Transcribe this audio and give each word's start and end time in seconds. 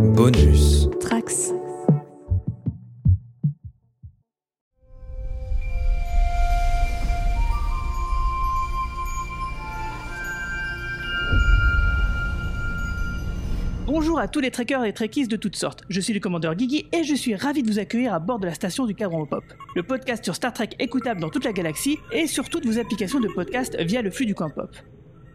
Bonus. 0.00 0.88
Trax. 0.98 1.52
Bonjour 13.86 14.18
à 14.18 14.26
tous 14.26 14.40
les 14.40 14.50
trekkers 14.50 14.84
et 14.84 14.94
trekkies 14.94 15.28
de 15.28 15.36
toutes 15.36 15.56
sortes. 15.56 15.82
Je 15.90 16.00
suis 16.00 16.14
le 16.14 16.20
commandeur 16.20 16.54
Guigui 16.54 16.88
et 16.92 17.04
je 17.04 17.14
suis 17.14 17.34
ravi 17.34 17.62
de 17.62 17.70
vous 17.70 17.78
accueillir 17.78 18.14
à 18.14 18.20
bord 18.20 18.38
de 18.38 18.46
la 18.46 18.54
station 18.54 18.86
du 18.86 18.94
Cadran 18.94 19.26
Pop, 19.26 19.44
le 19.76 19.82
podcast 19.82 20.24
sur 20.24 20.34
Star 20.34 20.54
Trek 20.54 20.70
écoutable 20.78 21.20
dans 21.20 21.28
toute 21.28 21.44
la 21.44 21.52
galaxie 21.52 21.98
et 22.10 22.26
sur 22.26 22.48
toutes 22.48 22.64
vos 22.64 22.78
applications 22.78 23.20
de 23.20 23.28
podcast 23.28 23.76
via 23.78 24.00
le 24.00 24.10
flux 24.10 24.24
du 24.24 24.34
Camp 24.34 24.48
Pop. 24.48 24.74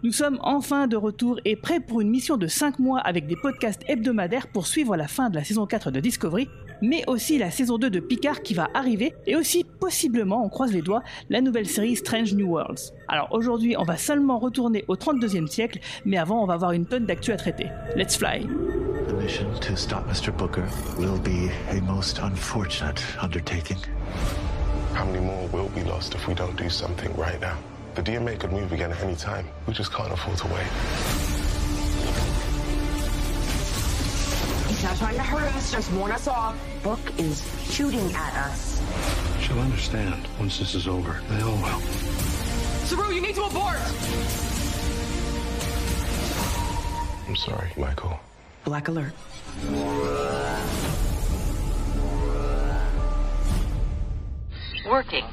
Nous 0.05 0.11
sommes 0.11 0.37
enfin 0.43 0.85
de 0.85 0.95
retour 0.95 1.39
et 1.45 1.55
prêts 1.55 1.79
pour 1.79 1.99
une 1.99 2.11
mission 2.11 2.37
de 2.37 2.45
5 2.45 2.77
mois 2.77 2.99
avec 2.99 3.25
des 3.25 3.35
podcasts 3.35 3.81
hebdomadaires 3.87 4.45
pour 4.45 4.67
suivre 4.67 4.95
la 4.95 5.07
fin 5.07 5.31
de 5.31 5.35
la 5.35 5.43
saison 5.43 5.65
4 5.65 5.89
de 5.89 5.99
Discovery, 5.99 6.47
mais 6.83 7.03
aussi 7.07 7.39
la 7.39 7.49
saison 7.49 7.79
2 7.79 7.89
de 7.89 7.99
Picard 7.99 8.43
qui 8.43 8.53
va 8.53 8.69
arriver, 8.75 9.15
et 9.25 9.35
aussi 9.35 9.63
possiblement, 9.63 10.45
on 10.45 10.49
croise 10.49 10.71
les 10.71 10.83
doigts, 10.83 11.01
la 11.31 11.41
nouvelle 11.41 11.65
série 11.65 11.95
Strange 11.95 12.35
New 12.35 12.47
Worlds. 12.47 12.93
Alors 13.07 13.29
aujourd'hui, 13.31 13.75
on 13.79 13.83
va 13.83 13.97
seulement 13.97 14.37
retourner 14.37 14.85
au 14.87 14.95
32e 14.95 15.47
siècle, 15.47 15.79
mais 16.05 16.17
avant, 16.17 16.43
on 16.43 16.45
va 16.45 16.53
avoir 16.53 16.73
une 16.73 16.85
tonne 16.85 17.07
d'actu 17.07 17.31
à 17.31 17.37
traiter. 17.37 17.65
Let's 17.95 18.15
fly 18.15 18.47
The 19.07 19.13
mission 19.13 19.47
to 19.59 19.75
stop 19.75 20.05
Mr. 20.07 20.31
Booker 20.31 20.65
will 20.99 21.17
be 21.17 21.49
a 21.71 21.81
most 21.81 22.19
unfortunate 22.19 23.01
undertaking. 23.23 23.79
How 24.93 25.07
many 25.07 25.25
more 25.25 25.49
will 25.51 25.71
be 25.73 25.83
lost 25.83 26.13
if 26.13 26.27
we 26.27 26.35
don't 26.35 26.55
do 26.55 26.69
something 26.69 27.09
right 27.17 27.41
now? 27.41 27.57
The 27.95 28.03
DMA 28.03 28.37
could 28.37 28.51
move 28.51 28.73
again 28.73 28.91
at 28.91 29.01
any 29.01 29.15
time. 29.15 29.47
We 29.67 29.73
just 29.73 29.93
can't 29.93 30.11
afford 30.11 30.37
to 30.39 30.47
wait. 30.47 30.67
He's 34.67 34.83
not 34.83 34.97
trying 34.97 35.15
to 35.15 35.23
hurt 35.23 35.55
us, 35.55 35.71
just 35.71 35.93
warn 35.93 36.11
us 36.11 36.27
off. 36.27 36.57
Book 36.83 36.99
is 37.17 37.41
shooting 37.71 38.11
at 38.13 38.33
us. 38.35 38.81
She'll 39.39 39.59
understand 39.59 40.27
once 40.37 40.59
this 40.59 40.75
is 40.75 40.89
over. 40.89 41.21
They 41.29 41.41
all 41.41 41.55
will. 41.55 41.79
Saru, 42.83 43.13
you 43.13 43.21
need 43.21 43.35
to 43.35 43.43
abort! 43.43 43.79
I'm 47.29 47.35
sorry, 47.37 47.71
Michael. 47.77 48.19
Black 48.65 48.89
alert. 48.89 49.13
Working. 54.85 55.25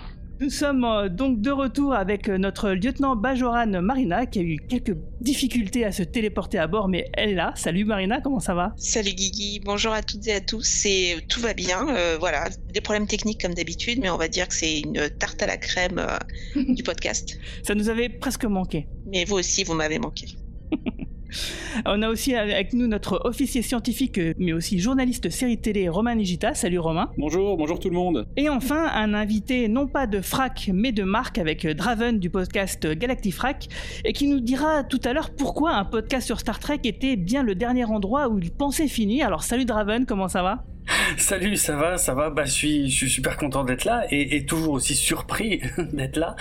Nous 0.43 0.51
sommes 0.51 0.85
euh, 0.85 1.09
donc 1.09 1.41
de 1.41 1.53
retour 1.53 1.95
avec 1.95 2.29
euh, 2.29 2.37
notre 2.37 2.71
lieutenant 2.71 3.15
Bajoran 3.15 3.81
Marina 3.81 4.27
qui 4.27 4.41
a 4.41 4.43
eu 4.43 4.57
quelques 4.57 4.97
difficultés 5.21 5.85
à 5.85 5.93
se 5.93 6.03
téléporter 6.03 6.59
à 6.59 6.67
bord, 6.67 6.89
mais 6.89 7.09
elle 7.13 7.31
est 7.31 7.35
là. 7.35 7.53
Salut 7.55 7.85
Marina, 7.85 8.21
comment 8.21 8.41
ça 8.41 8.53
va? 8.53 8.73
Salut 8.77 9.13
Guigui, 9.13 9.61
bonjour 9.65 9.93
à 9.93 10.03
toutes 10.03 10.27
et 10.27 10.33
à 10.33 10.41
tous. 10.41 10.85
Et 10.85 11.19
tout 11.29 11.41
va 11.41 11.55
bien, 11.55 11.87
euh, 11.91 12.17
voilà, 12.19 12.49
des 12.75 12.81
problèmes 12.81 13.07
techniques 13.07 13.41
comme 13.41 13.55
d'habitude, 13.55 14.01
mais 14.03 14.11
on 14.11 14.17
va 14.17 14.27
dire 14.27 14.49
que 14.49 14.55
c'est 14.55 14.81
une 14.81 15.09
tarte 15.11 15.41
à 15.45 15.47
la 15.47 15.59
crème 15.59 16.01
euh, 16.01 16.65
du 16.75 16.83
podcast. 16.83 17.39
Ça 17.63 17.77
nous 17.77 17.89
avait 17.89 18.09
presque 18.09 18.45
manqué. 18.45 18.89
Mais 19.07 19.25
vous 19.25 19.37
aussi, 19.37 19.63
vous 19.63 19.75
m'avez 19.75 20.01
manqué. 20.01 20.27
On 21.87 22.03
a 22.03 22.09
aussi 22.09 22.35
avec 22.35 22.73
nous 22.75 22.87
notre 22.87 23.21
officier 23.25 23.63
scientifique, 23.63 24.21
mais 24.39 24.53
aussi 24.53 24.79
journaliste 24.79 25.31
série 25.31 25.59
télé, 25.59 25.89
Romain 25.89 26.15
Nigita. 26.15 26.55
Salut 26.55 26.79
Romain. 26.79 27.11
Bonjour, 27.17 27.57
bonjour 27.57 27.79
tout 27.79 27.89
le 27.89 27.95
monde. 27.95 28.29
Et 28.37 28.49
enfin, 28.49 28.89
un 28.93 29.15
invité 29.15 29.69
non 29.69 29.87
pas 29.87 30.07
de 30.07 30.21
Frac, 30.21 30.71
mais 30.73 30.93
de 30.93 31.05
Marc 31.05 31.39
avec 31.39 31.67
Draven 31.67 32.19
du 32.19 32.31
podcast 32.31 32.87
Galactifrac, 32.87 33.69
et 34.05 34.13
qui 34.13 34.27
nous 34.29 34.41
dira 34.41 34.85
tout 34.85 35.01
à 35.05 35.13
l'heure 35.13 35.31
pourquoi 35.31 35.73
un 35.73 35.85
podcast 35.85 36.27
sur 36.27 36.41
Star 36.41 36.59
Trek 36.59 36.81
était 36.85 37.17
bien 37.17 37.43
le 37.43 37.55
dernier 37.55 37.85
endroit 37.85 38.29
où 38.29 38.39
il 38.39 38.51
pensait 38.51 38.89
finir. 38.89 39.27
Alors 39.27 39.43
salut 39.43 39.65
Draven, 39.65 40.07
comment 40.07 40.29
ça 40.29 40.43
va? 40.43 40.65
Salut, 41.17 41.57
ça 41.57 41.77
va, 41.77 41.99
ça 41.99 42.15
va? 42.15 42.31
Bah, 42.31 42.45
je 42.45 42.51
suis, 42.51 42.91
je 42.91 42.97
suis 42.97 43.11
super 43.11 43.37
content 43.37 43.65
d'être 43.65 43.85
là 43.85 44.05
et, 44.11 44.37
et 44.37 44.47
toujours 44.47 44.75
aussi 44.75 44.95
surpris 44.95 45.61
d'être 45.93 46.17
là, 46.17 46.37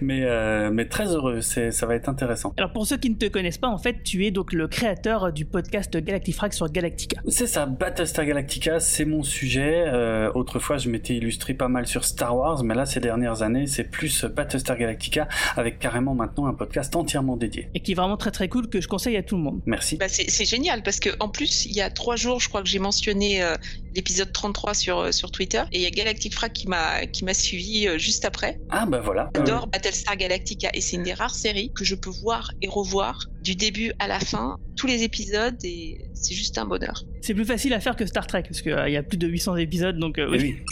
mais, 0.00 0.22
euh, 0.22 0.70
mais 0.72 0.86
très 0.86 1.14
heureux. 1.14 1.40
C'est, 1.40 1.70
ça 1.70 1.86
va 1.86 1.94
être 1.94 2.08
intéressant. 2.08 2.52
Alors 2.56 2.72
pour 2.72 2.86
ceux 2.86 2.96
qui 2.96 3.10
ne 3.10 3.16
te 3.16 3.26
connaissent 3.26 3.58
pas, 3.58 3.68
en 3.68 3.78
fait, 3.78 4.02
tu 4.02 4.26
es 4.26 4.30
donc 4.30 4.52
le 4.52 4.68
créateur 4.68 5.32
du 5.32 5.44
podcast 5.44 5.96
Galactifrac 5.96 6.54
sur 6.54 6.70
Galactica. 6.70 7.20
C'est 7.28 7.46
ça, 7.46 7.66
Battlestar 7.66 8.26
Galactica, 8.26 8.80
c'est 8.80 9.04
mon 9.04 9.22
sujet. 9.22 9.84
Euh, 9.86 10.30
autrefois, 10.34 10.78
je 10.78 10.88
m'étais 10.88 11.14
illustré 11.14 11.54
pas 11.54 11.68
mal 11.68 11.86
sur 11.86 12.04
Star 12.04 12.36
Wars, 12.36 12.62
mais 12.64 12.74
là, 12.74 12.86
ces 12.86 13.00
dernières 13.00 13.42
années, 13.42 13.66
c'est 13.66 13.84
plus 13.84 14.24
Battlestar 14.24 14.76
Galactica 14.76 15.28
avec 15.56 15.78
carrément 15.78 16.14
maintenant 16.14 16.46
un 16.46 16.54
podcast 16.54 16.94
entièrement 16.96 17.36
dédié. 17.36 17.68
Et 17.74 17.80
qui 17.80 17.92
est 17.92 17.94
vraiment 17.94 18.16
très 18.16 18.30
très 18.30 18.48
cool 18.48 18.68
que 18.68 18.80
je 18.80 18.88
conseille 18.88 19.16
à 19.16 19.22
tout 19.22 19.36
le 19.36 19.42
monde. 19.42 19.60
Merci. 19.66 19.96
Bah, 19.96 20.08
c'est 20.08 20.30
c'est 20.30 20.44
génial 20.44 20.82
parce 20.82 21.00
que 21.00 21.10
en 21.20 21.28
plus, 21.28 21.66
il 21.66 21.76
y 21.76 21.80
a 21.80 21.90
trois 21.90 22.16
jours, 22.16 22.40
je 22.40 22.48
crois 22.48 22.62
que 22.62 22.68
j'ai 22.68 22.78
mentionné 22.78 23.42
euh, 23.42 23.54
l'épisode 23.94 24.32
33 24.32 24.74
sur, 24.74 24.98
euh, 24.98 25.12
sur 25.12 25.30
Twitter 25.30 25.62
et 25.72 25.78
il 25.78 25.82
y 25.82 25.86
a 25.86 25.90
Galactic 25.90 26.34
Frac 26.34 26.52
qui 26.52 26.68
m'a 26.68 27.06
qui 27.06 27.24
m'a 27.24 27.34
suivi 27.34 27.86
euh, 27.86 27.98
juste 27.98 28.24
après. 28.24 28.58
Ah 28.70 28.86
bah 28.86 29.00
voilà. 29.00 29.30
J'adore 29.34 29.66
Battlestar 29.68 30.16
Galactica 30.16 30.70
et 30.74 30.80
c'est 30.80 30.96
une 30.96 31.02
des 31.02 31.14
rares 31.14 31.34
séries 31.34 31.70
que 31.74 31.84
je 31.84 31.94
peux 31.94 32.10
voir 32.10 32.50
et 32.62 32.68
revoir 32.68 33.26
du 33.42 33.54
début 33.54 33.92
à 33.98 34.08
la 34.08 34.20
fin, 34.20 34.58
tous 34.76 34.86
les 34.86 35.02
épisodes 35.02 35.56
et 35.64 35.98
c'est 36.14 36.34
juste 36.34 36.56
un 36.58 36.64
bonheur. 36.64 37.04
C'est 37.20 37.34
plus 37.34 37.44
facile 37.44 37.72
à 37.74 37.80
faire 37.80 37.96
que 37.96 38.06
Star 38.06 38.26
Trek 38.26 38.42
parce 38.48 38.62
qu'il 38.62 38.72
y 38.72 38.96
a 38.96 39.02
plus 39.02 39.18
de 39.18 39.26
800 39.28 39.56
épisodes 39.56 39.98
donc 39.98 40.18
euh, 40.18 40.28
Eh 40.32 40.36
oui. 40.38 40.54
oui. 40.58 40.62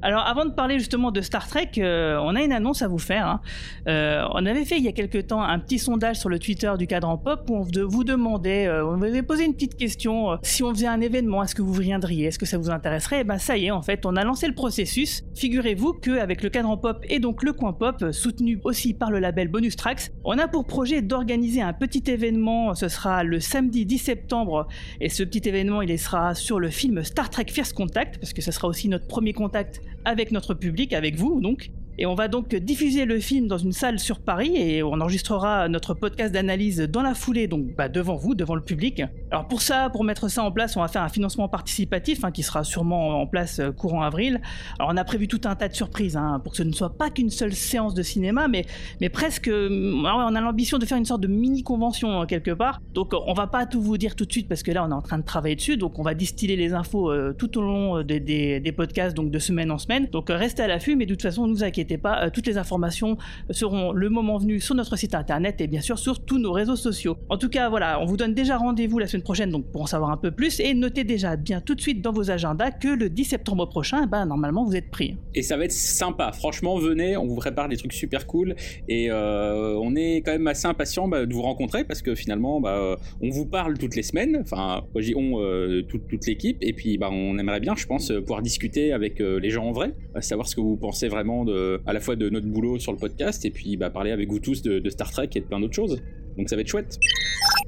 Alors 0.00 0.24
avant 0.26 0.44
de 0.44 0.52
parler 0.52 0.78
justement 0.78 1.10
de 1.10 1.20
Star 1.20 1.48
Trek, 1.48 1.70
euh, 1.78 2.18
on 2.22 2.36
a 2.36 2.42
une 2.42 2.52
annonce 2.52 2.82
à 2.82 2.88
vous 2.88 2.98
faire. 2.98 3.26
hein. 3.26 3.40
Euh, 3.88 4.24
on 4.32 4.46
avait 4.46 4.64
fait 4.64 4.76
il 4.78 4.84
y 4.84 4.88
a 4.88 4.92
quelque 4.92 5.18
temps 5.18 5.42
un 5.42 5.58
petit 5.58 5.78
sondage 5.78 6.16
sur 6.16 6.28
le 6.28 6.38
Twitter 6.38 6.72
du 6.78 6.86
cadran 6.86 7.18
pop 7.18 7.48
où 7.50 7.56
on 7.56 7.62
vous 7.62 8.04
demandait, 8.04 8.68
euh, 8.68 8.86
on 8.86 8.96
vous 8.96 9.04
avait 9.04 9.22
posé 9.22 9.44
une 9.44 9.54
petite 9.54 9.76
question, 9.76 10.38
si 10.42 10.62
on 10.62 10.70
faisait 10.72 10.86
un 10.86 11.00
événement, 11.00 11.42
est-ce 11.42 11.54
que 11.54 11.62
vous 11.62 11.72
viendriez, 11.72 12.26
est-ce 12.26 12.38
que 12.38 12.46
ça 12.46 12.58
vous 12.58 12.70
intéresserait? 12.70 13.20
Et 13.20 13.24
ben 13.24 13.38
ça 13.38 13.56
y 13.56 13.66
est, 13.66 13.70
en 13.72 13.82
fait, 13.82 14.06
on 14.06 14.14
a 14.14 14.22
lancé 14.22 14.46
le 14.46 14.54
processus. 14.54 15.24
Figurez-vous 15.34 15.94
qu'avec 15.94 16.42
le 16.42 16.48
cadran 16.50 16.76
pop 16.76 17.04
et 17.08 17.18
donc 17.18 17.42
le 17.42 17.52
coin 17.52 17.72
pop, 17.72 18.04
soutenu 18.12 18.60
aussi 18.62 18.94
par 18.94 19.10
le 19.10 19.18
label 19.18 19.48
Bonus 19.48 19.74
Tracks, 19.74 20.10
on 20.22 20.38
a 20.38 20.46
pour 20.46 20.64
projet 20.64 21.02
d'organiser 21.02 21.60
un 21.60 21.72
petit 21.72 22.04
événement. 22.06 22.74
Ce 22.76 22.86
sera 22.88 23.24
le 23.24 23.40
samedi 23.40 23.84
10 23.84 23.98
septembre 23.98 24.68
et 25.00 25.08
ce 25.08 25.24
petit 25.24 25.48
événement, 25.48 25.82
il 25.82 25.98
sera 25.98 26.34
sur 26.36 26.60
le 26.60 26.70
film 26.70 27.02
Star 27.02 27.30
Trek 27.30 27.46
First 27.50 27.72
Contact, 27.74 28.18
parce 28.20 28.32
que 28.32 28.42
ce 28.42 28.52
sera 28.52 28.68
aussi 28.68 28.88
notre 28.88 29.08
premier 29.08 29.32
contact 29.32 29.80
avec 30.04 30.32
notre 30.32 30.54
public, 30.54 30.92
avec 30.92 31.16
vous 31.16 31.40
donc. 31.40 31.70
Et 32.00 32.06
on 32.06 32.14
va 32.14 32.28
donc 32.28 32.54
diffuser 32.54 33.06
le 33.06 33.18
film 33.18 33.48
dans 33.48 33.58
une 33.58 33.72
salle 33.72 33.98
sur 33.98 34.20
Paris 34.20 34.52
et 34.54 34.84
on 34.84 35.00
enregistrera 35.00 35.68
notre 35.68 35.94
podcast 35.94 36.32
d'analyse 36.32 36.78
dans 36.78 37.02
la 37.02 37.12
foulée, 37.12 37.48
donc 37.48 37.74
bah, 37.76 37.88
devant 37.88 38.14
vous, 38.14 38.36
devant 38.36 38.54
le 38.54 38.60
public. 38.60 39.02
Alors 39.32 39.48
pour 39.48 39.62
ça, 39.62 39.90
pour 39.90 40.04
mettre 40.04 40.28
ça 40.28 40.44
en 40.44 40.52
place, 40.52 40.76
on 40.76 40.80
va 40.80 40.86
faire 40.86 41.02
un 41.02 41.08
financement 41.08 41.48
participatif 41.48 42.22
hein, 42.22 42.30
qui 42.30 42.44
sera 42.44 42.62
sûrement 42.62 43.20
en 43.20 43.26
place 43.26 43.58
euh, 43.58 43.72
courant 43.72 44.02
avril. 44.02 44.40
Alors 44.78 44.92
on 44.92 44.96
a 44.96 45.02
prévu 45.02 45.26
tout 45.26 45.40
un 45.44 45.56
tas 45.56 45.68
de 45.68 45.74
surprises 45.74 46.16
hein, 46.16 46.40
pour 46.44 46.52
que 46.52 46.58
ce 46.58 46.62
ne 46.62 46.70
soit 46.72 46.96
pas 46.96 47.10
qu'une 47.10 47.30
seule 47.30 47.52
séance 47.52 47.94
de 47.94 48.02
cinéma, 48.04 48.46
mais, 48.46 48.64
presque. 49.08 49.48
euh, 49.48 50.04
alors, 50.04 50.28
on 50.30 50.36
a 50.36 50.40
l'ambition 50.40 50.78
de 50.78 50.86
faire 50.86 50.98
une 50.98 51.04
sorte 51.04 51.22
de 51.22 51.26
mini 51.26 51.64
convention 51.64 52.26
quelque 52.26 52.52
part. 52.52 52.80
Donc 52.94 53.12
on 53.12 53.32
va 53.32 53.48
pas 53.48 53.66
tout 53.66 53.80
vous 53.80 53.98
dire 53.98 54.14
tout 54.14 54.24
de 54.24 54.30
suite 54.30 54.48
parce 54.48 54.62
que 54.62 54.70
là 54.70 54.84
on 54.84 54.90
est 54.90 54.94
en 54.94 55.02
train 55.02 55.18
de 55.18 55.24
travailler 55.24 55.56
dessus, 55.56 55.76
donc 55.76 55.98
on 55.98 56.02
va 56.02 56.14
distiller 56.14 56.54
les 56.54 56.74
infos 56.74 57.10
euh, 57.10 57.34
tout 57.36 57.58
au 57.58 57.62
long 57.62 58.02
des, 58.02 58.72
podcasts, 58.76 59.16
donc 59.16 59.32
de 59.32 59.38
semaine 59.40 59.72
en 59.72 59.78
semaine. 59.78 60.06
Donc 60.12 60.26
restez 60.28 60.62
à 60.62 60.68
l'affût, 60.68 60.94
mais 60.94 61.06
de 61.06 61.14
toute 61.14 61.22
façon 61.22 61.48
ne 61.48 61.52
vous 61.52 61.64
inquiétez 61.64 61.87
pas, 61.96 62.24
euh, 62.24 62.30
toutes 62.30 62.46
les 62.46 62.58
informations 62.58 63.16
seront 63.50 63.92
le 63.92 64.10
moment 64.10 64.36
venu 64.36 64.60
sur 64.60 64.74
notre 64.74 64.96
site 64.96 65.14
internet 65.14 65.60
et 65.60 65.66
bien 65.66 65.80
sûr 65.80 65.98
sur 65.98 66.24
tous 66.24 66.38
nos 66.38 66.52
réseaux 66.52 66.76
sociaux. 66.76 67.16
En 67.28 67.38
tout 67.38 67.48
cas 67.48 67.70
voilà, 67.70 68.00
on 68.00 68.04
vous 68.04 68.16
donne 68.16 68.34
déjà 68.34 68.58
rendez-vous 68.58 68.98
la 68.98 69.06
semaine 69.06 69.22
prochaine 69.22 69.50
donc 69.50 69.70
pour 69.72 69.82
en 69.82 69.86
savoir 69.86 70.10
un 70.10 70.16
peu 70.16 70.30
plus 70.30 70.60
et 70.60 70.74
notez 70.74 71.04
déjà 71.04 71.36
bien 71.36 71.60
tout 71.60 71.74
de 71.74 71.80
suite 71.80 72.02
dans 72.02 72.12
vos 72.12 72.30
agendas 72.30 72.72
que 72.72 72.88
le 72.88 73.08
10 73.08 73.24
septembre 73.24 73.66
prochain, 73.68 74.06
bah 74.06 74.26
normalement 74.26 74.64
vous 74.64 74.76
êtes 74.76 74.90
pris. 74.90 75.16
Et 75.34 75.42
ça 75.42 75.56
va 75.56 75.64
être 75.64 75.72
sympa. 75.72 76.32
Franchement, 76.32 76.76
venez, 76.76 77.16
on 77.16 77.26
vous 77.26 77.36
prépare 77.36 77.68
des 77.68 77.76
trucs 77.76 77.92
super 77.92 78.26
cool. 78.26 78.56
Et 78.88 79.10
euh, 79.10 79.78
on 79.80 79.94
est 79.94 80.16
quand 80.16 80.32
même 80.32 80.46
assez 80.46 80.66
impatient 80.66 81.08
bah, 81.08 81.26
de 81.26 81.32
vous 81.32 81.42
rencontrer 81.42 81.84
parce 81.84 82.02
que 82.02 82.14
finalement, 82.14 82.60
bah, 82.60 82.76
euh, 82.76 82.96
on 83.20 83.30
vous 83.30 83.46
parle 83.46 83.78
toutes 83.78 83.96
les 83.96 84.02
semaines. 84.02 84.38
Enfin, 84.40 84.82
on, 84.94 85.40
euh, 85.40 85.82
toute, 85.82 86.08
toute 86.08 86.26
l'équipe. 86.26 86.58
Et 86.60 86.72
puis, 86.72 86.98
bah, 86.98 87.08
on 87.12 87.38
aimerait 87.38 87.60
bien, 87.60 87.74
je 87.76 87.86
pense, 87.86 88.12
pouvoir 88.20 88.42
discuter 88.42 88.92
avec 88.92 89.18
les 89.18 89.50
gens 89.50 89.66
en 89.66 89.72
vrai, 89.72 89.94
savoir 90.20 90.48
ce 90.48 90.56
que 90.56 90.60
vous 90.60 90.76
pensez 90.76 91.08
vraiment 91.08 91.44
de, 91.44 91.77
à 91.86 91.92
la 91.92 92.00
fois 92.00 92.16
de 92.16 92.28
notre 92.28 92.46
boulot 92.46 92.78
sur 92.78 92.92
le 92.92 92.98
podcast 92.98 93.44
et 93.44 93.50
puis 93.50 93.76
bah, 93.76 93.90
parler 93.90 94.10
avec 94.10 94.28
vous 94.30 94.40
tous 94.40 94.62
de, 94.62 94.78
de 94.78 94.90
Star 94.90 95.10
Trek 95.10 95.30
et 95.34 95.40
de 95.40 95.44
plein 95.44 95.60
d'autres 95.60 95.74
choses. 95.74 96.00
Donc 96.36 96.48
ça 96.48 96.56
va 96.56 96.62
être 96.62 96.68
chouette. 96.68 96.98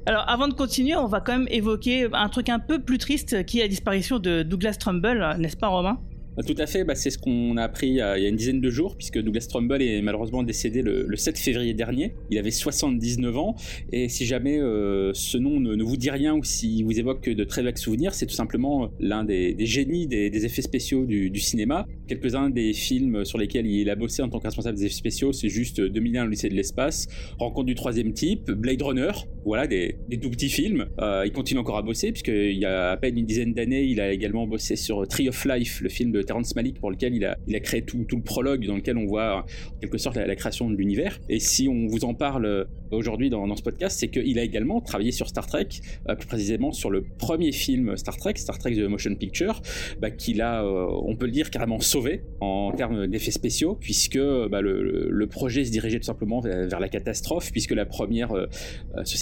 Alors 0.05 0.27
avant 0.27 0.47
de 0.47 0.53
continuer, 0.53 0.95
on 0.95 1.07
va 1.07 1.21
quand 1.21 1.37
même 1.37 1.47
évoquer 1.51 2.07
un 2.13 2.29
truc 2.29 2.49
un 2.49 2.59
peu 2.59 2.81
plus 2.81 2.97
triste 2.97 3.45
qui 3.45 3.59
est 3.59 3.63
la 3.63 3.67
disparition 3.67 4.19
de 4.19 4.43
Douglas 4.43 4.75
Trumbull, 4.79 5.35
n'est-ce 5.37 5.57
pas 5.57 5.67
Romain? 5.67 5.99
Tout 6.45 6.55
à 6.57 6.65
fait, 6.65 6.85
bah, 6.85 6.95
c'est 6.95 7.09
ce 7.09 7.17
qu'on 7.17 7.57
a 7.57 7.63
appris 7.63 7.87
il 7.87 7.95
y 7.95 8.01
a, 8.01 8.17
une 8.17 8.37
dizaine 8.37 8.61
de 8.61 8.69
jours, 8.69 8.95
puisque 8.95 9.19
Douglas 9.19 9.47
Trumbull 9.49 9.81
est 9.81 10.01
malheureusement 10.01 10.43
décédé 10.43 10.81
le, 10.81 11.05
le 11.05 11.17
7 11.17 11.37
février 11.37 11.73
dernier. 11.73 12.15
Il 12.29 12.37
avait 12.37 12.51
79 12.51 13.37
ans, 13.37 13.55
et 13.91 14.07
si 14.07 14.25
jamais 14.25 14.57
euh, 14.59 15.11
ce 15.13 15.37
nom 15.37 15.59
ne, 15.59 15.83
vous 15.83 15.97
dit 15.97 16.09
rien 16.09 16.33
ou 16.33 16.43
s'il 16.43 16.85
vous 16.85 16.97
évoque 16.97 17.21
que 17.21 17.31
de 17.31 17.43
très 17.43 17.63
vagues 17.63 17.77
souvenirs, 17.77 18.13
c'est 18.13 18.25
tout 18.25 18.33
simplement 18.33 18.89
l'un 18.99 19.25
des, 19.25 19.55
génies 19.59 20.07
des, 20.07 20.45
effets 20.45 20.61
spéciaux 20.61 21.05
du, 21.05 21.29
du 21.29 21.39
cinéma, 21.39 21.85
quelques-uns 22.07 22.49
des 22.49 22.73
films 22.73 23.25
sur 23.25 23.37
lesquels 23.37 23.67
il 23.67 23.89
a 23.89 23.95
bossé 23.95 24.21
en 24.21 24.29
tant 24.29 24.39
que 24.39 24.45
responsable 24.45 24.77
des 24.77 24.85
effets 24.85 24.95
spéciaux, 24.95 25.33
c'est 25.33 25.49
juste 25.49 25.81
2001 25.81 26.25
au 26.25 26.29
lycée 26.29 26.49
de 26.49 26.55
l'espace, 26.55 27.07
Rencontre 27.39 27.65
du 27.65 27.75
troisième 27.75 28.13
type, 28.13 28.51
Blade 28.51 28.81
Runner, 28.81 29.11
voilà, 29.45 29.67
des, 29.67 29.95
des 30.07 30.19
tout 30.19 30.29
petits 30.29 30.49
films. 30.49 30.87
Euh, 30.99 31.23
il 31.25 31.31
continue 31.31 31.59
encore 31.59 31.77
à 31.77 31.81
bosser, 31.81 32.11
puisqu'il 32.11 32.57
y 32.57 32.65
a 32.65 32.91
à 32.91 32.97
peine 32.97 33.17
une 33.17 33.25
dizaine 33.25 33.53
d'années, 33.53 33.83
il 33.83 33.99
a 33.99 34.11
également 34.11 34.47
bossé 34.47 34.75
sur 34.75 35.07
Tree 35.07 35.29
of 35.29 35.45
Life, 35.45 35.81
le 35.81 35.89
film 35.89 36.11
de 36.11 36.21
Terrence 36.21 36.55
Malick, 36.55 36.79
pour 36.79 36.91
lequel 36.91 37.15
il 37.15 37.25
a, 37.25 37.59
créé 37.59 37.83
tout, 37.83 38.05
le 38.11 38.21
prologue, 38.21 38.65
dans 38.65 38.75
lequel 38.75 38.97
on 38.97 39.05
voit 39.05 39.45
en 39.45 39.79
quelque 39.79 39.97
sorte 39.97 40.17
la, 40.17 40.35
création 40.35 40.69
de 40.69 40.75
l'univers. 40.75 41.19
Et 41.29 41.39
si 41.39 41.67
on 41.67 41.87
vous 41.87 42.05
en 42.05 42.13
parle 42.13 42.45
euh, 42.45 42.65
aujourd'hui 42.91 43.29
dans, 43.29 43.55
ce 43.55 43.63
podcast, 43.63 43.99
c'est 43.99 44.07
qu'il 44.07 44.39
a 44.39 44.43
également 44.43 44.81
travaillé 44.81 45.11
sur 45.11 45.27
Star 45.27 45.45
Trek, 45.47 45.67
euh, 46.09 46.15
plus 46.15 46.27
précisément 46.27 46.71
sur 46.71 46.89
le 46.89 47.03
premier 47.17 47.51
film 47.51 47.97
Star 47.97 48.17
Trek, 48.17 48.33
Star 48.37 48.57
Trek 48.57 48.75
The 48.75 48.87
Motion 48.87 49.15
Picture, 49.15 49.61
bah, 49.99 50.11
qu'il 50.11 50.41
a, 50.41 50.65
on 50.65 51.15
peut 51.15 51.25
le 51.25 51.31
dire, 51.31 51.49
carrément 51.49 51.79
sauvé 51.79 52.21
en 52.39 52.71
termes 52.71 53.07
d'effets 53.07 53.31
spéciaux, 53.31 53.75
puisque 53.79 54.19
bah, 54.49 54.61
le, 54.61 55.27
projet 55.27 55.63
se 55.63 55.71
dirigeait 55.71 55.99
tout 55.99 56.05
simplement 56.05 56.41
vers, 56.41 56.79
la 56.79 56.89
catastrophe, 56.89 57.51
puisque 57.51 57.71
la 57.71 57.85
première 57.85 58.31
euh, 58.33 58.47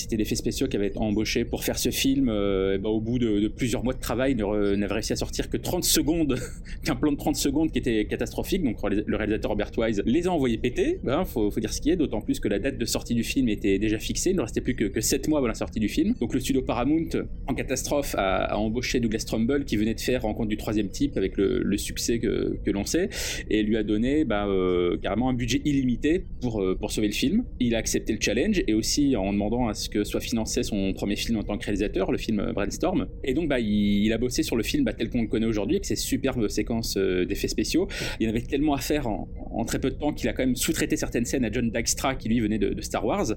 société 0.09 0.17
d'effets 0.17 0.35
spéciaux 0.35 0.67
qui 0.67 0.75
avait 0.75 0.87
été 0.87 0.97
embauchée 0.97 1.45
pour 1.45 1.63
faire 1.63 1.77
ce 1.77 1.91
film, 1.91 2.29
euh, 2.29 2.77
bah, 2.79 2.89
au 2.89 2.99
bout 2.99 3.19
de, 3.19 3.47
plusieurs 3.47 3.83
mois 3.83 3.93
de 3.93 3.99
travail, 3.99 4.35
n'avait 4.35 4.93
réussi 4.93 5.13
à 5.13 5.15
sortir 5.15 5.49
que 5.49 5.57
30 5.57 5.83
secondes, 5.83 6.35
qu'un 6.83 6.95
plan 6.95 7.11
de 7.11 7.17
30 7.17 7.35
secondes 7.35 7.71
qui 7.71 7.79
était 7.79 8.05
catastrophique. 8.05 8.63
Donc 8.63 8.77
le 8.83 9.15
réalisateur 9.15 9.51
Robert 9.51 9.71
Wise 9.77 10.01
les 10.05 10.27
a 10.27 10.31
envoyés 10.31 10.57
péter, 10.57 10.99
ben, 11.03 11.25
faut, 11.25 11.51
dire 11.59 11.73
ce 11.73 11.81
qui 11.81 11.91
est, 11.91 11.95
d'autant 11.95 12.21
plus 12.21 12.39
que 12.39 12.47
la 12.47 12.59
date 12.59 12.77
de 12.77 12.85
sortie 12.85 13.13
du 13.13 13.23
film 13.23 13.49
était 13.49 13.77
déjà 13.77 13.99
fixée, 13.99 14.31
il 14.31 14.35
ne 14.35 14.41
restait 14.41 14.61
plus 14.61 14.75
que, 14.75 14.85
que 14.85 15.01
7 15.01 15.27
mois 15.27 15.39
avant 15.39 15.47
la 15.47 15.53
sortie 15.53 15.79
du 15.79 15.89
film. 15.89 16.15
Donc 16.19 16.33
le 16.33 16.39
studio 16.39 16.61
Paramount, 16.61 17.09
en 17.47 17.53
catastrophe, 17.53 18.15
a, 18.17 18.57
embauché 18.57 18.99
Douglas 18.99 19.23
Trumbull 19.27 19.65
qui 19.65 19.77
venait 19.77 19.93
de 19.93 20.01
faire 20.01 20.21
Rencontre 20.23 20.49
du 20.49 20.57
troisième 20.57 20.89
type 20.89 21.17
avec 21.17 21.37
le, 21.37 21.77
succès 21.77 22.19
que, 22.19 22.71
l'on 22.71 22.83
sait, 22.83 23.09
et 23.49 23.63
lui 23.63 23.77
a 23.77 23.83
donné 23.83 24.25
bah, 24.25 24.47
euh, 24.47 24.97
carrément 24.97 25.29
un 25.29 25.33
budget 25.33 25.61
illimité 25.65 26.25
euh, 26.43 26.75
pour 26.75 26.91
sauver 26.91 27.07
le 27.07 27.13
film. 27.13 27.45
Il 27.59 27.73
a 27.75 27.77
accepté 27.77 28.13
le 28.13 28.19
challenge 28.21 28.61
et 28.67 28.73
aussi 28.73 29.15
en 29.15 29.31
demandant 29.31 29.67
à 29.67 29.73
ce 29.73 29.89
que 29.89 29.98
soit 30.03 30.19
financé 30.19 30.63
son 30.63 30.93
premier 30.93 31.15
film 31.15 31.37
en 31.37 31.43
tant 31.43 31.57
que 31.57 31.65
réalisateur, 31.65 32.11
le 32.11 32.17
film 32.17 32.51
Brainstorm. 32.53 33.07
Et 33.23 33.33
donc 33.33 33.47
bah, 33.47 33.59
il, 33.59 34.11
a 34.13 34.17
bossé 34.17 34.43
sur 34.43 34.55
le 34.55 34.63
film 34.63 34.83
bah, 34.83 34.93
tel 34.93 35.09
qu'on 35.09 35.21
le 35.21 35.27
connaît 35.27 35.45
aujourd'hui, 35.45 35.77
avec 35.77 35.85
ses 35.85 35.95
superbes 35.95 36.47
séquences 36.47 36.97
euh, 36.97 37.25
d'effets 37.25 37.47
spéciaux. 37.47 37.87
Il 38.19 38.25
y 38.25 38.27
en 38.27 38.31
avait 38.31 38.41
tellement 38.41 38.73
à 38.73 38.79
faire 38.79 39.07
en, 39.07 39.27
très 39.65 39.79
peu 39.79 39.89
de 39.89 39.95
temps 39.95 40.13
qu'il 40.13 40.27
a 40.29 40.33
quand 40.33 40.43
même 40.43 40.55
sous-traité 40.55 40.95
certaines 40.95 41.25
scènes 41.25 41.45
à 41.45 41.51
John 41.51 41.69
Dykstra 41.69 42.15
qui 42.15 42.29
lui 42.29 42.39
venait 42.39 42.57
de, 42.57 42.79
Star 42.81 43.05
Wars. 43.05 43.27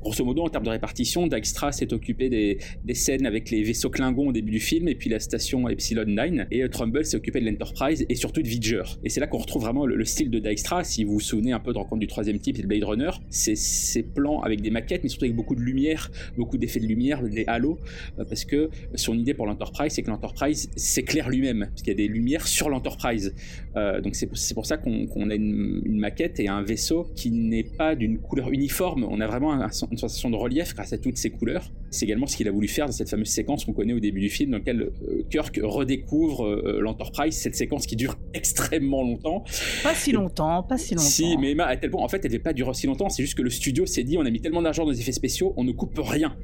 Grosso 0.00 0.24
modo, 0.24 0.42
en 0.42 0.48
termes 0.48 0.64
de 0.64 0.70
répartition, 0.70 1.26
Dykstra 1.26 1.72
s'est 1.72 1.92
occupé 1.92 2.28
des, 2.28 2.58
scènes 2.94 3.24
avec 3.24 3.50
les 3.50 3.62
vaisseaux 3.62 3.88
Klingons 3.88 4.28
au 4.28 4.32
début 4.32 4.50
du 4.50 4.60
film 4.60 4.88
et 4.88 4.94
puis 4.94 5.08
la 5.08 5.20
station 5.20 5.68
Epsilon 5.68 6.04
9 6.06 6.46
et 6.50 6.62
euh, 6.62 6.68
Trumbull 6.68 7.04
s'est 7.04 7.16
occupé 7.16 7.40
de 7.40 7.46
l'Enterprise 7.46 8.04
et 8.08 8.14
surtout 8.14 8.42
de 8.42 8.48
Vidger. 8.48 8.82
Et 9.04 9.08
c'est 9.08 9.20
là 9.20 9.26
qu'on 9.26 9.38
retrouve 9.38 9.62
vraiment 9.62 9.86
le, 9.86 9.96
le, 9.96 10.04
style 10.04 10.30
de 10.30 10.38
Dykstra. 10.38 10.84
Si 10.84 11.04
vous 11.04 11.14
vous 11.14 11.20
souvenez 11.20 11.52
un 11.52 11.60
peu 11.60 11.72
de 11.72 11.78
Rencontre 11.78 12.00
du 12.00 12.06
troisième 12.06 12.38
type 12.38 12.58
et 12.58 12.62
de 12.62 12.66
Blade 12.66 12.84
Runner, 12.84 13.10
c'est 13.30 13.56
ces 13.56 14.02
plans 14.02 14.40
avec 14.42 14.60
des 14.60 14.70
maquettes 14.70 15.02
mais 15.02 15.08
surtout 15.08 15.24
avec 15.24 15.36
beaucoup 15.36 15.54
de 15.54 15.60
lumière, 15.60 16.09
beaucoup 16.36 16.58
d'effets 16.58 16.80
de 16.80 16.86
lumière, 16.86 17.22
des 17.22 17.44
halos, 17.46 17.78
euh, 18.18 18.24
parce 18.24 18.44
que 18.44 18.70
son 18.94 19.16
idée 19.18 19.34
pour 19.34 19.46
l'Enterprise, 19.46 19.92
c'est 19.92 20.02
que 20.02 20.10
l'Enterprise 20.10 20.70
s'éclaire 20.76 21.28
lui-même, 21.28 21.66
parce 21.70 21.82
qu'il 21.82 21.88
y 21.88 21.90
a 21.92 21.94
des 21.94 22.08
lumières 22.08 22.46
sur 22.46 22.68
l'Enterprise. 22.68 23.34
Euh, 23.76 24.00
donc 24.00 24.14
c'est 24.14 24.54
pour 24.54 24.66
ça 24.66 24.76
qu'on 24.76 25.06
qu 25.06 25.30
a 25.30 25.34
une, 25.34 25.82
une, 25.84 25.98
maquette 25.98 26.40
et 26.40 26.48
un 26.48 26.62
vaisseau 26.62 27.06
qui 27.14 27.30
n'est 27.30 27.64
pas 27.64 27.94
d'une 27.94 28.18
couleur 28.18 28.50
uniforme. 28.50 29.04
On 29.08 29.20
a 29.20 29.26
vraiment 29.26 29.52
un, 29.52 29.68
une 29.90 29.98
sensation 29.98 30.30
de 30.30 30.36
relief 30.36 30.74
grâce 30.74 30.92
à 30.92 30.98
toutes 30.98 31.18
ces 31.18 31.30
couleurs. 31.30 31.70
C'est 31.90 32.04
également 32.04 32.26
ce 32.26 32.36
qu'il 32.36 32.48
a 32.48 32.52
voulu 32.52 32.68
faire 32.68 32.86
dans 32.86 32.92
cette 32.92 33.10
fameuse 33.10 33.28
séquence 33.28 33.64
qu'on 33.64 33.72
connaît 33.72 33.92
au 33.92 34.00
début 34.00 34.20
du 34.20 34.30
film, 34.30 34.52
dans 34.52 34.58
laquelle 34.58 34.90
euh, 35.08 35.22
Kirk 35.30 35.60
redécouvre 35.62 36.46
l'Enterprise, 36.80 37.36
cette 37.36 37.54
séquence 37.54 37.86
qui 37.86 37.96
dure 37.96 38.16
extrêmement 38.34 39.02
longtemps. 39.02 39.44
Pas 39.82 39.94
si 39.94 40.12
longtemps, 40.12 40.62
pas 40.62 40.78
si 40.78 40.94
longtemps. 40.94 41.06
Si, 41.06 41.36
mais 41.36 41.54
à 41.60 41.76
tel 41.76 41.90
point, 41.90 42.02
en 42.02 42.08
fait, 42.08 42.18
elle 42.18 42.24
ne 42.24 42.28
devait 42.28 42.42
pas 42.42 42.52
durer 42.52 42.70
aussi 42.70 42.86
longtemps. 42.86 43.08
C'est 43.08 43.22
juste 43.22 43.36
que 43.36 43.42
le 43.42 43.50
studio 43.50 43.86
s'est 43.86 44.04
dit, 44.04 44.16
on 44.18 44.24
a 44.24 44.30
mis 44.30 44.40
tellement 44.40 44.62
d'argent 44.62 44.84
dans 44.84 44.90
les 44.90 45.00
effets 45.00 45.12
spéciaux, 45.12 45.54
on 45.56 45.64
ne 45.64 45.72
coupe 45.72 45.94
rien. 46.08 46.36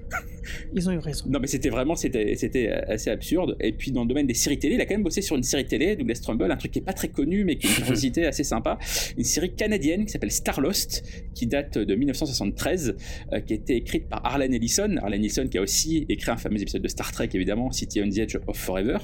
Ils 0.75 0.89
ont 0.89 0.93
eu 0.93 0.99
raison. 0.99 1.25
Non, 1.29 1.41
mais 1.41 1.47
c'était 1.47 1.69
vraiment, 1.69 1.97
c'était 1.97 2.71
assez 2.71 3.11
absurde. 3.11 3.57
Et 3.61 3.73
puis 3.73 3.91
dans 3.91 4.03
le 4.03 4.09
domaine 4.09 4.27
des 4.27 4.35
séries 4.35 4.59
télé, 4.59 4.75
il 4.75 4.81
a 4.81 4.87
quand 4.87 4.95
même 4.95 5.03
bossé 5.03 5.23
sur 5.23 5.37
une 5.37 5.43
série 5.43 5.67
télé, 5.67 5.97
Douglas 5.97 6.21
Trumbull, 6.23 6.51
un 6.51 6.57
truc 6.57 6.73
qui 6.73 6.79
est 6.79 6.85
pas 6.85 6.93
très 6.93 7.09
connu, 7.09 7.45
mais 7.45 7.57
qui 7.57 7.67
est 7.67 7.71
une 7.71 7.77
curiosité 7.85 8.27
assez 8.27 8.45
sympa, 8.45 8.79
une 9.17 9.25
série 9.25 9.55
canadienne 9.55 10.05
qui 10.05 10.13
s'appelle 10.13 10.31
Starlost, 10.31 11.05
qui 11.35 11.47
date 11.47 11.79
de 11.79 11.95
1973, 11.95 12.97
euh, 13.33 13.41
qui 13.41 13.53
a 13.53 13.57
été 13.57 13.77
écrite 13.77 14.09
par 14.09 14.25
Arlen 14.25 14.53
Ellison. 14.53 14.97
Arlen 14.99 15.21
Ellison 15.21 15.49
qui 15.49 15.59
a 15.59 15.63
aussi 15.63 16.07
écrit 16.09 16.31
un 16.31 16.37
fameux 16.37 16.61
épisode 16.61 16.83
de 16.83 16.89
Star 16.89 17.11
Trek, 17.13 17.29
évidemment, 17.35 17.71
City 17.73 18.01
on 18.03 18.09
the 18.09 18.19
Edge 18.19 18.37
of 18.47 18.57
Forever. 18.57 18.99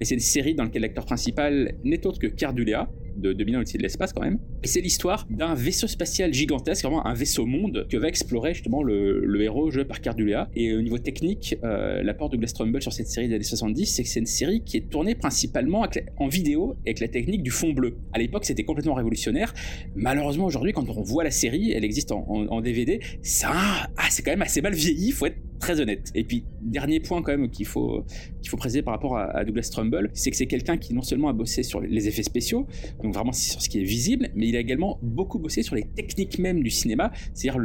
Et 0.00 0.04
c'est 0.04 0.14
une 0.14 0.20
série 0.20 0.54
dans 0.54 0.64
laquelle 0.64 0.82
l'acteur 0.82 1.04
principal 1.04 1.74
n'est 1.84 2.06
autre 2.06 2.18
que 2.18 2.26
Cardulea, 2.26 2.88
de 3.18 3.32
2001 3.32 3.60
au-dessus 3.60 3.78
de 3.78 3.82
l'espace 3.82 4.12
quand 4.12 4.22
même. 4.22 4.38
Et 4.62 4.66
c'est 4.66 4.80
l'histoire 4.80 5.26
d'un 5.30 5.54
vaisseau 5.54 5.86
spatial 5.86 6.32
gigantesque, 6.32 6.84
vraiment 6.84 7.06
un 7.06 7.14
vaisseau 7.14 7.46
monde 7.46 7.86
que 7.90 7.96
va 7.96 8.08
explorer 8.08 8.54
justement 8.54 8.82
le, 8.82 9.24
le 9.24 9.42
héros 9.42 9.70
joué 9.70 9.84
par 9.84 10.00
Cardulea. 10.00 10.48
Et 10.54 10.74
au 10.74 10.82
niveau 10.82 10.98
technique, 10.98 11.56
euh, 11.64 12.02
l'apport 12.02 12.28
de 12.28 12.36
Douglas 12.36 12.52
Trumbull 12.54 12.82
sur 12.82 12.92
cette 12.92 13.08
série 13.08 13.28
des 13.28 13.34
années 13.34 13.44
70, 13.44 13.86
c'est 13.86 14.02
que 14.02 14.08
c'est 14.08 14.20
une 14.20 14.26
série 14.26 14.62
qui 14.62 14.76
est 14.76 14.88
tournée 14.88 15.14
principalement 15.14 15.86
en 16.16 16.28
vidéo 16.28 16.76
avec 16.86 17.00
la 17.00 17.08
technique 17.08 17.42
du 17.42 17.50
fond 17.50 17.72
bleu. 17.72 17.96
À 18.12 18.18
l'époque, 18.18 18.44
c'était 18.44 18.64
complètement 18.64 18.94
révolutionnaire. 18.94 19.54
Malheureusement, 19.94 20.46
aujourd'hui, 20.46 20.72
quand 20.72 20.88
on 20.88 21.02
voit 21.02 21.24
la 21.24 21.30
série, 21.30 21.72
elle 21.72 21.84
existe 21.84 22.12
en 22.12 22.60
DVD, 22.60 23.00
ça, 23.22 23.50
ah, 23.52 24.06
c'est 24.10 24.22
quand 24.22 24.30
même 24.30 24.42
assez 24.42 24.60
mal 24.60 24.74
vieilli, 24.74 25.10
faut 25.10 25.26
être 25.26 25.38
très 25.58 25.80
honnête. 25.80 26.10
Et 26.14 26.24
puis, 26.24 26.44
dernier 26.60 27.00
point 27.00 27.22
quand 27.22 27.36
même 27.36 27.50
qu'il 27.50 27.66
faut, 27.66 28.04
qu'il 28.40 28.50
faut 28.50 28.56
préciser 28.56 28.82
par 28.82 28.94
rapport 28.94 29.16
à, 29.16 29.44
Douglas 29.44 29.68
Trumbull, 29.72 30.10
c'est 30.14 30.30
que 30.30 30.36
c'est 30.36 30.46
quelqu'un 30.46 30.76
qui 30.76 30.94
non 30.94 31.02
seulement 31.02 31.28
a 31.28 31.32
bossé 31.32 31.62
sur 31.62 31.80
les 31.80 32.08
effets 32.08 32.22
spéciaux, 32.22 32.66
donc 33.02 33.14
vraiment 33.14 33.32
sur 33.32 33.60
ce 33.60 33.68
qui 33.68 33.80
est 33.80 33.84
visible, 33.84 34.28
mais 34.34 34.48
il 34.48 34.56
a 34.56 34.60
également 34.60 34.98
beaucoup 35.02 35.38
bossé 35.38 35.62
sur 35.62 35.74
les 35.74 35.84
techniques 35.84 36.38
même 36.38 36.62
du 36.62 36.70
cinéma, 36.70 37.12
c'est-à-dire 37.34 37.60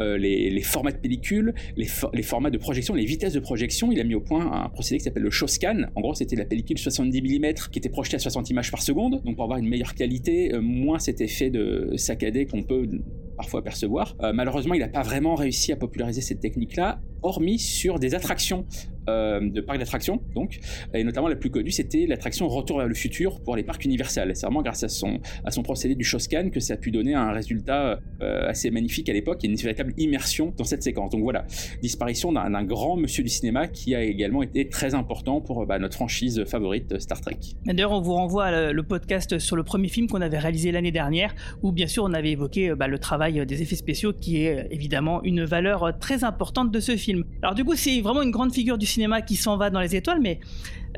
euh, 0.00 0.18
les, 0.18 0.60
formats 0.62 0.92
de 0.92 0.98
pellicule, 0.98 1.54
les, 1.76 1.86
for 1.86 2.10
les, 2.12 2.22
formats 2.22 2.50
de 2.50 2.58
projection, 2.58 2.94
les 2.94 3.04
vitesses 3.04 3.32
de 3.32 3.40
projection. 3.40 3.92
Il 3.92 4.00
a 4.00 4.04
mis 4.04 4.14
au 4.14 4.20
point 4.20 4.64
un 4.64 4.68
procédé 4.68 4.98
qui 4.98 5.04
s'appelle 5.04 5.22
le 5.22 5.30
show 5.30 5.46
scan. 5.46 5.82
En 5.94 6.00
gros, 6.00 6.14
c'était 6.14 6.36
la 6.36 6.44
pellicule 6.44 6.78
70 6.78 7.22
mm 7.22 7.54
qui 7.70 7.78
était 7.78 7.88
projetée 7.88 8.16
à 8.16 8.18
60 8.18 8.50
images 8.50 8.70
par 8.70 8.82
seconde, 8.82 9.22
donc 9.24 9.36
pour 9.36 9.44
avoir 9.44 9.58
une 9.58 9.68
meilleure 9.68 9.94
qualité, 9.94 10.54
euh, 10.54 10.60
moins 10.60 10.98
cet 10.98 11.20
effet 11.20 11.50
de 11.50 11.92
saccadé 11.96 12.46
qu'on 12.46 12.62
peut 12.62 12.88
parfois 13.36 13.62
percevoir. 13.62 14.16
Euh, 14.22 14.32
malheureusement, 14.32 14.74
il 14.74 14.80
n'a 14.80 14.88
pas 14.88 15.02
vraiment 15.02 15.34
réussi 15.34 15.72
à 15.72 15.76
populariser 15.76 16.20
cette 16.20 16.40
technique-là, 16.40 17.00
hormis 17.22 17.58
sur 17.58 17.98
des 17.98 18.14
attractions 18.14 18.64
euh, 19.08 19.40
de 19.40 19.60
parcs 19.60 19.78
d'attractions, 19.78 20.20
donc, 20.34 20.58
et 20.94 21.04
notamment 21.04 21.28
la 21.28 21.36
plus 21.36 21.50
connue, 21.50 21.70
c'était 21.70 22.06
l'attraction 22.06 22.48
Retour 22.48 22.78
vers 22.78 22.88
le 22.88 22.94
futur 22.94 23.40
pour 23.40 23.56
les 23.56 23.62
parcs 23.62 23.84
Universal. 23.84 24.32
C'est 24.34 24.46
vraiment 24.46 24.62
grâce 24.62 24.82
à 24.82 24.88
son, 24.88 25.20
à 25.44 25.50
son 25.50 25.62
procédé 25.62 25.94
du 25.94 26.04
Shoscan 26.04 26.50
que 26.50 26.60
ça 26.60 26.74
a 26.74 26.76
pu 26.76 26.90
donner 26.90 27.14
un 27.14 27.32
résultat 27.32 28.00
euh, 28.22 28.48
assez 28.48 28.70
magnifique 28.70 29.08
à 29.08 29.12
l'époque 29.12 29.44
et 29.44 29.48
une 29.48 29.56
véritable 29.56 29.92
immersion 29.98 30.52
dans 30.56 30.64
cette 30.64 30.82
séquence. 30.82 31.10
Donc 31.10 31.22
voilà, 31.22 31.44
disparition 31.82 32.32
d'un 32.32 32.64
grand 32.64 32.96
monsieur 32.96 33.22
du 33.22 33.28
cinéma 33.28 33.68
qui 33.68 33.94
a 33.94 34.02
également 34.02 34.42
été 34.42 34.68
très 34.68 34.94
important 34.94 35.40
pour 35.40 35.66
bah, 35.66 35.78
notre 35.78 35.94
franchise 35.94 36.44
favorite 36.44 36.98
Star 36.98 37.20
Trek. 37.20 37.38
D'ailleurs, 37.64 37.92
on 37.92 38.00
vous 38.00 38.14
renvoie 38.14 38.46
à 38.46 38.72
le 38.72 38.82
podcast 38.82 39.38
sur 39.38 39.56
le 39.56 39.62
premier 39.62 39.88
film 39.88 40.08
qu'on 40.08 40.20
avait 40.20 40.38
réalisé 40.38 40.72
l'année 40.72 40.92
dernière, 40.92 41.34
où 41.62 41.72
bien 41.72 41.86
sûr 41.86 42.04
on 42.04 42.12
avait 42.12 42.32
évoqué 42.32 42.74
bah, 42.74 42.88
le 42.88 42.98
travail 42.98 43.44
des 43.46 43.62
effets 43.62 43.76
spéciaux 43.76 44.12
qui 44.12 44.38
est 44.38 44.68
évidemment 44.70 45.22
une 45.22 45.44
valeur 45.44 45.98
très 45.98 46.24
importante 46.24 46.72
de 46.72 46.80
ce 46.80 46.96
film. 46.96 47.24
Alors 47.42 47.54
du 47.54 47.64
coup, 47.64 47.74
c'est 47.74 48.00
vraiment 48.00 48.22
une 48.22 48.30
grande 48.30 48.52
figure 48.52 48.78
du 48.78 48.86
cinéma 48.86 48.95
qui 49.22 49.36
s'en 49.36 49.56
va 49.56 49.70
dans 49.70 49.80
les 49.80 49.94
étoiles, 49.96 50.20
mais 50.20 50.40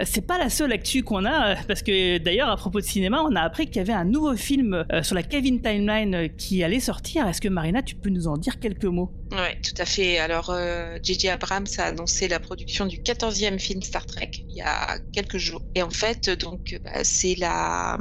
c'est 0.04 0.26
pas 0.26 0.38
la 0.38 0.50
seule 0.50 0.72
actu 0.72 1.02
qu'on 1.02 1.24
a, 1.24 1.56
parce 1.68 1.82
que 1.82 2.18
d'ailleurs, 2.18 2.48
à 2.48 2.56
propos 2.56 2.80
de 2.80 2.84
cinéma, 2.84 3.22
on 3.22 3.34
a 3.34 3.40
appris 3.40 3.66
qu'il 3.66 3.76
y 3.76 3.80
avait 3.80 3.92
un 3.92 4.04
nouveau 4.04 4.36
film 4.36 4.84
sur 5.02 5.14
la 5.14 5.22
Kevin 5.22 5.60
Timeline 5.60 6.28
qui 6.36 6.62
allait 6.62 6.80
sortir. 6.80 7.26
Est-ce 7.26 7.40
que 7.40 7.48
Marina, 7.48 7.82
tu 7.82 7.94
peux 7.94 8.10
nous 8.10 8.28
en 8.28 8.36
dire 8.36 8.58
quelques 8.60 8.84
mots? 8.84 9.12
Ouais, 9.32 9.58
tout 9.62 9.74
à 9.80 9.84
fait. 9.84 10.18
Alors, 10.18 10.54
J.J. 11.02 11.28
Euh, 11.28 11.34
Abrams 11.34 11.66
a 11.78 11.82
annoncé 11.82 12.28
la 12.28 12.40
production 12.40 12.86
du 12.86 12.98
14e 12.98 13.58
film 13.58 13.82
Star 13.82 14.06
Trek 14.06 14.30
il 14.48 14.56
y 14.56 14.62
a 14.62 14.98
quelques 15.12 15.36
jours. 15.36 15.62
Et 15.74 15.82
en 15.82 15.90
fait, 15.90 16.30
donc, 16.30 16.78
bah, 16.82 17.04
c'est 17.04 17.34
la, 17.34 17.98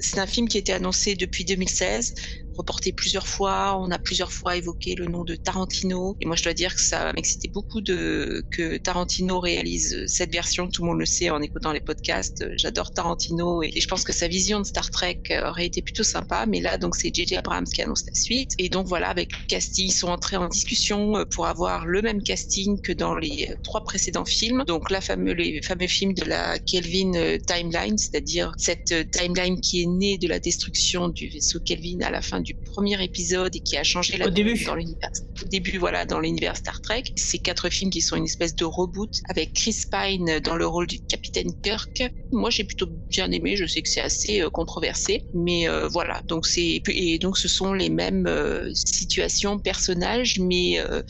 c'est 0.00 0.18
un 0.18 0.26
film 0.26 0.48
qui 0.48 0.58
été 0.58 0.72
annoncé 0.72 1.14
depuis 1.14 1.44
2016 1.44 2.14
reporté 2.56 2.92
plusieurs 2.92 3.26
fois. 3.26 3.78
On 3.78 3.90
a 3.90 3.98
plusieurs 3.98 4.32
fois 4.32 4.56
évoqué 4.56 4.94
le 4.94 5.06
nom 5.06 5.24
de 5.24 5.34
Tarantino. 5.34 6.16
Et 6.20 6.26
moi, 6.26 6.36
je 6.36 6.44
dois 6.44 6.54
dire 6.54 6.74
que 6.74 6.80
ça 6.80 7.12
m'excitait 7.14 7.48
beaucoup 7.48 7.80
de 7.80 8.44
que 8.50 8.76
Tarantino 8.76 9.40
réalise 9.40 10.06
cette 10.06 10.32
version. 10.32 10.68
Tout 10.68 10.82
le 10.82 10.88
monde 10.88 10.98
le 10.98 11.06
sait 11.06 11.21
en 11.30 11.40
écoutant 11.42 11.72
les 11.72 11.80
podcasts. 11.80 12.46
J'adore 12.56 12.92
Tarantino 12.92 13.62
et 13.62 13.72
je 13.80 13.86
pense 13.86 14.04
que 14.04 14.12
sa 14.12 14.28
vision 14.28 14.60
de 14.60 14.64
Star 14.64 14.90
Trek 14.90 15.20
aurait 15.44 15.66
été 15.66 15.82
plutôt 15.82 16.02
sympa. 16.02 16.46
Mais 16.46 16.60
là, 16.60 16.78
donc, 16.78 16.96
c'est 16.96 17.14
J.J. 17.14 17.36
Abrams 17.36 17.66
qui 17.66 17.82
annonce 17.82 18.04
la 18.06 18.14
suite. 18.14 18.50
Et 18.58 18.68
donc, 18.68 18.86
voilà, 18.86 19.08
avec 19.08 19.32
le 19.32 19.46
casting, 19.48 19.88
ils 19.88 19.92
sont 19.92 20.08
entrés 20.08 20.36
en 20.36 20.48
discussion 20.48 21.24
pour 21.30 21.46
avoir 21.46 21.86
le 21.86 22.02
même 22.02 22.22
casting 22.22 22.80
que 22.80 22.92
dans 22.92 23.14
les 23.14 23.54
trois 23.62 23.84
précédents 23.84 24.24
films. 24.24 24.64
Donc, 24.66 24.90
la 24.90 25.00
fameux, 25.00 25.32
les 25.32 25.60
fameux 25.62 25.88
films 25.88 26.14
de 26.14 26.24
la 26.24 26.58
Kelvin 26.58 27.38
Timeline, 27.46 27.98
c'est-à-dire 27.98 28.52
cette 28.56 28.94
timeline 29.10 29.60
qui 29.60 29.82
est 29.82 29.86
née 29.86 30.18
de 30.18 30.28
la 30.28 30.38
destruction 30.38 31.08
du 31.08 31.28
vaisseau 31.28 31.60
Kelvin 31.60 32.00
à 32.02 32.10
la 32.10 32.22
fin 32.22 32.40
du 32.40 32.54
premier 32.72 33.02
épisode 33.02 33.54
et 33.54 33.60
qui 33.60 33.76
a 33.76 33.84
changé 33.84 34.16
la 34.16 34.26
Au 34.26 34.30
début. 34.30 34.64
dans 34.64 34.74
l'univers. 34.74 35.10
Au 35.42 35.48
début, 35.48 35.76
voilà, 35.78 36.04
dans 36.06 36.20
l'univers 36.20 36.56
Star 36.56 36.80
Trek. 36.80 37.04
Ces 37.16 37.38
quatre 37.38 37.68
films 37.68 37.90
qui 37.90 38.00
sont 38.00 38.16
une 38.16 38.24
espèce 38.24 38.54
de 38.56 38.64
reboot 38.64 39.12
avec 39.28 39.52
Chris 39.52 39.76
Pine 39.90 40.40
dans 40.40 40.56
le 40.56 40.66
rôle 40.66 40.86
du 40.86 40.98
capitaine 41.00 41.52
Kirk. 41.62 42.02
Moi, 42.32 42.48
j'ai 42.50 42.64
plutôt 42.64 42.88
bien 43.10 43.30
aimé. 43.30 43.56
Je 43.56 43.66
sais 43.66 43.82
que 43.82 43.88
c'est 43.90 44.00
assez 44.00 44.40
euh, 44.40 44.48
controversé, 44.50 45.26
mais 45.34 45.68
euh, 45.68 45.86
voilà. 45.88 46.22
Donc 46.24 46.46
c'est 46.46 46.80
et 46.88 47.18
donc 47.18 47.36
ce 47.36 47.48
sont 47.48 47.74
les 47.74 47.90
mêmes 47.90 48.26
euh, 48.26 48.70
situations, 48.74 49.58
personnages, 49.58 50.38
mais 50.40 50.78
euh, 50.78 51.02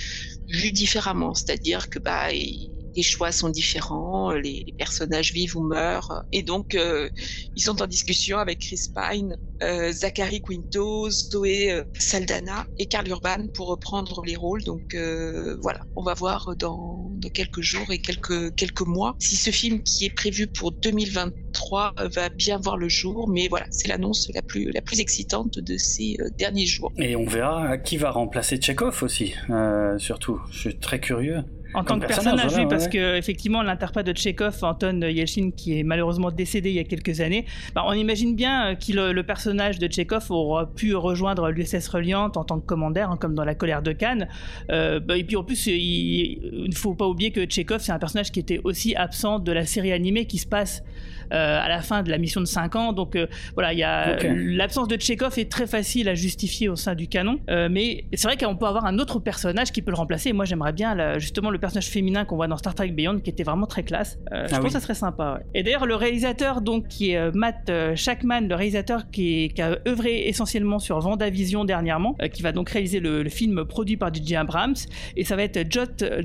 vus 0.48 0.72
différemment. 0.72 1.32
C'est-à-dire 1.34 1.88
que 1.88 1.98
bah 2.00 2.32
il- 2.32 2.71
les 2.94 3.02
choix 3.02 3.32
sont 3.32 3.48
différents, 3.48 4.32
les, 4.32 4.64
les 4.66 4.72
personnages 4.72 5.32
vivent 5.32 5.56
ou 5.56 5.62
meurent, 5.62 6.24
et 6.32 6.42
donc 6.42 6.74
euh, 6.74 7.08
ils 7.56 7.62
sont 7.62 7.82
en 7.82 7.86
discussion 7.86 8.38
avec 8.38 8.60
Chris 8.60 8.88
Pine, 8.94 9.36
euh, 9.62 9.92
Zachary 9.92 10.40
Quinto, 10.40 11.08
Zoé 11.10 11.72
euh, 11.72 11.84
Saldana 11.98 12.66
et 12.78 12.86
Carl 12.86 13.08
Urban 13.08 13.46
pour 13.54 13.68
reprendre 13.68 14.22
les 14.24 14.36
rôles. 14.36 14.62
Donc 14.64 14.94
euh, 14.94 15.56
voilà, 15.62 15.80
on 15.96 16.02
va 16.02 16.14
voir 16.14 16.54
dans, 16.56 17.10
quelques 17.32 17.60
jours 17.60 17.90
et 17.90 17.98
quelques 17.98 18.54
quelques 18.56 18.82
mois 18.82 19.14
si 19.20 19.36
ce 19.36 19.50
film 19.50 19.82
qui 19.82 20.06
est 20.06 20.14
prévu 20.14 20.46
pour 20.48 20.72
2023 20.72 21.94
euh, 22.00 22.08
va 22.08 22.28
bien 22.28 22.58
voir 22.58 22.76
le 22.76 22.88
jour. 22.88 23.28
Mais 23.28 23.48
voilà, 23.48 23.66
c'est 23.70 23.88
l'annonce 23.88 24.30
la 24.34 24.42
plus 24.42 24.70
la 24.72 24.80
plus 24.80 25.00
excitante 25.00 25.58
de 25.58 25.76
ces 25.76 26.16
euh, 26.20 26.28
derniers 26.36 26.66
jours. 26.66 26.92
Et 26.98 27.16
on 27.16 27.24
verra 27.24 27.78
qui 27.78 27.96
va 27.96 28.10
remplacer 28.10 28.56
Tchekhov 28.56 29.02
aussi, 29.02 29.34
euh, 29.50 29.98
surtout. 29.98 30.40
Je 30.50 30.58
suis 30.58 30.78
très 30.78 31.00
curieux. 31.00 31.44
En 31.74 31.84
tant 31.84 31.98
que 31.98 32.06
personnage, 32.06 32.54
oui, 32.56 32.66
parce 32.68 32.84
ouais. 32.84 32.90
que 32.90 33.16
effectivement, 33.16 33.62
l'interprète 33.62 34.06
de 34.06 34.12
Tchekhov, 34.12 34.58
Anton 34.62 35.00
Yelchin, 35.02 35.50
qui 35.56 35.78
est 35.78 35.82
malheureusement 35.82 36.30
décédé 36.30 36.70
il 36.70 36.76
y 36.76 36.78
a 36.78 36.84
quelques 36.84 37.20
années, 37.20 37.46
bah, 37.74 37.84
on 37.86 37.92
imagine 37.92 38.34
bien 38.34 38.72
euh, 38.72 38.74
que 38.74 38.92
le, 38.92 39.12
le 39.12 39.22
personnage 39.22 39.78
de 39.78 39.86
Tchekhov 39.86 40.30
aura 40.30 40.66
pu 40.66 40.94
rejoindre 40.94 41.50
l'USS 41.50 41.88
Reliant 41.88 42.30
en 42.34 42.44
tant 42.44 42.60
que 42.60 42.66
commandeur, 42.66 43.10
hein, 43.10 43.16
comme 43.18 43.34
dans 43.34 43.44
La 43.44 43.54
colère 43.54 43.82
de 43.82 43.92
Cannes. 43.92 44.28
Euh, 44.70 45.00
bah, 45.00 45.16
et 45.16 45.24
puis 45.24 45.36
en 45.36 45.44
plus, 45.44 45.66
il 45.66 46.66
ne 46.68 46.74
faut 46.74 46.94
pas 46.94 47.06
oublier 47.06 47.30
que 47.30 47.44
Tchekhov, 47.44 47.80
c'est 47.80 47.92
un 47.92 47.98
personnage 47.98 48.32
qui 48.32 48.40
était 48.40 48.60
aussi 48.64 48.94
absent 48.94 49.38
de 49.38 49.52
la 49.52 49.66
série 49.66 49.92
animée 49.92 50.26
qui 50.26 50.38
se 50.38 50.46
passe 50.46 50.82
euh, 50.82 51.21
à 51.32 51.68
la 51.68 51.80
fin 51.82 52.02
de 52.02 52.10
la 52.10 52.18
mission 52.18 52.40
de 52.40 52.46
5 52.46 52.76
ans. 52.76 52.92
Donc 52.92 53.16
euh, 53.16 53.26
voilà, 53.54 53.72
il 53.72 53.78
y 53.78 53.82
a 53.82 54.16
l'absence 54.34 54.88
de 54.88 54.96
Tchekhov 54.96 55.38
est 55.38 55.50
très 55.50 55.66
facile 55.66 56.08
à 56.08 56.14
justifier 56.14 56.68
au 56.68 56.76
sein 56.76 56.94
du 56.94 57.08
canon. 57.08 57.38
Euh, 57.50 57.68
mais 57.70 58.04
c'est 58.14 58.28
vrai 58.28 58.36
qu'on 58.36 58.56
peut 58.56 58.66
avoir 58.66 58.84
un 58.86 58.98
autre 58.98 59.18
personnage 59.18 59.72
qui 59.72 59.82
peut 59.82 59.90
le 59.90 59.96
remplacer. 59.96 60.30
Et 60.30 60.32
moi, 60.32 60.44
j'aimerais 60.44 60.72
bien 60.72 61.18
justement 61.18 61.50
le 61.50 61.58
personnage 61.58 61.88
féminin 61.88 62.24
qu'on 62.24 62.36
voit 62.36 62.48
dans 62.48 62.56
Star 62.56 62.74
Trek 62.74 62.88
Beyond, 62.90 63.20
qui 63.20 63.30
était 63.30 63.42
vraiment 63.42 63.66
très 63.66 63.82
classe. 63.82 64.18
Euh, 64.32 64.46
je 64.48 64.54
Ah 64.54 64.58
pense 64.58 64.66
que 64.66 64.72
ça 64.72 64.80
serait 64.80 64.94
sympa. 64.94 65.34
ouais. 65.38 65.46
Et 65.54 65.62
d'ailleurs, 65.62 65.86
le 65.86 65.94
réalisateur, 65.94 66.60
donc, 66.60 66.88
qui 66.88 67.12
est 67.12 67.16
euh, 67.16 67.30
Matt 67.34 67.68
euh, 67.70 67.96
Shackman, 67.96 68.42
le 68.48 68.54
réalisateur 68.54 69.10
qui, 69.10 69.44
est- 69.44 69.48
qui 69.54 69.62
a 69.62 69.78
œuvré 69.88 70.28
essentiellement 70.28 70.78
sur 70.78 70.98
Vendavision 71.00 71.64
dernièrement, 71.64 72.16
euh, 72.22 72.28
qui 72.28 72.42
va 72.42 72.52
donc 72.52 72.68
réaliser 72.70 73.00
le, 73.00 73.22
le 73.22 73.30
film 73.30 73.64
produit 73.64 73.96
par 73.96 74.12
DJ 74.14 74.34
Abrams. 74.34 74.74
Et 75.16 75.24
ça 75.24 75.36
va 75.36 75.42
être 75.44 75.60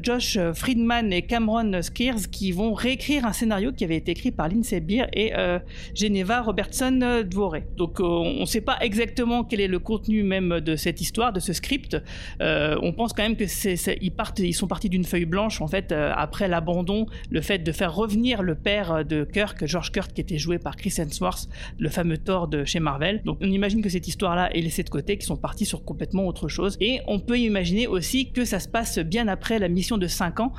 Josh 0.04 0.38
Friedman 0.54 1.12
et 1.14 1.22
Cameron 1.24 1.82
Skiers 1.82 2.28
qui 2.32 2.52
vont 2.52 2.74
réécrire 2.74 3.26
un 3.26 3.34
scénario 3.34 3.72
qui 3.72 3.84
avait 3.84 3.96
été 3.98 4.12
écrit 4.12 4.32
par 4.32 4.50
Lindsay 4.50 4.80
Beer 4.80 4.97
et 5.14 5.36
euh, 5.36 5.60
Geneva 5.94 6.42
Robertson 6.42 7.00
euh, 7.02 7.24
Dvoré. 7.24 7.66
Donc 7.78 8.00
euh, 8.00 8.04
on 8.04 8.42
ne 8.42 8.46
sait 8.46 8.62
pas 8.62 8.78
exactement 8.82 9.44
quel 9.44 9.62
est 9.62 9.68
le 9.68 9.80
contenu 9.80 10.24
même 10.24 10.60
de 10.60 10.76
cette 10.76 11.02
histoire, 11.02 11.34
de 11.34 11.40
ce 11.40 11.54
script. 11.54 11.98
On 12.40 12.94
pense 12.94 13.14
quand 13.14 13.24
même 13.24 13.36
que 13.36 14.10
partent, 14.10 14.40
ils 14.40 14.54
sont 14.54 14.68
partis 14.68 14.90
d'une 14.90 15.04
feuille 15.04 15.26
blanche 15.26 15.62
en 15.62 15.68
fait 15.68 15.92
après 15.92 16.48
l'abandon, 16.48 17.08
le 17.30 17.42
fait 17.42 17.60
de 17.60 17.72
faire 17.72 17.94
revenir 17.94 18.42
le 18.42 18.56
père 18.56 19.06
de 19.06 19.24
Kirk, 19.24 19.66
George 19.66 19.92
Kirk, 19.92 20.14
qui 20.14 20.22
était 20.22 20.38
joué 20.38 20.58
par 20.58 20.76
Chris 20.76 20.94
Hemsworth, 20.98 21.48
le 21.78 21.90
fameux 21.90 22.18
Thor 22.18 22.48
de 22.48 22.66
chez 22.66 22.80
Marvel. 22.80 23.22
Donc 23.26 23.38
on 23.42 23.50
imagine 23.50 23.82
que 23.82 23.90
cette 23.90 24.08
histoire-là 24.08 24.50
est 24.56 24.62
laissée 24.62 24.84
de 24.84 24.90
côté, 24.90 25.18
qu'ils 25.18 25.28
sont 25.28 25.38
partis 25.38 25.66
sur 25.66 25.84
complètement 25.84 26.28
autre 26.28 26.48
chose. 26.48 26.78
Et 26.80 27.00
on 27.08 27.20
peut 27.20 27.38
imaginer 27.38 27.88
aussi 27.88 28.32
que 28.32 28.46
ça 28.46 28.60
se 28.60 28.68
passe 28.68 29.00
bien 29.00 29.28
après 29.28 29.60
la 29.60 29.68
mission 29.68 29.98
de 29.98 30.08
5 30.08 30.40
ans, 30.40 30.54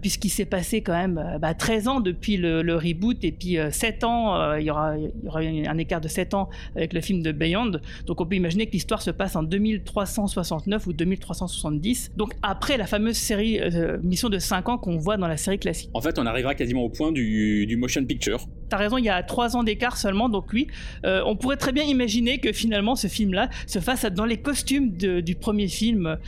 puisqu'il 0.00 0.30
s'est 0.30 0.44
passé 0.44 0.82
quand 0.82 0.92
même 0.92 1.38
bah, 1.40 1.54
13 1.54 1.88
ans 1.88 2.00
depuis 2.00 2.36
le, 2.36 2.76
reboot 2.76 3.24
et 3.24 3.32
puis 3.32 3.56
7 3.80 4.04
ans, 4.04 4.36
euh, 4.36 4.60
il 4.60 4.66
y 4.66 4.70
aura, 4.70 4.96
il 4.98 5.10
y 5.24 5.28
aura 5.28 5.40
un 5.40 5.78
écart 5.78 6.00
de 6.02 6.08
7 6.08 6.34
ans 6.34 6.50
avec 6.76 6.92
le 6.92 7.00
film 7.00 7.22
de 7.22 7.32
Beyond. 7.32 7.72
Donc 8.06 8.20
on 8.20 8.26
peut 8.26 8.36
imaginer 8.36 8.66
que 8.66 8.72
l'histoire 8.72 9.00
se 9.00 9.10
passe 9.10 9.36
en 9.36 9.42
2369 9.42 10.86
ou 10.86 10.92
2370, 10.92 12.12
donc 12.16 12.34
après 12.42 12.76
la 12.76 12.86
fameuse 12.86 13.16
série 13.16 13.58
euh, 13.60 13.98
mission 14.02 14.28
de 14.28 14.38
5 14.38 14.68
ans 14.68 14.78
qu'on 14.78 14.98
voit 14.98 15.16
dans 15.16 15.28
la 15.28 15.36
série 15.36 15.58
classique. 15.58 15.90
En 15.94 16.00
fait, 16.00 16.18
on 16.18 16.26
arrivera 16.26 16.54
quasiment 16.54 16.82
au 16.82 16.90
point 16.90 17.10
du, 17.12 17.66
du 17.66 17.76
motion 17.76 18.04
picture. 18.04 18.46
T'as 18.68 18.76
raison, 18.76 18.98
il 18.98 19.04
y 19.04 19.08
a 19.08 19.22
3 19.22 19.56
ans 19.56 19.62
d'écart 19.64 19.96
seulement, 19.96 20.28
donc 20.28 20.52
oui, 20.52 20.66
euh, 21.06 21.22
on 21.26 21.36
pourrait 21.36 21.56
très 21.56 21.72
bien 21.72 21.84
imaginer 21.84 22.38
que 22.38 22.52
finalement 22.52 22.94
ce 22.94 23.06
film-là 23.06 23.48
se 23.66 23.78
fasse 23.78 24.04
dans 24.04 24.24
les 24.26 24.36
costumes 24.36 24.96
de- 24.96 25.20
du 25.20 25.34
premier 25.34 25.68
film. 25.68 26.18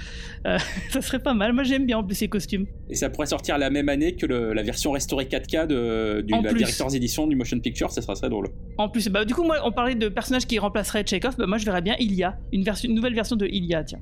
Euh, 0.47 0.59
ça 0.90 1.00
serait 1.02 1.18
pas 1.23 1.35
mal, 1.35 1.52
moi 1.52 1.64
j'aime 1.64 1.87
bien 1.87 1.99
en 1.99 2.04
plus 2.04 2.16
ces 2.16 2.28
costumes. 2.28 2.66
Et 2.88 2.94
ça 2.94 3.11
pourrait 3.11 3.26
sortir 3.26 3.59
la 3.59 3.71
même 3.71 3.88
année 3.88 4.14
que 4.16 4.26
le- 4.26 4.52
la 4.54 4.62
version 4.62 4.90
restaurée 4.92 5.25
4K 5.26 5.66
de, 5.66 6.23
du, 6.26 6.35
En 6.35 6.42
la. 6.42 6.52
Director's 6.52 6.94
Edition 6.94 7.26
du 7.33 7.37
motion 7.39 7.59
picture, 7.59 7.91
ça 7.91 8.01
sera 8.03 8.15
très 8.15 8.29
drôle. 8.29 8.49
En 8.79 8.89
plus, 8.89 9.09
bah, 9.09 9.25
du 9.25 9.35
coup, 9.35 9.43
moi, 9.45 9.57
on 9.65 9.73
parlait 9.73 9.95
de 9.95 10.09
personnages 10.09 10.47
qui 10.47 10.59
remplaceraient 10.59 11.05
Chekhov, 11.07 11.37
bah, 11.37 11.47
moi 11.47 11.59
je 11.59 11.65
verrais 11.65 11.83
bien 11.83 11.97
Ilia, 11.99 12.37
une, 12.53 12.62
version, 12.62 12.89
une 12.89 12.95
nouvelle 12.95 13.15
version 13.15 13.37
de 13.37 13.47
Ilia, 13.47 13.83
tiens. 13.85 14.01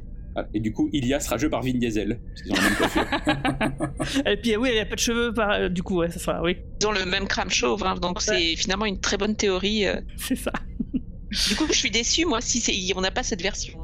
Et 0.55 0.61
du 0.61 0.73
coup, 0.73 0.89
Ilia 0.93 1.19
sera 1.21 1.37
joué 1.39 1.51
par 1.51 1.61
Vin 1.63 1.73
Diesel, 1.75 2.21
parce 2.29 2.43
qu'ils 2.43 2.53
ont 2.53 2.57
la 2.57 2.63
même 2.63 2.77
coiffure. 2.77 4.27
Et 4.33 4.37
puis, 4.37 4.57
oui, 4.57 4.69
elle 4.73 4.79
a 4.81 4.87
pas 4.87 4.95
de 4.95 5.01
cheveux, 5.01 5.33
par- 5.35 5.51
euh, 5.53 5.69
du 5.69 5.83
coup, 5.83 5.99
ouais, 5.99 6.11
ça 6.11 6.19
sera, 6.19 6.43
oui, 6.43 6.57
Ils 6.81 6.87
ont 6.87 6.93
le 6.93 7.05
même 7.05 7.27
crâne 7.27 7.51
chauve, 7.51 7.85
hein, 7.85 7.97
donc 8.01 8.23
c'est 8.23 8.55
finalement 8.57 8.87
une 8.87 9.01
très 9.01 9.17
bonne 9.17 9.35
théorie. 9.37 9.87
euh. 9.87 10.01
c'est 10.17 10.37
ça. 10.37 10.53
Du 10.93 11.57
coup, 11.57 11.67
je 11.69 11.73
suis 11.75 11.91
déçue, 11.91 12.25
moi, 12.27 12.41
si 12.41 12.61
c'est- 12.61 12.75
on 12.97 13.01
n'a 13.01 13.11
pas 13.11 13.23
cette 13.23 13.43
version. 13.43 13.79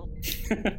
hein. 0.52 0.56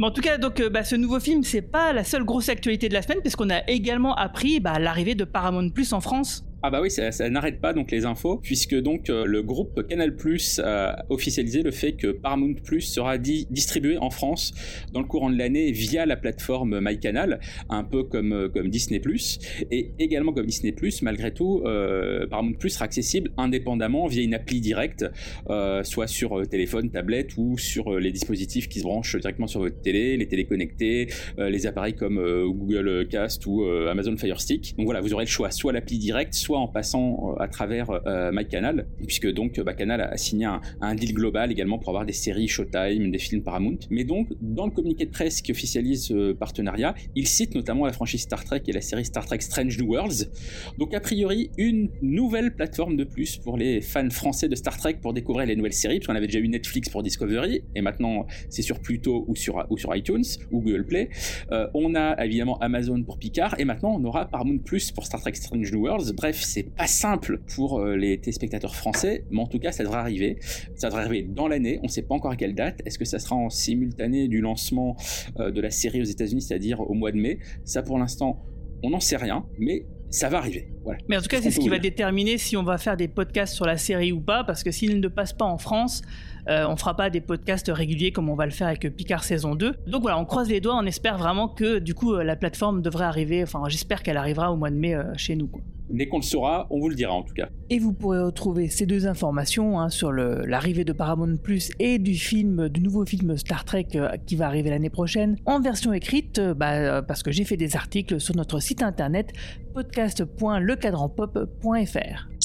Mais 0.00 0.06
en 0.06 0.10
tout 0.12 0.20
cas, 0.20 0.38
donc, 0.38 0.60
euh, 0.60 0.68
bah, 0.70 0.84
ce 0.84 0.94
nouveau 0.94 1.18
film, 1.18 1.42
c'est 1.42 1.62
pas 1.62 1.92
la 1.92 2.04
seule 2.04 2.22
grosse 2.24 2.48
actualité 2.48 2.88
de 2.88 2.94
la 2.94 3.02
semaine, 3.02 3.18
puisqu'on 3.20 3.50
a 3.50 3.68
également 3.68 4.14
appris 4.14 4.60
bah, 4.60 4.78
l'arrivée 4.78 5.16
de 5.16 5.24
Paramount 5.24 5.70
Plus 5.70 5.92
en 5.92 6.00
France. 6.00 6.44
Ah 6.60 6.70
bah 6.70 6.80
oui, 6.82 6.90
ça, 6.90 7.30
n'arrête 7.30 7.60
pas 7.60 7.72
donc 7.72 7.92
les 7.92 8.04
infos, 8.04 8.38
puisque 8.38 8.74
donc 8.74 9.10
euh, 9.10 9.24
le 9.26 9.44
groupe 9.44 9.86
Canal 9.86 10.16
Plus 10.16 10.58
a 10.58 11.04
officialisé 11.08 11.62
le 11.62 11.70
fait 11.70 11.92
que 11.92 12.08
Paramount 12.08 12.54
Plus 12.64 12.80
sera 12.80 13.16
di- 13.16 13.46
distribué 13.48 13.96
en 13.98 14.10
France 14.10 14.52
dans 14.92 14.98
le 15.00 15.06
courant 15.06 15.30
de 15.30 15.38
l'année 15.38 15.70
via 15.70 16.04
la 16.04 16.16
plateforme 16.16 16.80
MyCanal, 16.80 17.38
un 17.68 17.84
peu 17.84 18.02
comme, 18.02 18.32
euh, 18.32 18.48
comme 18.48 18.70
Disney 18.70 18.98
Plus, 18.98 19.38
et 19.70 19.92
également 20.00 20.32
comme 20.32 20.46
Disney 20.46 20.72
Plus, 20.72 21.00
malgré 21.02 21.32
tout, 21.32 21.62
euh, 21.64 22.26
Paramount 22.26 22.54
Plus 22.54 22.70
sera 22.70 22.86
accessible 22.86 23.30
indépendamment 23.36 24.08
via 24.08 24.24
une 24.24 24.34
appli 24.34 24.60
directe, 24.60 25.04
euh, 25.50 25.84
soit 25.84 26.08
sur 26.08 26.42
téléphone, 26.48 26.90
tablette 26.90 27.36
ou 27.36 27.56
sur 27.56 28.00
les 28.00 28.10
dispositifs 28.10 28.68
qui 28.68 28.80
se 28.80 28.84
branchent 28.84 29.14
directement 29.14 29.46
sur 29.46 29.60
votre 29.60 29.80
télé, 29.80 30.16
les 30.16 30.26
télés 30.26 30.46
connectés, 30.46 31.06
euh, 31.38 31.50
les 31.50 31.68
appareils 31.68 31.94
comme 31.94 32.16
Google 32.48 33.06
Cast 33.08 33.46
ou 33.46 33.62
Amazon 33.64 34.16
Fire 34.16 34.40
Stick. 34.40 34.74
Donc 34.76 34.86
voilà, 34.86 35.00
vous 35.00 35.14
aurez 35.14 35.24
le 35.24 35.30
choix, 35.30 35.52
soit 35.52 35.72
l'appli 35.72 35.98
directe, 35.98 36.34
en 36.56 36.68
passant 36.68 37.34
euh, 37.36 37.42
à 37.42 37.48
travers 37.48 37.90
euh, 37.90 38.30
MyCanal, 38.32 38.86
puisque 39.06 39.30
donc 39.32 39.60
bah, 39.60 39.74
Canal 39.74 40.00
a 40.00 40.16
signé 40.16 40.46
un, 40.46 40.94
deal 40.94 41.14
global 41.14 41.52
également 41.52 41.78
pour 41.78 41.90
avoir 41.90 42.04
des 42.04 42.12
séries 42.12 42.48
Showtime, 42.48 43.10
des 43.10 43.18
films 43.18 43.42
Paramount. 43.42 43.78
Mais 43.90 44.04
donc, 44.04 44.28
dans 44.40 44.66
le 44.66 44.72
communiqué 44.72 45.04
de 45.06 45.10
presse 45.10 45.42
qui 45.42 45.52
officialise 45.52 46.06
ce 46.06 46.32
partenariat, 46.32 46.94
il 47.14 47.26
cite 47.26 47.54
notamment 47.54 47.86
la 47.86 47.92
franchise 47.92 48.22
Star 48.22 48.44
Trek 48.44 48.62
et 48.66 48.72
la 48.72 48.80
série 48.80 49.04
Star 49.04 49.24
Trek 49.26 49.40
Strange 49.40 49.78
New 49.78 49.88
Worlds. 49.88 50.30
Donc 50.78 50.94
a 50.94 51.00
priori, 51.00 51.50
une 51.58 51.90
nouvelle 52.02 52.54
plateforme 52.54 52.96
de 52.96 53.04
plus 53.04 53.36
pour 53.36 53.56
les 53.56 53.80
fans 53.80 54.10
français 54.10 54.48
de 54.48 54.54
Star 54.54 54.76
Trek 54.76 54.98
pour 55.00 55.12
découvrir 55.12 55.46
les 55.46 55.56
nouvelles 55.56 55.72
séries, 55.72 55.98
parce 55.98 56.06
qu'on 56.08 56.16
avait 56.16 56.26
déjà 56.26 56.38
eu 56.38 56.48
Netflix 56.48 56.88
pour 56.88 57.02
Discovery, 57.02 57.62
et 57.74 57.80
maintenant 57.80 58.26
c'est 58.48 58.62
sur 58.62 58.80
Pluto 58.80 59.24
ou 59.28 59.36
sur, 59.36 59.64
ou 59.70 59.78
sur 59.78 59.94
iTunes, 59.94 60.24
ou 60.50 60.60
Google 60.60 60.84
Play. 60.86 61.10
Euh, 61.52 61.68
on 61.74 61.94
a 61.94 62.24
évidemment 62.24 62.58
Amazon 62.58 63.02
pour 63.02 63.18
Picard, 63.18 63.54
et 63.58 63.64
maintenant 63.64 63.96
on 63.98 64.04
aura 64.04 64.26
Paramount 64.26 64.58
Plus 64.58 64.90
pour 64.92 65.06
Star 65.06 65.20
Trek 65.20 65.34
Strange 65.34 65.72
New 65.72 65.80
Worlds. 65.80 66.12
Bref, 66.14 66.37
c'est 66.44 66.62
pas 66.62 66.86
simple 66.86 67.40
pour 67.54 67.80
euh, 67.80 67.96
les 67.96 68.18
téléspectateurs 68.18 68.74
français, 68.74 69.24
mais 69.30 69.40
en 69.40 69.46
tout 69.46 69.58
cas 69.58 69.72
ça 69.72 69.82
devrait 69.82 69.98
arriver. 69.98 70.38
Ça 70.76 70.88
devrait 70.88 71.04
arriver 71.04 71.22
dans 71.28 71.48
l'année, 71.48 71.80
on 71.82 71.88
sait 71.88 72.02
pas 72.02 72.14
encore 72.14 72.32
à 72.32 72.36
quelle 72.36 72.54
date. 72.54 72.80
Est-ce 72.86 72.98
que 72.98 73.04
ça 73.04 73.18
sera 73.18 73.36
en 73.36 73.50
simultané 73.50 74.28
du 74.28 74.40
lancement 74.40 74.96
euh, 75.38 75.50
de 75.50 75.60
la 75.60 75.70
série 75.70 76.00
aux 76.00 76.04
États-Unis, 76.04 76.42
c'est-à-dire 76.42 76.80
au 76.80 76.94
mois 76.94 77.12
de 77.12 77.18
mai? 77.18 77.38
Ça 77.64 77.82
pour 77.82 77.98
l'instant, 77.98 78.44
on 78.82 78.90
n'en 78.90 79.00
sait 79.00 79.16
rien, 79.16 79.46
mais 79.58 79.86
ça 80.10 80.28
va 80.28 80.38
arriver. 80.38 80.68
Voilà. 80.84 81.00
Mais 81.08 81.16
en 81.16 81.20
tout 81.20 81.28
cas, 81.28 81.40
c'est 81.42 81.50
ce 81.50 81.60
qui 81.60 81.68
va 81.68 81.78
déterminer 81.78 82.38
si 82.38 82.56
on 82.56 82.62
va 82.62 82.78
faire 82.78 82.96
des 82.96 83.08
podcasts 83.08 83.54
sur 83.54 83.66
la 83.66 83.76
série 83.76 84.12
ou 84.12 84.20
pas, 84.20 84.44
parce 84.44 84.62
que 84.62 84.70
s'il 84.70 85.00
ne 85.00 85.08
passe 85.08 85.32
pas 85.32 85.44
en 85.44 85.58
France, 85.58 86.02
euh, 86.48 86.66
on 86.68 86.76
fera 86.76 86.96
pas 86.96 87.10
des 87.10 87.20
podcasts 87.20 87.70
réguliers 87.72 88.12
comme 88.12 88.28
on 88.28 88.34
va 88.34 88.46
le 88.46 88.52
faire 88.52 88.68
avec 88.68 88.94
Picard 88.96 89.24
saison 89.24 89.54
2. 89.54 89.74
Donc 89.86 90.02
voilà, 90.02 90.18
on 90.18 90.24
croise 90.24 90.48
les 90.48 90.60
doigts, 90.60 90.76
on 90.76 90.86
espère 90.86 91.18
vraiment 91.18 91.48
que 91.48 91.78
du 91.78 91.94
coup 91.94 92.14
euh, 92.14 92.24
la 92.24 92.36
plateforme 92.36 92.82
devrait 92.82 93.04
arriver, 93.04 93.42
enfin 93.42 93.62
j'espère 93.68 94.02
qu'elle 94.02 94.16
arrivera 94.16 94.52
au 94.52 94.56
mois 94.56 94.70
de 94.70 94.76
mai 94.76 94.94
euh, 94.94 95.04
chez 95.16 95.36
nous. 95.36 95.48
Quoi. 95.48 95.60
Dès 95.90 96.06
qu'on 96.06 96.18
le 96.18 96.22
saura, 96.22 96.68
on 96.70 96.78
vous 96.80 96.90
le 96.90 96.94
dira 96.94 97.14
en 97.14 97.22
tout 97.22 97.34
cas. 97.34 97.48
Et 97.70 97.78
vous 97.78 97.92
pourrez 97.92 98.20
retrouver 98.20 98.68
ces 98.68 98.86
deux 98.86 99.06
informations 99.06 99.78
hein, 99.80 99.88
sur 99.88 100.12
l'arrivée 100.12 100.84
de 100.84 100.92
Paramount 100.92 101.36
Plus 101.36 101.70
et 101.78 101.98
du 101.98 102.14
film, 102.14 102.68
du 102.68 102.80
nouveau 102.80 103.06
film 103.06 103.38
Star 103.38 103.64
Trek 103.64 103.86
euh, 103.94 104.10
qui 104.26 104.36
va 104.36 104.46
arriver 104.46 104.68
l'année 104.70 104.90
prochaine 104.90 105.36
en 105.46 105.60
version 105.60 105.92
écrite, 105.92 106.38
euh, 106.38 106.54
bah, 106.54 106.72
euh, 106.72 107.02
parce 107.02 107.22
que 107.22 107.30
j'ai 107.32 107.44
fait 107.44 107.56
des 107.56 107.76
articles 107.76 108.20
sur 108.20 108.36
notre 108.36 108.60
site 108.60 108.82
internet 108.82 109.32
podcast.lecadranpop.fr. 109.74 112.37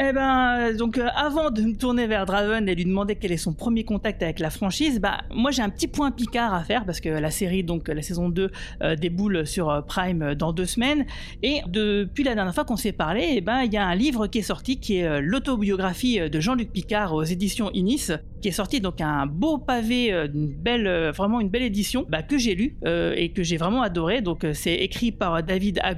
Eh 0.00 0.12
ben, 0.12 0.76
donc 0.76 0.96
euh, 0.96 1.08
avant 1.16 1.50
de 1.50 1.60
me 1.60 1.74
tourner 1.74 2.06
vers 2.06 2.24
Draven 2.24 2.68
et 2.68 2.74
lui 2.76 2.84
demander 2.84 3.16
quel 3.16 3.32
est 3.32 3.36
son 3.36 3.52
premier 3.52 3.82
contact 3.82 4.22
avec 4.22 4.38
la 4.38 4.48
franchise, 4.48 5.00
bah 5.00 5.22
moi 5.34 5.50
j'ai 5.50 5.60
un 5.60 5.70
petit 5.70 5.88
point 5.88 6.12
Picard 6.12 6.54
à 6.54 6.62
faire 6.62 6.84
parce 6.84 7.00
que 7.00 7.08
la 7.08 7.32
série, 7.32 7.64
donc 7.64 7.88
la 7.88 8.00
saison 8.00 8.28
2, 8.28 8.48
euh, 8.82 8.94
déboule 8.94 9.44
sur 9.44 9.68
euh, 9.68 9.80
Prime 9.80 10.36
dans 10.36 10.52
deux 10.52 10.66
semaines. 10.66 11.04
Et 11.42 11.62
depuis 11.66 12.22
la 12.22 12.36
dernière 12.36 12.54
fois 12.54 12.64
qu'on 12.64 12.76
s'est 12.76 12.92
parlé, 12.92 13.28
eh 13.32 13.40
ben 13.40 13.62
il 13.62 13.72
y 13.72 13.76
a 13.76 13.84
un 13.84 13.96
livre 13.96 14.28
qui 14.28 14.38
est 14.38 14.42
sorti 14.42 14.78
qui 14.78 14.98
est 14.98 15.20
l'autobiographie 15.20 16.30
de 16.30 16.40
Jean-Luc 16.40 16.70
Picard 16.70 17.12
aux 17.12 17.24
éditions 17.24 17.72
Inis, 17.72 18.12
qui 18.40 18.48
est 18.48 18.52
sorti 18.52 18.80
donc 18.80 19.00
un 19.00 19.26
beau 19.26 19.58
pavé, 19.58 20.10
une 20.10 20.52
belle, 20.52 21.10
vraiment 21.14 21.40
une 21.40 21.48
belle 21.48 21.62
édition, 21.62 22.06
bah, 22.08 22.22
que 22.22 22.38
j'ai 22.38 22.54
lu 22.54 22.76
et 22.84 23.30
que 23.30 23.42
j'ai 23.42 23.56
vraiment 23.56 23.82
adoré. 23.82 24.20
Donc 24.20 24.46
c'est 24.52 24.74
écrit 24.74 25.12
par 25.12 25.42
David 25.42 25.80
A. 25.82 25.94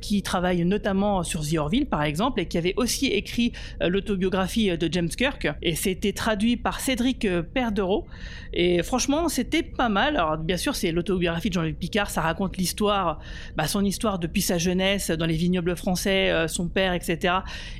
Qui 0.00 0.22
travaille 0.22 0.64
notamment 0.64 1.22
sur 1.22 1.46
The 1.46 1.56
Orville 1.56 1.86
par 1.86 2.02
exemple 2.02 2.40
et 2.40 2.46
qui 2.46 2.58
avait 2.58 2.74
aussi 2.76 3.06
écrit 3.06 3.52
euh, 3.82 3.88
l'autobiographie 3.88 4.76
de 4.76 4.88
James 4.92 5.08
Kirk 5.08 5.48
et 5.62 5.74
c'était 5.74 6.12
traduit 6.12 6.56
par 6.56 6.80
Cédric 6.80 7.24
euh, 7.24 7.42
Perdereau. 7.42 8.06
Et 8.52 8.82
franchement, 8.82 9.28
c'était 9.28 9.62
pas 9.62 9.88
mal. 9.88 10.16
Alors, 10.16 10.36
bien 10.36 10.56
sûr, 10.56 10.74
c'est 10.74 10.92
l'autobiographie 10.92 11.48
de 11.48 11.54
Jean-Luc 11.54 11.78
Picard, 11.78 12.10
ça 12.10 12.20
raconte 12.20 12.56
l'histoire, 12.56 13.20
bah, 13.56 13.66
son 13.66 13.84
histoire 13.84 14.18
depuis 14.18 14.42
sa 14.42 14.58
jeunesse 14.58 15.10
dans 15.10 15.26
les 15.26 15.36
vignobles 15.36 15.76
français, 15.76 16.30
euh, 16.30 16.48
son 16.48 16.68
père, 16.68 16.92
etc. 16.92 17.34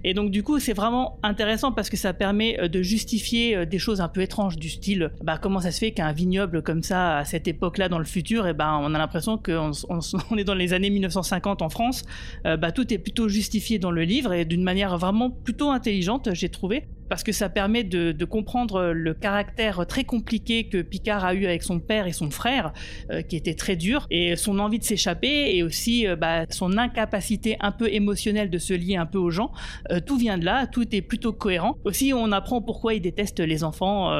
Et 0.04 0.14
donc, 0.14 0.30
du 0.30 0.42
coup, 0.42 0.60
c'est 0.60 0.72
vraiment 0.72 1.18
intéressant 1.22 1.72
parce 1.72 1.90
que 1.90 1.96
ça 1.96 2.12
permet 2.12 2.68
de 2.68 2.82
justifier 2.82 3.66
des 3.66 3.78
choses 3.78 3.89
un 3.98 4.08
peu 4.08 4.20
étranges 4.20 4.56
du 4.56 4.68
style, 4.68 5.10
bah, 5.22 5.38
comment 5.42 5.60
ça 5.60 5.72
se 5.72 5.80
fait 5.80 5.90
qu'un 5.90 6.12
vignoble 6.12 6.62
comme 6.62 6.84
ça, 6.84 7.18
à 7.18 7.24
cette 7.24 7.48
époque-là, 7.48 7.88
dans 7.88 7.98
le 7.98 8.04
futur, 8.04 8.46
et 8.46 8.54
ben, 8.54 8.78
on 8.82 8.94
a 8.94 8.98
l'impression 8.98 9.36
qu'on 9.36 9.72
on, 10.30 10.36
est 10.36 10.44
dans 10.44 10.54
les 10.54 10.72
années 10.72 10.90
1950 10.90 11.62
en 11.62 11.68
France, 11.68 12.04
bah, 12.44 12.70
tout 12.70 12.92
est 12.92 12.98
plutôt 12.98 13.28
justifié 13.28 13.78
dans 13.78 13.90
le 13.90 14.02
livre 14.02 14.32
et 14.32 14.44
d'une 14.44 14.62
manière 14.62 14.96
vraiment 14.98 15.30
plutôt 15.30 15.70
intelligente, 15.70 16.28
j'ai 16.32 16.48
trouvé, 16.48 16.86
parce 17.10 17.24
que 17.24 17.32
ça 17.32 17.48
permet 17.48 17.82
de, 17.82 18.24
comprendre 18.24 18.92
le 18.92 19.14
caractère 19.14 19.84
très 19.86 20.04
compliqué 20.04 20.68
que 20.68 20.80
Picard 20.80 21.24
a 21.24 21.34
eu 21.34 21.44
avec 21.44 21.64
son 21.64 21.80
père 21.80 22.06
et 22.06 22.12
son 22.12 22.30
frère, 22.30 22.72
euh, 23.10 23.22
qui 23.22 23.34
était 23.34 23.54
très 23.54 23.74
dur, 23.74 24.06
et 24.10 24.36
son 24.36 24.60
envie 24.60 24.78
de 24.78 24.84
s'échapper, 24.84 25.56
et 25.56 25.64
aussi 25.64 26.06
euh, 26.06 26.14
bah, 26.14 26.44
son 26.50 26.78
incapacité 26.78 27.56
un 27.60 27.72
peu 27.72 27.92
émotionnelle 27.92 28.48
de 28.48 28.58
se 28.58 28.72
lier 28.72 28.94
un 28.94 29.06
peu 29.06 29.18
aux 29.18 29.30
gens. 29.30 29.50
Euh, 29.90 29.98
tout 29.98 30.16
vient 30.16 30.38
de 30.38 30.44
là, 30.44 30.68
tout 30.68 30.94
est 30.94 31.02
plutôt 31.02 31.32
cohérent. 31.32 31.76
Aussi, 31.84 32.12
on 32.14 32.30
apprend 32.30 32.62
pourquoi 32.62 32.94
il 32.94 33.00
déteste 33.00 33.40
les 33.40 33.64
enfants, 33.64 34.16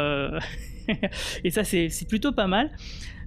et 1.45 1.51
ça, 1.51 1.63
c'est 1.63 2.09
plutôt 2.09 2.33
pas 2.33 2.49
mal. 2.49 2.71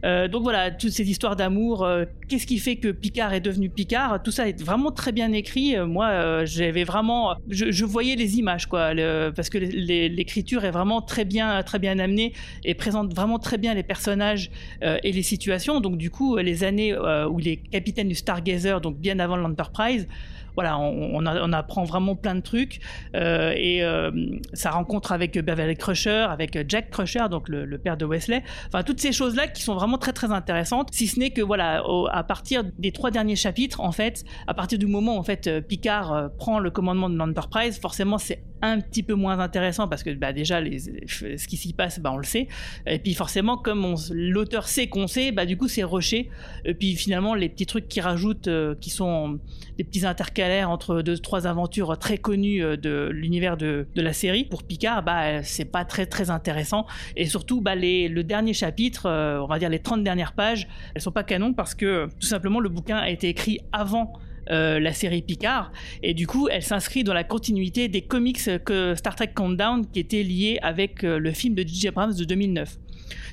Euh, 0.03 0.27
donc 0.27 0.43
voilà, 0.43 0.71
toutes 0.71 0.91
ces 0.91 1.09
histoires 1.09 1.35
d'amour, 1.35 1.83
euh, 1.83 2.05
qu'est-ce 2.27 2.45
qui 2.45 2.59
fait 2.59 2.75
que 2.75 2.89
Picard 2.89 3.33
est 3.33 3.39
devenu 3.39 3.69
Picard, 3.69 4.21
tout 4.21 4.31
ça 4.31 4.47
est 4.49 4.61
vraiment 4.61 4.91
très 4.91 5.11
bien 5.11 5.31
écrit. 5.31 5.75
Euh, 5.75 5.85
moi, 5.85 6.45
j'avais 6.45 6.83
vraiment, 6.83 7.35
je, 7.49 7.85
voyais 7.85 8.15
les 8.15 8.37
images 8.37 8.65
quoi, 8.65 8.91
parce 9.35 9.49
que 9.49 9.57
l'écriture 9.57 10.65
est 10.65 10.71
vraiment 10.71 11.01
très 11.01 11.25
bien, 11.25 11.61
très 11.63 11.79
bien 11.79 11.99
amenée 11.99 12.33
et 12.63 12.73
présente 12.73 13.13
vraiment 13.13 13.39
très 13.39 13.57
bien 13.57 13.73
les 13.73 13.83
personnages 13.83 14.51
et 14.81 15.11
les 15.11 15.21
situations. 15.21 15.79
Donc 15.79 15.97
du 15.97 16.09
coup, 16.09 16.37
les 16.37 16.63
années 16.63 16.95
où 17.29 17.37
les 17.37 17.57
capitaines 17.57 18.07
du 18.07 18.15
Stargazer, 18.15 18.81
donc 18.81 18.97
bien 18.97 19.19
avant 19.19 19.35
l'Enterprise, 19.35 20.07
voilà, 20.55 20.79
on, 20.79 21.25
apprend 21.53 21.83
vraiment 21.83 22.15
plein 22.15 22.35
de 22.35 22.41
trucs. 22.41 22.79
Euh, 23.15 23.53
et 23.55 23.83
euh, 23.83 24.11
sa 24.53 24.71
rencontre 24.71 25.11
avec 25.11 25.37
Beverly 25.37 25.75
Crusher, 25.75 26.27
avec 26.29 26.57
Jack 26.69 26.89
Crusher, 26.89 27.29
donc 27.29 27.49
le, 27.49 27.77
père 27.77 27.97
de 27.97 28.05
Wesley. 28.05 28.43
Enfin, 28.67 28.83
toutes 28.83 28.99
ces 28.99 29.11
choses-là 29.11 29.47
qui 29.47 29.61
sont 29.61 29.75
vraiment 29.75 29.97
très 29.97 30.13
très 30.13 30.31
intéressantes. 30.31 30.89
Si 30.91 31.07
ce 31.07 31.19
n'est 31.19 31.31
que 31.31 31.41
voilà, 31.41 31.83
à 32.11 32.23
partir 32.23 32.63
des 32.77 32.91
trois 32.91 33.11
derniers 33.11 33.35
chapitres, 33.35 33.81
en 33.81 33.91
fait, 33.91 34.23
à 34.47 34.53
partir 34.53 34.79
du 34.79 34.85
moment 34.85 35.15
où 35.15 35.19
en 35.19 35.23
fait 35.23 35.49
Picard 35.67 36.31
prend 36.37 36.59
le 36.59 36.71
commandement 36.71 37.09
de 37.09 37.17
l'Enterprise, 37.17 37.79
forcément 37.79 38.17
c'est 38.17 38.43
un 38.63 38.79
petit 38.79 39.03
peu 39.03 39.13
moins 39.13 39.39
intéressant 39.39 39.87
parce 39.89 40.03
que 40.03 40.09
bah, 40.11 40.31
déjà 40.31 40.61
ce 40.63 41.47
qui 41.47 41.57
s'y 41.57 41.73
passe, 41.73 41.99
bah, 41.99 42.11
on 42.13 42.17
le 42.17 42.23
sait. 42.23 42.47
Et 42.87 42.97
puis 42.97 43.13
forcément, 43.13 43.57
comme 43.57 43.95
l'auteur 44.11 44.67
sait 44.67 44.87
qu'on 44.87 45.07
sait, 45.07 45.31
bah, 45.31 45.45
du 45.45 45.57
coup 45.57 45.67
c'est 45.67 45.83
rushé. 45.83 46.29
Et 46.63 46.73
puis 46.73 46.95
finalement, 46.95 47.35
les 47.35 47.49
petits 47.49 47.65
trucs 47.65 47.89
qui 47.89 47.99
rajoutent, 47.99 48.47
euh, 48.47 48.75
qui 48.79 48.89
sont 48.89 49.39
des 49.77 49.83
petits 49.83 50.05
intercalaires 50.05 50.42
entre 50.63 51.01
deux 51.01 51.17
trois 51.17 51.47
aventures 51.47 51.97
très 51.97 52.17
connues 52.17 52.63
euh, 52.63 52.77
de 52.77 53.09
l'univers 53.11 53.57
de, 53.57 53.87
de, 53.95 54.01
la 54.01 54.13
série, 54.13 54.43
pour 54.43 54.63
Picard, 54.63 55.03
bah, 55.03 55.43
c'est 55.43 55.65
pas 55.65 55.85
très 55.85 56.05
très 56.05 56.29
intéressant. 56.29 56.85
Et 57.15 57.25
surtout, 57.25 57.61
bah, 57.61 57.75
les, 57.75 58.07
le 58.07 58.23
dernier 58.23 58.53
chapitre, 58.53 59.07
euh, 59.07 59.39
on 59.41 59.47
va 59.47 59.59
dire 59.59 59.69
les 59.69 59.79
30 59.79 60.03
dernières 60.03 60.33
pages, 60.33 60.67
elles 60.93 61.01
sont 61.01 61.11
pas 61.11 61.23
canon 61.23 61.53
parce 61.53 61.75
que 61.75 62.07
tout 62.19 62.27
simplement 62.27 62.59
le 62.59 62.69
bouquin 62.69 62.97
a 62.97 63.09
été 63.09 63.29
écrit 63.29 63.59
avant 63.71 64.13
euh, 64.49 64.79
la 64.79 64.93
série 64.93 65.21
Picard. 65.21 65.71
Et 66.01 66.13
du 66.13 66.27
coup, 66.27 66.49
elle 66.49 66.63
s'inscrit 66.63 67.03
dans 67.03 67.13
la 67.13 67.23
continuité 67.23 67.87
des 67.87 68.01
comics 68.01 68.63
que 68.65 68.93
Star 68.95 69.15
Trek 69.15 69.31
Countdown 69.33 69.85
qui 69.85 69.99
étaient 69.99 70.23
liés 70.23 70.59
avec 70.61 71.03
le 71.03 71.31
film 71.31 71.55
de 71.55 71.61
J.J. 71.61 71.89
Abrams 71.89 72.13
de 72.13 72.25
2009. 72.25 72.77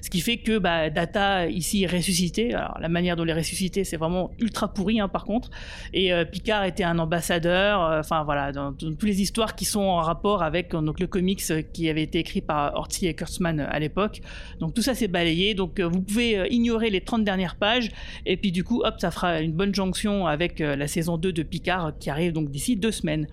Ce 0.02 0.08
qui 0.08 0.20
fait 0.20 0.38
que 0.38 0.58
bah, 0.58 0.90
Data 0.90 1.46
ici 1.46 1.84
est 1.84 1.86
ressuscité. 1.86 2.54
Alors 2.54 2.78
la 2.80 2.88
manière 2.88 3.16
dont 3.16 3.24
les 3.24 3.32
ressusciter, 3.32 3.84
c'est 3.84 3.96
vraiment 3.96 4.30
ultra 4.38 4.72
pourri 4.72 5.00
hein, 5.00 5.08
par 5.08 5.24
contre. 5.24 5.50
Et 5.92 6.12
euh, 6.12 6.24
Picard 6.24 6.64
était 6.64 6.84
un 6.84 6.98
ambassadeur. 6.98 7.84
Euh, 7.84 8.00
enfin 8.00 8.24
voilà, 8.24 8.52
dans, 8.52 8.72
toutes 8.72 9.02
les 9.02 9.20
histoires 9.20 9.54
qui 9.54 9.64
sont 9.64 9.80
en 9.80 10.00
rapport 10.00 10.42
avec 10.42 10.74
euh, 10.74 10.80
donc 10.80 11.00
le 11.00 11.06
comics 11.06 11.42
qui 11.72 11.88
avait 11.88 12.02
été 12.02 12.18
écrit 12.18 12.40
par 12.40 12.74
Ortiz 12.74 13.08
et 13.08 13.14
Kurtzman 13.14 13.60
à 13.60 13.78
l'époque. 13.78 14.20
Donc 14.58 14.74
tout 14.74 14.82
ça 14.82 14.94
c'est 14.94 15.08
balayé. 15.08 15.54
Donc 15.54 15.80
vous 15.80 16.00
pouvez 16.00 16.48
ignorer 16.50 16.90
les 16.90 17.00
30 17.00 17.24
dernières 17.24 17.56
pages 17.56 17.90
et 18.26 18.36
puis 18.36 18.52
du 18.52 18.64
coup 18.64 18.82
hop 18.84 18.94
ça 18.98 19.10
fera 19.10 19.40
une 19.40 19.52
bonne 19.52 19.74
jonction 19.74 20.26
avec 20.26 20.60
la 20.60 20.86
saison 20.86 21.16
2 21.16 21.32
de 21.32 21.42
Picard 21.42 21.92
qui 21.98 22.10
arrive 22.10 22.32
donc 22.32 22.50
d'ici 22.50 22.76
deux 22.76 22.92
semaines. 22.92 23.26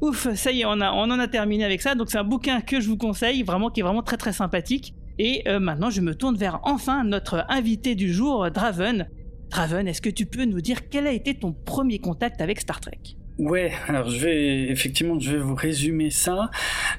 Ouf, 0.00 0.32
ça 0.34 0.52
y 0.52 0.60
est, 0.60 0.64
on, 0.64 0.80
a, 0.80 0.92
on 0.92 1.10
en 1.10 1.18
a 1.18 1.28
terminé 1.28 1.64
avec 1.64 1.82
ça. 1.82 1.94
Donc 1.94 2.10
c'est 2.10 2.18
un 2.18 2.24
bouquin 2.24 2.60
que 2.60 2.80
je 2.80 2.88
vous 2.88 2.96
conseille, 2.96 3.42
vraiment 3.42 3.70
qui 3.70 3.80
est 3.80 3.82
vraiment 3.82 4.02
très 4.02 4.16
très 4.16 4.32
sympathique. 4.32 4.94
Et 5.18 5.42
euh, 5.48 5.58
maintenant, 5.60 5.90
je 5.90 6.00
me 6.00 6.14
tourne 6.14 6.36
vers 6.36 6.60
enfin 6.64 7.04
notre 7.04 7.44
invité 7.48 7.94
du 7.94 8.12
jour, 8.12 8.50
Draven. 8.50 9.08
Draven, 9.50 9.88
est-ce 9.88 10.02
que 10.02 10.10
tu 10.10 10.26
peux 10.26 10.44
nous 10.44 10.60
dire 10.60 10.88
quel 10.88 11.06
a 11.06 11.12
été 11.12 11.34
ton 11.34 11.52
premier 11.52 11.98
contact 11.98 12.40
avec 12.40 12.60
Star 12.60 12.80
Trek? 12.80 13.00
Ouais, 13.38 13.72
alors 13.86 14.08
je 14.08 14.18
vais 14.18 14.70
effectivement, 14.70 15.20
je 15.20 15.32
vais 15.32 15.38
vous 15.38 15.54
résumer 15.54 16.10
ça 16.10 16.50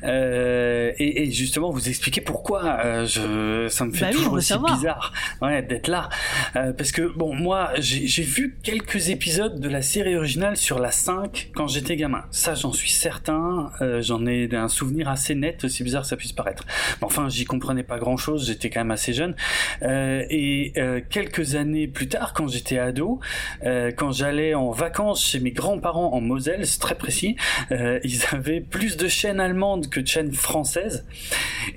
euh, 0.04 0.92
et, 1.00 1.24
et, 1.24 1.32
justement 1.32 1.72
vous 1.72 1.90
expliquer 1.90 2.22
pourquoi 2.22 2.64
euh, 2.64 3.06
je, 3.08 3.68
ça 3.70 3.86
me 3.86 3.92
fait 3.92 4.06
bah 4.06 4.12
toujours 4.12 4.34
aussi 4.34 4.54
bizarre, 4.58 5.14
ouais, 5.42 5.64
d'être 5.64 5.88
là, 5.88 6.10
euh, 6.56 6.74
parce 6.74 6.92
que 6.92 7.02
bon, 7.02 7.34
moi 7.34 7.72
j'ai 7.80 8.22
vu 8.22 8.58
quelques 8.62 9.10
épisodes 9.10 9.60
de 9.60 9.70
la 9.70 9.82
série 9.82 10.16
originale 10.16 10.58
sur 10.58 10.80
la 10.80 10.92
5 10.92 11.50
quand 11.56 11.68
j'étais 11.68 11.96
gamin. 11.96 12.24
Ça, 12.32 12.54
j'en 12.54 12.72
suis 12.72 12.92
certain. 12.92 13.72
Euh, 13.82 14.02
j'en 14.02 14.26
ai 14.26 14.54
un 14.54 14.68
souvenir 14.68 15.10
assez 15.10 15.36
net, 15.36 15.64
aussi 15.64 15.84
bizarre 15.84 16.04
que 16.04 16.08
ça 16.08 16.18
puisse 16.18 16.34
paraître. 16.34 16.66
Mais 17.02 17.06
enfin, 17.06 17.30
j'y 17.30 17.46
comprenais 17.46 17.84
pas 17.84 17.98
grand-chose. 17.98 18.48
J'étais 18.48 18.70
quand 18.70 18.82
même 18.82 18.92
assez 18.92 19.14
jeune. 19.14 19.36
Euh, 19.82 20.24
et 20.30 20.74
quelques 21.10 21.56
années 21.56 21.88
plus 21.88 22.08
tard, 22.08 22.34
quand 22.34 22.48
j'étais 22.48 22.78
ado, 22.78 23.20
quand 23.64 24.12
j'allais 24.12 24.54
en 24.54 24.72
vacances 24.72 25.24
chez 25.24 25.40
mes 25.40 25.52
grands-parents 25.52 26.14
en 26.14 26.22
Moselle, 26.28 26.66
c'est 26.68 26.80
très 26.80 26.96
précis. 26.96 27.36
Euh, 27.72 28.00
ils 28.04 28.22
avaient 28.32 28.62
plus 28.62 28.98
de 28.98 29.08
chaînes 29.08 29.40
allemandes 29.40 29.90
que 29.90 30.00
de 30.00 30.08
chaînes 30.08 30.34
françaises. 30.34 31.06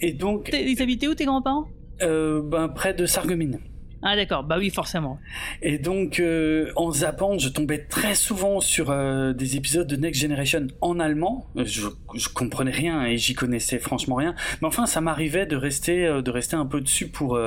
Et 0.01 0.13
donc. 0.13 0.51
Ils 0.53 0.83
habitaient 0.83 1.09
où 1.09 1.15
tes 1.15 1.25
grands-parents? 1.25 1.67
euh, 2.03 2.43
ben, 2.43 2.69
Près 2.69 2.95
de 2.95 3.07
Sarreguemines. 3.07 3.61
Ah 4.03 4.17
d'accord, 4.17 4.45
bah 4.45 4.57
oui 4.59 4.71
forcément. 4.71 5.19
Et 5.61 5.77
donc 5.77 6.21
euh, 6.21 6.73
en 6.75 6.91
zappant, 6.91 7.37
je 7.37 7.51
tombais 7.51 7.85
très 7.85 8.15
souvent 8.15 8.61
sur 8.61 8.91
euh, 8.91 9.35
des 9.35 9.57
épisodes 9.57 9.87
de 9.87 9.97
Next 9.97 10.23
Generation 10.23 10.69
en 10.81 10.99
allemand. 10.99 11.47
Je, 11.57 11.83
je 12.15 12.29
comprenais 12.31 12.71
rien 12.71 13.05
et 13.05 13.19
j'y 13.19 13.35
connaissais 13.35 13.79
franchement 13.79 14.15
rien. 14.15 14.35
Mais 14.63 14.69
enfin, 14.69 14.87
ça 14.87 15.03
m'arrivait 15.03 15.45
de 15.45 15.55
rester 15.55 16.07
euh, 16.07 16.23
de 16.23 16.31
rester 16.31 16.57
un 16.57 16.65
peu 16.65 16.81
dessus 16.81 17.09
pour 17.09 17.39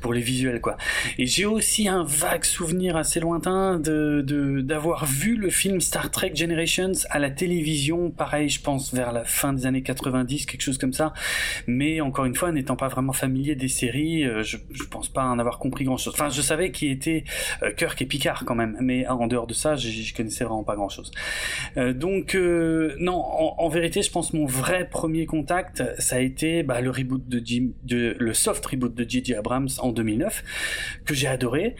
pour 0.00 0.12
les 0.12 0.20
visuels 0.20 0.60
quoi. 0.60 0.76
Et 1.16 1.26
j'ai 1.26 1.46
aussi 1.46 1.86
un 1.86 2.02
vague 2.02 2.44
souvenir 2.44 2.96
assez 2.96 3.20
lointain 3.20 3.78
de 3.78 4.60
d'avoir 4.62 5.06
vu 5.06 5.36
le 5.36 5.48
film 5.48 5.80
Star 5.80 6.10
Trek 6.10 6.32
Generations 6.34 6.92
à 7.10 7.20
la 7.20 7.30
télévision. 7.30 8.10
Pareil, 8.10 8.48
je 8.48 8.60
pense 8.60 8.92
vers 8.92 9.12
la 9.12 9.24
fin 9.24 9.52
des 9.52 9.64
années 9.64 9.82
90, 9.82 10.46
quelque 10.46 10.62
chose 10.62 10.78
comme 10.78 10.92
ça. 10.92 11.12
Mais 11.68 12.00
encore 12.00 12.24
une 12.24 12.34
fois, 12.34 12.50
n'étant 12.50 12.76
pas 12.76 12.88
vraiment 12.88 13.12
familier 13.12 13.54
des 13.54 13.68
séries, 13.68 14.24
je, 14.42 14.56
je 14.72 14.82
pense 14.84 15.08
pas 15.08 15.24
en 15.24 15.38
avoir 15.38 15.58
compris 15.58 15.84
grand 15.84 15.99
Enfin, 16.08 16.28
je 16.28 16.40
savais 16.40 16.70
qui 16.70 16.88
était 16.88 17.24
euh, 17.62 17.72
Kirk 17.72 18.00
et 18.02 18.06
Picard 18.06 18.44
quand 18.44 18.54
même, 18.54 18.76
mais 18.80 19.06
en 19.06 19.26
dehors 19.26 19.46
de 19.46 19.54
ça, 19.54 19.76
je 19.76 20.14
connaissais 20.14 20.44
vraiment 20.44 20.64
pas 20.64 20.74
grand-chose. 20.74 21.10
Euh, 21.76 21.92
donc, 21.92 22.34
euh, 22.34 22.94
non, 22.98 23.14
en, 23.14 23.68
vérité, 23.68 24.02
je 24.02 24.10
pense 24.10 24.32
mon 24.32 24.46
vrai 24.46 24.88
premier 24.88 25.26
contact, 25.26 25.82
ça 25.98 26.16
a 26.16 26.18
été 26.18 26.62
bah, 26.62 26.80
le 26.80 26.90
reboot 26.90 27.28
de, 27.28 27.40
Jim, 27.44 27.70
le 27.88 28.34
soft 28.34 28.64
reboot 28.66 28.94
de 28.94 29.08
J.J. 29.08 29.34
Abrams 29.34 29.68
en 29.78 29.92
2009, 29.92 30.44
que 31.04 31.14
j'ai 31.14 31.28
adoré 31.28 31.76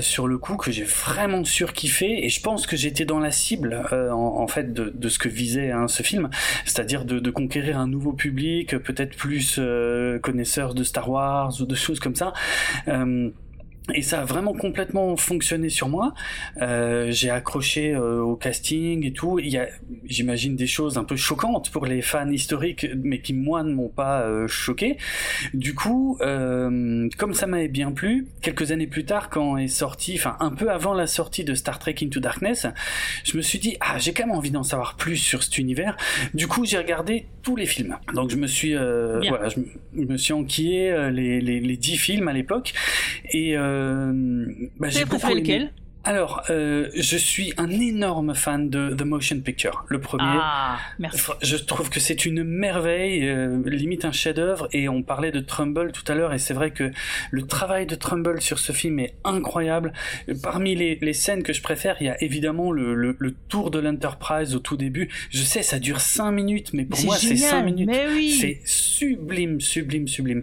sur 0.00 0.26
le 0.26 0.38
coup, 0.38 0.56
que 0.56 0.70
j'ai 0.70 0.84
vraiment 0.84 1.44
surkiffé, 1.44 2.24
et 2.24 2.28
je 2.28 2.40
pense 2.40 2.66
que 2.66 2.76
j'étais 2.76 3.04
dans 3.04 3.20
la 3.20 3.30
cible 3.30 3.80
en, 3.92 4.46
fait 4.46 4.72
de, 4.72 5.08
ce 5.08 5.18
que 5.18 5.28
visait 5.28 5.70
hein, 5.70 5.88
ce 5.88 6.02
film, 6.02 6.30
c'est-à-dire 6.64 7.04
de, 7.04 7.30
conquérir 7.30 7.78
un 7.78 7.86
nouveau 7.86 8.12
public, 8.12 8.76
peut-être 8.78 9.16
plus 9.16 9.60
connaisseur 10.22 10.74
de 10.74 10.82
Star 10.82 11.08
Wars 11.08 11.52
ou 11.60 11.64
de 11.64 11.74
choses 11.74 12.00
comme 12.00 12.16
ça. 12.16 12.32
Et 13.94 14.02
ça 14.02 14.20
a 14.20 14.24
vraiment 14.24 14.52
complètement 14.54 15.16
fonctionné 15.16 15.68
sur 15.68 15.88
moi. 15.88 16.14
Euh, 16.62 17.10
j'ai 17.10 17.30
accroché 17.30 17.92
euh, 17.94 18.20
au 18.20 18.36
casting 18.36 19.04
et 19.06 19.12
tout. 19.12 19.38
Il 19.38 19.48
y 19.48 19.58
a, 19.58 19.68
j'imagine, 20.04 20.56
des 20.56 20.66
choses 20.66 20.98
un 20.98 21.04
peu 21.04 21.16
choquantes 21.16 21.70
pour 21.70 21.86
les 21.86 22.02
fans 22.02 22.30
historiques, 22.30 22.86
mais 23.02 23.20
qui 23.20 23.32
moi 23.34 23.62
ne 23.62 23.72
m'ont 23.72 23.88
pas 23.88 24.22
euh, 24.22 24.46
choqué. 24.48 24.96
Du 25.54 25.74
coup, 25.74 26.18
euh, 26.20 27.08
comme 27.18 27.34
ça 27.34 27.46
m'avait 27.46 27.68
bien 27.68 27.92
plu, 27.92 28.26
quelques 28.42 28.72
années 28.72 28.86
plus 28.86 29.04
tard, 29.04 29.30
quand 29.30 29.56
est 29.56 29.68
sorti, 29.68 30.14
enfin 30.16 30.36
un 30.40 30.50
peu 30.50 30.70
avant 30.70 30.94
la 30.94 31.06
sortie 31.06 31.44
de 31.44 31.54
Star 31.54 31.78
Trek 31.78 31.96
Into 32.02 32.20
Darkness, 32.20 32.66
je 33.24 33.36
me 33.36 33.42
suis 33.42 33.58
dit 33.58 33.76
ah 33.80 33.98
j'ai 33.98 34.12
quand 34.12 34.26
même 34.26 34.36
envie 34.36 34.50
d'en 34.50 34.62
savoir 34.62 34.96
plus 34.96 35.16
sur 35.16 35.42
cet 35.42 35.58
univers. 35.58 35.96
Du 36.34 36.46
coup, 36.46 36.64
j'ai 36.64 36.78
regardé 36.78 37.26
tous 37.42 37.56
les 37.56 37.66
films. 37.66 37.96
Donc 38.14 38.30
je 38.30 38.36
me 38.36 38.46
suis, 38.46 38.74
voilà, 38.74 39.48
je 39.48 39.60
me- 39.60 39.66
je 39.96 40.02
me 40.12 40.16
suis 40.16 40.32
enquillé 40.32 41.10
les 41.12 41.40
les 41.40 41.60
les 41.60 41.76
dix 41.76 41.96
films 41.96 42.28
à 42.28 42.32
l'époque 42.32 42.72
et 43.32 43.56
euh, 43.56 43.79
bah, 44.78 44.88
Vous 44.88 44.98
j'ai 44.98 45.06
préféré 45.06 45.34
lequel? 45.34 45.72
Alors, 46.02 46.42
euh, 46.48 46.88
je 46.96 47.16
suis 47.18 47.52
un 47.58 47.68
énorme 47.68 48.34
fan 48.34 48.70
de 48.70 48.94
The 48.96 49.02
Motion 49.02 49.38
Picture, 49.40 49.84
le 49.88 50.00
premier. 50.00 50.24
Ah, 50.26 50.78
merci. 50.98 51.30
Je 51.42 51.56
trouve 51.58 51.90
que 51.90 52.00
c'est 52.00 52.24
une 52.24 52.42
merveille, 52.42 53.28
euh, 53.28 53.60
limite 53.66 54.06
un 54.06 54.12
chef-d'œuvre. 54.12 54.66
Et 54.72 54.88
on 54.88 55.02
parlait 55.02 55.30
de 55.30 55.40
Trumbull 55.40 55.92
tout 55.92 56.10
à 56.10 56.14
l'heure, 56.14 56.32
et 56.32 56.38
c'est 56.38 56.54
vrai 56.54 56.70
que 56.70 56.90
le 57.30 57.42
travail 57.42 57.84
de 57.86 57.94
Trumbull 57.94 58.40
sur 58.40 58.58
ce 58.58 58.72
film 58.72 58.98
est 58.98 59.12
incroyable. 59.24 59.92
Parmi 60.42 60.74
les, 60.74 60.98
les 61.02 61.12
scènes 61.12 61.42
que 61.42 61.52
je 61.52 61.60
préfère, 61.60 61.96
il 62.00 62.06
y 62.06 62.08
a 62.08 62.22
évidemment 62.24 62.72
le, 62.72 62.94
le, 62.94 63.14
le 63.18 63.34
tour 63.50 63.70
de 63.70 63.78
l'Enterprise 63.78 64.54
au 64.54 64.58
tout 64.58 64.78
début. 64.78 65.10
Je 65.28 65.42
sais, 65.42 65.62
ça 65.62 65.78
dure 65.78 66.00
5 66.00 66.30
minutes, 66.32 66.70
mais 66.72 66.86
pour 66.86 66.98
moi, 67.04 67.16
c'est 67.16 67.36
génial, 67.36 67.50
5 67.50 67.62
minutes. 67.62 67.88
mais 67.90 68.06
oui. 68.08 68.30
C'est 68.40 68.60
sublime, 68.64 69.60
sublime, 69.60 70.08
sublime. 70.08 70.40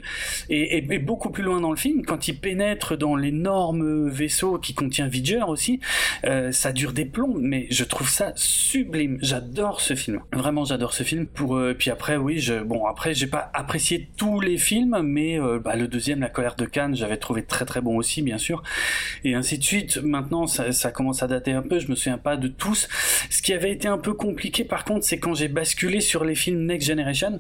Et, 0.50 0.78
et- 0.78 0.88
et 0.94 1.00
beaucoup 1.00 1.32
plus 1.32 1.44
loin 1.44 1.60
dans 1.62 1.72
le 1.72 1.78
film, 1.78 2.06
quand 2.06 2.28
il 2.28 2.38
pénètre 2.40 2.96
dans 2.96 3.16
l'énorme 3.16 4.08
vaisseau 4.08 4.60
qui 4.60 4.76
contient 4.76 5.08
Vidger 5.08 5.42
aussi, 5.50 5.80
euh, 6.26 6.52
ça 6.52 6.72
dure 6.72 6.94
des 6.94 7.06
plombs, 7.06 7.36
mais 7.40 7.68
je 7.70 7.84
trouve 7.84 8.10
ça 8.10 8.32
sublime. 8.36 9.18
J'adore 9.22 9.82
ce 9.82 9.96
film. 9.96 10.22
Vraiment, 10.34 10.66
j'adore 10.66 10.94
ce 10.94 11.04
film. 11.04 11.26
Pour 11.28 11.58
euh, 11.58 11.74
puis 11.78 11.90
après, 11.92 12.18
oui, 12.18 12.40
je 12.40 12.62
bon 12.64 12.86
après, 12.86 13.14
j'ai 13.14 13.28
pas 13.28 13.50
apprécié 13.54 14.10
tous 14.18 14.40
les 14.40 14.58
films, 14.58 15.02
mais 15.04 15.40
euh, 15.40 15.60
bah, 15.60 15.76
le 15.76 15.88
deuxième, 15.88 16.20
La 16.22 16.30
colère 16.30 16.56
de 16.56 16.66
Cannes, 16.66 16.96
j'avais 16.96 17.18
trouvé 17.18 17.44
très 17.44 17.66
très 17.66 17.82
bon 17.82 17.98
aussi, 17.98 18.22
bien 18.22 18.38
sûr, 18.38 18.64
et 19.24 19.36
ainsi 19.36 19.58
de 19.58 19.64
suite. 19.64 19.98
Maintenant, 19.98 20.48
ça, 20.48 20.92
commence 20.92 21.24
à 21.24 21.28
dater 21.28 21.52
un 21.52 21.62
peu. 21.62 21.80
Je 21.80 21.88
me 21.90 21.96
souviens 21.96 22.18
pas 22.18 22.38
de 22.38 22.48
tous. 22.48 22.88
Ce 23.30 23.42
qui 23.42 23.54
avait 23.54 23.72
été 23.72 23.88
un 23.88 23.98
peu 23.98 24.14
compliqué, 24.14 24.64
par 24.64 24.84
contre, 24.84 25.06
c'est 25.06 25.20
quand 25.20 25.34
j'ai 25.34 25.48
basculé 25.48 26.02
sur 26.02 26.24
les 26.24 26.36
films 26.36 26.66
Next 26.66 26.88
Generation, 26.88 27.40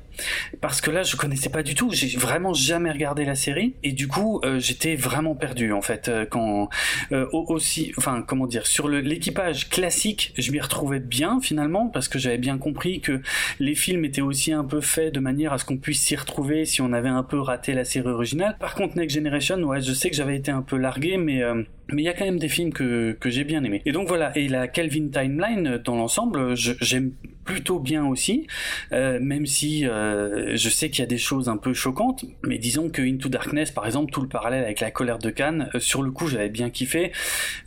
parce 0.61 0.81
que 0.81 0.91
là, 0.91 1.03
je 1.03 1.15
connaissais 1.15 1.49
pas 1.49 1.63
du 1.63 1.75
tout. 1.75 1.89
J'ai 1.91 2.17
vraiment 2.17 2.53
jamais 2.53 2.91
regardé 2.91 3.25
la 3.25 3.35
série, 3.35 3.75
et 3.83 3.91
du 3.91 4.07
coup, 4.07 4.41
j'étais 4.57 4.95
vraiment 4.95 5.35
perdu 5.35 5.71
en 5.73 5.81
fait 5.81 6.11
quand 6.29 6.69
au- 7.11 7.45
aussi, 7.49 7.91
enfin 7.97 8.23
comment 8.25 8.47
dire, 8.47 8.65
sur 8.65 8.87
l'équipage 8.87 9.69
classique, 9.69 10.33
je 10.37 10.51
m'y 10.51 10.59
retrouvais 10.59 10.99
bien 10.99 11.39
finalement 11.41 11.87
parce 11.87 12.07
que 12.07 12.19
j'avais 12.19 12.37
bien 12.37 12.57
compris 12.57 13.01
que 13.01 13.21
les 13.59 13.75
films 13.75 14.05
étaient 14.05 14.21
aussi 14.21 14.51
un 14.51 14.63
peu 14.63 14.81
faits 14.81 15.13
de 15.13 15.19
manière 15.19 15.53
à 15.53 15.57
ce 15.57 15.65
qu'on 15.65 15.77
puisse 15.77 16.01
s'y 16.01 16.15
retrouver 16.15 16.65
si 16.65 16.81
on 16.81 16.93
avait 16.93 17.09
un 17.09 17.23
peu 17.23 17.39
raté 17.39 17.73
la 17.73 17.85
série 17.85 18.09
originale. 18.09 18.57
Par 18.59 18.75
contre, 18.75 18.97
Next 18.97 19.15
Generation, 19.15 19.57
ouais, 19.63 19.81
je 19.81 19.93
sais 19.93 20.09
que 20.09 20.15
j'avais 20.15 20.35
été 20.35 20.51
un 20.51 20.61
peu 20.61 20.77
largué, 20.77 21.17
mais 21.17 21.41
euh, 21.43 21.63
mais 21.91 22.01
il 22.01 22.05
y 22.05 22.09
a 22.09 22.13
quand 22.13 22.25
même 22.25 22.39
des 22.39 22.49
films 22.49 22.73
que, 22.73 23.13
que 23.13 23.29
j'ai 23.29 23.43
bien 23.43 23.63
aimés. 23.63 23.81
Et 23.85 23.91
donc 23.91 24.07
voilà, 24.07 24.37
et 24.37 24.47
la 24.47 24.67
Kelvin 24.67 25.07
Timeline, 25.09 25.67
euh, 25.67 25.77
dans 25.79 25.95
l'ensemble, 25.95 26.55
j'aime 26.55 27.11
plutôt 27.47 27.79
bien 27.79 28.05
aussi, 28.05 28.45
euh, 28.91 29.19
même 29.21 29.45
si 29.45 29.87
euh, 29.87 30.57
je 30.57 30.69
sais 30.69 30.89
qu'il 30.89 30.99
y 30.99 31.03
a 31.03 31.07
des 31.07 31.17
choses 31.17 31.47
un 31.47 31.55
peu 31.55 31.73
choquantes, 31.73 32.25
mais 32.43 32.57
disons 32.57 32.89
que 32.89 33.01
Into 33.01 33.29
Darkness, 33.29 33.71
par 33.71 33.85
exemple, 33.85 34.11
tout 34.11 34.21
le 34.21 34.27
parallèle 34.27 34.65
avec 34.65 34.81
la 34.81 34.91
colère 34.91 35.17
de 35.17 35.29
Cannes, 35.29 35.69
euh, 35.73 35.79
sur 35.79 36.03
le 36.03 36.11
coup 36.11 36.27
j'avais 36.27 36.49
bien 36.49 36.69
kiffé, 36.69 37.13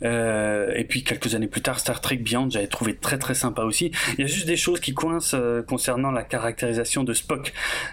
euh, 0.03 0.71
et 0.75 0.83
puis 0.83 1.03
quelques 1.03 1.33
années 1.33 1.47
plus 1.47 1.61
tard, 1.61 1.79
Star 1.79 1.99
Trek 1.99 2.17
Beyond, 2.17 2.51
j'avais 2.51 2.67
trouvé 2.67 2.95
très 2.95 3.17
très 3.17 3.33
sympa 3.33 3.63
aussi. 3.63 3.91
Il 4.19 4.21
y 4.21 4.23
a 4.23 4.27
juste 4.27 4.45
des 4.45 4.55
choses 4.55 4.79
qui 4.79 4.93
coincent 4.93 5.35
concernant 5.67 6.11
la 6.11 6.21
caractérisation 6.21 7.03
de 7.03 7.13
Spock, 7.13 7.51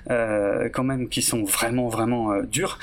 quand 0.08 0.84
même, 0.84 1.08
qui 1.08 1.22
sont 1.22 1.44
vraiment 1.44 1.88
vraiment 1.88 2.42
dures. 2.42 2.78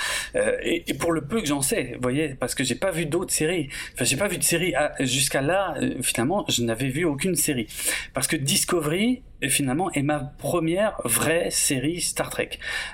Et, 0.64 0.84
et 0.88 0.94
pour 0.96 1.12
le 1.12 1.22
peu 1.22 1.42
que 1.42 1.48
j'en 1.48 1.62
sais, 1.62 1.92
vous 1.96 2.02
voyez, 2.02 2.30
parce 2.30 2.56
que 2.56 2.64
j'ai 2.64 2.76
pas 2.76 2.90
vu 2.90 3.06
d'autres 3.06 3.35
séries. 3.36 3.70
Enfin, 3.94 4.06
j'ai 4.06 4.18
pas 4.18 4.28
vu 4.28 4.38
de 4.38 4.44
série 4.44 4.74
ah, 4.76 4.94
jusqu'à 5.02 5.42
là. 5.42 5.76
euh, 5.82 6.02
finalement, 6.02 6.46
je 6.48 6.64
n'avais 6.64 6.90
vu 6.90 7.06
aucune 7.06 7.36
série 7.36 7.68
parce 8.14 8.28
que 8.28 8.36
Discovery 8.36 9.24
euh, 9.44 9.50
finalement 9.50 9.92
est 9.92 10.02
ma 10.02 10.20
première 10.20 10.96
vraie 11.04 11.50
série 11.52 12.02
Star 12.02 12.30
Trek. 12.30 12.52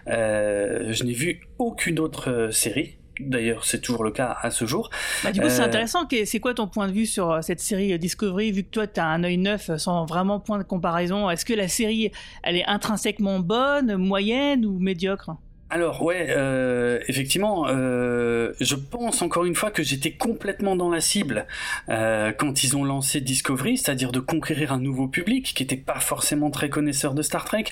Euh, 0.08 0.91
je 0.93 1.04
n'ai 1.04 1.13
vu 1.13 1.41
aucune 1.60 1.99
autre 1.99 2.49
série. 2.51 2.97
D'ailleurs, 3.19 3.65
c'est 3.65 3.82
toujours 3.82 4.04
le 4.04 4.10
cas 4.10 4.36
à 4.41 4.49
ce 4.49 4.65
jour. 4.65 4.89
Bah, 5.23 5.32
du 5.32 5.41
coup, 5.41 5.49
c'est 5.49 5.62
intéressant. 5.62 6.08
C'est 6.25 6.39
quoi 6.39 6.56
ton 6.56 6.67
point 6.67 6.88
de 6.88 6.93
vue 6.93 7.06
sur 7.06 7.43
cette 7.43 7.60
série 7.60 7.97
Discovery 7.99 8.51
Vu 8.51 8.63
que 8.63 8.69
toi, 8.69 8.88
tu 8.88 8.99
as 8.99 9.06
un 9.06 9.23
œil 9.23 9.38
neuf 9.38 9.69
sans 9.77 10.06
vraiment 10.06 10.39
point 10.39 10.58
de 10.58 10.63
comparaison, 10.63 11.30
est-ce 11.30 11.45
que 11.45 11.54
la 11.54 11.67
série, 11.67 12.12
elle 12.41 12.56
est 12.56 12.65
intrinsèquement 12.65 13.39
bonne, 13.39 13.95
moyenne 13.97 14.65
ou 14.65 14.80
médiocre? 14.80 15.36
Alors 15.73 16.03
ouais, 16.03 16.27
euh, 16.31 16.99
effectivement, 17.07 17.65
euh, 17.69 18.51
je 18.60 18.75
pense 18.75 19.21
encore 19.21 19.45
une 19.45 19.55
fois 19.55 19.71
que 19.71 19.84
j'étais 19.84 20.12
complètement 20.12 20.75
dans 20.75 20.89
la 20.89 20.99
cible 20.99 21.47
euh, 21.88 22.34
quand 22.34 22.65
ils 22.65 22.75
ont 22.75 22.84
lancé 22.84 23.21
Discovery, 23.21 23.77
c'est-à-dire 23.77 24.12
de 24.12 24.19
conquérir 24.19 24.73
un 24.73 24.79
nouveau 24.79 25.07
public 25.07 25.53
qui 25.55 25.63
n'était 25.63 25.77
pas 25.77 26.01
forcément 26.01 26.51
très 26.51 26.69
connaisseur 26.69 27.13
de 27.13 27.21
Star 27.21 27.45
Trek. 27.45 27.63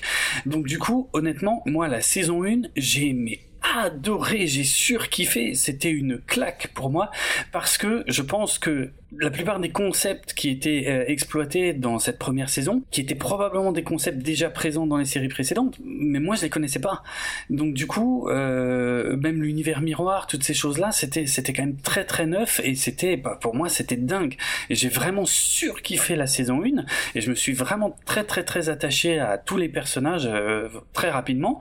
Donc 0.46 0.66
du 0.66 0.78
coup, 0.78 1.10
honnêtement, 1.12 1.62
moi 1.66 1.88
la 1.88 2.00
saison 2.00 2.42
1, 2.42 2.62
j'ai 2.74 3.10
aimé 3.10 3.40
adoré, 3.76 4.46
j'ai 4.46 4.64
surkiffé, 4.64 5.54
c'était 5.54 5.90
une 5.90 6.20
claque 6.20 6.70
pour 6.72 6.88
moi 6.88 7.10
parce 7.52 7.76
que 7.76 8.02
je 8.06 8.22
pense 8.22 8.58
que 8.58 8.92
la 9.18 9.30
plupart 9.30 9.60
des 9.60 9.70
concepts 9.70 10.34
qui 10.34 10.50
étaient 10.50 10.84
euh, 10.88 11.04
exploités 11.06 11.72
dans 11.72 11.98
cette 11.98 12.18
première 12.18 12.48
saison, 12.48 12.82
qui 12.90 13.00
étaient 13.00 13.14
probablement 13.14 13.72
des 13.72 13.82
concepts 13.82 14.18
déjà 14.18 14.50
présents 14.50 14.86
dans 14.86 14.96
les 14.96 15.04
séries 15.04 15.28
précédentes, 15.28 15.78
mais 15.84 16.20
moi 16.20 16.36
je 16.36 16.42
les 16.42 16.50
connaissais 16.50 16.80
pas. 16.80 17.02
Donc 17.48 17.74
du 17.74 17.86
coup, 17.86 18.28
euh, 18.28 19.16
même 19.16 19.42
l'univers 19.42 19.80
miroir, 19.80 20.26
toutes 20.26 20.44
ces 20.44 20.54
choses-là, 20.54 20.92
c'était 20.92 21.26
c'était 21.26 21.52
quand 21.52 21.64
même 21.64 21.76
très 21.76 22.04
très 22.04 22.26
neuf 22.26 22.60
et 22.64 22.74
c'était 22.74 23.16
bah, 23.16 23.38
pour 23.40 23.54
moi 23.54 23.68
c'était 23.68 23.96
dingue. 23.96 24.36
Et 24.68 24.74
j'ai 24.74 24.88
vraiment 24.88 25.24
surkiffé 25.26 26.16
la 26.16 26.26
saison 26.26 26.62
1 26.62 26.84
et 27.14 27.20
je 27.20 27.30
me 27.30 27.34
suis 27.34 27.52
vraiment 27.52 27.96
très 28.06 28.24
très 28.24 28.44
très 28.44 28.68
attaché 28.68 29.18
à 29.18 29.38
tous 29.38 29.56
les 29.56 29.68
personnages 29.68 30.26
euh, 30.26 30.68
très 30.92 31.10
rapidement. 31.10 31.60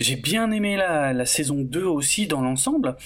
J'ai 0.00 0.16
bien 0.16 0.50
aimé 0.50 0.76
la, 0.76 1.12
la 1.12 1.26
saison 1.26 1.56
2 1.60 1.84
aussi 1.84 2.26
dans 2.26 2.40
l'ensemble. 2.40 2.96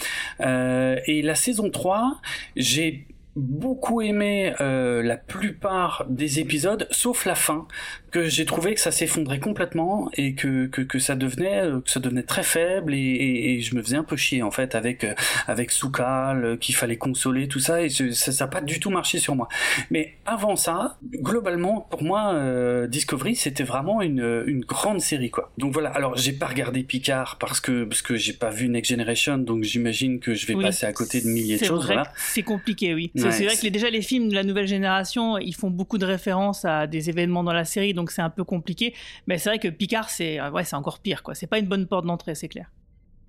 Euh, 0.41 0.99
et 1.07 1.23
la 1.23 1.35
saison 1.35 1.71
3, 1.71 2.21
j'ai 2.57 3.07
beaucoup 3.37 4.03
aimé 4.03 4.55
euh, 4.61 5.03
la 5.03 5.17
plupart 5.17 6.05
des 6.09 6.39
épisodes, 6.39 6.87
sauf 6.91 7.25
la 7.25 7.35
fin, 7.35 7.67
que 8.13 8.29
j'ai 8.29 8.45
trouvé 8.45 8.75
que 8.75 8.81
ça 8.81 8.93
s'effondrait 8.93 9.41
complètement 9.41 10.11
et 10.17 10.35
que, 10.35 10.67
que, 10.67 10.83
que 10.83 10.99
ça 10.99 11.15
devenait 11.17 11.63
euh, 11.63 11.81
que 11.81 11.91
ça 11.91 11.99
devenait 11.99 12.23
très 12.23 12.43
faible 12.43 12.95
et, 12.95 12.99
et, 12.99 13.55
et 13.55 13.61
je 13.61 13.75
me 13.75 13.83
faisais 13.83 13.97
un 13.97 14.05
peu 14.05 14.17
chier 14.17 14.43
en 14.43 14.51
fait 14.51 14.75
avec 14.75 15.03
euh, 15.05 15.15
avec 15.49 15.71
Soukal 15.73 16.45
euh, 16.45 16.57
qu'il 16.57 16.75
fallait 16.75 16.97
consoler 16.99 17.49
tout 17.49 17.59
ça 17.59 17.83
et 17.83 17.89
je- 17.89 18.11
ça 18.11 18.45
n'a 18.45 18.49
pas 18.51 18.61
du 18.61 18.79
tout 18.81 18.91
marché 18.91 19.19
sur 19.19 19.35
moi. 19.35 19.49
Mais 19.91 20.15
avant 20.27 20.57
ça, 20.57 20.99
globalement 21.15 21.81
pour 21.91 22.03
moi 22.03 22.33
euh, 22.35 22.87
Discovery 22.87 23.35
c'était 23.37 23.65
vraiment 23.65 24.03
une, 24.03 24.43
une 24.47 24.61
grande 24.65 25.01
série 25.01 25.31
quoi. 25.31 25.51
Donc 25.59 25.73
voilà, 25.73 25.91
alors 25.91 26.17
j'ai 26.17 26.33
pas 26.33 26.47
regardé 26.47 26.83
Picard 26.83 27.39
parce 27.39 27.61
que 27.61 27.85
parce 27.85 28.03
que 28.03 28.17
j'ai 28.17 28.33
pas 28.35 28.51
vu 28.51 28.69
Next 28.69 28.91
Generation 28.91 29.39
donc 29.39 29.65
j'imagine 29.65 30.21
que 30.21 30.35
je 30.35 30.47
vais 30.47 30.55
Oui, 30.55 30.65
passer 30.65 30.87
à 30.87 30.93
côté 30.93 31.21
de 31.21 31.29
milliers 31.29 31.59
de 31.59 31.65
choses 31.65 31.87
voilà. 31.87 32.05
C'est 32.17 32.43
compliqué, 32.43 32.95
oui. 32.95 33.11
C'est 33.15 33.25
Ouais, 33.25 33.31
c'est 33.33 33.45
vrai 33.47 33.57
que 33.57 33.63
les- 33.63 33.71
déjà 33.71 33.89
les 33.91 34.03
films 34.03 34.29
de 34.29 34.35
la 34.35 34.43
nouvelle 34.45 34.67
génération, 34.67 35.39
ils 35.39 35.55
font 35.55 35.71
beaucoup 35.71 35.99
de 35.99 36.05
références 36.05 36.65
à 36.65 36.87
des 36.87 37.09
événements 37.09 37.43
dans 37.45 37.53
la 37.53 37.65
série, 37.65 37.95
donc 37.95 38.02
c'est 38.11 38.23
un 38.23 38.31
peu 38.31 38.45
compliqué. 38.45 38.95
Mais 39.27 39.39
c'est 39.39 39.51
vrai 39.51 39.59
que 39.59 39.69
Picard, 39.69 40.11
c'est 40.11 40.41
euh, 40.41 40.51
ouais, 40.51 40.65
c'est 40.65 40.77
encore 40.77 40.99
pire, 40.99 41.23
quoi. 41.23 41.35
C'est 41.35 41.47
pas 41.47 41.59
une 41.59 41.67
bonne 41.67 41.87
porte 41.87 42.07
d'entrée, 42.07 42.35
c'est 42.35 42.49
clair. 42.49 42.71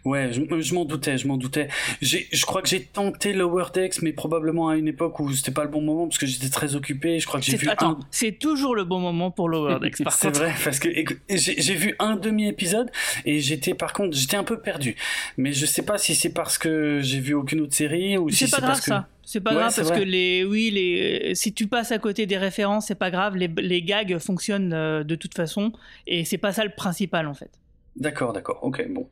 Ouais, 0.05 0.31
je, 0.33 0.41
je 0.61 0.73
m'en 0.73 0.83
doutais, 0.85 1.17
je 1.17 1.27
m'en 1.27 1.37
doutais. 1.37 1.69
Je 2.01 2.45
crois 2.45 2.61
que 2.61 2.67
j'ai 2.67 2.81
tenté 2.83 3.31
Lower 3.33 3.65
Decks, 3.73 4.01
mais 4.01 4.11
probablement 4.11 4.67
à 4.69 4.75
une 4.75 4.87
époque 4.87 5.19
où 5.19 5.31
c'était 5.31 5.51
pas 5.51 5.63
le 5.63 5.69
bon 5.69 5.81
moment 5.81 6.07
parce 6.07 6.17
que 6.17 6.25
j'étais 6.25 6.49
très 6.49 6.75
occupé. 6.75 7.19
Je 7.19 7.25
crois 7.27 7.39
que 7.39 7.45
j'ai 7.45 7.55
vu 7.57 7.69
Attends, 7.69 7.91
un. 7.91 7.99
c'est 8.11 8.33
toujours 8.33 8.75
le 8.75 8.83
bon 8.83 8.99
moment 8.99 9.31
pour 9.31 9.47
Lower 9.49 9.79
Decks, 9.79 9.97
par 10.03 10.13
C'est 10.13 10.35
vrai, 10.35 10.53
parce 10.63 10.79
que 10.79 10.89
j'ai 11.29 11.75
vu 11.75 11.95
un 11.99 12.15
demi-épisode 12.17 12.91
et 13.25 13.39
j'étais 13.39 13.73
par 13.73 13.93
contre 13.93 14.15
j'étais 14.17 14.35
un 14.37 14.43
peu 14.43 14.59
perdu. 14.59 14.95
Mais 15.37 15.53
je 15.53 15.65
sais 15.65 15.83
pas 15.83 15.97
si 15.97 16.15
c'est 16.15 16.33
parce 16.33 16.57
que 16.57 16.99
j'ai 17.01 17.19
vu 17.19 17.33
aucune 17.33 17.61
autre 17.61 17.73
série 17.73 18.17
ou 18.17 18.29
si 18.29 18.39
C'est 18.39 18.45
c'est 18.47 18.51
pas 18.51 18.57
grave 18.57 18.69
parce 18.71 18.81
que. 18.81 18.87
ça. 18.87 19.07
C'est 19.25 19.39
pas 19.39 19.51
Ouais, 19.51 19.55
grave 19.57 19.73
parce 19.73 19.87
vrai. 19.87 19.99
que 19.99 20.03
les, 20.03 20.43
oui, 20.43 20.69
les, 20.71 21.33
si 21.33 21.53
tu 21.53 21.67
passes 21.67 21.93
à 21.93 21.97
côté 21.97 22.25
des 22.25 22.37
références, 22.37 22.87
c'est 22.87 22.95
pas 22.95 23.09
grave. 23.09 23.37
Les, 23.37 23.47
les 23.47 23.81
gags 23.81 24.17
fonctionnent 24.17 24.73
euh, 24.73 25.05
de 25.05 25.15
toute 25.15 25.33
façon 25.33 25.71
et 26.07 26.25
c'est 26.25 26.37
pas 26.37 26.51
ça 26.51 26.65
le 26.65 26.71
principal 26.75 27.27
en 27.27 27.33
fait. 27.33 27.49
D'accord, 27.95 28.33
d'accord, 28.33 28.59
ok, 28.63 28.87
bon. 28.89 29.07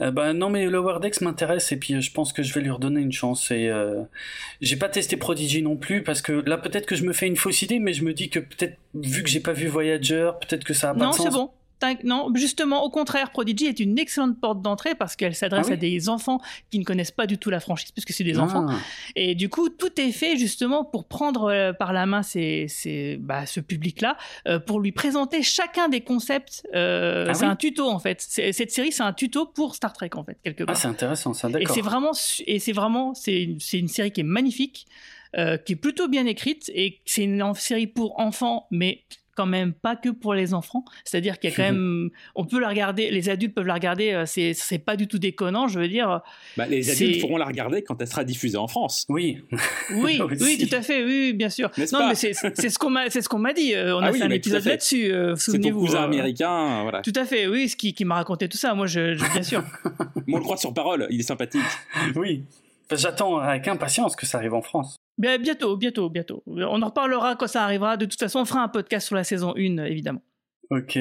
Euh, 0.00 0.10
bah 0.10 0.32
non, 0.32 0.48
mais 0.48 0.66
Lower 0.66 0.98
Decks 1.00 1.20
m'intéresse 1.20 1.72
et 1.72 1.76
puis 1.76 1.94
euh, 1.94 2.00
je 2.00 2.10
pense 2.10 2.32
que 2.32 2.42
je 2.42 2.54
vais 2.54 2.62
lui 2.62 2.70
redonner 2.70 3.02
une 3.02 3.12
chance. 3.12 3.50
Et 3.50 3.68
euh, 3.68 4.02
j'ai 4.62 4.76
pas 4.76 4.88
testé 4.88 5.16
Prodigy 5.18 5.62
non 5.62 5.76
plus 5.76 6.02
parce 6.02 6.22
que 6.22 6.32
là 6.32 6.56
peut-être 6.56 6.86
que 6.86 6.96
je 6.96 7.04
me 7.04 7.12
fais 7.12 7.26
une 7.26 7.36
fausse 7.36 7.60
idée, 7.60 7.78
mais 7.78 7.92
je 7.92 8.04
me 8.04 8.14
dis 8.14 8.30
que 8.30 8.38
peut-être 8.38 8.78
vu 8.94 9.22
que 9.22 9.28
j'ai 9.28 9.40
pas 9.40 9.52
vu 9.52 9.66
Voyager, 9.66 10.30
peut-être 10.40 10.64
que 10.64 10.72
ça 10.72 10.90
a 10.90 10.94
pas 10.94 11.04
non, 11.04 11.10
de 11.10 11.16
sens. 11.16 11.26
c'est 11.26 11.32
bon. 11.32 11.50
Non, 12.04 12.30
justement, 12.34 12.84
au 12.84 12.90
contraire, 12.90 13.30
Prodigy 13.30 13.66
est 13.66 13.80
une 13.80 13.98
excellente 13.98 14.40
porte 14.40 14.62
d'entrée 14.62 14.94
parce 14.94 15.16
qu'elle 15.16 15.34
s'adresse 15.34 15.66
Ah 15.66 15.70
oui 15.70 15.74
à 15.74 15.76
des 15.76 16.08
enfants 16.08 16.40
qui 16.70 16.78
ne 16.78 16.84
connaissent 16.84 17.10
pas 17.10 17.26
du 17.26 17.38
tout 17.38 17.50
la 17.50 17.60
franchise, 17.60 17.90
puisque 17.92 18.12
c'est 18.12 18.24
des 18.24 18.38
Ah. 18.38 18.42
enfants. 18.42 18.66
Et 19.16 19.34
du 19.34 19.48
coup, 19.48 19.68
tout 19.68 20.00
est 20.00 20.12
fait 20.12 20.36
justement 20.36 20.84
pour 20.84 21.06
prendre 21.06 21.44
euh, 21.50 21.72
par 21.72 21.92
la 21.92 22.06
main 22.06 22.22
ces, 22.22 22.66
ces- 22.68 23.16
bah, 23.20 23.46
ce 23.46 23.60
public-là, 23.60 24.16
euh, 24.46 24.58
pour 24.58 24.80
lui 24.80 24.92
présenter 24.92 25.42
chacun 25.42 25.88
des 25.88 26.00
concepts. 26.00 26.66
Euh, 26.74 27.26
Ah 27.28 27.34
c'est 27.34 27.44
oui 27.44 27.50
un 27.52 27.56
tuto 27.56 27.88
en 27.88 27.98
fait. 27.98 28.20
Cette 28.20 28.70
série, 28.70 28.92
c'est 28.92 29.02
un 29.02 29.12
tuto 29.12 29.46
pour 29.46 29.74
Star 29.74 29.92
Trek 29.92 30.10
en 30.14 30.24
fait, 30.24 30.36
quelque 30.42 30.64
part. 30.64 30.76
c'est 30.76 30.88
intéressant 30.88 31.32
ça, 31.34 31.48
et 31.48 31.52
d'accord. 31.52 31.74
c'est 31.74 31.80
vraiment, 31.82 32.12
et 32.46 32.58
c'est 32.58 32.72
vraiment, 32.72 33.14
c'est 33.14 33.42
une, 33.42 33.88
série 33.88 34.10
qui 34.10 34.20
est 34.20 34.24
magnifique, 34.24 34.86
euh, 35.36 35.56
qui 35.58 35.74
est 35.74 35.76
plutôt 35.76 36.08
bien 36.08 36.26
écrite, 36.26 36.70
et 36.74 37.00
c'est 37.04 37.24
une 37.24 37.52
série 37.54 37.86
pour 37.86 38.18
enfants, 38.20 38.66
mais 38.70 39.02
quand 39.38 39.46
même 39.46 39.72
pas 39.72 39.94
que 39.94 40.08
pour 40.08 40.34
les 40.34 40.52
enfants. 40.52 40.84
C'est-à-dire 41.04 41.38
qu'il 41.38 41.50
y 41.50 41.52
a 41.52 41.56
quand 41.56 41.62
même, 41.72 42.10
on 42.34 42.44
peut 42.44 42.58
la 42.58 42.68
regarder, 42.68 43.10
les 43.10 43.28
adultes 43.30 43.54
peuvent 43.54 43.66
la 43.66 43.74
regarder, 43.74 44.10
euh, 44.12 44.24
c'est 44.26 44.52
c'est 44.52 44.78
pas 44.78 44.96
du 44.96 45.06
tout 45.06 45.18
déconnant, 45.18 45.68
je 45.68 45.78
veux 45.78 45.86
dire. 45.88 46.20
Bah, 46.56 46.66
les 46.66 46.90
adultes 46.90 47.20
pourront 47.20 47.36
la 47.36 47.44
regarder 47.46 47.82
quand 47.82 48.00
elle 48.02 48.08
sera 48.08 48.24
diffusée 48.24 48.58
en 48.58 48.66
France. 48.68 49.06
Oui. 49.08 49.38
Oui, 49.94 50.20
oui, 50.40 50.66
tout 50.68 50.74
à 50.74 50.82
fait, 50.82 51.04
oui, 51.04 51.28
oui, 51.28 51.32
bien 51.32 51.48
sûr. 51.50 51.70
N'est-ce 51.78 51.94
Non, 51.94 52.00
pas 52.00 52.08
mais 52.08 52.14
c'est 52.16 52.32
c'est 52.34 52.68
ce 52.68 52.78
qu'on 52.78 52.90
m'a, 52.90 53.08
c'est 53.10 53.22
ce 53.22 53.28
qu'on 53.28 53.38
m'a 53.38 53.52
dit. 53.52 53.74
euh, 53.74 53.96
on 53.96 54.00
Ah 54.02 54.06
a 54.08 54.10
oui, 54.12 54.18
fait 54.18 54.24
un 54.24 54.30
épisode 54.30 54.64
là-dessus. 54.64 55.12
euh, 55.12 55.36
C'est 55.36 55.46
ton 55.46 55.52
Souvenez-vous. 55.52 55.80
cousin 55.80 56.02
euh, 56.02 56.06
américain, 56.06 56.82
voilà. 56.82 57.02
Tout 57.02 57.12
à 57.14 57.24
fait, 57.24 57.46
oui, 57.46 57.68
ce 57.68 57.76
qui, 57.76 57.94
qui 57.94 58.04
m'a 58.04 58.16
raconté 58.16 58.48
tout 58.48 58.58
ça. 58.58 58.74
Moi, 58.74 58.86
je, 58.86 59.14
je- 59.14 59.32
bien 59.32 59.42
sûr. 59.42 59.62
Mais 60.26 60.34
on 60.34 60.38
le 60.38 60.42
croit 60.42 60.56
sur 60.56 60.74
parole, 60.74 61.06
il 61.10 61.20
est 61.20 61.22
sympathique. 61.22 61.62
Oui. 62.16 62.42
J'attends 62.90 63.38
avec 63.38 63.68
impatience 63.68 64.16
que 64.16 64.26
ça 64.26 64.38
arrive 64.38 64.54
en 64.54 64.62
France. 64.62 64.96
Bien, 65.18 65.38
bientôt, 65.38 65.76
bientôt, 65.76 66.08
bientôt. 66.08 66.42
On 66.46 66.80
en 66.82 66.86
reparlera 66.86 67.34
quand 67.36 67.48
ça 67.48 67.64
arrivera. 67.64 67.96
De 67.96 68.06
toute 68.06 68.18
façon, 68.20 68.40
on 68.40 68.44
fera 68.44 68.62
un 68.62 68.68
podcast 68.68 69.06
sur 69.08 69.16
la 69.16 69.24
saison 69.24 69.52
1, 69.56 69.84
évidemment. 69.84 70.22
Ok. 70.70 70.98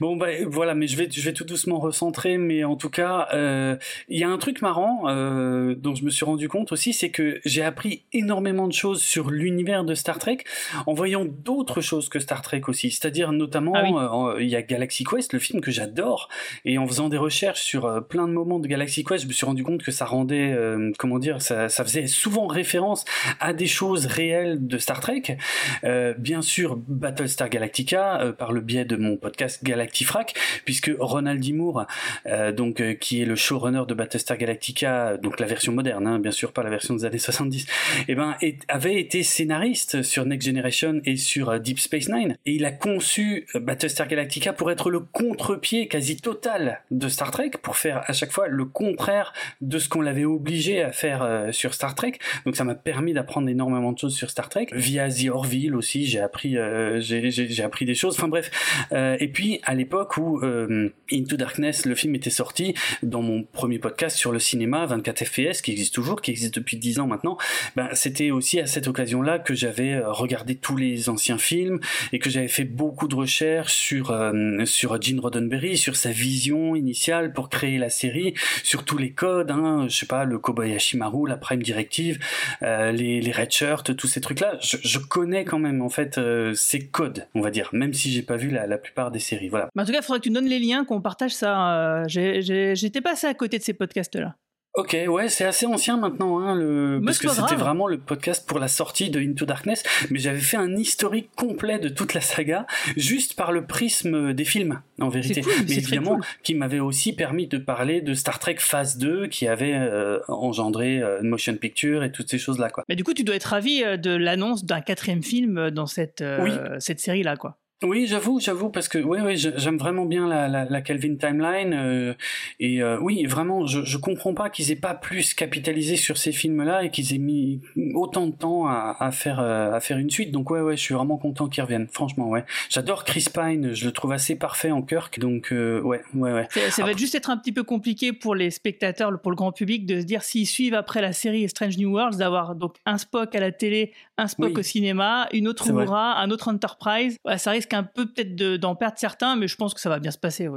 Bon 0.00 0.16
bah 0.16 0.28
voilà, 0.46 0.74
mais 0.74 0.86
je 0.86 0.96
vais 0.96 1.06
je 1.10 1.20
vais 1.20 1.34
tout 1.34 1.44
doucement 1.44 1.78
recentrer, 1.78 2.38
mais 2.38 2.64
en 2.64 2.76
tout 2.76 2.88
cas, 2.88 3.28
euh, 3.34 3.76
il 4.08 4.18
y 4.18 4.24
a 4.24 4.28
un 4.30 4.38
truc 4.38 4.62
marrant 4.62 5.02
euh, 5.06 5.74
dont 5.74 5.94
je 5.94 6.02
me 6.04 6.08
suis 6.08 6.24
rendu 6.24 6.48
compte 6.48 6.72
aussi, 6.72 6.94
c'est 6.94 7.10
que 7.10 7.38
j'ai 7.44 7.62
appris 7.62 8.04
énormément 8.14 8.66
de 8.66 8.72
choses 8.72 9.02
sur 9.02 9.30
l'univers 9.30 9.84
de 9.84 9.94
Star 9.94 10.18
Trek 10.18 10.38
en 10.86 10.94
voyant 10.94 11.26
d'autres 11.26 11.82
choses 11.82 12.08
que 12.08 12.20
Star 12.20 12.40
Trek 12.40 12.62
aussi. 12.68 12.90
C'est-à-dire 12.90 13.32
notamment, 13.32 13.74
Ah 13.76 13.82
oui. 13.84 13.92
euh, 13.94 14.42
il 14.42 14.48
y 14.48 14.56
a 14.56 14.62
Galaxy 14.62 15.04
Quest, 15.04 15.34
le 15.34 15.38
film 15.40 15.60
que 15.60 15.70
j'adore, 15.70 16.30
et 16.64 16.78
en 16.78 16.86
faisant 16.86 17.10
des 17.10 17.18
recherches 17.18 17.60
sur 17.60 17.84
euh, 17.84 18.00
plein 18.00 18.26
de 18.26 18.32
moments 18.32 18.60
de 18.60 18.66
Galaxy 18.66 19.04
Quest, 19.04 19.24
je 19.24 19.28
me 19.28 19.34
suis 19.34 19.44
rendu 19.44 19.62
compte 19.62 19.82
que 19.82 19.90
ça 19.90 20.06
rendait, 20.06 20.52
euh, 20.52 20.90
comment 20.98 21.18
dire, 21.18 21.42
ça, 21.42 21.68
ça 21.68 21.84
faisait 21.84 22.06
souvent 22.06 22.46
référence 22.46 23.04
à 23.40 23.52
des 23.52 23.66
choses 23.66 24.06
réelles 24.06 24.66
de 24.66 24.78
Star 24.78 25.00
Trek. 25.00 25.36
Euh, 25.84 26.14
bien 26.16 26.40
sûr, 26.40 26.76
Battlestar 26.76 27.50
Galactica 27.50 28.18
euh, 28.22 28.32
par 28.32 28.52
le 28.52 28.62
biais 28.62 28.86
de 28.86 29.01
mon 29.02 29.16
podcast 29.16 29.62
Galactifrac, 29.62 30.34
puisque 30.64 30.90
Ronald 30.98 31.40
D. 31.40 31.52
Moore, 31.52 31.86
euh, 32.26 32.52
donc 32.52 32.80
euh, 32.80 32.94
qui 32.94 33.22
est 33.22 33.24
le 33.24 33.36
showrunner 33.36 33.82
de 33.86 33.94
Battlestar 33.94 34.36
Galactica, 34.36 35.16
donc 35.16 35.40
la 35.40 35.46
version 35.46 35.72
moderne, 35.72 36.06
hein, 36.06 36.18
bien 36.18 36.30
sûr 36.30 36.52
pas 36.52 36.62
la 36.62 36.70
version 36.70 36.94
des 36.94 37.04
années 37.04 37.18
70, 37.18 37.66
eh 38.08 38.14
ben 38.14 38.36
avait 38.68 39.00
été 39.00 39.22
scénariste 39.22 40.02
sur 40.02 40.24
Next 40.24 40.46
Generation 40.46 41.00
et 41.04 41.16
sur 41.16 41.50
euh, 41.50 41.58
Deep 41.58 41.78
Space 41.78 42.08
Nine, 42.08 42.36
et 42.46 42.52
il 42.52 42.64
a 42.64 42.70
conçu 42.70 43.46
euh, 43.54 43.60
Battlestar 43.60 44.08
Galactica 44.08 44.52
pour 44.52 44.70
être 44.70 44.90
le 44.90 45.00
contre-pied 45.00 45.88
quasi 45.88 46.16
total 46.16 46.80
de 46.90 47.08
Star 47.08 47.30
Trek, 47.30 47.50
pour 47.62 47.76
faire 47.76 48.02
à 48.06 48.12
chaque 48.12 48.32
fois 48.32 48.48
le 48.48 48.64
contraire 48.64 49.32
de 49.60 49.78
ce 49.78 49.88
qu'on 49.88 50.00
l'avait 50.00 50.24
obligé 50.24 50.82
à 50.82 50.92
faire 50.92 51.22
euh, 51.22 51.52
sur 51.52 51.74
Star 51.74 51.94
Trek. 51.94 52.14
Donc 52.46 52.56
ça 52.56 52.64
m'a 52.64 52.74
permis 52.74 53.12
d'apprendre 53.12 53.48
énormément 53.48 53.92
de 53.92 53.98
choses 53.98 54.14
sur 54.14 54.30
Star 54.30 54.48
Trek. 54.48 54.66
Via 54.72 55.08
The 55.08 55.28
Orville 55.30 55.74
aussi, 55.74 56.06
j'ai 56.06 56.20
appris, 56.20 56.56
j'ai 57.00 57.62
appris 57.62 57.84
des 57.84 57.94
choses. 57.94 58.14
Enfin 58.16 58.28
bref. 58.28 58.50
Euh, 58.92 59.16
et 59.20 59.28
puis 59.28 59.60
à 59.64 59.74
l'époque 59.74 60.16
où 60.16 60.40
euh, 60.42 60.90
Into 61.12 61.36
Darkness, 61.36 61.86
le 61.86 61.94
film 61.94 62.14
était 62.14 62.30
sorti, 62.30 62.74
dans 63.02 63.22
mon 63.22 63.42
premier 63.42 63.78
podcast 63.78 64.16
sur 64.16 64.32
le 64.32 64.38
cinéma, 64.38 64.86
24 64.86 65.24
FPS, 65.24 65.62
qui 65.62 65.72
existe 65.72 65.94
toujours, 65.94 66.20
qui 66.20 66.30
existe 66.30 66.54
depuis 66.54 66.76
10 66.76 67.00
ans 67.00 67.06
maintenant, 67.06 67.36
ben, 67.76 67.88
c'était 67.92 68.30
aussi 68.30 68.60
à 68.60 68.66
cette 68.66 68.88
occasion-là 68.88 69.38
que 69.38 69.54
j'avais 69.54 69.94
euh, 69.94 70.10
regardé 70.10 70.54
tous 70.54 70.76
les 70.76 71.08
anciens 71.08 71.38
films 71.38 71.80
et 72.12 72.18
que 72.18 72.30
j'avais 72.30 72.48
fait 72.48 72.64
beaucoup 72.64 73.08
de 73.08 73.14
recherches 73.14 73.74
sur 73.74 74.10
euh, 74.10 74.64
sur 74.64 75.00
Gene 75.00 75.20
Roddenberry, 75.20 75.76
sur 75.76 75.96
sa 75.96 76.10
vision 76.10 76.74
initiale 76.76 77.32
pour 77.32 77.48
créer 77.48 77.78
la 77.78 77.90
série, 77.90 78.34
sur 78.62 78.84
tous 78.84 78.98
les 78.98 79.10
codes, 79.10 79.50
hein, 79.50 79.86
je 79.88 79.96
sais 79.96 80.06
pas, 80.06 80.24
le 80.24 80.38
Kobayashi 80.38 80.96
Maru, 80.96 81.28
la 81.28 81.36
Prime 81.36 81.62
Directive, 81.62 82.18
euh, 82.62 82.92
les, 82.92 83.20
les 83.20 83.32
red 83.32 83.50
shirts, 83.50 83.96
tous 83.96 84.06
ces 84.06 84.20
trucs-là, 84.20 84.58
je, 84.60 84.76
je 84.82 84.98
connais 84.98 85.44
quand 85.44 85.58
même 85.58 85.82
en 85.82 85.88
fait 85.88 86.18
euh, 86.18 86.54
ces 86.54 86.80
codes, 86.86 87.26
on 87.34 87.40
va 87.40 87.50
dire, 87.50 87.70
même 87.72 87.92
si 87.92 88.10
j'ai 88.10 88.22
pas 88.22 88.36
vu 88.36 88.50
la, 88.50 88.66
la 88.66 88.78
plupart 88.82 89.10
des 89.10 89.18
séries. 89.20 89.48
Voilà. 89.48 89.68
Mais 89.74 89.82
en 89.82 89.86
tout 89.86 89.92
cas, 89.92 89.98
il 90.00 90.04
faudrait 90.04 90.18
que 90.20 90.24
tu 90.24 90.30
donnes 90.30 90.48
les 90.48 90.58
liens, 90.58 90.84
qu'on 90.84 91.00
partage 91.00 91.32
ça. 91.34 92.00
euh, 92.00 92.04
J'étais 92.08 93.00
passé 93.00 93.26
à 93.26 93.34
côté 93.34 93.58
de 93.58 93.62
ces 93.64 93.72
podcasts-là. 93.74 94.36
Ok, 94.74 94.96
ouais, 95.06 95.28
c'est 95.28 95.44
assez 95.44 95.66
ancien 95.66 95.98
maintenant, 95.98 96.38
hein, 96.38 96.54
le... 96.54 96.98
Mais 96.98 97.04
parce 97.04 97.18
que 97.18 97.28
c'était 97.28 97.56
vraiment 97.56 97.86
le 97.86 97.98
podcast 97.98 98.48
pour 98.48 98.58
la 98.58 98.68
sortie 98.68 99.10
de 99.10 99.20
Into 99.20 99.44
Darkness, 99.44 99.82
mais 100.08 100.18
j'avais 100.18 100.40
fait 100.40 100.56
un 100.56 100.74
historique 100.76 101.28
complet 101.36 101.78
de 101.78 101.90
toute 101.90 102.14
la 102.14 102.22
saga, 102.22 102.66
juste 102.96 103.34
par 103.36 103.52
le 103.52 103.66
prisme 103.66 104.32
des 104.32 104.46
films, 104.46 104.80
en 104.98 105.10
vérité. 105.10 105.42
cool, 105.42 105.52
mais 105.68 105.74
évidemment, 105.76 106.14
cool. 106.14 106.24
qui 106.42 106.54
m'avait 106.54 106.80
aussi 106.80 107.14
permis 107.14 107.48
de 107.48 107.58
parler 107.58 108.00
de 108.00 108.14
Star 108.14 108.38
Trek 108.38 108.56
Phase 108.60 108.96
2, 108.96 109.26
qui 109.26 109.46
avait 109.46 109.74
euh, 109.74 110.20
engendré 110.28 111.02
euh, 111.02 111.20
une 111.20 111.28
motion 111.28 111.54
picture 111.54 112.02
et 112.02 112.10
toutes 112.10 112.30
ces 112.30 112.38
choses-là, 112.38 112.70
quoi. 112.70 112.82
Mais 112.88 112.96
du 112.96 113.04
coup, 113.04 113.12
tu 113.12 113.24
dois 113.24 113.34
être 113.36 113.44
ravi 113.50 113.84
euh, 113.84 113.98
de 113.98 114.10
l'annonce 114.14 114.64
d'un 114.64 114.80
quatrième 114.80 115.22
film 115.22 115.58
euh, 115.58 115.70
dans 115.70 115.84
cette, 115.86 116.22
euh, 116.22 116.42
Oui. 116.42 116.52
cette 116.78 116.98
série-là, 117.00 117.36
quoi. 117.36 117.58
Oui, 117.82 118.06
j'avoue, 118.06 118.38
j'avoue, 118.40 118.68
parce 118.70 118.88
que 118.88 118.98
oui, 118.98 119.18
oui, 119.24 119.36
j'aime 119.36 119.76
vraiment 119.76 120.04
bien 120.04 120.28
la, 120.28 120.48
la, 120.48 120.64
la 120.64 120.80
Kelvin 120.82 121.16
Timeline 121.16 121.72
euh, 121.74 122.14
et 122.60 122.82
euh, 122.82 122.98
oui, 123.00 123.24
vraiment, 123.26 123.66
je, 123.66 123.82
je 123.84 123.98
comprends 123.98 124.34
pas 124.34 124.50
qu'ils 124.50 124.70
aient 124.70 124.76
pas 124.76 124.94
plus 124.94 125.34
capitalisé 125.34 125.96
sur 125.96 126.16
ces 126.16 126.32
films-là 126.32 126.84
et 126.84 126.90
qu'ils 126.90 127.14
aient 127.14 127.18
mis 127.18 127.60
autant 127.94 128.26
de 128.26 128.32
temps 128.32 128.66
à, 128.66 128.96
à 129.00 129.10
faire 129.10 129.40
euh, 129.40 129.72
à 129.72 129.80
faire 129.80 129.98
une 129.98 130.10
suite. 130.10 130.30
Donc 130.30 130.50
ouais, 130.50 130.60
ouais, 130.60 130.76
je 130.76 130.82
suis 130.82 130.94
vraiment 130.94 131.16
content 131.16 131.48
qu'ils 131.48 131.62
reviennent. 131.64 131.88
Franchement, 131.88 132.28
ouais. 132.28 132.44
J'adore 132.70 133.04
Chris 133.04 133.26
Pine, 133.32 133.72
je 133.74 133.84
le 133.84 133.92
trouve 133.92 134.12
assez 134.12 134.36
parfait 134.36 134.70
en 134.70 134.82
Kirk. 134.82 135.18
Donc 135.18 135.52
euh, 135.52 135.80
ouais, 135.80 136.02
ouais, 136.14 136.32
ouais. 136.32 136.48
Ça, 136.50 136.70
ça 136.70 136.84
va 136.84 136.92
juste 136.92 137.14
être 137.14 137.30
un 137.30 137.36
petit 137.36 137.52
peu 137.52 137.64
compliqué 137.64 138.12
pour 138.12 138.34
les 138.34 138.50
spectateurs, 138.50 139.18
pour 139.20 139.30
le 139.30 139.36
grand 139.36 139.52
public, 139.52 139.86
de 139.86 140.00
se 140.00 140.06
dire 140.06 140.22
s'ils 140.22 140.46
suivent 140.46 140.74
après 140.74 141.00
la 141.00 141.12
série 141.12 141.48
Strange 141.48 141.78
New 141.78 141.90
Worlds, 141.92 142.18
d'avoir 142.18 142.54
donc 142.54 142.76
un 142.86 142.98
Spock 142.98 143.34
à 143.34 143.40
la 143.40 143.50
télé, 143.50 143.92
un 144.18 144.28
Spock 144.28 144.52
Oui. 144.54 144.60
au 144.60 144.62
cinéma, 144.62 145.28
une 145.32 145.48
autre. 145.48 145.62
Uhura, 145.68 146.20
un 146.20 146.30
autre 146.30 146.48
Enterprise. 146.48 147.16
Ouais, 147.24 147.38
ça 147.38 147.52
risque 147.52 147.71
un 147.74 147.82
peu 147.84 148.06
peut-être 148.06 148.34
de- 148.34 148.56
d'en 148.56 148.74
perdre 148.76 148.98
certains, 148.98 149.36
mais 149.36 149.48
je 149.48 149.56
pense 149.56 149.74
que 149.74 149.80
ça 149.80 149.88
va 149.88 149.98
bien 149.98 150.10
se 150.10 150.18
passer. 150.18 150.48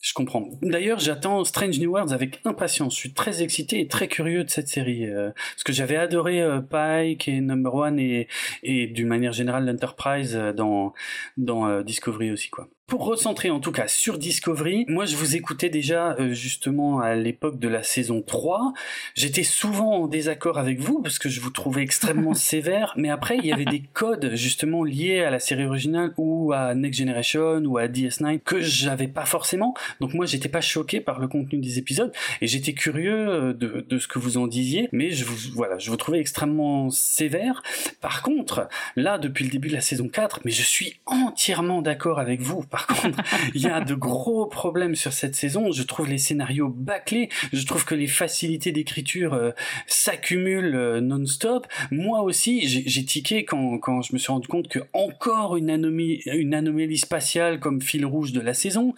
Je 0.00 0.14
comprends. 0.14 0.48
D'ailleurs, 0.62 0.98
j'attends 0.98 1.44
Strange 1.44 1.78
New 1.78 1.92
Worlds 1.92 2.12
avec 2.12 2.40
impatience. 2.44 2.94
Je 2.94 2.98
suis 2.98 3.14
très 3.14 3.40
excité 3.40 3.78
et 3.80 3.86
très 3.86 4.08
curieux 4.08 4.42
de 4.42 4.50
cette 4.50 4.66
série. 4.66 5.06
euh, 5.06 5.30
parce 5.54 5.62
que 5.62 5.72
j'avais 5.72 5.94
adoré 5.96 6.40
euh, 6.42 6.60
Pike 6.60 7.28
et 7.28 7.40
Number 7.40 7.72
One 7.72 8.00
et, 8.00 8.26
et 8.64 8.88
d'une 8.88 9.06
manière 9.06 9.32
générale 9.32 9.64
l'Enterprise 9.64 10.34
euh, 10.34 10.52
dans, 10.52 10.92
dans 11.36 11.82
Discovery 11.82 12.32
aussi, 12.32 12.50
quoi. 12.50 12.68
Pour 12.92 13.06
recentrer 13.06 13.48
en 13.48 13.58
tout 13.58 13.72
cas 13.72 13.88
sur 13.88 14.18
Discovery, 14.18 14.84
moi 14.86 15.06
je 15.06 15.16
vous 15.16 15.34
écoutais 15.34 15.70
déjà 15.70 16.14
euh, 16.20 16.34
justement 16.34 17.00
à 17.00 17.14
l'époque 17.14 17.58
de 17.58 17.66
la 17.66 17.82
saison 17.82 18.20
3. 18.20 18.74
J'étais 19.14 19.44
souvent 19.44 20.02
en 20.02 20.08
désaccord 20.08 20.58
avec 20.58 20.78
vous 20.78 21.00
parce 21.00 21.18
que 21.18 21.30
je 21.30 21.40
vous 21.40 21.48
trouvais 21.48 21.80
extrêmement 21.80 22.34
sévère, 22.52 22.92
mais 22.98 23.08
après 23.08 23.38
il 23.38 23.46
y 23.46 23.52
avait 23.54 23.64
des 23.64 23.82
codes 23.94 24.32
justement 24.34 24.84
liés 24.84 25.22
à 25.22 25.30
la 25.30 25.38
série 25.38 25.64
originale 25.64 26.12
ou 26.18 26.52
à 26.52 26.74
Next 26.74 26.98
Generation 26.98 27.62
ou 27.64 27.78
à 27.78 27.86
DS9 27.86 28.40
que 28.40 28.60
j'avais 28.60 29.08
pas 29.08 29.24
forcément. 29.24 29.72
Donc 30.00 30.12
moi 30.12 30.26
j'étais 30.26 30.50
pas 30.50 30.60
choqué 30.60 31.00
par 31.00 31.18
le 31.18 31.28
contenu 31.28 31.60
des 31.60 31.78
épisodes 31.78 32.12
et 32.42 32.46
j'étais 32.46 32.74
curieux 32.74 33.26
euh, 33.26 33.52
de, 33.54 33.86
de 33.88 33.98
ce 33.98 34.06
que 34.06 34.18
vous 34.18 34.36
en 34.36 34.46
disiez, 34.46 34.90
mais 34.92 35.12
je 35.12 35.24
vous 35.24 35.54
voilà, 35.54 35.78
je 35.78 35.88
vous 35.88 35.96
trouvais 35.96 36.20
extrêmement 36.20 36.90
sévère. 36.90 37.62
Par 38.02 38.20
contre, 38.20 38.68
là 38.96 39.16
depuis 39.16 39.46
le 39.46 39.50
début 39.50 39.68
de 39.68 39.74
la 39.76 39.80
saison 39.80 40.08
4, 40.08 40.40
mais 40.44 40.50
je 40.50 40.62
suis 40.62 41.00
entièrement 41.06 41.80
d'accord 41.80 42.18
avec 42.18 42.42
vous. 42.42 42.60
Par 42.64 42.81
contre, 42.86 43.18
il 43.54 43.62
y 43.62 43.66
a 43.66 43.80
de 43.80 43.94
gros 43.94 44.46
problèmes 44.46 44.94
sur 44.94 45.12
cette 45.12 45.34
saison. 45.34 45.72
Je 45.72 45.82
trouve 45.82 46.08
les 46.08 46.18
scénarios 46.18 46.68
bâclés. 46.68 47.28
Je 47.52 47.64
trouve 47.66 47.84
que 47.84 47.94
les 47.94 48.06
facilités 48.06 48.72
d'écriture 48.72 49.34
euh, 49.34 49.50
s'accumulent 49.86 50.74
euh, 50.74 51.00
non-stop. 51.00 51.66
Moi 51.90 52.22
aussi, 52.22 52.66
j'ai 52.66 53.04
tiqué 53.04 53.44
quand, 53.44 53.78
quand 53.78 54.02
je 54.02 54.12
me 54.12 54.18
suis 54.18 54.32
rendu 54.32 54.48
compte 54.48 54.68
que 54.68 54.80
encore 54.92 55.56
une 55.56 55.70
anomalie, 55.70 56.22
une 56.26 56.54
anomalie 56.54 56.98
spatiale 56.98 57.60
comme 57.60 57.80
fil 57.80 58.04
rouge 58.06 58.32
de 58.32 58.40
la 58.40 58.54
saison. 58.54 58.94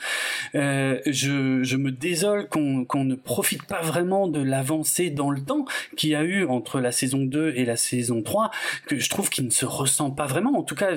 Euh, 0.54 1.00
je, 1.06 1.62
je 1.62 1.76
me 1.76 1.90
désole 1.90 2.48
qu'on 2.48 2.84
qu'on 2.84 3.04
ne 3.04 3.14
profite 3.14 3.64
pas 3.64 3.82
vraiment 3.82 4.28
de 4.28 4.40
l'avancée 4.40 5.10
dans 5.10 5.30
le 5.30 5.42
temps 5.42 5.64
qu'il 5.96 6.10
y 6.10 6.14
a 6.14 6.22
eu 6.22 6.46
entre 6.46 6.80
la 6.80 6.92
saison 6.92 7.24
2 7.24 7.54
et 7.56 7.64
la 7.64 7.76
saison 7.76 8.22
3, 8.22 8.50
que 8.86 8.98
je 8.98 9.08
trouve 9.10 9.30
qu'il 9.30 9.44
ne 9.44 9.50
se 9.50 9.64
ressent 9.64 10.10
pas 10.10 10.26
vraiment. 10.26 10.58
En 10.58 10.62
tout 10.62 10.74
cas, 10.74 10.96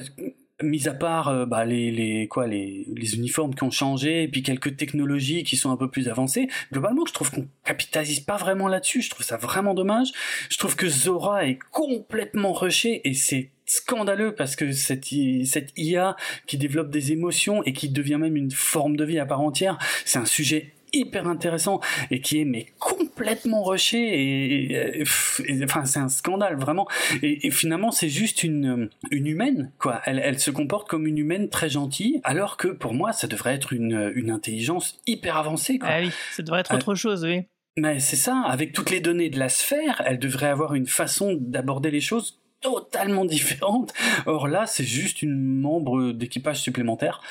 mis 0.61 0.87
à 0.87 0.93
part 0.93 1.27
euh, 1.27 1.45
bah, 1.45 1.65
les, 1.65 1.91
les, 1.91 2.27
quoi, 2.27 2.47
les, 2.47 2.87
les 2.95 3.15
uniformes 3.15 3.53
qui 3.53 3.63
ont 3.63 3.71
changé, 3.71 4.23
et 4.23 4.27
puis 4.27 4.43
quelques 4.43 4.75
technologies 4.75 5.43
qui 5.43 5.55
sont 5.55 5.71
un 5.71 5.77
peu 5.77 5.89
plus 5.89 6.07
avancées, 6.09 6.47
globalement, 6.71 7.05
je 7.05 7.13
trouve 7.13 7.31
qu'on 7.31 7.47
capitalise 7.63 8.19
pas 8.19 8.37
vraiment 8.37 8.67
là-dessus. 8.67 9.01
Je 9.01 9.09
trouve 9.09 9.25
ça 9.25 9.37
vraiment 9.37 9.73
dommage. 9.73 10.11
Je 10.49 10.57
trouve 10.57 10.75
que 10.75 10.87
Zora 10.87 11.45
est 11.45 11.59
complètement 11.71 12.53
rushée, 12.53 13.07
et 13.07 13.13
c'est 13.13 13.51
scandaleux 13.65 14.33
parce 14.33 14.55
que 14.55 14.71
cette, 14.71 15.05
cette 15.45 15.73
IA 15.77 16.15
qui 16.45 16.57
développe 16.57 16.89
des 16.89 17.11
émotions 17.11 17.63
et 17.63 17.73
qui 17.73 17.89
devient 17.89 18.17
même 18.17 18.37
une 18.37 18.51
forme 18.51 18.95
de 18.95 19.03
vie 19.03 19.19
à 19.19 19.25
part 19.25 19.41
entière, 19.41 19.77
c'est 20.05 20.19
un 20.19 20.25
sujet 20.25 20.73
hyper 20.99 21.27
intéressant 21.27 21.79
et 22.11 22.21
qui 22.21 22.41
est 22.41 22.45
mais 22.45 22.67
complètement 22.79 23.63
rushé 23.63 23.97
et, 23.99 25.03
enfin 25.63 25.85
c'est 25.85 25.99
un 25.99 26.09
scandale 26.09 26.57
vraiment. 26.57 26.87
Et, 27.21 27.49
finalement 27.51 27.91
c'est 27.91 28.09
juste 28.09 28.43
une 28.43 28.89
une 29.11 29.27
humaine 29.27 29.71
quoi. 29.79 30.01
Elle, 30.05 30.19
elle 30.19 30.39
se 30.39 30.51
comporte 30.51 30.87
comme 30.87 31.07
une 31.07 31.17
humaine 31.17 31.49
très 31.49 31.69
gentille 31.69 32.21
alors 32.23 32.57
que 32.57 32.67
pour 32.67 32.93
moi 32.93 33.13
ça 33.13 33.27
devrait 33.27 33.53
être 33.53 33.73
une, 33.73 34.11
une 34.15 34.31
intelligence 34.31 34.99
hyper 35.07 35.37
avancée 35.37 35.79
quoi. 35.79 35.89
Ah 35.91 35.99
oui 36.01 36.11
ça 36.31 36.43
devrait 36.43 36.61
être 36.61 36.73
autre 36.73 36.95
chose 36.95 37.23
oui. 37.23 37.43
mais 37.77 37.99
c'est 37.99 38.15
ça 38.15 38.43
avec 38.45 38.73
toutes 38.73 38.89
les 38.89 38.99
données 38.99 39.29
de 39.29 39.39
la 39.39 39.49
sphère 39.49 40.01
elle 40.05 40.19
devrait 40.19 40.47
avoir 40.47 40.75
une 40.75 40.87
façon 40.87 41.37
d'aborder 41.39 41.91
les 41.91 42.01
choses 42.01 42.39
totalement 42.61 43.25
différente. 43.37 43.93
Or 44.25 44.47
là, 44.47 44.65
c'est 44.65 44.83
juste 44.83 45.21
une 45.21 45.59
membre 45.59 46.11
d'équipage 46.11 46.59
supplémentaire 46.59 47.21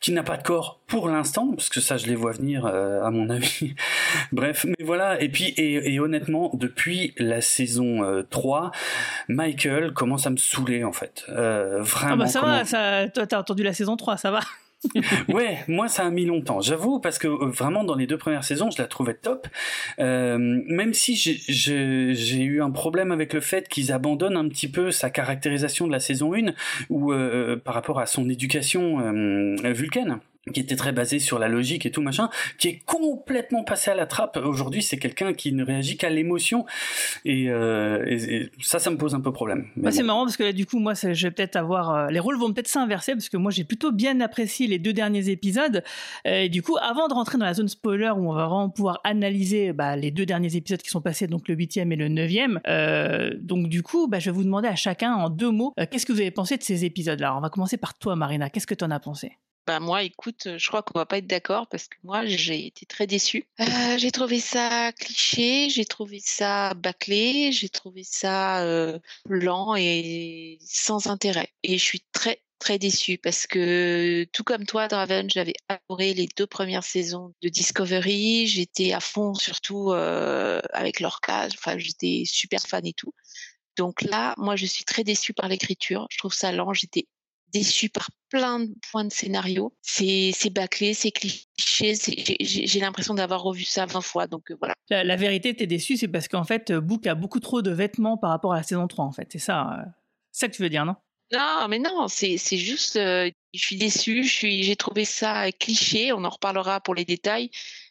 qui 0.00 0.12
n'a 0.12 0.22
pas 0.22 0.36
de 0.36 0.42
corps 0.42 0.80
pour 0.86 1.08
l'instant, 1.08 1.50
parce 1.52 1.68
que 1.68 1.80
ça, 1.80 1.96
je 1.96 2.06
les 2.06 2.14
vois 2.14 2.32
venir, 2.32 2.66
euh, 2.66 3.02
à 3.02 3.10
mon 3.10 3.30
avis. 3.30 3.74
Bref, 4.32 4.64
mais 4.66 4.84
voilà. 4.84 5.20
Et 5.20 5.28
puis, 5.28 5.54
et, 5.56 6.00
honnêtement, 6.00 6.50
depuis 6.54 7.14
la 7.18 7.40
saison 7.40 8.22
3, 8.28 8.64
euh, 8.64 8.68
Michael 9.28 9.92
commence 9.92 10.26
à 10.26 10.30
me 10.30 10.36
saouler, 10.36 10.84
en 10.84 10.92
fait. 10.92 11.24
Euh, 11.28 11.82
vraiment. 11.82 12.14
Ah 12.14 12.16
bah 12.16 12.26
ça 12.26 12.40
va, 12.40 12.64
ça, 12.64 13.08
toi, 13.08 13.26
t'as 13.26 13.40
entendu 13.40 13.62
la 13.62 13.72
saison 13.72 13.96
3, 13.96 14.16
ça 14.16 14.30
va. 14.30 14.40
ouais, 15.28 15.58
moi 15.68 15.88
ça 15.88 16.04
a 16.04 16.10
mis 16.10 16.24
longtemps, 16.24 16.60
j'avoue, 16.60 16.98
parce 17.00 17.18
que 17.18 17.28
euh, 17.28 17.46
vraiment 17.46 17.84
dans 17.84 17.94
les 17.94 18.06
deux 18.06 18.18
premières 18.18 18.44
saisons, 18.44 18.70
je 18.70 18.80
la 18.80 18.88
trouvais 18.88 19.14
top. 19.14 19.46
Euh, 19.98 20.38
même 20.38 20.94
si 20.94 21.14
j'ai 21.16 22.42
eu 22.42 22.62
un 22.62 22.70
problème 22.70 23.12
avec 23.12 23.32
le 23.32 23.40
fait 23.40 23.68
qu'ils 23.68 23.92
abandonnent 23.92 24.36
un 24.36 24.48
petit 24.48 24.68
peu 24.68 24.90
sa 24.90 25.10
caractérisation 25.10 25.86
de 25.86 25.92
la 25.92 26.00
saison 26.00 26.34
1, 26.34 26.52
ou 26.90 27.12
euh, 27.12 27.56
par 27.56 27.74
rapport 27.74 28.00
à 28.00 28.06
son 28.06 28.28
éducation 28.28 29.12
vulcaine 29.62 30.20
qui 30.52 30.60
était 30.60 30.76
très 30.76 30.92
basé 30.92 31.18
sur 31.18 31.38
la 31.38 31.48
logique 31.48 31.86
et 31.86 31.90
tout 31.90 32.02
machin, 32.02 32.30
qui 32.58 32.68
est 32.68 32.82
complètement 32.84 33.62
passé 33.62 33.90
à 33.90 33.94
la 33.94 34.06
trappe. 34.06 34.36
Aujourd'hui, 34.36 34.82
c'est 34.82 34.98
quelqu'un 34.98 35.34
qui 35.34 35.52
ne 35.52 35.64
réagit 35.64 35.96
qu'à 35.96 36.10
l'émotion, 36.10 36.64
et, 37.24 37.48
euh, 37.48 38.46
ça, 38.60 38.78
ça 38.78 38.90
me 38.90 38.96
pose 38.96 39.14
un 39.14 39.20
peu 39.20 39.32
problème. 39.32 39.66
C'est 39.90 40.02
marrant 40.02 40.24
parce 40.24 40.36
que 40.36 40.42
là, 40.42 40.52
du 40.52 40.66
coup, 40.66 40.78
moi, 40.78 40.94
je 40.94 41.26
vais 41.26 41.30
peut-être 41.30 41.56
avoir 41.56 41.94
euh, 41.94 42.06
les 42.08 42.18
rôles 42.18 42.38
vont 42.38 42.52
peut-être 42.52 42.68
s'inverser 42.68 43.12
parce 43.12 43.28
que 43.28 43.36
moi, 43.36 43.50
j'ai 43.50 43.64
plutôt 43.64 43.92
bien 43.92 44.20
apprécié 44.20 44.66
les 44.66 44.78
deux 44.78 44.92
derniers 44.92 45.28
épisodes. 45.28 45.82
Et 46.24 46.48
du 46.48 46.62
coup, 46.62 46.76
avant 46.80 47.08
de 47.08 47.14
rentrer 47.14 47.38
dans 47.38 47.44
la 47.44 47.54
zone 47.54 47.68
spoiler 47.68 48.10
où 48.10 48.30
on 48.30 48.34
va 48.34 48.46
vraiment 48.46 48.70
pouvoir 48.70 49.00
analyser 49.04 49.72
bah, 49.72 49.96
les 49.96 50.10
deux 50.10 50.26
derniers 50.26 50.56
épisodes 50.56 50.82
qui 50.82 50.90
sont 50.90 51.00
passés, 51.00 51.26
donc 51.26 51.48
le 51.48 51.54
huitième 51.54 51.92
et 51.92 51.96
le 51.96 52.08
neuvième, 52.08 52.60
euh, 52.66 53.30
donc 53.40 53.68
du 53.68 53.82
coup, 53.82 54.08
bah, 54.08 54.18
je 54.18 54.30
vais 54.30 54.36
vous 54.36 54.44
demander 54.44 54.68
à 54.68 54.74
chacun 54.74 55.14
en 55.14 55.28
deux 55.28 55.50
mots, 55.50 55.72
euh, 55.78 55.86
qu'est-ce 55.90 56.06
que 56.06 56.12
vous 56.12 56.20
avez 56.20 56.30
pensé 56.30 56.56
de 56.56 56.62
ces 56.62 56.84
épisodes-là? 56.84 57.36
On 57.36 57.40
va 57.40 57.50
commencer 57.50 57.76
par 57.76 57.98
toi, 57.98 58.16
Marina. 58.16 58.50
Qu'est-ce 58.50 58.66
que 58.66 58.74
tu 58.74 58.84
en 58.84 58.90
as 58.90 59.00
pensé? 59.00 59.32
Bah 59.66 59.78
moi, 59.78 60.02
écoute, 60.02 60.48
je 60.56 60.68
crois 60.68 60.82
qu'on 60.82 60.98
va 60.98 61.06
pas 61.06 61.18
être 61.18 61.26
d'accord 61.26 61.68
parce 61.68 61.86
que 61.86 61.96
moi, 62.02 62.26
j'ai 62.26 62.66
été 62.66 62.84
très 62.84 63.06
déçue. 63.06 63.46
Euh, 63.60 63.96
j'ai 63.96 64.10
trouvé 64.10 64.40
ça 64.40 64.92
cliché, 64.92 65.70
j'ai 65.70 65.84
trouvé 65.84 66.20
ça 66.20 66.74
bâclé, 66.74 67.52
j'ai 67.52 67.68
trouvé 67.68 68.02
ça 68.02 68.64
euh, 68.64 68.98
lent 69.28 69.76
et 69.76 70.58
sans 70.60 71.06
intérêt. 71.06 71.52
Et 71.62 71.78
je 71.78 71.84
suis 71.84 72.02
très 72.12 72.42
très 72.58 72.78
déçue 72.78 73.18
parce 73.18 73.46
que 73.46 74.24
tout 74.32 74.44
comme 74.44 74.66
toi, 74.66 74.88
Draven, 74.88 75.28
j'avais 75.30 75.54
adoré 75.68 76.14
les 76.14 76.28
deux 76.36 76.46
premières 76.46 76.84
saisons 76.84 77.32
de 77.42 77.48
Discovery. 77.48 78.46
J'étais 78.48 78.92
à 78.92 79.00
fond, 79.00 79.34
surtout 79.34 79.92
euh, 79.92 80.60
avec 80.72 81.00
Lorca. 81.00 81.46
Enfin, 81.54 81.78
j'étais 81.78 82.24
super 82.26 82.62
fan 82.66 82.86
et 82.86 82.92
tout. 82.92 83.12
Donc 83.76 84.02
là, 84.02 84.34
moi, 84.38 84.56
je 84.56 84.66
suis 84.66 84.84
très 84.84 85.04
déçue 85.04 85.32
par 85.32 85.48
l'écriture. 85.48 86.06
Je 86.10 86.18
trouve 86.18 86.34
ça 86.34 86.52
lent. 86.52 86.72
J'étais 86.72 87.06
déçu 87.52 87.88
par 87.88 88.10
plein 88.28 88.60
de 88.60 88.72
points 88.90 89.04
de 89.04 89.12
scénario. 89.12 89.74
C'est 89.82 90.50
bâclé, 90.50 90.94
c'est 90.94 91.10
cliché. 91.10 91.94
J'ai 92.40 92.80
l'impression 92.80 93.14
d'avoir 93.14 93.42
revu 93.42 93.64
ça 93.64 93.86
20 93.86 94.00
fois. 94.00 94.26
Donc 94.26 94.50
euh, 94.50 94.56
voilà. 94.58 94.74
La, 94.90 95.16
vérité, 95.16 95.54
t'es 95.54 95.66
déçu, 95.66 95.96
c'est 95.96 96.08
parce 96.08 96.28
qu'en 96.28 96.44
fait, 96.44 96.72
Book 96.72 97.06
a 97.06 97.14
beaucoup 97.14 97.40
trop 97.40 97.62
de 97.62 97.70
vêtements 97.70 98.16
par 98.16 98.30
rapport 98.30 98.52
à 98.52 98.56
la 98.56 98.62
saison 98.62 98.86
3, 98.88 99.04
en 99.04 99.12
fait. 99.12 99.28
C'est 99.30 99.38
ça, 99.38 99.78
euh, 99.78 99.90
ça 100.32 100.48
que 100.48 100.54
tu 100.54 100.62
veux 100.62 100.70
dire, 100.70 100.84
non? 100.84 100.96
Non, 101.32 101.66
mais 101.68 101.78
non, 101.78 102.08
c'est 102.08 102.36
juste. 102.38 102.96
Euh, 102.96 103.30
je 103.54 103.60
suis 103.60 103.76
déçu, 103.76 104.24
j'ai 104.24 104.76
trouvé 104.76 105.04
ça 105.04 105.50
cliché. 105.52 106.12
On 106.12 106.24
en 106.24 106.30
reparlera 106.30 106.80
pour 106.80 106.94
les 106.94 107.04
détails, 107.04 107.50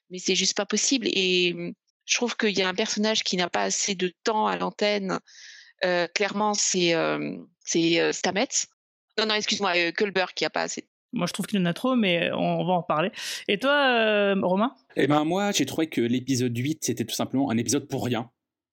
mais 0.09 0.19
c'est 0.19 0.35
juste 0.35 0.55
pas 0.55 0.65
possible. 0.65 1.07
Et 1.07 1.73
je 2.05 2.15
trouve 2.15 2.35
qu'il 2.35 2.57
y 2.57 2.61
a 2.61 2.69
un 2.69 2.75
personnage 2.75 3.23
qui 3.23 3.37
n'a 3.37 3.49
pas 3.49 3.63
assez 3.63 3.95
de 3.95 4.13
temps 4.23 4.45
à 4.45 4.57
l'antenne. 4.57 5.19
clairement, 6.13 6.53
c'est 6.53 6.93
c'est 7.65 8.13
Stamets. 8.13 8.67
Non, 9.21 9.27
non, 9.27 9.35
excuse-moi, 9.35 9.73
euh, 9.77 9.91
que 9.91 10.03
le 10.03 10.11
beurre 10.11 10.33
qui 10.33 10.45
a 10.45 10.49
pas 10.49 10.63
assez. 10.63 10.85
Moi, 11.13 11.27
je 11.27 11.33
trouve 11.33 11.45
qu'il 11.45 11.59
en 11.59 11.65
a 11.65 11.73
trop, 11.73 11.95
mais 11.95 12.31
on 12.31 12.65
va 12.65 12.73
en 12.73 12.81
parler. 12.81 13.11
Et 13.47 13.59
toi, 13.59 13.71
euh, 13.71 14.35
Romain? 14.41 14.73
Eh 14.95 15.05
ben 15.05 15.23
moi, 15.25 15.51
j'ai 15.51 15.65
trouvé 15.65 15.87
que 15.87 16.01
l'épisode 16.01 16.57
8, 16.57 16.79
c'était 16.81 17.05
tout 17.05 17.13
simplement 17.13 17.51
un 17.51 17.57
épisode 17.57 17.87
pour 17.87 18.03
rien. 18.03 18.31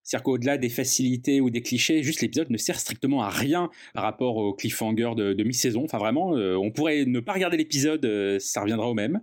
C'est-à-dire 0.09 0.25
qu'au-delà 0.25 0.57
des 0.57 0.71
facilités 0.71 1.43
ou 1.43 1.51
des 1.51 1.61
clichés, 1.61 2.03
juste 2.03 2.23
l'épisode 2.23 2.49
ne 2.49 2.57
sert 2.57 2.81
strictement 2.81 3.23
à 3.23 3.29
rien 3.29 3.69
par 3.93 4.05
rapport 4.05 4.39
au 4.39 4.55
cliffhanger 4.55 5.11
de, 5.15 5.45
mi-saison. 5.45 5.85
Enfin 5.85 5.99
vraiment, 5.99 6.35
euh, 6.35 6.57
on 6.57 6.71
pourrait 6.71 7.05
ne 7.05 7.21
pas 7.21 7.35
regarder 7.35 7.59
l'épisode, 7.59 8.03
euh, 8.07 8.39
ça 8.39 8.63
reviendra 8.63 8.89
au 8.89 8.95
même. 8.95 9.21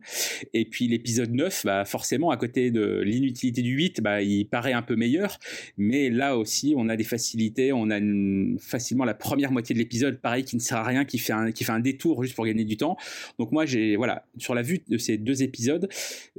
Et 0.54 0.64
puis 0.64 0.88
l'épisode 0.88 1.32
9, 1.32 1.66
bah, 1.66 1.86
forcément, 1.86 2.30
à 2.30 2.38
côté 2.38 2.70
de 2.70 3.02
l'inutilité 3.04 3.64
du 3.64 3.72
8, 3.72 4.02
bah, 4.02 4.22
il 4.22 4.46
paraît 4.46 4.74
un 4.74 4.84
peu 4.84 4.96
meilleur. 4.96 5.40
Mais 5.80 6.12
là 6.12 6.38
aussi, 6.38 6.76
on 6.78 6.88
a 6.88 6.96
des 6.96 7.04
facilités. 7.04 7.74
On 7.74 7.90
a 7.90 8.00
facilement 8.60 9.06
la 9.06 9.16
première 9.16 9.52
moitié 9.52 9.74
de 9.74 9.80
l'épisode, 9.80 10.20
pareil, 10.22 10.44
qui 10.44 10.56
ne 10.56 10.62
sert 10.62 10.78
à 10.78 10.84
rien, 10.84 11.04
qui 11.04 11.18
fait 11.18 11.34
un, 11.34 11.52
qui 11.52 11.64
fait 11.64 11.72
un 11.72 11.80
détour 11.80 12.22
juste 12.22 12.36
pour 12.36 12.46
gagner 12.46 12.64
du 12.64 12.78
temps. 12.78 12.96
Donc 13.40 13.52
moi, 13.52 13.66
j'ai 13.66 13.96
voilà, 13.96 14.28
sur 14.38 14.54
la 14.54 14.62
vue 14.62 14.84
de 14.88 15.00
ces 15.00 15.18
deux 15.18 15.42
épisodes, 15.42 15.90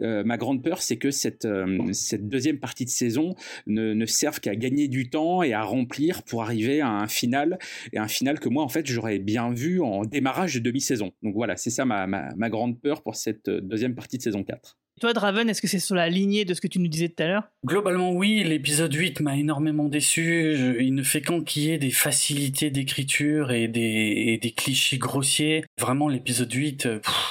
euh, 0.01 0.23
ma 0.23 0.37
grande 0.37 0.63
peur, 0.63 0.83
c'est 0.83 0.99
que 0.99 1.11
cette, 1.11 1.49
cette 1.91 2.29
deuxième 2.29 2.61
partie 2.61 2.85
de 2.85 2.91
saison 2.91 3.35
ne, 3.67 3.93
ne 3.93 4.07
serve 4.07 4.36
qu'à 4.41 4.55
gagner 4.55 4.89
du 4.89 5.11
temps 5.11 5.43
et 5.43 5.53
à 5.53 5.63
remplir 5.63 6.23
pour 6.23 6.43
arriver 6.43 6.81
à 6.81 6.89
un 6.89 7.09
final 7.09 7.59
et 7.93 7.99
un 7.99 8.09
final 8.09 8.41
que 8.41 8.49
moi 8.49 8.63
en 8.63 8.69
fait 8.69 8.87
j'aurais 8.87 9.19
bien 9.19 9.53
vu 9.53 9.81
en 9.81 10.03
démarrage 10.05 10.55
de 10.55 10.61
demi-saison. 10.61 11.13
Donc 11.23 11.35
voilà, 11.35 11.57
c'est 11.57 11.71
ça 11.71 11.85
ma, 11.85 12.07
ma 12.07 12.51
grande 12.51 12.81
peur 12.81 13.03
pour 13.03 13.17
cette 13.17 13.49
deuxième 13.51 13.95
partie 13.95 14.19
de 14.19 14.23
saison 14.23 14.45
4. 14.45 14.77
Toi, 14.99 15.13
Draven, 15.13 15.51
est-ce 15.51 15.61
que 15.61 15.69
c'est 15.69 15.79
sur 15.79 15.95
la 15.95 16.09
lignée 16.09 16.47
de 16.47 16.55
ce 16.55 16.63
que 16.63 16.69
tu 16.69 16.79
nous 16.79 16.89
disais 16.89 17.11
tout 17.11 17.23
à 17.23 17.27
l'heure? 17.27 17.43
Globalement, 17.67 18.13
oui. 18.13 18.43
L'épisode 18.43 18.95
8 18.95 19.21
m'a 19.21 19.37
énormément 19.37 19.91
déçu. 19.91 20.77
il 20.81 20.95
ne 20.95 21.03
fait 21.03 21.21
qu'en 21.21 21.43
qu'il 21.43 21.65
y 21.65 21.71
ait 21.71 21.77
des 21.77 21.91
facilités 21.91 22.71
d'écriture 22.71 23.53
et 23.53 23.69
des, 23.69 24.55
clichés 24.57 24.97
grossiers. 24.97 25.65
Vraiment, 25.79 26.09
l'épisode 26.09 26.51
8, 26.51 26.89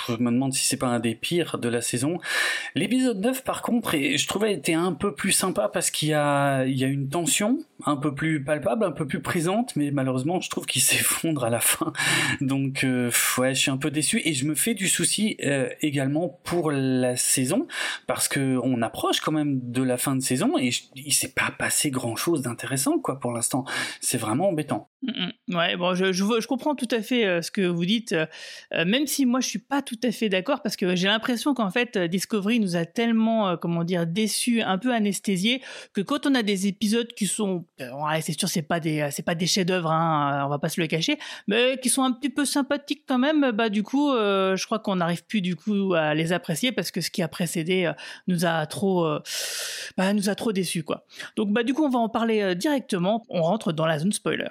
je 0.10 0.14
me 0.14 0.30
demande 0.30 0.54
si 0.54 0.64
c'est 0.64 0.78
pas 0.78 0.90
un 0.90 1.00
des 1.00 1.16
pires 1.16 1.58
de 1.58 1.68
la 1.68 1.82
saison. 1.82 2.20
L'épisode 2.76 3.20
9, 3.20 3.44
par 3.44 3.64
contre, 3.64 3.94
je 3.96 4.28
trouvais 4.28 4.54
était 4.54 4.74
un 4.74 4.94
peu 4.94 5.16
plus 5.16 5.32
sympa 5.32 5.68
parce 5.68 5.90
qu'il 5.90 6.10
y 6.10 6.14
a, 6.14 6.66
il 6.66 6.78
y 6.78 6.84
a 6.84 6.88
une 6.88 7.10
tension 7.10 7.58
un 7.88 7.98
peu 7.98 8.14
plus 8.14 8.44
palpable, 8.44 8.86
un 8.86 8.92
peu 8.92 9.08
plus 9.08 9.22
présente, 9.22 9.76
mais 9.76 9.90
malheureusement, 9.90 10.40
je 10.40 10.52
trouve 10.52 10.68
qu'il 10.68 10.82
s'effondre 10.84 11.44
à 11.44 11.50
la 11.50 11.62
fin. 11.62 11.94
Donc, 12.42 12.84
euh, 12.84 13.10
ouais, 13.40 13.56
je 13.56 13.60
suis 13.60 13.72
un 13.72 13.78
peu 13.78 13.90
déçu 13.90 14.22
et 14.24 14.34
je 14.34 14.46
me 14.46 14.54
fais 14.54 14.76
du 14.76 14.88
souci 14.88 15.38
euh, 15.44 15.70
également 15.82 16.40
pour 16.44 16.70
la 16.70 17.16
saison 17.16 17.55
parce 18.08 18.28
que 18.28 18.60
on 18.64 18.82
approche 18.82 19.20
quand 19.20 19.32
même 19.32 19.60
de 19.72 19.84
la 19.84 19.98
fin 19.98 20.16
de 20.16 20.22
saison 20.22 20.58
et 20.58 20.72
il 20.96 21.14
s'est 21.14 21.34
pas 21.34 21.52
passé 21.58 21.92
grand 21.92 22.16
chose 22.16 22.42
d'intéressant 22.42 23.00
quoi 23.00 23.20
pour 23.20 23.32
l'instant. 23.32 23.66
C'est 24.02 24.18
vraiment 24.18 24.50
embêtant. 24.50 24.90
Ouais, 25.50 25.76
bon, 25.78 25.94
je, 25.94 26.12
je, 26.12 26.48
comprends 26.48 26.74
tout 26.74 26.88
à 26.90 27.02
fait 27.02 27.26
euh, 27.26 27.42
ce 27.42 27.52
que 27.52 27.62
vous 27.62 27.86
dites, 27.86 28.14
euh, 28.14 28.26
euh, 28.74 28.86
même 28.86 29.06
si 29.06 29.26
moi 29.26 29.40
je 29.42 29.48
suis 29.48 29.60
pas 29.60 29.84
tout 29.84 30.00
à 30.04 30.12
fait 30.12 30.28
d'accord 30.28 30.64
parce 30.64 30.76
que 30.76 30.96
j'ai 30.96 31.08
l'impression 31.08 31.54
qu'en 31.54 31.70
fait 31.70 31.98
Discovery 31.98 32.60
nous 32.60 32.76
a 32.76 32.86
tellement, 32.86 33.56
comment 33.58 33.84
dire, 33.84 34.08
déçus, 34.08 34.62
un 34.62 34.78
peu 34.78 34.94
anesthésiés, 34.94 35.62
que 35.94 36.02
quand 36.02 36.26
on 36.26 36.34
a 36.34 36.42
des 36.42 36.68
épisodes 36.68 37.14
qui 37.14 37.28
sont, 37.28 37.66
ouais, 37.80 38.22
c'est 38.22 38.38
sûr, 38.38 38.50
c'est 38.50 38.64
pas 38.64 38.80
des, 38.80 39.08
c'est 39.12 39.24
pas 39.24 39.36
des 39.36 39.46
chefs-d'œuvre, 39.46 39.92
hein, 39.92 40.44
on 40.46 40.50
va 40.50 40.58
pas 40.58 40.70
se 40.70 40.82
le 40.82 40.88
cacher, 40.88 41.20
mais 41.48 41.78
qui 41.82 41.90
sont 41.90 42.04
un 42.04 42.12
petit 42.12 42.30
peu 42.30 42.46
sympathiques 42.46 43.04
quand 43.08 43.20
même, 43.20 43.52
bah 43.52 43.70
du 43.70 43.84
coup, 43.84 44.12
je 44.14 44.66
crois 44.66 44.80
qu'on 44.80 44.96
n'arrive 44.96 45.26
plus 45.26 45.42
du 45.42 45.56
coup 45.56 45.94
à 45.94 46.16
les 46.16 46.34
apprécier 46.34 46.72
parce 46.72 46.90
que 46.90 47.02
ce 47.02 47.12
qui 47.12 47.22
a 47.22 47.28
précédé 47.46 47.92
nous 48.28 48.46
a 48.46 48.66
trop, 48.66 49.08
bah, 49.98 50.14
nous 50.14 50.30
a 50.30 50.36
trop 50.36 50.52
déçus 50.52 50.84
quoi. 50.84 51.06
Donc 51.36 51.52
bah 51.52 51.64
du 51.64 51.74
coup, 51.74 51.86
on 51.86 51.90
va 51.90 52.00
en 52.00 52.10
parler 52.10 52.56
directement. 52.56 53.24
On 53.30 53.44
rentre 53.44 53.72
dans 53.72 53.86
la 53.86 54.00
zone 54.00 54.12
spoiler. 54.12 54.50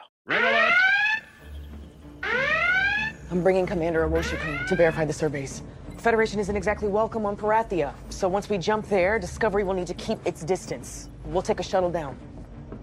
I'm 3.32 3.42
bringing 3.42 3.66
Commander 3.66 4.04
Awoshikun 4.04 4.64
to 4.68 4.76
verify 4.76 5.04
the 5.04 5.12
surveys. 5.12 5.62
The 5.96 6.02
Federation 6.02 6.38
isn't 6.38 6.56
exactly 6.56 6.88
welcome 6.88 7.26
on 7.26 7.36
Parathia, 7.36 7.92
so 8.08 8.28
once 8.28 8.48
we 8.48 8.58
jump 8.58 8.88
there, 8.88 9.18
Discovery 9.18 9.64
will 9.64 9.74
need 9.74 9.88
to 9.88 9.94
keep 9.94 10.18
its 10.24 10.44
distance. 10.44 11.08
We'll 11.26 11.42
take 11.42 11.58
a 11.58 11.64
shuttle 11.64 11.90
down. 11.90 12.16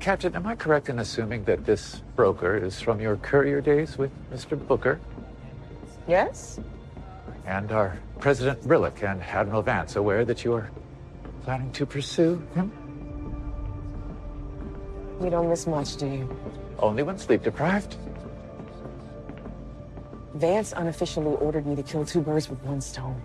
Captain, 0.02 0.36
am 0.36 0.46
I 0.46 0.56
correct 0.56 0.90
in 0.90 1.00
assuming 1.00 1.46
that 1.46 1.64
this 1.64 2.02
broker 2.18 2.58
is 2.58 2.82
from 2.82 3.00
your 3.00 3.16
courier 3.18 3.62
days 3.62 3.98
with 3.98 4.12
Mr. 4.34 4.58
Booker? 4.68 5.00
Yes? 6.08 6.60
And 7.46 7.72
are 7.72 7.98
President 8.20 8.62
Brillick 8.64 9.04
and 9.04 9.22
Admiral 9.22 9.62
Vance 9.62 9.96
aware 9.96 10.26
that 10.26 10.44
you 10.44 10.54
are 10.54 10.70
planning 11.44 11.72
to 11.74 11.86
pursue 11.86 12.42
him? 12.54 12.72
You 15.22 15.30
don't 15.30 15.50
miss 15.50 15.68
much, 15.68 15.98
do 15.98 16.08
you? 16.08 16.38
Only 16.80 17.04
when 17.04 17.18
sleep 17.18 17.44
deprived. 17.44 17.96
Vance 20.36 20.74
unofficially 20.76 21.36
ordered 21.36 21.66
me 21.66 21.76
to 21.76 21.84
kill 21.84 22.06
two 22.06 22.22
birds 22.22 22.50
with 22.50 22.62
one 22.64 22.82
stone. 22.82 23.22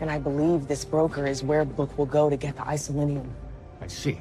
And 0.00 0.10
I 0.10 0.18
believe 0.18 0.68
this 0.68 0.84
broker 0.84 1.26
is 1.26 1.42
where 1.42 1.64
Book 1.64 1.96
will 1.98 2.06
go 2.06 2.30
to 2.30 2.36
get 2.36 2.56
the 2.56 2.62
isolinium. 2.62 3.28
I 3.80 3.86
see. 3.86 4.20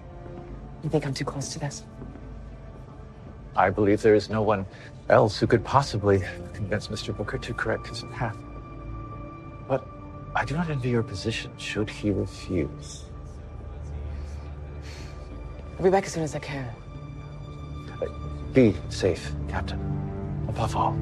You 0.83 0.89
think 0.89 1.05
I'm 1.05 1.13
too 1.13 1.25
close 1.25 1.49
to 1.53 1.59
this? 1.59 1.83
I 3.55 3.69
believe 3.69 4.01
there 4.01 4.15
is 4.15 4.29
no 4.29 4.41
one 4.41 4.65
else 5.09 5.39
who 5.39 5.47
could 5.47 5.63
possibly 5.63 6.23
convince 6.53 6.87
Mr. 6.87 7.15
Booker 7.15 7.37
to 7.37 7.53
correct 7.53 7.87
his 7.87 8.03
path. 8.11 8.37
But 9.67 9.85
I 10.35 10.45
do 10.45 10.55
not 10.55 10.69
envy 10.69 10.89
your 10.89 11.03
position 11.03 11.51
should 11.57 11.89
he 11.89 12.11
refuse? 12.11 13.03
I'll 15.77 15.83
be 15.83 15.89
back 15.89 16.05
as 16.05 16.13
soon 16.13 16.23
as 16.23 16.35
I 16.35 16.39
can. 16.39 16.67
Be 18.53 18.75
safe, 18.89 19.31
Captain. 19.49 19.79
Above 20.47 20.75
all. 20.75 20.95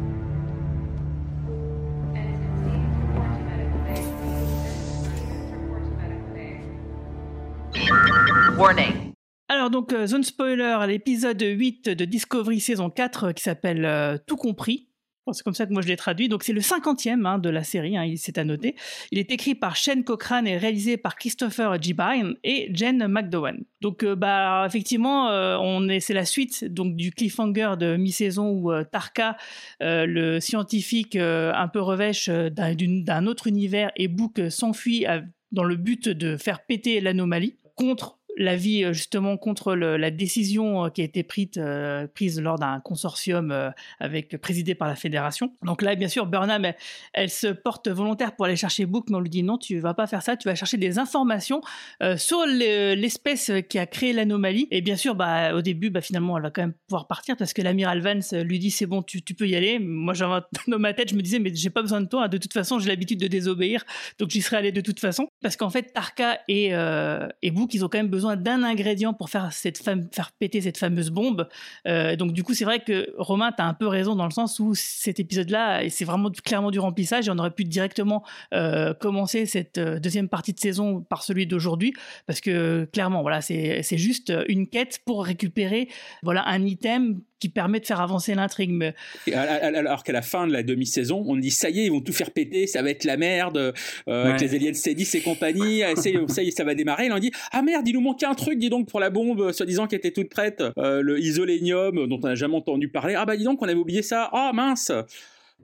Warning. 8.57 9.12
Alors 9.49 9.70
donc, 9.70 9.91
euh, 9.91 10.07
zone 10.07 10.24
spoiler, 10.24 10.78
l'épisode 10.88 11.41
8 11.41 11.89
de 11.89 12.05
Discovery 12.05 12.59
saison 12.59 12.89
4 12.89 13.24
euh, 13.24 13.32
qui 13.34 13.43
s'appelle 13.43 13.86
euh, 13.86 14.18
Tout 14.26 14.38
compris. 14.38 14.90
C'est 15.34 15.43
comme 15.43 15.53
ça 15.53 15.65
que 15.65 15.74
moi 15.74 15.82
je 15.82 15.88
l'ai 15.88 15.97
traduit. 15.97 16.30
Donc 16.30 16.43
c'est 16.43 16.53
le 16.53 16.61
50e 16.61 17.26
hein, 17.26 17.38
de 17.38 17.49
la 17.49 17.63
série, 17.63 17.95
hein, 17.95 18.11
c'est 18.17 18.38
à 18.38 18.43
noter. 18.43 18.76
Il 19.11 19.19
est 19.19 19.32
écrit 19.32 19.55
par 19.55 19.76
Shane 19.76 20.03
Cochrane 20.03 20.47
et 20.47 20.57
réalisé 20.57 20.97
par 20.97 21.15
Christopher 21.15 21.82
Gibine 21.82 22.36
et 22.43 22.69
Jen 22.74 23.07
McDowan. 23.07 23.63
Donc 23.82 24.03
euh, 24.03 24.15
bah 24.15 24.63
effectivement, 24.65 25.30
euh, 25.30 25.57
on 25.61 25.88
est 25.89 25.99
c'est 25.99 26.13
la 26.13 26.26
suite 26.26 26.65
donc 26.65 26.95
du 26.95 27.11
cliffhanger 27.11 27.76
de 27.80 27.97
mi-saison 27.97 28.49
où 28.49 28.72
euh, 28.72 28.84
Tarka, 28.84 29.38
le 29.80 30.39
scientifique 30.39 31.15
un 31.15 31.67
peu 31.67 31.82
revêche 31.82 32.30
d'un 32.30 33.28
autre 33.28 33.47
univers 33.47 33.91
et 33.95 34.07
Book 34.07 34.41
s'enfuit 34.49 35.05
dans 35.51 35.63
le 35.63 35.76
but 35.76 36.09
de 36.09 36.38
faire 36.38 36.65
péter 36.65 36.99
l'anomalie 37.01 37.57
contre 37.76 38.19
l'avis 38.38 38.84
euh, 38.86 38.93
justement 38.93 39.38
contre 39.38 39.75
le- 39.75 39.97
la 39.97 40.09
décision 40.11 40.86
euh, 40.86 40.89
qui 40.89 41.01
a 41.01 41.03
été 41.03 41.23
prise, 41.23 41.49
euh, 41.57 42.07
prise 42.07 42.39
lors 42.39 42.57
d'un 42.57 42.79
consortium 42.79 43.51
euh, 43.51 43.69
avec 43.99 44.38
présidé 44.38 44.73
par 44.75 44.88
la 44.88 44.95
fédération. 44.95 45.53
Donc 45.63 45.82
là, 45.82 45.95
bien 45.95 46.07
sûr, 46.07 46.25
Burnham, 46.25 46.65
elle, 46.65 46.75
elle 47.13 47.29
se 47.29 47.47
porte 47.47 47.88
volontaire 47.89 48.36
pour 48.36 48.45
aller 48.45 48.55
chercher 48.55 48.86
Book, 48.86 49.07
mais 49.09 49.17
on 49.17 49.19
lui 49.19 49.29
dit 49.29 49.43
non, 49.43 49.57
tu 49.57 49.79
vas 49.79 49.93
pas 49.93 50.07
faire 50.07 50.21
ça, 50.21 50.38
tu 50.38 50.47
vas 50.47 50.55
chercher 50.55 50.77
des 50.77 50.97
informations 50.99 51.61
euh, 52.03 52.17
sur 52.17 52.45
le- 52.45 52.93
l'espèce 52.95 53.51
qui 53.69 53.77
a 53.79 53.86
créé 53.86 54.13
l'anomalie. 54.13 54.67
Et 54.71 54.82
bien 54.82 54.95
sûr, 54.95 55.15
bah, 55.15 55.53
au 55.53 55.61
début, 55.61 55.89
bah, 55.89 56.01
finalement, 56.01 56.38
elle 56.38 56.43
va 56.43 56.51
quand 56.51 56.61
même 56.61 56.73
pouvoir 56.88 57.07
partir 57.07 57.36
parce 57.38 57.53
que 57.53 57.61
l'amiral 57.61 57.99
Vance 58.01 58.34
lui 58.34 58.59
dit 58.59 58.71
c'est 58.71 58.86
bon, 58.86 59.01
tu, 59.03 59.21
tu 59.21 59.34
peux 59.34 59.47
y 59.47 59.55
aller. 59.55 59.79
Moi, 59.79 60.13
dans 60.67 60.79
ma 60.79 60.93
tête, 60.93 61.09
je 61.09 61.15
me 61.15 61.21
disais 61.21 61.39
mais 61.39 61.53
j'ai 61.53 61.69
pas 61.69 61.82
besoin 61.82 62.01
de 62.01 62.07
toi. 62.07 62.27
De 62.27 62.38
toute 62.38 62.53
façon, 62.53 62.79
j'ai 62.79 62.88
l'habitude 62.89 63.19
de 63.19 63.27
désobéir, 63.27 63.84
donc 64.19 64.29
j'y 64.29 64.41
serais 64.41 64.57
allé 64.57 64.71
de 64.71 64.82
toute 64.82 64.99
façon. 64.99 65.27
Parce 65.41 65.55
qu'en 65.55 65.69
fait, 65.69 65.93
Tarka 65.93 66.39
et, 66.47 66.69
euh, 66.73 67.27
et 67.41 67.51
Book, 67.51 67.73
ils 67.73 67.83
ont 67.83 67.89
quand 67.89 67.97
même 67.97 68.09
besoin 68.09 68.35
d'un 68.35 68.63
ingrédient 68.63 69.13
pour 69.13 69.29
faire 69.29 69.51
cette 69.51 69.77
faire 69.77 70.31
péter 70.39 70.61
cette 70.61 70.77
fameuse 70.77 71.09
bombe. 71.09 71.47
Euh, 71.87 72.15
donc 72.15 72.33
du 72.33 72.43
coup, 72.43 72.53
c'est 72.53 72.65
vrai 72.65 72.79
que 72.79 73.13
Romain, 73.17 73.51
tu 73.51 73.61
as 73.61 73.65
un 73.65 73.73
peu 73.73 73.87
raison 73.87 74.15
dans 74.15 74.25
le 74.25 74.31
sens 74.31 74.59
où 74.59 74.73
cet 74.75 75.19
épisode-là, 75.19 75.89
c'est 75.89 76.05
vraiment 76.05 76.29
clairement 76.29 76.71
du 76.71 76.79
remplissage, 76.79 77.27
et 77.27 77.31
on 77.31 77.37
aurait 77.37 77.51
pu 77.51 77.65
directement 77.65 78.23
euh, 78.53 78.93
commencer 78.93 79.45
cette 79.45 79.77
euh, 79.77 79.99
deuxième 79.99 80.29
partie 80.29 80.53
de 80.53 80.59
saison 80.59 81.01
par 81.01 81.23
celui 81.23 81.47
d'aujourd'hui, 81.47 81.93
parce 82.27 82.41
que 82.41 82.85
clairement, 82.93 83.21
voilà, 83.21 83.41
c'est 83.41 83.97
juste 83.97 84.33
une 84.47 84.67
quête 84.67 84.99
pour 85.05 85.25
récupérer 85.25 85.89
voilà 86.23 86.47
un 86.47 86.65
item 86.65 87.21
qui 87.41 87.49
permet 87.49 87.81
de 87.81 87.85
faire 87.85 87.99
avancer 87.99 88.35
l'intrigue. 88.35 88.71
Mais 88.71 88.93
Alors 89.33 90.03
qu'à 90.03 90.13
la 90.13 90.21
fin 90.21 90.47
de 90.47 90.53
la 90.53 90.63
demi-saison, 90.63 91.23
on 91.27 91.35
dit 91.35 91.51
ça 91.51 91.69
y 91.69 91.79
est, 91.81 91.85
ils 91.85 91.91
vont 91.91 91.99
tout 91.99 92.13
faire 92.13 92.31
péter, 92.31 92.67
ça 92.67 92.81
va 92.81 92.91
être 92.91 93.03
la 93.03 93.17
merde, 93.17 93.57
euh, 93.57 93.71
avec 94.07 94.39
Ouais. 94.41 94.47
les 94.47 94.55
aliens 94.55 94.71
C10 94.71 95.17
et 95.17 95.21
compagnie, 95.21 95.81
ça 95.97 96.41
y 96.43 96.47
est, 96.47 96.51
ça 96.51 96.63
va 96.63 96.75
démarrer. 96.75 97.07
Et 97.07 97.11
on 97.11 97.19
dit 97.19 97.31
ah 97.51 97.61
merde, 97.61 97.85
il 97.87 97.93
nous 97.95 98.01
manquait 98.01 98.27
un 98.27 98.35
truc, 98.35 98.59
dis 98.59 98.69
donc 98.69 98.87
pour 98.87 98.99
la 98.99 99.09
bombe, 99.09 99.51
soi-disant 99.51 99.87
qui 99.87 99.95
était 99.95 100.11
toute 100.11 100.29
prête, 100.29 100.63
euh, 100.77 101.01
le 101.01 101.19
isolénium 101.19 101.97
euh, 101.97 102.07
dont 102.07 102.19
on 102.23 102.27
n'a 102.27 102.35
jamais 102.35 102.55
entendu 102.55 102.87
parler. 102.89 103.15
Ah 103.15 103.25
bah 103.25 103.35
dis 103.35 103.43
donc, 103.43 103.61
on 103.61 103.65
avait 103.65 103.73
oublié 103.73 104.03
ça. 104.03 104.29
Ah 104.31 104.51
mince. 104.53 104.91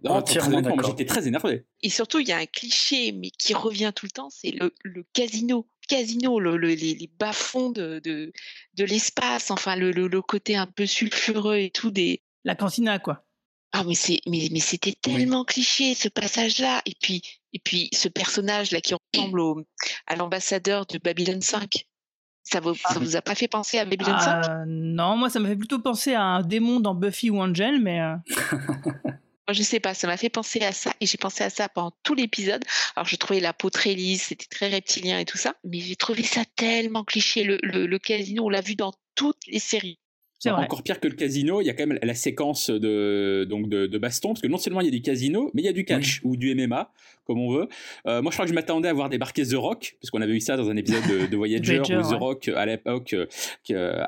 Entièrement 0.05 0.61
d'accord. 0.61 0.86
j'étais 0.86 1.05
très 1.05 1.28
énervé. 1.28 1.63
Et 1.82 1.89
surtout, 1.89 2.19
il 2.19 2.28
y 2.28 2.32
a 2.32 2.38
un 2.38 2.45
cliché, 2.45 3.11
mais 3.13 3.30
qui 3.32 3.53
revient 3.55 3.91
tout 3.95 4.05
le 4.05 4.11
temps, 4.11 4.30
c'est 4.30 4.51
le, 4.51 4.71
le 4.84 5.03
casino. 5.13 5.65
Casino, 5.88 6.39
le, 6.39 6.57
le- 6.57 6.67
les, 6.69 6.95
les 6.95 7.09
bas-fonds 7.19 7.69
de, 7.71 7.99
de, 8.03 8.31
de 8.75 8.83
l'espace, 8.85 9.51
enfin, 9.51 9.75
le, 9.75 9.91
le, 9.91 10.07
le 10.07 10.21
côté 10.21 10.55
un 10.55 10.67
peu 10.67 10.85
sulfureux 10.85 11.57
et 11.57 11.69
tout 11.69 11.91
des. 11.91 12.21
la 12.43 12.55
cantina, 12.55 12.99
quoi. 12.99 13.23
Ah, 13.73 13.83
mais 13.85 13.95
c'est, 13.95 14.19
mais, 14.27 14.47
mais 14.51 14.59
c'était 14.61 14.93
tellement 14.93 15.43
cliché, 15.43 15.93
ce 15.93 16.07
passage-là. 16.07 16.81
Et 16.85 16.93
puis, 17.01 17.21
et 17.53 17.59
puis, 17.59 17.89
ce 17.93 18.07
personnage-là 18.07 18.79
qui 18.81 18.93
ressemble 19.13 19.39
au, 19.39 19.63
à 20.07 20.15
l'ambassadeur 20.15 20.85
de 20.85 20.97
Babylon 20.97 21.41
5. 21.41 21.85
Ça 22.43 22.61
vous, 22.61 22.75
ça 22.75 22.97
vous 22.97 23.17
a 23.17 23.21
pas 23.21 23.35
fait 23.35 23.49
penser 23.49 23.77
à 23.77 23.83
Babylon 23.83 24.17
5? 24.17 24.45
Euh, 24.49 24.63
non, 24.67 25.17
moi, 25.17 25.29
ça 25.29 25.39
m'a 25.41 25.49
fait 25.49 25.57
plutôt 25.57 25.79
penser 25.79 26.13
à 26.13 26.23
un 26.23 26.41
démon 26.43 26.79
dans 26.79 26.95
Buffy 26.95 27.29
ou 27.29 27.41
Angel, 27.41 27.81
mais 27.81 27.99
euh, 27.99 28.15
Moi, 29.48 29.54
je 29.54 29.64
sais 29.64 29.80
pas, 29.80 29.93
ça 29.93 30.08
m'a 30.08 30.18
fait 30.18 30.30
penser 30.30 30.60
à 30.62 30.74
ça 30.74 30.93
et 31.00 31.06
j'ai 31.06 31.18
pensé 31.18 31.41
à 31.43 31.50
ça 31.50 31.70
pendant 31.70 31.93
tout 32.04 32.14
l'épisode. 32.16 32.64
Alors, 32.98 33.08
je 33.08 33.16
trouvais 33.16 33.39
la 33.39 33.54
peau 33.54 33.70
très 33.70 33.93
lisse, 33.93 34.24
c'était 34.24 34.45
très 34.50 34.68
reptilien 34.68 35.20
et 35.20 35.26
tout 35.26 35.38
ça, 35.38 35.56
mais 35.64 35.80
j'ai 35.80 35.95
trouvé 35.95 36.24
ça 36.24 36.43
tellement 36.58 37.06
cliché. 37.06 37.43
Le, 37.45 37.58
le, 37.64 37.86
le 37.86 38.00
casino, 38.00 38.45
on 38.45 38.50
l'a 38.50 38.60
vu 38.62 38.76
dans 38.76 38.93
toutes 39.16 39.39
les 39.48 39.60
séries. 39.60 40.00
c'est 40.39 40.50
vrai. 40.50 40.64
Encore 40.66 40.84
pire 40.84 41.00
que 41.00 41.08
le 41.08 41.16
casino, 41.16 41.62
il 41.62 41.66
y 41.66 41.70
a 41.70 41.74
quand 41.74 41.88
même 41.88 41.98
la 42.02 42.14
séquence 42.14 42.70
de, 42.70 43.48
donc 43.50 43.70
de, 43.70 43.88
de 43.88 43.98
baston, 43.98 44.30
parce 44.30 44.41
que 44.41 44.48
non 44.48 44.58
seulement 44.58 44.82
il 44.82 44.86
y 44.86 44.89
a 44.89 44.91
du 44.91 45.02
casino, 45.02 45.50
mais 45.54 45.62
il 45.62 45.66
y 45.66 45.70
a 45.70 45.74
du 45.74 45.86
catch 45.86 46.20
ou 46.24 46.36
du 46.36 46.54
MMA, 46.54 46.91
comme 47.28 47.39
on 47.39 47.53
veut. 47.53 47.67
Euh, 48.07 48.21
moi, 48.21 48.32
je 48.32 48.36
crois 48.36 48.45
que 48.45 48.49
je 48.49 48.55
m'attendais 48.55 48.89
à 48.89 48.93
voir 48.93 49.09
débarquer 49.09 49.45
The 49.45 49.53
Rock, 49.53 49.97
parce 50.01 50.09
qu'on 50.09 50.21
avait 50.21 50.34
eu 50.34 50.39
ça 50.39 50.57
dans 50.57 50.69
un 50.69 50.78
épisode 50.78 51.03
de, 51.03 51.25
de 51.28 51.38
Voyager, 51.38 51.78
Voyager, 51.78 51.97
où 51.97 52.01
The 52.01 52.11
ouais. 52.11 52.17
Rock, 52.17 52.47
à 52.55 52.65
l'époque, 52.65 53.13
euh, 53.13 53.25
euh, 53.71 54.03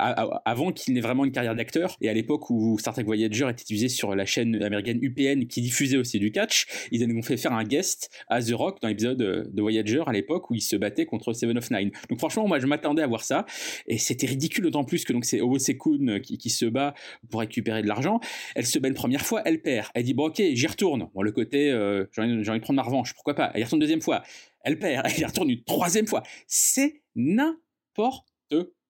avant 0.45 0.71
qu'il 0.71 0.93
n'ait 0.93 1.01
vraiment 1.01 1.25
une 1.25 1.31
carrière 1.31 1.55
d'acteur, 1.55 1.95
et 2.01 2.09
à 2.09 2.13
l'époque 2.13 2.49
où 2.49 2.77
Star 2.79 2.93
Trek 2.93 3.03
Voyager 3.03 3.47
était 3.49 3.63
diffusé 3.63 3.89
sur 3.89 4.15
la 4.15 4.25
chaîne 4.25 4.61
américaine 4.63 4.99
UPN, 5.01 5.45
qui 5.45 5.61
diffusait 5.61 5.97
aussi 5.97 6.19
du 6.19 6.31
catch, 6.31 6.65
ils 6.91 7.05
nous 7.05 7.17
ont 7.17 7.21
fait 7.21 7.37
faire 7.37 7.53
un 7.53 7.63
guest 7.63 8.09
à 8.27 8.41
The 8.41 8.53
Rock 8.53 8.81
dans 8.81 8.87
l'épisode 8.87 9.17
de 9.17 9.61
Voyager 9.61 10.03
à 10.07 10.11
l'époque 10.11 10.49
où 10.49 10.55
il 10.55 10.61
se 10.61 10.75
battait 10.75 11.05
contre 11.05 11.33
Seven 11.33 11.57
of 11.57 11.69
Nine. 11.71 11.91
Donc 12.09 12.19
franchement, 12.19 12.47
moi, 12.47 12.59
je 12.59 12.67
m'attendais 12.67 13.01
à 13.01 13.07
voir 13.07 13.23
ça. 13.23 13.45
Et 13.87 13.97
c'était 13.97 14.27
ridicule 14.27 14.63
d'autant 14.63 14.83
plus 14.83 15.03
que 15.05 15.13
donc 15.13 15.25
c'est 15.25 15.41
Owo 15.41 15.59
Sekun 15.59 16.19
qui, 16.19 16.37
qui 16.37 16.49
se 16.49 16.65
bat 16.65 16.93
pour 17.29 17.41
récupérer 17.41 17.81
de 17.81 17.87
l'argent. 17.87 18.19
Elle 18.55 18.65
se 18.65 18.79
bat 18.79 18.87
une 18.87 18.93
première 18.93 19.25
fois, 19.25 19.41
elle 19.45 19.61
perd. 19.61 19.87
Elle 19.93 20.03
dit 20.03 20.13
bon 20.13 20.27
ok, 20.27 20.41
j'y 20.53 20.67
retourne. 20.67 21.09
Bon 21.13 21.21
le 21.21 21.31
côté 21.31 21.71
euh, 21.71 22.05
j'ai 22.11 22.21
envie, 22.21 22.43
j'ai 22.43 22.49
envie 22.49 22.59
de 22.59 22.63
prendre 22.63 22.77
ma 22.77 22.83
revanche, 22.83 23.08
pourquoi 23.13 23.33
pas. 23.35 23.51
Elle 23.53 23.61
y 23.61 23.63
retourne 23.63 23.77
une 23.79 23.85
deuxième 23.85 24.01
fois, 24.01 24.23
elle 24.63 24.77
perd. 24.79 25.05
Elle 25.13 25.19
y 25.21 25.25
retourne 25.25 25.49
une 25.49 25.63
troisième 25.63 26.07
fois. 26.07 26.23
C'est 26.47 27.01
n'importe 27.15 28.25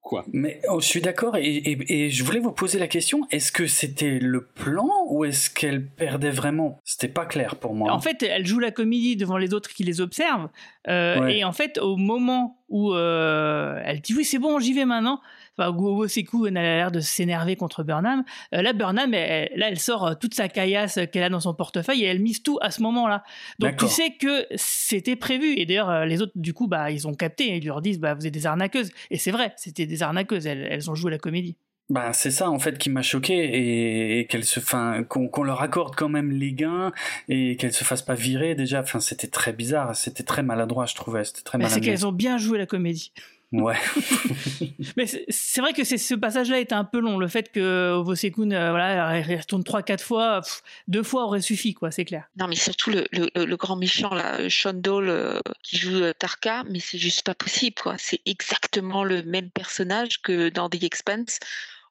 quoi. 0.02 0.26
Mais 0.32 0.62
oh, 0.70 0.80
je 0.80 0.86
suis 0.88 1.02
d'accord 1.02 1.36
et, 1.36 1.44
et- 1.44 2.06
et 2.06 2.10
je 2.10 2.24
voulais 2.24 2.40
vous 2.40 2.54
poser 2.54 2.80
la 2.80 2.88
question 2.88 3.28
est-ce 3.32 3.52
que 3.52 3.68
c'était 3.68 4.18
le 4.20 4.46
plan 4.46 4.90
ou 5.10 5.26
est-ce 5.26 5.50
qu'elle 5.50 5.86
perdait 5.88 6.32
vraiment? 6.32 6.80
C'était 6.86 7.10
pas 7.10 7.26
clair 7.26 7.58
pour 7.58 7.76
moi. 7.76 7.92
En 7.92 8.00
fait, 8.00 8.24
elle 8.24 8.46
joue 8.48 8.60
la 8.60 8.72
comédie 8.72 9.18
devant 9.18 9.38
les 9.38 9.54
autres 9.54 9.70
qui 9.70 9.84
les 9.84 10.00
observent. 10.02 10.50
euh, 10.88 11.20
Ouais. 11.20 11.38
Et 11.40 11.44
en 11.44 11.52
fait, 11.52 11.78
au 11.80 11.98
moment 11.98 12.64
où 12.70 12.94
euh, 12.94 13.80
elle 13.84 14.00
dit 14.02 14.14
oui, 14.16 14.24
c'est 14.24 14.40
bon, 14.40 14.60
j'y 14.60 14.74
vais 14.74 14.86
maintenant. 14.86 15.20
Enfin, 15.60 16.08
Seku, 16.08 16.48
elle 16.48 16.58
a 16.58 16.62
l'air 16.62 16.92
de 16.92 17.00
s'énerver 17.00 17.56
contre 17.56 17.84
Burnham. 17.84 18.24
Euh, 18.54 18.62
là, 18.62 18.74
Burnham, 18.74 19.14
elle- 19.14 19.52
là, 19.56 19.70
elle 19.70 19.80
sort 19.80 20.08
euh, 20.08 20.14
toute 20.16 20.34
sa 20.34 20.48
caillasse 20.48 21.00
qu'elle 21.12 21.24
a 21.24 21.30
dans 21.30 21.40
son 21.40 21.54
portefeuille 21.54 22.04
et 22.04 22.08
elle 22.08 22.20
mise 22.20 22.42
tout 22.44 22.58
à 22.62 22.72
ce 22.72 22.82
moment-là. 22.84 23.24
Donc, 23.60 23.72
tu 23.78 23.88
sais 23.88 24.12
que 24.12 24.46
c'était 24.56 25.16
prévu. 25.16 25.54
Et 25.58 25.66
d'ailleurs, 25.66 25.90
euh, 25.90 26.06
les 26.06 26.22
autres, 26.22 26.34
du 26.36 26.54
coup, 26.54 26.68
bah, 26.68 26.92
ils 26.92 27.08
ont 27.08 27.14
capté. 27.14 27.58
Ils 27.58 27.66
leur 27.66 27.82
disent, 27.82 28.00
bah, 28.00 28.14
vous 28.14 28.26
êtes 28.26 28.34
des 28.34 28.46
arnaqueuses. 28.46 28.92
Et 29.12 29.18
c'est 29.18 29.32
vrai, 29.32 29.54
c'était 29.58 29.86
des 29.86 30.04
arnaqueuses. 30.04 30.48
Elles, 30.48 30.68
elles 30.70 30.90
ont 30.90 30.96
joué 30.96 31.12
la 31.12 31.18
comédie. 31.18 31.58
Bah, 31.90 32.14
c'est 32.14 32.30
ça 32.30 32.52
en 32.52 32.60
fait 32.60 32.78
qui 32.78 32.92
m'a 32.92 33.02
choqué 33.02 33.34
et, 33.34 34.20
et 34.20 34.28
qu'elle 34.28 34.44
se, 34.46 34.60
enfin, 34.60 35.04
qu'on 35.04 35.42
leur 35.42 35.64
accorde 35.64 35.96
quand 35.96 36.08
même 36.08 36.30
les 36.32 36.54
gains 36.54 36.92
et 37.30 37.56
qu'elle 37.56 37.74
se 37.74 37.84
fasse 37.84 38.04
pas 38.04 38.14
virer 38.14 38.54
déjà. 38.54 38.82
Enfin, 38.82 39.00
c'était 39.00 39.26
très 39.28 39.54
bizarre, 39.54 39.96
c'était 39.96 40.22
très 40.22 40.44
maladroit, 40.44 40.86
je 40.86 40.94
trouvais. 40.94 41.24
C'était 41.24 41.42
très 41.42 41.58
Mais 41.58 41.68
c'est 41.68 41.82
qu'elles 41.82 42.06
ont 42.06 42.12
bien 42.12 42.38
joué 42.38 42.60
la 42.60 42.68
comédie. 42.68 43.12
Ouais. 43.52 43.78
Mais 44.98 45.08
c'est- 45.08 45.60
vrai 45.62 45.74
que 45.74 45.84
c'est- 45.84 45.98
ce 45.98 46.14
passage-là 46.14 46.60
était 46.60 46.76
un 46.76 46.84
peu 46.84 47.00
long. 47.00 47.18
Le 47.18 47.28
fait 47.28 47.52
que 47.52 48.00
Vosekun, 48.02 48.52
euh, 48.52 48.70
voilà, 48.70 49.22
retourne 49.38 49.64
trois, 49.64 49.82
quatre 49.82 50.04
fois, 50.04 50.42
pff, 50.42 50.62
deux 50.88 51.02
fois 51.04 51.24
aurait 51.26 51.42
suffi, 51.42 51.74
quoi, 51.74 51.90
c'est 51.92 52.06
clair. 52.06 52.26
Non, 52.38 52.48
mais 52.48 52.56
surtout 52.56 52.92
le, 52.92 53.06
le, 53.12 53.30
le 53.46 53.58
grand 53.58 53.76
méchant, 53.76 54.14
là, 54.14 54.38
Sean 54.50 54.74
Dole, 54.74 55.10
euh, 55.10 55.40
qui 55.64 55.78
joue 55.78 55.96
euh, 55.96 56.14
Tarka, 56.14 56.64
mais 56.70 56.80
c'est 56.80 57.00
juste 57.00 57.24
pas 57.26 57.34
possible, 57.36 57.76
quoi. 57.82 57.96
C'est 57.98 58.22
exactement 58.26 59.04
le 59.04 59.24
même 59.24 59.50
personnage 59.50 60.22
que 60.22 60.50
dans 60.50 60.70
The 60.70 60.84
Expanse, 60.84 61.40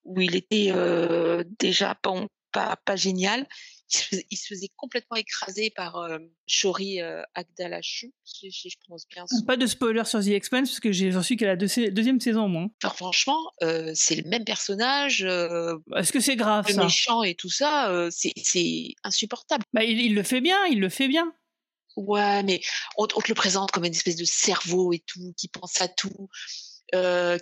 où 0.05 0.21
il 0.21 0.37
était 0.37 0.71
euh, 0.75 1.43
déjà 1.59 1.97
bon, 2.03 2.29
pas, 2.53 2.77
pas 2.85 2.97
génial. 2.97 3.47
Il 4.30 4.36
se 4.36 4.47
faisait, 4.49 4.68
complètement 4.76 5.16
écraser 5.16 5.70
par 5.70 5.97
euh, 5.97 6.18
Shori 6.47 7.01
euh, 7.01 7.22
si, 8.24 8.51
je 8.70 8.76
prononce 8.84 9.07
bien 9.09 9.26
son 9.26 9.45
Pas 9.45 9.57
de 9.57 9.66
spoiler 9.66 10.05
sur 10.05 10.20
The 10.22 10.28
Expanse 10.28 10.68
parce 10.68 10.80
que 10.80 10.93
j'ai 10.93 11.11
j'en 11.11 11.22
suis 11.22 11.36
qu'à 11.36 11.47
la 11.47 11.57
deux- 11.57 11.91
deuxième 11.91 12.20
saison 12.20 12.45
au 12.45 12.49
moins. 12.49 12.68
Alors 12.82 12.97
franchement, 12.97 13.51
euh, 13.62 13.93
c'est 13.95 14.16
le 14.16 14.28
même 14.28 14.45
personnage, 14.45 15.24
euh, 15.24 15.76
Est-ce 15.97 16.12
que 16.12 16.20
c'est 16.20 16.36
grave 16.36 16.66
le 16.68 16.74
ça? 16.74 16.84
méchant 16.84 17.22
et 17.22 17.34
tout 17.34 17.51
ça, 17.51 17.91
euh, 17.91 18.11
c'est 18.11 18.95
insupportable. 19.05 19.64
bah, 19.72 19.84
il, 19.84 20.01
il 20.01 20.14
le 20.14 20.22
fait 20.22 20.41
bien, 20.41 20.64
il 20.66 20.80
le 20.80 20.89
fait 20.89 21.09
bien. 21.09 21.32
Ouais, 21.97 22.43
mais 22.45 22.61
on, 22.97 23.05
on 23.14 23.20
te 23.20 23.28
le 23.28 23.34
présente 23.34 23.70
comme 23.72 23.84
une 23.84 23.93
espèce 23.93 24.16
de 24.16 24.24
cerveau 24.24 24.93
et 24.93 25.01
tout, 25.01 25.32
qui 25.36 25.49
pense 25.49 25.80
à 25.80 25.89
tout. 25.89 26.28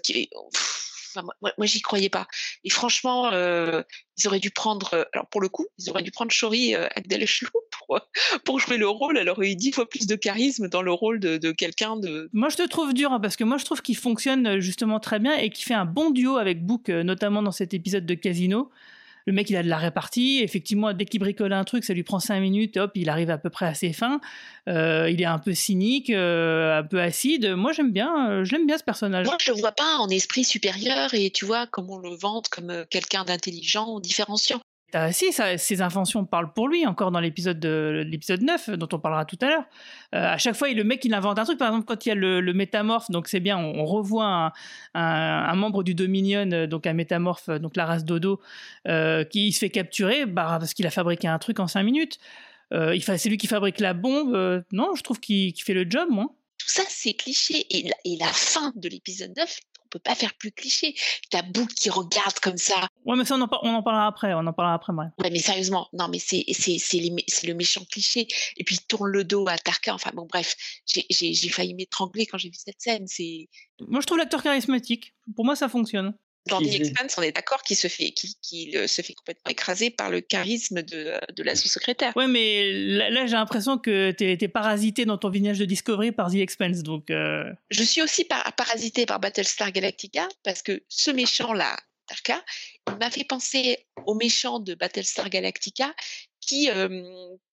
Qui, 0.03 0.28
pff, 0.53 0.92
moi, 1.23 1.53
moi, 1.57 1.67
j'y 1.67 1.81
croyais 1.81 2.09
pas. 2.09 2.27
Et 2.64 2.71
franchement, 2.71 3.31
euh, 3.33 3.83
ils 4.19 4.27
auraient 4.27 4.41
dû 4.41 4.51
prendre, 4.51 4.95
euh, 4.95 5.05
alors 5.12 5.27
pour 5.29 5.41
le 5.41 5.49
coup, 5.49 5.67
ils 5.79 5.91
auraient 5.91 6.03
dû 6.03 6.11
prendre 6.11 6.31
Shori 6.31 6.75
euh, 6.75 6.87
Agdalachou 6.95 7.47
pour, 7.87 8.01
pour 8.45 8.59
jouer 8.59 8.77
le 8.77 8.89
rôle. 8.89 9.19
Elle 9.19 9.29
aurait 9.29 9.51
eu 9.51 9.57
dix 9.57 9.73
fois 9.73 9.89
plus 9.89 10.07
de 10.07 10.17
charisme 10.17 10.69
dans 10.69 10.83
le 10.83 10.93
rôle 10.93 11.21
de, 11.21 11.53
quelqu'un 11.53 11.97
de. 11.97 12.29
Moi, 12.33 12.49
je 12.49 12.57
te 12.57 12.67
trouve 12.69 12.95
dur 12.95 13.12
hein, 13.12 13.21
parce 13.21 13.37
que 13.37 13.45
moi, 13.45 13.59
je 13.59 13.64
trouve 13.64 13.83
qu'il 13.83 13.97
fonctionne 13.97 14.47
euh, 14.47 14.61
justement 14.61 15.01
très 15.01 15.19
bien 15.19 15.37
et 15.37 15.51
qu'il 15.51 15.64
fait 15.64 15.75
un 15.75 15.85
bon 15.85 16.11
duo 16.11 16.37
avec 16.37 16.64
Book, 16.64 16.89
euh, 16.89 17.03
notamment 17.03 17.43
dans 17.43 17.53
cet 17.53 17.75
épisode 17.75 18.07
de 18.07 18.14
Casino. 18.14 18.71
Le 19.27 19.33
mec, 19.33 19.51
il 19.51 19.57
a 19.57 19.62
de 19.62 19.68
la 19.68 19.79
répartie. 19.79 20.41
Effectivement, 20.43 20.93
dès 20.93 21.05
qu'il 21.05 21.18
bricole 21.18 21.53
un 21.53 21.64
truc, 21.64 21.85
ça 21.85 21.93
lui 21.95 22.05
prend 22.05 22.20
cinq 22.20 22.41
minutes. 22.41 22.77
Hop, 22.77 22.93
il 22.95 23.09
arrive 23.09 23.31
à 23.31 23.39
peu 23.39 23.51
près 23.51 23.66
à 23.66 23.74
ses 23.74 23.93
fins. 23.93 24.20
Euh, 24.68 25.11
il 25.11 25.20
est 25.20 25.27
un 25.27 25.39
peu 25.39 25.53
cynique, 25.53 26.11
euh, 26.11 26.79
un 26.79 26.85
peu 26.85 27.01
acide. 27.01 27.55
Moi, 27.57 27.72
j'aime 27.72 27.93
bien. 27.93 28.31
euh, 28.31 28.45
je 28.45 28.57
bien 28.64 28.79
ce 28.79 28.85
personnage. 28.85 29.27
Moi, 29.27 29.37
je 29.41 29.53
le 29.53 29.59
vois 29.59 29.72
pas 29.72 29.97
en 29.99 30.09
esprit 30.09 30.45
supérieur 30.45 31.12
et 31.12 31.31
tu 31.31 31.45
vois, 31.45 31.66
comme 31.66 31.91
on 31.91 31.99
le 31.99 32.14
vante 32.14 32.49
comme 32.49 32.85
quelqu'un 32.89 33.24
d'intelligent, 33.24 34.01
différenciant. 34.01 34.61
Si, 35.11 35.26
ses 35.32 35.82
inventions 35.82 36.24
parlent 36.24 36.53
pour 36.53 36.68
lui, 36.68 36.87
encore 36.87 37.11
dans 37.11 37.20
l'épisode 37.20 37.61
de 37.61 38.05
l'épisode 38.07 38.43
9, 38.43 38.70
dont 38.70 38.89
on 38.93 38.99
parlera 38.99 39.24
tout 39.24 39.37
à 39.43 39.47
l'heure. 39.47 39.64
Euh, 40.14 40.32
à 40.32 40.39
chaque 40.39 40.55
fois, 40.55 40.70
le 40.70 40.84
mec, 40.84 41.05
il 41.05 41.12
invente 41.12 41.39
un 41.39 41.45
truc. 41.45 41.59
Par 41.59 41.68
exemple, 41.68 41.87
quand 41.87 42.07
il 42.07 42.09
y 42.09 42.12
a 42.12 42.14
le, 42.14 42.53
métamorphe, 42.53 43.11
donc 43.11 43.28
c'est 43.28 43.41
bien, 43.41 43.59
on, 43.59 43.84
revoit 43.84 44.53
un, 44.95 45.55
membre 45.55 45.82
du 45.82 45.95
Dominion, 45.95 46.51
euh, 46.53 46.66
donc 46.66 46.87
un 46.87 46.95
métamorphe, 46.95 47.49
euh, 47.49 47.59
donc 47.59 47.76
la 47.76 47.84
race 47.84 48.05
Dodo, 48.05 48.41
euh, 48.89 49.24
qui 49.24 49.53
se 49.53 49.59
fait 49.59 49.70
capturer 49.70 50.24
bah, 50.24 50.57
parce 50.59 50.72
qu'il 50.72 50.87
a 50.87 50.91
fabriqué 50.91 51.28
un 51.28 51.39
truc 51.39 51.61
en 51.61 51.66
5 51.66 51.82
minutes. 51.82 52.18
Euh, 52.72 52.99
c'est 53.01 53.28
lui 53.28 53.37
qui 53.37 53.47
fabrique 53.47 53.80
la 53.80 53.95
bombe. 53.95 54.34
euh, 54.34 54.62
non, 54.72 54.95
je 54.95 55.03
trouve 55.03 55.20
qu'il 55.20 55.55
fait 55.61 55.74
le 55.74 55.87
job, 55.89 56.09
moi. 56.11 56.34
Tout 56.59 56.70
ça, 56.70 56.82
c'est 56.89 57.14
cliché. 57.14 57.66
Et 57.70 57.82
la, 57.82 57.97
et 58.05 58.16
la 58.16 58.28
fin 58.28 58.72
de 58.74 58.89
l'épisode 58.89 59.32
9, 59.37 59.61
on 59.76 59.76
peut 59.97 60.03
pas 60.03 60.14
faire 60.14 60.34
plus 60.34 60.53
cliché. 60.53 60.94
T'as 61.30 61.42
Book 61.42 61.68
qui 61.68 61.90
regarde 61.90 62.38
comme 62.40 62.57
ça. 62.57 62.88
Ouais, 63.05 63.16
mais 63.16 63.24
ça, 63.24 63.36
on 63.36 63.40
en, 63.40 63.49
par- 63.49 63.62
on 63.64 63.74
en 63.74 63.82
parlera 63.82 64.07
après. 64.07 64.34
On 64.34 64.47
en 64.47 64.53
parlera 64.53 64.74
après. 64.74 64.92
Ouais, 64.92 65.30
mais 65.30 65.38
sérieusement, 65.38 65.88
non, 65.92 66.09
mais 66.09 66.18
c'est 66.18 66.44
le 66.47 67.53
méchant 67.55 67.84
cliché. 67.90 68.26
Et 68.57 68.64
puis 68.64 68.76
il 68.76 68.86
tourne 68.86 69.11
le 69.11 69.24
dos 69.24 69.47
à 69.49 69.59
Tarka. 69.59 69.94
Enfin 69.94 70.11
bon, 70.14 70.26
bref, 70.30 70.55
j'ai 70.86 71.49
failli 71.49 71.74
m'étrangler 71.74 72.26
quand 72.26 72.38
j'ai 72.38 72.49
vu 72.49 72.57
cette 72.57 72.80
scène. 72.80 73.07
C'est 73.07 73.49
Moi, 73.80 74.01
je 74.01 74.07
trouve 74.07 74.18
l'acteur 74.18 74.42
charismatique. 74.42 75.14
Pour 75.34 75.44
moi, 75.44 75.57
ça 75.57 75.68
fonctionne. 75.68 76.14
Dans 76.49 76.61
The 76.61 76.74
Expanse, 76.74 77.16
on 77.18 77.22
est 77.22 77.32
d'accord 77.32 77.62
qu'il 77.62 77.76
se 77.76 77.88
fait 77.88 78.11
qu'il 78.11 78.30
qu'il, 78.42 78.76
euh, 78.76 78.86
se 78.86 79.03
fait 79.03 79.14
complètement 79.14 79.51
écraser 79.51 79.90
par 79.90 80.11
le 80.11 80.20
charisme 80.20 80.82
de 80.82 81.14
de 81.34 81.42
la 81.42 81.55
sous-secrétaire. 81.57 82.12
Ouais, 82.16 82.28
mais 82.28 82.72
là, 82.72 83.11
là, 83.11 83.26
j'ai 83.26 83.32
l'impression 83.32 83.78
que 83.78 84.11
t'es 84.12 84.36
t'es 84.36 84.49
parasité 84.49 85.05
dans 85.05 85.18
ton 85.18 85.28
vignage 85.30 85.59
de 85.59 85.64
Discovery 85.64 86.12
par 86.12 86.30
The 86.30 86.36
Expense, 86.36 86.82
donc... 86.82 87.11
euh, 87.11 87.44
Je 87.70 87.82
suis 87.82 88.03
aussi 88.03 88.24
par- 88.24 88.53
parasité 88.55 89.07
par 89.07 89.20
Battlestar 89.20 89.72
Galactica 89.72 90.28
parce 90.44 90.62
que 90.62 90.82
ce 90.88 91.11
méchant-là, 91.11 91.76
Tarka, 92.07 92.44
il 92.88 92.97
m'a 92.99 93.11
fait 93.11 93.24
penser 93.24 93.78
au 94.07 94.14
méchant 94.14 94.61
de 94.61 94.74
Battlestar 94.74 95.28
Galactica 95.28 95.92
qui, 96.47 96.70
euh, 96.70 96.88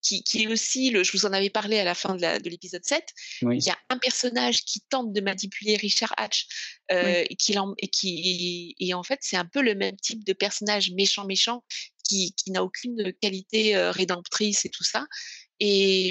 qui, 0.01 0.23
qui 0.23 0.43
est 0.43 0.47
aussi, 0.47 0.91
le, 0.91 1.03
je 1.03 1.11
vous 1.11 1.25
en 1.25 1.33
avais 1.33 1.49
parlé 1.49 1.79
à 1.79 1.83
la 1.83 1.95
fin 1.95 2.15
de 2.15 2.49
l'épisode 2.49 2.85
7, 2.85 3.03
Oui. 3.41 3.57
il 3.57 3.65
y 3.65 3.69
a 3.69 3.77
un 3.89 3.97
personnage 3.97 4.63
qui 4.63 4.81
tente 4.81 5.11
de 5.11 5.21
manipuler 5.21 5.75
Richard 5.75 6.13
Hatch 6.17 6.47
euh, 6.91 7.23
et, 7.29 7.35
qui, 7.35 7.55
et, 7.77 7.87
qui, 7.87 8.75
et 8.79 8.93
en 8.93 9.03
fait 9.03 9.19
c'est 9.21 9.37
un 9.37 9.45
peu 9.45 9.61
le 9.61 9.75
même 9.75 9.97
type 9.97 10.23
de 10.23 10.33
personnage 10.33 10.91
méchant-méchant 10.91 11.63
qui, 12.07 12.33
qui 12.33 12.51
n'a 12.51 12.63
aucune 12.63 13.13
qualité 13.21 13.75
euh, 13.75 13.91
rédemptrice 13.91 14.65
et 14.65 14.69
tout 14.69 14.83
ça. 14.83 15.07
Et, 15.59 16.09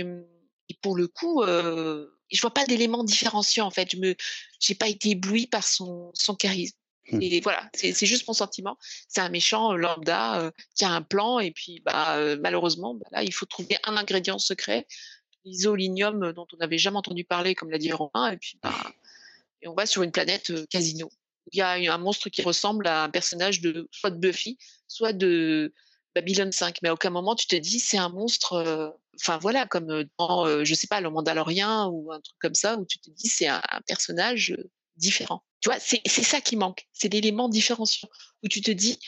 et 0.68 0.74
pour 0.80 0.96
le 0.96 1.06
coup, 1.08 1.42
je 1.44 2.40
vois 2.40 2.54
pas 2.54 2.64
d'éléments 2.64 3.04
différenciants 3.04 3.66
en 3.66 3.70
fait. 3.70 3.90
Je 3.92 3.96
me, 3.98 4.14
j'ai 4.60 4.74
pas 4.74 4.88
été 4.88 5.10
ébloui 5.10 5.46
par 5.46 5.64
son, 5.64 6.10
son 6.14 6.34
charisme. 6.34 6.76
Hmm. 7.12 7.20
Et 7.20 7.40
voilà, 7.40 7.68
c'est 7.74 8.06
juste 8.06 8.26
mon 8.26 8.32
sentiment. 8.32 8.78
C'est 9.06 9.20
un 9.20 9.28
méchant 9.28 9.72
euh, 9.72 9.76
lambda 9.76 10.40
euh, 10.40 10.50
qui 10.74 10.84
a 10.84 10.90
un 10.90 11.02
plan 11.02 11.38
et 11.38 11.50
puis 11.50 11.82
bah 11.84 12.16
euh, 12.16 12.38
malheureusement, 12.40 12.98
bah, 13.10 13.22
il 13.22 13.34
faut 13.34 13.44
trouver 13.44 13.76
un 13.84 13.98
ingrédient 13.98 14.38
secret, 14.38 14.86
l'isolinium 15.44 16.32
dont 16.32 16.46
on 16.54 16.56
n'avait 16.56 16.78
jamais 16.78 16.96
entendu 16.96 17.24
parler, 17.24 17.54
comme 17.54 17.70
l'a 17.70 17.78
dit 17.78 17.92
Romain, 17.92 18.32
et 18.32 18.38
puis 18.38 18.58
bah 18.62 18.74
on 19.66 19.74
va 19.74 19.84
sur 19.86 20.02
une 20.02 20.10
planète 20.10 20.52
casino. 20.68 21.10
Il 21.52 21.58
y 21.58 21.60
a 21.60 21.72
un 21.94 21.98
monstre 21.98 22.30
qui 22.30 22.40
ressemble 22.42 22.86
à 22.86 23.04
un 23.04 23.10
personnage 23.10 23.60
de 23.60 23.88
soit 23.92 24.10
de 24.10 24.16
Buffy, 24.16 24.56
soit 24.88 25.12
de 25.12 25.74
Babylon 26.14 26.50
5, 26.50 26.78
mais 26.82 26.88
à 26.88 26.94
aucun 26.94 27.10
moment 27.10 27.34
tu 27.34 27.46
te 27.46 27.56
dis 27.56 27.78
c'est 27.78 27.98
un 27.98 28.08
monstre. 28.08 28.96
Enfin 29.20 29.36
voilà, 29.36 29.66
comme 29.66 30.04
dans 30.18 30.64
je 30.64 30.74
sais 30.74 30.86
pas 30.86 31.02
le 31.02 31.10
Mandalorien 31.10 31.88
ou 31.88 32.10
un 32.10 32.20
truc 32.20 32.38
comme 32.40 32.54
ça 32.54 32.78
où 32.78 32.86
tu 32.86 32.98
te 32.98 33.10
dis 33.10 33.28
c'est 33.28 33.48
un, 33.48 33.60
personnage 33.86 34.56
différent. 34.96 35.44
Tu 35.60 35.68
vois, 35.68 35.78
c'est 35.80 36.02
ça 36.24 36.40
qui 36.40 36.56
manque, 36.56 36.86
c'est 36.92 37.12
l'élément 37.12 37.48
différenciant 37.48 38.08
où 38.42 38.48
tu 38.48 38.60
te 38.60 38.70
dis 38.70 38.98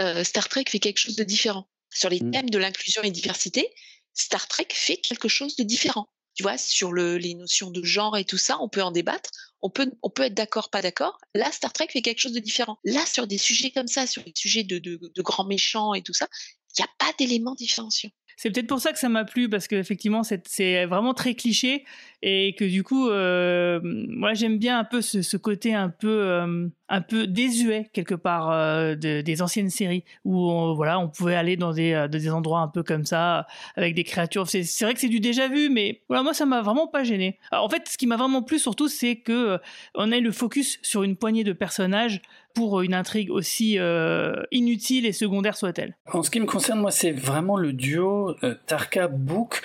euh, 0.00 0.24
Star 0.24 0.48
Trek 0.48 0.64
fait 0.68 0.80
quelque 0.80 0.98
chose 0.98 1.16
de 1.16 1.24
différent 1.24 1.68
sur 1.90 2.08
les 2.10 2.20
Mm. 2.20 2.30
thèmes 2.30 2.50
de 2.50 2.58
l'inclusion 2.58 3.02
et 3.02 3.10
diversité. 3.10 3.68
Star 4.14 4.46
Trek 4.48 4.68
fait 4.72 4.96
quelque 4.98 5.28
chose 5.28 5.56
de 5.56 5.62
différent. 5.64 6.08
Tu 6.34 6.42
vois, 6.42 6.58
sur 6.58 6.92
le, 6.92 7.16
les 7.16 7.34
notions 7.34 7.70
de 7.70 7.82
genre 7.84 8.16
et 8.16 8.24
tout 8.24 8.38
ça, 8.38 8.58
on 8.60 8.68
peut 8.68 8.82
en 8.82 8.90
débattre. 8.90 9.30
On 9.62 9.70
peut, 9.70 9.90
on 10.02 10.10
peut 10.10 10.24
être 10.24 10.34
d'accord, 10.34 10.68
pas 10.68 10.82
d'accord. 10.82 11.18
Là, 11.34 11.50
Star 11.52 11.72
Trek 11.72 11.86
fait 11.92 12.02
quelque 12.02 12.18
chose 12.20 12.32
de 12.32 12.40
différent. 12.40 12.78
Là, 12.84 13.04
sur 13.06 13.26
des 13.26 13.38
sujets 13.38 13.70
comme 13.70 13.86
ça, 13.86 14.06
sur 14.06 14.22
des 14.24 14.32
sujets 14.34 14.64
de, 14.64 14.78
de, 14.78 14.98
de 15.14 15.22
grands 15.22 15.44
méchants 15.46 15.94
et 15.94 16.02
tout 16.02 16.12
ça, 16.12 16.28
il 16.76 16.82
n'y 16.82 16.84
a 16.84 16.90
pas 16.98 17.12
d'éléments 17.18 17.54
différenciants. 17.54 18.10
C'est 18.36 18.50
peut-être 18.50 18.66
pour 18.66 18.80
ça 18.80 18.92
que 18.92 18.98
ça 18.98 19.08
m'a 19.08 19.24
plu, 19.24 19.48
parce 19.48 19.68
qu'effectivement, 19.68 20.22
c'est 20.22 20.86
vraiment 20.86 21.14
très 21.14 21.34
cliché, 21.34 21.84
et 22.22 22.54
que 22.58 22.64
du 22.64 22.82
coup, 22.82 23.08
euh, 23.10 23.80
moi, 23.82 24.34
j'aime 24.34 24.58
bien 24.58 24.78
un 24.78 24.84
peu 24.84 25.02
ce, 25.02 25.36
côté 25.36 25.74
un 25.74 25.88
peu, 25.90 26.08
euh, 26.08 26.68
un 26.88 27.00
peu 27.02 27.26
désuet, 27.26 27.90
quelque 27.92 28.14
part, 28.14 28.50
euh, 28.50 28.94
de- 28.94 29.20
des 29.20 29.42
anciennes 29.42 29.70
séries, 29.70 30.04
où 30.24 30.50
on, 30.50 30.74
voilà, 30.74 30.98
on 30.98 31.08
pouvait 31.08 31.34
aller 31.34 31.56
dans 31.56 31.72
des, 31.72 32.06
des 32.10 32.30
endroits 32.30 32.60
un 32.60 32.68
peu 32.68 32.82
comme 32.82 33.04
ça, 33.04 33.46
avec 33.76 33.94
des 33.94 34.04
créatures. 34.04 34.48
C'est 34.48 34.62
vrai 34.82 34.94
que 34.94 35.00
c'est 35.00 35.08
du 35.08 35.20
déjà 35.20 35.48
vu, 35.48 35.68
mais 35.70 36.00
voilà, 36.08 36.22
moi, 36.22 36.34
ça 36.34 36.46
m'a 36.46 36.62
vraiment 36.62 36.86
pas 36.86 37.04
gêné. 37.04 37.38
En 37.52 37.68
fait, 37.68 37.86
ce 37.88 37.98
qui 37.98 38.06
m'a 38.06 38.16
vraiment 38.16 38.42
plu, 38.42 38.58
surtout, 38.58 38.88
c'est 38.88 39.16
que 39.16 39.58
on 39.94 40.10
ait 40.10 40.20
le 40.20 40.32
focus 40.32 40.78
sur 40.82 41.02
une 41.02 41.16
poignée 41.16 41.44
de 41.44 41.52
personnages 41.52 42.20
pour 42.54 42.80
une 42.82 42.94
intrigue 42.94 43.30
aussi 43.30 43.78
euh, 43.78 44.42
inutile 44.52 45.06
et 45.06 45.12
secondaire 45.12 45.56
soit-elle. 45.56 45.96
En 46.12 46.22
ce 46.22 46.30
qui 46.30 46.40
me 46.40 46.46
concerne, 46.46 46.80
moi, 46.80 46.92
c'est 46.92 47.10
vraiment 47.10 47.56
le 47.56 47.72
duo 47.72 48.36
euh, 48.42 48.54
Tarka-Book 48.66 49.60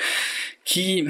qui 0.65 1.05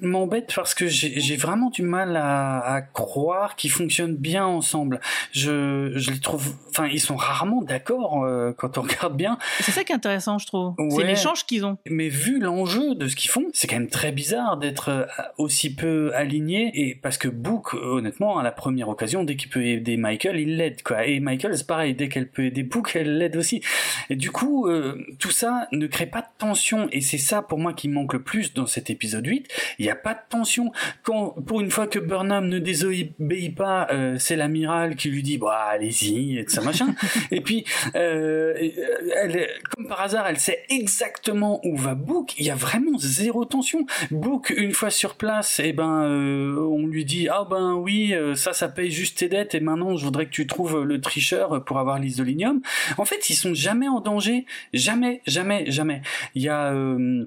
m'embête 0.00 0.52
parce 0.54 0.74
que 0.74 0.86
j'ai 0.86 1.36
vraiment 1.36 1.70
du 1.70 1.82
mal 1.82 2.16
à, 2.16 2.60
à 2.60 2.82
croire 2.82 3.56
qu'ils 3.56 3.70
fonctionnent 3.70 4.16
bien 4.16 4.46
ensemble. 4.46 5.00
Je, 5.32 5.92
je 5.94 6.10
les 6.10 6.20
trouve, 6.20 6.54
enfin, 6.70 6.86
ils 6.86 7.00
sont 7.00 7.16
rarement 7.16 7.62
d'accord 7.62 8.24
euh, 8.24 8.52
quand 8.56 8.78
on 8.78 8.82
regarde 8.82 9.16
bien. 9.16 9.38
C'est 9.60 9.72
ça 9.72 9.84
qui 9.84 9.92
est 9.92 9.96
intéressant, 9.96 10.38
je 10.38 10.46
trouve. 10.46 10.74
C'est 10.90 11.04
l'échange 11.04 11.44
qu'ils 11.46 11.64
ont. 11.64 11.78
Mais 11.86 12.08
vu 12.08 12.40
l'enjeu 12.40 12.94
de 12.94 13.08
ce 13.08 13.16
qu'ils 13.16 13.30
font, 13.30 13.46
c'est 13.52 13.66
quand 13.66 13.76
même 13.76 13.88
très 13.88 14.12
bizarre 14.12 14.56
d'être 14.56 14.88
euh, 14.88 15.04
aussi 15.38 15.74
peu 15.74 16.12
aligné. 16.14 16.70
Et 16.74 16.94
parce 16.94 17.18
que 17.18 17.28
Book, 17.28 17.74
honnêtement, 17.74 18.38
à 18.38 18.42
la 18.42 18.52
première 18.52 18.88
occasion, 18.88 19.24
dès 19.24 19.36
qu'il 19.36 19.50
peut 19.50 19.64
aider 19.64 19.96
Michael, 19.96 20.38
il 20.38 20.56
l'aide, 20.56 20.82
quoi. 20.82 21.06
Et 21.06 21.20
Michael, 21.20 21.56
c'est 21.56 21.66
pareil, 21.66 21.94
dès 21.94 22.08
qu'elle 22.08 22.28
peut 22.28 22.44
aider 22.44 22.62
Book, 22.62 22.92
elle 22.94 23.18
l'aide 23.18 23.36
aussi. 23.36 23.62
Et 24.08 24.16
du 24.16 24.30
coup, 24.30 24.66
euh, 24.68 24.98
tout 25.18 25.30
ça 25.30 25.68
ne 25.72 25.86
crée 25.86 26.06
pas 26.06 26.20
de 26.20 26.26
tension. 26.38 26.88
Et 26.92 27.00
c'est 27.00 27.18
ça, 27.18 27.42
pour 27.42 27.58
moi, 27.58 27.72
qui 27.72 27.88
manque 27.88 28.12
le 28.12 28.22
plus 28.22 28.54
dans 28.54 28.66
cet 28.66 28.90
épisode 28.90 29.26
8. 29.26 29.48
Il 29.80 29.84
n'y 29.84 29.90
a 29.90 29.96
pas 29.96 30.12
de 30.12 30.20
tension. 30.28 30.72
Quand, 31.02 31.30
pour 31.30 31.62
une 31.62 31.70
fois 31.70 31.86
que 31.86 31.98
Burnham 31.98 32.48
ne 32.48 32.58
désobéit 32.58 33.54
pas, 33.56 33.88
euh, 33.90 34.16
c'est 34.18 34.36
l'amiral 34.36 34.94
qui 34.94 35.08
lui 35.08 35.22
dit, 35.22 35.38
bah, 35.38 35.68
allez-y, 35.70 36.38
et 36.38 36.44
tout 36.44 36.52
ça, 36.52 36.60
machin. 36.60 36.94
et 37.30 37.40
puis, 37.40 37.64
euh, 37.94 38.54
elle, 39.16 39.48
comme 39.74 39.88
par 39.88 40.02
hasard, 40.02 40.26
elle 40.28 40.38
sait 40.38 40.64
exactement 40.68 41.62
où 41.64 41.76
va 41.76 41.94
Book. 41.94 42.34
Il 42.38 42.44
y 42.44 42.50
a 42.50 42.54
vraiment 42.54 42.98
zéro 42.98 43.46
tension. 43.46 43.86
Book, 44.10 44.52
une 44.54 44.72
fois 44.72 44.90
sur 44.90 45.14
place, 45.14 45.60
et 45.60 45.72
ben, 45.72 46.02
euh, 46.02 46.58
on 46.60 46.86
lui 46.86 47.06
dit, 47.06 47.28
ah 47.30 47.46
ben 47.48 47.72
oui, 47.72 48.12
euh, 48.12 48.34
ça, 48.34 48.52
ça 48.52 48.68
paye 48.68 48.90
juste 48.90 49.16
tes 49.16 49.28
dettes, 49.28 49.54
et 49.54 49.60
maintenant, 49.60 49.96
je 49.96 50.04
voudrais 50.04 50.26
que 50.26 50.30
tu 50.30 50.46
trouves 50.46 50.84
le 50.84 51.00
tricheur 51.00 51.64
pour 51.64 51.78
avoir 51.78 51.98
l'isolinium. 51.98 52.60
En 52.98 53.06
fait, 53.06 53.30
ils 53.30 53.34
sont 53.34 53.54
jamais 53.54 53.88
en 53.88 54.00
danger. 54.00 54.44
Jamais, 54.74 55.22
jamais, 55.26 55.70
jamais. 55.70 56.02
Il 56.34 56.42
y 56.42 56.50
a, 56.50 56.72
euh, 56.72 57.24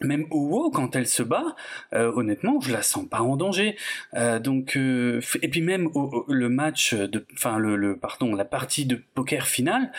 même 0.00 0.26
Owo 0.30 0.70
quand 0.70 0.94
elle 0.96 1.06
se 1.06 1.22
bat, 1.22 1.56
euh, 1.94 2.12
honnêtement, 2.14 2.60
je 2.60 2.72
la 2.72 2.82
sens 2.82 3.06
pas 3.08 3.20
en 3.20 3.36
danger. 3.36 3.76
Euh, 4.14 4.38
donc 4.38 4.76
euh, 4.76 5.20
et 5.42 5.48
puis 5.48 5.62
même 5.62 5.88
le 6.28 6.48
match 6.48 6.94
de, 6.94 7.24
enfin 7.34 7.58
le, 7.58 7.96
pardon, 7.96 8.34
la 8.34 8.44
partie 8.44 8.86
de 8.86 9.00
poker 9.14 9.46
finale, 9.46 9.92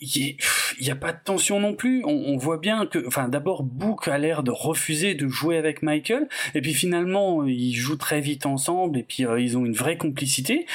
il 0.00 0.36
y, 0.80 0.90
a 0.90 0.94
pas 0.94 1.12
de 1.12 1.18
tension 1.22 1.60
non 1.60 1.74
plus. 1.74 2.02
On, 2.04 2.36
voit 2.36 2.58
bien 2.58 2.86
que, 2.86 3.06
enfin 3.06 3.28
d'abord 3.28 3.62
Book 3.64 4.08
a 4.08 4.16
l'air 4.16 4.42
de 4.42 4.50
refuser 4.50 5.14
de 5.14 5.28
jouer 5.28 5.58
avec 5.58 5.82
Michael, 5.82 6.28
et 6.54 6.62
puis 6.62 6.72
finalement 6.72 7.44
ils 7.44 7.74
jouent 7.74 7.96
très 7.96 8.20
vite 8.20 8.46
ensemble, 8.46 8.98
et 8.98 9.02
puis 9.02 9.24
ils 9.38 9.58
ont 9.58 9.66
une 9.66 9.74
vraie 9.74 9.98
complicité. 9.98 10.66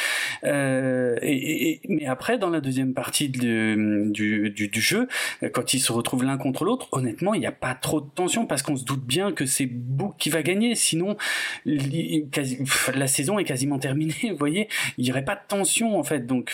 Mais 0.44 2.06
après 2.08 2.38
dans 2.38 2.50
la 2.50 2.62
deuxième 2.62 2.94
partie 2.94 3.30
du 3.30 4.70
jeu, 4.74 5.08
quand 5.54 5.74
ils 5.74 5.80
se 5.80 5.92
retrouvent 5.92 6.24
l'un 6.24 6.38
contre 6.38 6.66
l'autre, 6.66 6.88
honnêtement 6.92 7.34
il 7.34 7.40
n'y 7.40 7.48
a 7.48 7.52
pas 7.52 7.74
trop 7.74 8.02
de 8.02 8.10
tension 8.14 8.46
parce 8.46 8.62
qu'on 8.66 8.76
se 8.76 8.84
doute 8.84 9.06
bien 9.06 9.32
que 9.32 9.46
c'est 9.46 9.68
Book 9.68 10.16
qui 10.18 10.30
va 10.30 10.44
gagner, 10.44 10.76
sinon 10.76 11.18
la 11.66 13.08
saison 13.08 13.40
est 13.40 13.44
quasiment 13.44 13.80
terminée, 13.80 14.16
vous 14.32 14.38
voyez, 14.38 14.68
il 14.98 15.06
n'y 15.06 15.12
aurait 15.12 15.26
pas 15.26 15.36
de 15.36 15.42
tension 15.48 15.98
en 15.98 16.04
fait, 16.04 16.26
donc 16.26 16.52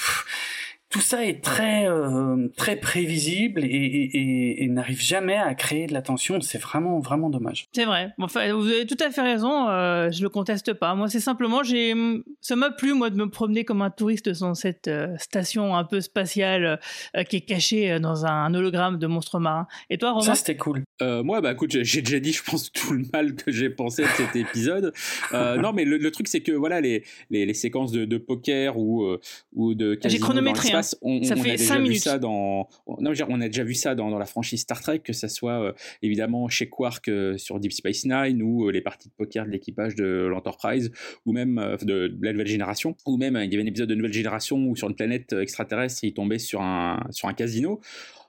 tout 0.92 1.00
ça 1.00 1.26
est 1.26 1.42
très 1.42 1.88
euh, 1.88 2.50
très 2.58 2.76
prévisible 2.76 3.64
et, 3.64 3.68
et, 3.68 4.64
et, 4.64 4.68
n'arrive 4.68 5.02
jamais 5.02 5.38
à 5.38 5.56
créer 5.56 5.88
de 5.88 5.94
la 5.94 6.02
tension. 6.02 6.40
C'est 6.42 6.58
vraiment 6.58 7.00
vraiment 7.00 7.30
dommage. 7.30 7.68
C'est 7.72 7.86
vrai. 7.86 8.14
Enfin, 8.20 8.54
vous 8.54 8.68
avez 8.68 8.86
tout 8.86 8.98
à 9.00 9.10
fait 9.10 9.22
raison. 9.22 9.70
Euh, 9.70 10.12
je 10.12 10.22
le 10.22 10.28
conteste 10.28 10.74
pas. 10.74 10.94
Moi, 10.96 11.08
c'est 11.08 11.22
simplement 11.22 11.64
j'ai 11.64 11.94
ça 12.42 12.58
m'a 12.58 12.72
plu 12.72 12.94
moi 12.94 13.10
de 13.10 13.16
me 13.16 13.30
promener 13.30 13.64
comme 13.64 13.82
un 13.82 13.90
touriste 13.90 14.30
dans 14.42 14.54
cette 14.54 14.90
euh, 14.90 15.16
station 15.18 15.76
un 15.76 15.86
peu 15.86 16.02
spatiale 16.02 16.80
euh, 17.16 17.24
qui 17.24 17.38
est 17.38 17.42
cachée 17.42 17.98
dans 18.00 18.26
un, 18.26 18.54
hologramme 18.54 19.00
de 19.00 19.08
monstre 19.08 19.40
marin. 19.40 19.68
Et 19.90 19.98
toi, 19.98 20.12
Romain? 20.12 20.26
Ça 20.26 20.36
c'était 20.36 20.58
cool. 20.58 20.84
moi, 21.02 21.40
bah 21.40 21.54
écoute, 21.54 21.72
j'ai 21.72 22.02
déjà 22.02 22.20
dit, 22.20 22.34
je 22.34 22.44
pense 22.44 22.70
tout 22.74 22.92
le 22.92 23.06
mal 23.14 23.36
que 23.36 23.50
j'ai 23.50 23.70
pensé 23.70 24.04
de 24.04 24.10
cet 24.10 24.36
épisode. 24.36 24.94
non, 25.32 25.72
mais 25.72 25.86
le, 25.86 26.12
truc 26.12 26.28
c'est 26.28 26.42
que 26.42 26.52
voilà 26.52 26.82
les, 26.82 27.06
les, 27.30 27.46
les 27.46 27.54
séquences 27.54 27.94
de, 27.94 28.04
de, 28.04 28.18
poker 28.18 28.78
ou 28.78 29.08
ou 29.54 29.74
de 29.74 29.98
j'ai 30.04 30.20
chronométré. 30.20 30.81
On, 31.02 31.24
ça 31.24 31.36
fait 31.36 31.58
5 31.58 31.80
minutes. 31.80 32.00
ça 32.00 32.20
dans, 32.20 32.68
non, 33.00 33.14
on 33.30 33.42
a 33.42 33.48
déjà 33.48 33.64
vu 33.64 33.74
ça 33.74 33.96
dans, 33.96 34.10
dans 34.10 34.20
la 34.20 34.26
franchise 34.26 34.62
Star 34.62 34.82
Trek, 34.82 35.00
que 35.00 35.14
ça 35.14 35.30
soit 35.30 35.62
euh, 35.62 35.74
évidemment 36.02 36.48
chez 36.50 36.70
Quark 36.70 37.08
euh, 37.08 37.38
sur 37.38 37.60
Deep 37.60 37.74
Space 37.74 38.06
Nine 38.06 38.42
ou 38.42 38.68
euh, 38.68 38.72
les 38.72 38.82
parties 38.82 39.10
de 39.10 39.14
poker 39.14 39.46
de 39.46 39.52
l'équipage 39.52 39.96
de 39.96 40.28
l'Enterprise 40.30 40.92
ou 41.26 41.34
même 41.34 41.56
de, 41.82 42.08
de, 42.08 42.18
la 42.22 42.34
nouvelle 42.34 42.48
génération, 42.48 42.96
ou 43.06 43.18
même 43.18 43.40
il 43.42 43.52
y 43.52 43.56
avait 43.56 43.64
un 43.64 43.68
épisode 43.68 43.90
de 43.90 43.96
nouvelle 43.96 44.14
génération 44.14 44.58
où 44.58 44.76
sur 44.76 44.90
une 44.90 44.96
planète 44.96 45.34
extraterrestre 45.34 46.04
il 46.04 46.14
tombait 46.14 46.40
sur 46.40 46.62
un, 46.62 47.00
sur 47.12 47.28
un 47.28 47.34
casino. 47.34 47.80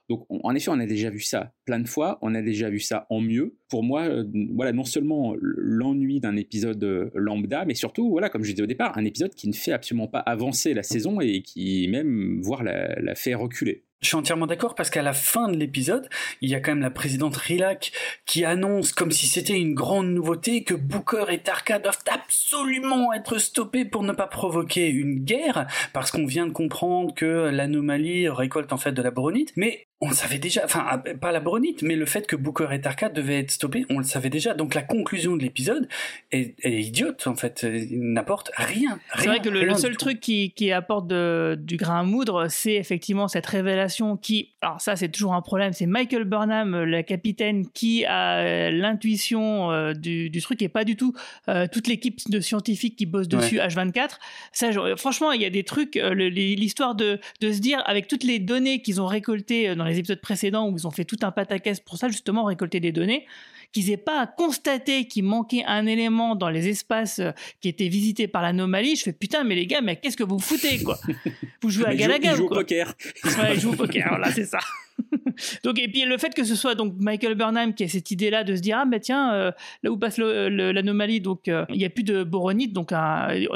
Donc, 0.09 0.25
en 0.29 0.53
effet, 0.53 0.69
on 0.69 0.79
a 0.79 0.85
déjà 0.85 1.09
vu 1.09 1.21
ça 1.21 1.53
plein 1.65 1.79
de 1.79 1.87
fois, 1.87 2.19
on 2.21 2.35
a 2.35 2.41
déjà 2.41 2.69
vu 2.69 2.79
ça 2.79 3.07
en 3.09 3.21
mieux. 3.21 3.55
Pour 3.69 3.83
moi, 3.83 4.03
euh, 4.03 4.25
voilà, 4.53 4.73
non 4.73 4.83
seulement 4.83 5.33
l'ennui 5.39 6.19
d'un 6.19 6.35
épisode 6.35 6.83
euh, 6.83 7.09
lambda, 7.13 7.65
mais 7.65 7.73
surtout, 7.73 8.09
voilà, 8.09 8.29
comme 8.29 8.43
je 8.43 8.51
disais 8.51 8.63
au 8.63 8.67
départ, 8.67 8.97
un 8.97 9.05
épisode 9.05 9.33
qui 9.33 9.47
ne 9.47 9.53
fait 9.53 9.71
absolument 9.71 10.07
pas 10.07 10.19
avancer 10.19 10.73
la 10.73 10.83
saison 10.83 11.21
et 11.21 11.41
qui 11.41 11.87
même, 11.89 12.41
voire 12.41 12.63
la 12.63 13.15
fait 13.15 13.35
reculer. 13.35 13.83
Je 14.03 14.09
suis 14.09 14.17
entièrement 14.17 14.47
d'accord 14.47 14.75
parce 14.75 14.89
qu'à 14.89 15.01
la 15.01 15.13
fin 15.13 15.47
de 15.47 15.55
l'épisode, 15.55 16.09
il 16.41 16.49
y 16.49 16.55
a 16.55 16.59
quand 16.59 16.71
même 16.71 16.81
la 16.81 16.91
présidente 16.91 17.37
Rilak 17.37 17.93
qui 18.25 18.43
annonce 18.43 18.91
comme 18.91 19.11
si 19.11 19.27
c'était 19.27 19.57
une 19.57 19.73
grande 19.73 20.09
nouveauté 20.09 20.65
que 20.65 20.73
Booker 20.73 21.23
et 21.29 21.39
Tarka 21.39 21.79
doivent 21.79 22.03
absolument 22.11 23.13
être 23.13 23.37
stoppés 23.37 23.85
pour 23.85 24.03
ne 24.03 24.11
pas 24.11 24.27
provoquer 24.27 24.89
une 24.89 25.23
guerre 25.23 25.67
parce 25.93 26.11
qu'on 26.11 26.25
vient 26.25 26.45
de 26.45 26.51
comprendre 26.51 27.15
que 27.15 27.49
l'anomalie 27.49 28.27
récolte 28.27 28.73
en 28.73 28.77
fait 28.77 28.91
de 28.91 29.01
la 29.01 29.11
bronite. 29.11 29.53
Mais 29.55 29.87
on 30.03 30.09
le 30.09 30.15
savait 30.15 30.37
déjà, 30.37 30.63
enfin 30.65 30.85
ah, 30.89 30.97
pas 30.97 31.31
la 31.31 31.39
bronite, 31.39 31.81
mais 31.81 31.95
le 31.95 32.05
fait 32.05 32.27
que 32.27 32.35
Booker 32.35 32.67
et 32.73 32.81
Tarka 32.81 33.07
devaient 33.07 33.39
être 33.39 33.51
stoppés, 33.51 33.85
on 33.89 33.99
le 33.99 34.03
savait 34.03 34.29
déjà. 34.29 34.53
Donc 34.53 34.75
la 34.75 34.81
conclusion 34.81 35.37
de 35.37 35.41
l'épisode 35.41 35.87
est, 36.31 36.55
idiote 36.65 37.25
en 37.25 37.35
fait, 37.35 37.65
il 37.65 38.11
n'apporte 38.11 38.51
rien. 38.55 38.99
C'est 39.17 39.27
vrai 39.27 39.39
que 39.39 39.47
le, 39.47 39.73
seul 39.75 39.95
truc 39.95 40.19
qui, 40.19 40.51
qui 40.51 40.73
apporte 40.73 41.07
de, 41.07 41.57
du 41.57 41.77
grain 41.77 42.01
à 42.01 42.03
moudre, 42.03 42.47
c'est 42.49 42.73
effectivement 42.73 43.29
cette 43.29 43.45
révélation 43.45 44.17
qui, 44.17 44.51
alors 44.61 44.81
ça 44.81 44.97
c'est 44.97 45.07
toujours 45.07 45.35
un 45.35 45.41
problème, 45.41 45.71
c'est 45.71 45.85
Michael 45.85 46.25
Burnham, 46.25 46.83
le 46.83 47.01
capitaine, 47.01 47.65
qui 47.69 48.03
a 48.03 48.39
euh, 48.39 48.71
l'intuition 48.71 49.71
euh, 49.71 49.93
du, 49.93 50.29
du, 50.29 50.41
truc 50.41 50.61
et 50.61 50.67
pas 50.67 50.83
du 50.83 50.97
tout 50.97 51.13
euh, 51.47 51.65
toute 51.71 51.87
l'équipe 51.87 52.19
de 52.29 52.41
scientifiques 52.41 52.97
qui 52.97 53.05
bosse 53.05 53.29
dessus 53.29 53.57
H24. 53.57 54.17
Ça, 54.51 54.69
franchement, 54.97 55.31
il 55.31 55.41
y 55.41 55.45
a 55.45 55.49
des 55.49 55.63
trucs, 55.63 55.95
l'histoire 55.95 56.95
de, 56.95 57.19
de 57.39 57.51
se 57.53 57.59
dire 57.59 57.81
avec 57.85 58.09
toutes 58.09 58.23
les 58.23 58.39
données 58.39 58.81
qu'ils 58.81 58.99
ont 58.99 59.07
récoltées 59.07 59.75
dans 59.75 59.85
les 59.85 59.92
épisodes 59.97 60.21
précédents 60.21 60.69
où 60.69 60.77
ils 60.77 60.87
ont 60.87 60.91
fait 60.91 61.05
tout 61.05 61.17
un 61.21 61.31
pataquès 61.31 61.79
pour 61.79 61.97
ça, 61.97 62.07
justement, 62.07 62.45
récolter 62.45 62.79
des 62.79 62.91
données, 62.91 63.25
qu'ils 63.73 63.91
aient 63.91 63.97
pas 63.97 64.27
constaté 64.27 65.07
qu'il 65.07 65.25
manquait 65.25 65.63
un 65.65 65.85
élément 65.85 66.35
dans 66.35 66.49
les 66.49 66.69
espaces 66.69 67.19
euh, 67.19 67.31
qui 67.59 67.67
étaient 67.67 67.89
visités 67.89 68.27
par 68.27 68.41
l'anomalie. 68.41 68.95
Je 68.95 69.03
fais 69.03 69.13
putain, 69.13 69.43
mais 69.43 69.55
les 69.55 69.67
gars, 69.67 69.81
mais 69.81 69.97
qu'est-ce 69.97 70.17
que 70.17 70.23
vous 70.23 70.39
foutez, 70.39 70.81
quoi 70.83 70.97
Vous 71.61 71.69
jouez 71.69 71.87
à 71.87 71.95
Galaga 71.95 72.31
Ils 72.31 72.37
jouent 72.37 72.45
au 72.45 72.49
poker. 72.49 72.93
Ouais, 73.25 73.55
ils 73.55 73.59
jouent 73.59 73.71
au 73.71 73.75
poker, 73.77 74.07
voilà, 74.09 74.31
c'est 74.31 74.45
ça. 74.45 74.59
donc 75.63 75.79
et 75.79 75.87
puis 75.87 76.05
le 76.05 76.17
fait 76.17 76.33
que 76.33 76.43
ce 76.43 76.55
soit 76.55 76.75
donc 76.75 76.93
Michael 76.99 77.35
Burnham 77.35 77.73
qui 77.73 77.83
a 77.83 77.87
cette 77.87 78.11
idée 78.11 78.29
là 78.29 78.43
de 78.43 78.55
se 78.55 78.61
dire 78.61 78.77
ah 78.81 78.85
mais 78.85 78.99
tiens 78.99 79.33
euh, 79.33 79.51
là 79.81 79.91
où 79.91 79.97
passe 79.97 80.17
l'anomalie 80.17 81.21
donc 81.21 81.47
euh, 81.47 81.65
il 81.69 81.77
n'y 81.77 81.85
a 81.85 81.89
plus 81.89 82.03
de 82.03 82.23
boronite 82.23 82.73
donc 82.73 82.91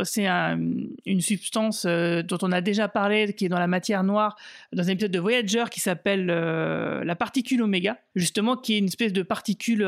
c'est 0.03 0.27
une 0.27 1.21
substance 1.21 1.85
euh, 1.85 2.21
dont 2.23 2.37
on 2.41 2.51
a 2.51 2.61
déjà 2.61 2.87
parlé 2.87 3.33
qui 3.33 3.45
est 3.45 3.49
dans 3.49 3.59
la 3.59 3.67
matière 3.67 4.03
noire 4.03 4.35
dans 4.73 4.87
un 4.87 4.91
épisode 4.91 5.11
de 5.11 5.19
Voyager 5.19 5.65
qui 5.71 5.79
s'appelle 5.79 6.25
la 6.25 7.15
particule 7.15 7.61
oméga 7.61 7.97
justement 8.15 8.55
qui 8.55 8.75
est 8.75 8.77
une 8.79 8.85
espèce 8.85 9.13
de 9.13 9.23
particule 9.23 9.83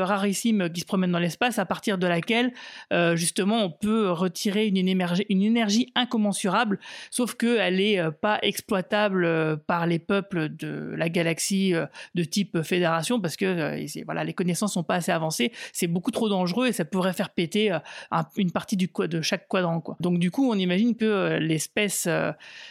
qui 0.72 0.80
se 0.80 0.86
promène 0.86 1.12
dans 1.12 1.18
l'espace 1.18 1.58
à 1.58 1.66
partir 1.66 1.98
de 1.98 2.06
laquelle 2.06 2.52
justement 3.14 3.64
on 3.64 3.70
peut 3.70 4.10
retirer 4.10 4.66
une 4.66 4.76
énergie, 4.76 5.92
incommensurable 5.94 6.78
sauf 7.10 7.34
qu'elle 7.34 7.80
est 7.80 8.00
pas 8.20 8.38
exploitable 8.42 9.58
par 9.66 9.86
les 9.86 9.98
peuples 9.98 10.48
de 10.48 10.94
la 10.96 11.08
galaxie 11.08 11.74
euh, 11.74 11.86
de 12.14 12.24
type 12.24 12.62
fédération 12.62 13.20
parce 13.20 13.36
que 13.36 13.44
euh, 13.44 14.02
voilà, 14.04 14.24
les 14.24 14.32
connaissances 14.32 14.74
sont 14.74 14.82
pas 14.82 14.96
assez 14.96 15.12
avancées, 15.12 15.52
c'est 15.72 15.86
beaucoup 15.86 16.10
trop 16.10 16.28
dangereux 16.28 16.68
et 16.68 16.72
ça 16.72 16.84
pourrait 16.84 17.12
faire 17.12 17.30
péter 17.30 17.72
euh, 17.72 17.78
une 18.36 18.50
partie 18.50 18.76
de 18.76 19.20
chaque 19.22 19.48
quadrant. 19.48 19.80
Quoi. 19.80 19.96
Donc 20.00 20.18
du 20.18 20.30
coup, 20.30 20.50
on 20.50 20.54
imagine 20.54 20.96
que 20.96 21.38
l'espèce, 21.40 22.08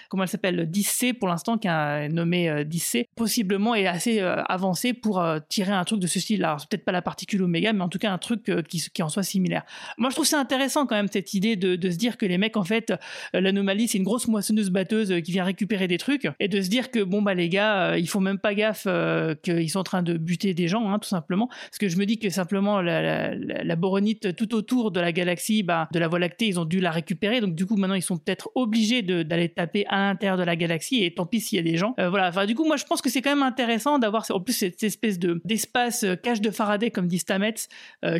comment 0.10 0.24
elle 0.24 0.30
s'appelle, 0.30 0.70
10C 0.70 1.14
pour 1.14 1.28
l'instant, 1.28 1.58
qui 1.58 1.68
est 1.68 2.10
nommé 2.10 2.50
10C, 2.64 3.06
possiblement 3.16 3.76
est 3.76 3.88
assez 3.88 4.20
avancée 4.20 4.94
pour 4.94 5.24
tirer 5.48 5.72
un 5.72 5.84
truc 5.84 6.00
de 6.00 6.08
ce 6.08 6.20
style-là. 6.20 6.58
Peut-être 6.70 6.86
pas 6.86 6.92
la 6.92 7.02
particule 7.02 7.39
oméga, 7.44 7.74
mais 7.74 7.82
en 7.82 7.90
tout 7.90 8.00
cas 8.00 8.12
un 8.12 8.18
truc 8.18 8.52
qui, 8.68 8.84
qui 8.94 9.04
en 9.04 9.10
soit 9.10 9.24
similaire. 9.24 9.64
Moi, 9.98 10.10
je 10.10 10.16
trouve 10.16 10.26
ça 10.26 10.40
intéressant 10.40 10.86
quand 10.86 10.96
même 10.96 11.10
cette 11.12 11.34
idée 11.34 11.56
de, 11.56 11.90
se 11.90 11.98
dire 11.98 12.18
que 12.18 12.26
les 12.26 12.38
mecs, 12.38 12.58
en 12.58 12.64
fait, 12.64 12.94
l'anomalie, 13.34 13.88
c'est 13.88 13.98
une 13.98 14.04
grosse 14.04 14.28
moissonneuse 14.28 14.70
batteuse 14.70 15.22
qui 15.24 15.32
vient 15.32 15.44
récupérer 15.44 15.88
des 15.88 15.98
trucs 15.98 16.28
et 16.40 16.48
de 16.48 16.62
se 16.62 16.70
dire 16.70 16.92
que 16.92 17.04
bon 17.04 17.22
bah 17.22 17.34
les 17.34 17.50
gars, 17.50 17.98
il 17.98 18.08
faut 18.08 18.20
même 18.20 18.40
pas 18.40 18.54
gaffe 18.54 18.88
euh, 18.88 19.36
qu'ils 19.36 19.70
sont 19.70 19.80
en 19.80 19.84
train 19.84 20.04
de 20.04 20.18
buter 20.18 20.54
des 20.54 20.68
gens, 20.68 20.90
hein, 20.92 21.00
tout 21.00 21.08
simplement. 21.08 21.48
Parce 21.48 21.78
que 21.80 21.90
je 21.90 21.98
me 21.98 22.06
dis 22.06 22.20
que 22.20 22.30
simplement 22.30 22.82
la, 22.82 23.76
boronite 23.76 24.36
tout 24.36 24.54
autour 24.56 24.92
de 24.92 25.00
la 25.00 25.12
galaxie, 25.12 25.64
bah, 25.64 25.88
de 25.94 26.00
la 26.00 26.08
Voie 26.08 26.20
lactée, 26.20 26.48
ils 26.48 26.60
ont 26.60 26.66
dû 26.66 26.80
la 26.80 26.92
récupérer. 26.92 27.42
Donc 27.42 27.56
du 27.56 27.66
coup, 27.66 27.76
maintenant, 27.76 27.96
ils 27.96 28.02
sont 28.02 28.18
peut-être 28.18 28.52
obligés 28.56 29.02
d'aller 29.02 29.50
taper 29.50 29.86
à 29.88 29.98
l'intérieur 29.98 30.38
de 30.38 30.44
la 30.44 30.56
galaxie. 30.56 31.04
Et 31.04 31.14
tant 31.14 31.26
pis 31.26 31.40
s'il 31.40 31.58
y 31.58 31.60
a 31.60 31.64
des 31.64 31.78
gens. 31.78 31.94
Euh, 32.00 32.10
voilà. 32.10 32.30
Enfin, 32.30 32.46
du 32.46 32.56
coup, 32.56 32.66
moi, 32.66 32.78
je 32.78 32.86
pense 32.86 33.02
que 33.02 33.10
c'est 33.10 33.22
quand 33.22 33.34
même 33.34 33.44
intéressant 33.44 34.00
d'avoir 34.00 34.26
en 34.30 34.40
plus 34.40 34.54
cette 34.54 34.84
espèce 34.84 35.20
de 35.20 35.42
d'espace 35.46 36.04
euh, 36.04 36.16
cache 36.16 36.42
de 36.42 36.52
Faraday, 36.52 36.92
comme 36.92 37.08
dit 37.08 37.20
Stamets, 37.30 37.54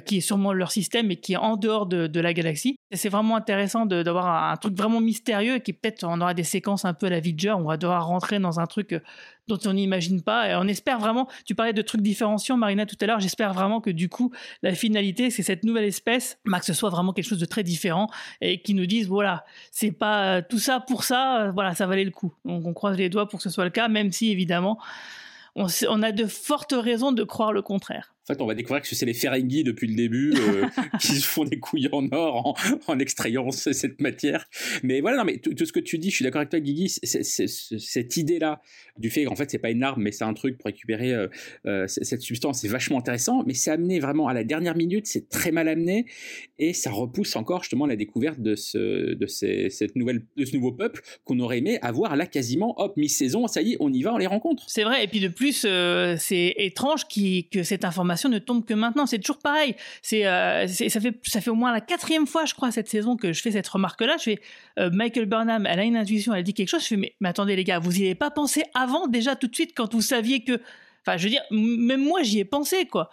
qui 0.06 0.18
est 0.18 0.22
sûrement 0.22 0.54
leur 0.54 0.72
système 0.72 1.10
et 1.12 1.16
qui 1.16 1.34
est 1.34 1.38
en 1.38 1.58
dehors 1.58 1.86
de, 1.86 2.20
la 2.20 2.34
galaxie. 2.34 2.76
C'est 2.92 3.10
vraiment 3.10 3.36
intéressant 3.36 3.86
d'avoir 3.86 4.52
un, 4.52 4.58
truc 4.58 4.76
vraiment 4.76 5.02
mystérieux 5.02 5.56
et 5.56 5.62
qui 5.62 5.74
peut-être 5.74 6.04
on 6.04 6.22
aura 6.22 6.34
des 6.34 6.44
séquences 6.44 6.86
un 6.86 6.94
peu 6.94 7.08
à 7.08 7.10
la 7.10 7.20
Vidger. 7.20 7.52
On 7.52 7.64
va 7.64 7.78
devoir 7.78 8.06
rentrer 8.06 8.40
dans 8.40 8.60
un 8.60 8.68
truc 8.68 8.94
dont 9.50 9.60
on 9.66 9.74
n'imagine 9.74 10.22
pas. 10.22 10.50
Et 10.50 10.56
on 10.56 10.68
espère 10.68 11.00
vraiment, 11.00 11.28
tu 11.46 11.56
parlais 11.56 11.74
de 11.74 11.82
trucs 11.82 12.02
différenciants, 12.02 12.56
Marina, 12.56 12.86
tout 12.86 12.96
à 13.02 13.06
l'heure, 13.06 13.20
j'espère 13.20 13.54
vraiment 13.54 13.82
que 13.82 13.90
du 13.90 14.08
coup, 14.08 14.32
la 14.62 14.74
finalité, 14.74 15.30
c'est 15.30 15.44
cette 15.44 15.66
nouvelle 15.66 15.86
espèce, 15.86 16.40
bah, 16.46 16.60
que 16.60 16.66
ce 16.66 16.74
soit 16.74 16.90
vraiment 16.90 17.12
quelque 17.12 17.28
chose 17.28 17.40
de 17.40 17.46
très 17.46 17.64
différent 17.64 18.08
et 18.40 18.62
qui 18.62 18.74
nous 18.74 18.86
dise, 18.86 19.08
voilà, 19.08 19.44
c'est 19.72 19.92
pas 19.92 20.42
tout 20.42 20.60
ça 20.60 20.80
pour 20.80 21.04
ça, 21.04 21.42
euh, 21.42 21.52
voilà, 21.52 21.76
ça 21.76 21.88
valait 21.88 22.06
le 22.06 22.12
coup. 22.12 22.34
Donc 22.46 22.66
on 22.66 22.74
croise 22.74 22.98
les 22.98 23.10
doigts 23.10 23.28
pour 23.28 23.40
que 23.40 23.44
ce 23.44 23.50
soit 23.50 23.66
le 23.66 23.72
cas, 23.72 23.90
même 23.90 24.12
si 24.12 24.32
évidemment, 24.32 24.80
on 25.56 26.04
a 26.04 26.12
de 26.12 26.26
fortes 26.26 26.76
raisons 26.78 27.12
de 27.12 27.24
croire 27.24 27.52
le 27.52 27.62
contraire. 27.62 28.14
En 28.30 28.34
fait, 28.36 28.42
on 28.42 28.46
va 28.46 28.54
découvrir 28.54 28.84
que 28.84 28.94
c'est 28.94 29.08
les 29.08 29.16
Ferengi 29.16 29.64
depuis 29.64 29.88
le 29.88 29.96
début 29.96 30.34
euh, 30.38 30.68
qui 31.02 31.14
se 31.14 31.26
font 31.26 31.46
des 31.46 31.58
couilles 31.58 31.90
en 31.92 32.08
or 32.12 32.56
en, 32.88 33.00
extrayant 33.00 33.50
cette 33.50 34.00
matière. 34.02 34.46
Mais 34.84 35.02
voilà, 35.02 35.18
non, 35.18 35.26
mais 35.26 35.38
tout, 35.38 35.66
ce 35.66 35.74
que 35.74 35.80
tu 35.80 35.98
dis, 35.98 36.12
je 36.12 36.18
suis 36.18 36.24
d'accord 36.24 36.42
avec 36.42 36.52
toi, 36.52 36.60
Guigui. 36.60 36.90
cette 36.90 38.18
idée-là 38.18 38.62
du 39.00 39.10
fait 39.10 39.24
qu'en 39.24 39.36
fait 39.36 39.50
c'est 39.50 39.58
pas 39.58 39.72
une 39.72 39.82
arme, 39.82 40.04
mais 40.04 40.12
c'est 40.12 40.26
un 40.26 40.34
truc 40.34 40.58
pour 40.58 40.66
récupérer 40.66 41.14
euh, 41.14 41.28
euh, 41.66 41.88
cette 41.88 42.22
substance, 42.22 42.62
c'est 42.62 42.68
vachement 42.68 43.00
intéressant. 43.00 43.44
Mais 43.48 43.54
c'est 43.56 43.72
amené 43.72 44.00
vraiment 44.00 44.28
à 44.28 44.34
la 44.34 44.44
dernière 44.44 44.76
minute, 44.76 45.08
c'est 45.08 45.30
très 45.30 45.52
mal 45.52 45.68
amené 45.68 46.06
et 46.60 46.74
ça 46.74 46.92
repousse 46.92 47.36
encore 47.36 47.64
justement 47.64 47.88
la 47.88 47.96
découverte 47.96 48.40
de 48.40 48.56
ce 48.56 49.16
de 49.16 49.26
cette 49.26 49.96
nouvelle 49.96 50.22
de 50.38 50.46
ce 50.46 50.54
nouveau 50.54 50.72
peuple 50.72 51.02
qu'on 51.24 51.40
aurait 51.40 51.60
aimé 51.60 51.80
avoir 51.82 52.16
là 52.16 52.28
quasiment 52.28 52.80
hop 52.80 52.96
mi-saison, 52.98 53.48
ça 53.48 53.62
y 53.62 53.74
est, 53.74 53.78
on 53.80 53.92
y 53.92 54.04
va, 54.04 54.14
on 54.14 54.18
les 54.18 54.28
rencontre. 54.28 54.66
C'est 54.68 54.84
vrai. 54.84 55.04
Et 55.04 55.08
puis 55.08 55.20
de 55.20 55.30
plus, 55.30 55.66
c'est 56.20 56.54
étrange 56.58 57.08
qui, 57.08 57.48
que 57.50 57.64
cette 57.64 57.86
information 57.86 58.19
Ne 58.28 58.40
tombe 58.40 58.66
que 58.66 58.74
maintenant. 58.74 59.06
C'est 59.06 59.20
toujours 59.20 59.40
pareil. 59.40 59.76
C'est, 60.02 60.24
ça 60.24 61.00
fait 61.00 61.20
ça 61.24 61.42
fait 61.42 61.50
au 61.50 61.56
moins 61.56 61.72
la 61.72 61.82
quatrième 61.82 62.28
fois, 62.28 62.46
je 62.46 62.54
crois, 62.54 62.72
cette 62.72 62.90
saison 62.90 63.16
que 63.16 63.34
je 63.34 63.42
fais 63.42 63.52
cette 63.52 63.68
remarque-là. 63.68 64.18
Je 64.18 64.24
fais 64.24 64.42
Michael 64.92 65.26
Burnham, 65.26 65.66
elle 65.66 65.80
a 65.80 65.84
une 65.84 65.98
intuition, 65.98 66.34
elle 66.34 66.44
dit 66.44 66.54
quelque 66.54 66.70
chose. 66.70 66.84
Je 66.84 66.88
fais 66.88 66.98
mais, 66.98 67.16
mais 67.20 67.30
attendez 67.30 67.56
les 67.56 67.64
gars, 67.64 67.80
vous 67.80 68.00
y 68.00 68.06
avez 68.06 68.16
pas 68.16 68.32
pensé 68.32 68.64
avant 68.74 69.08
déjà 69.08 69.36
tout 69.36 69.48
de 69.48 69.56
suite 69.56 69.72
quand 69.76 69.94
vous 69.94 70.02
saviez 70.02 70.44
que 70.44 70.60
Enfin, 71.06 71.18
je 71.18 71.24
veux 71.24 71.30
dire, 71.30 71.44
même 71.52 72.04
moi, 72.04 72.24
j'y 72.24 72.40
ai 72.40 72.46
pensé, 72.46 72.86
quoi. 72.86 73.10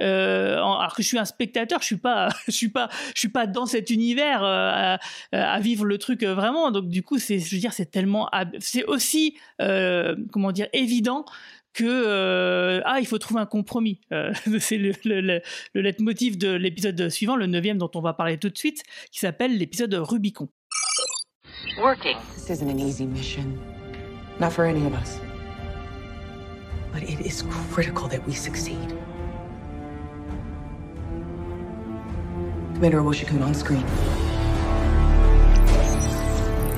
Euh, 0.00 0.54
alors 0.54 0.94
que 0.94 1.02
je 1.02 1.08
suis 1.08 1.18
un 1.18 1.24
spectateur, 1.24 1.80
je 1.80 1.86
suis 1.86 1.96
pas, 1.96 2.28
je 2.46 2.52
suis 2.52 2.68
pas, 2.68 2.88
je 3.14 3.18
suis 3.18 3.28
pas 3.28 3.46
dans 3.46 3.66
cet 3.66 3.90
univers 3.90 4.42
euh, 4.44 4.96
à, 5.32 5.60
vivre 5.60 5.84
le 5.84 5.98
truc 5.98 6.22
euh, 6.22 6.34
vraiment. 6.34 6.70
Donc 6.70 6.88
du 6.88 7.02
coup, 7.02 7.18
c'est, 7.18 7.38
je 7.38 7.54
veux 7.54 7.60
dire, 7.60 7.72
c'est 7.72 7.90
tellement, 7.90 8.28
c'est 8.58 8.84
aussi, 8.84 9.36
comment 9.58 10.52
dire, 10.52 10.68
évident 10.72 11.24
que 11.72 12.82
ah, 12.84 12.98
il 13.00 13.06
faut 13.06 13.18
trouver 13.18 13.40
un 13.40 13.46
compromis. 13.46 14.00
c'est 14.58 14.78
le, 14.78 14.92
le, 15.04 15.20
le, 15.20 15.40
le 15.74 15.80
leitmotiv 15.80 16.38
de 16.38 16.50
l'épisode 16.50 17.08
suivant, 17.08 17.36
le 17.36 17.46
neuvième 17.46 17.78
dont 17.78 17.90
on 17.94 18.00
va 18.00 18.12
parler 18.12 18.38
tout 18.38 18.50
de 18.50 18.58
suite, 18.58 18.82
qui 19.12 19.20
s'appelle 19.20 19.56
l'épisode 19.56 19.94
Rubicon. 19.94 20.48
Working. 21.78 22.16
This 22.34 22.50
isn't 22.50 22.68
an 22.68 22.78
easy 22.78 23.06
mission, 23.06 23.58
not 24.40 24.52
for 24.52 24.64
any 24.64 24.84
of 24.86 24.94
us. 24.94 25.20
But 26.92 27.02
it 27.02 27.20
is 27.20 27.44
critical 27.72 28.08
that 28.08 28.26
we 28.26 28.34
succeed. 28.34 28.96
Commander 32.80 33.02
Woshikun 33.02 33.42
on 33.42 33.52
screen. 33.52 33.84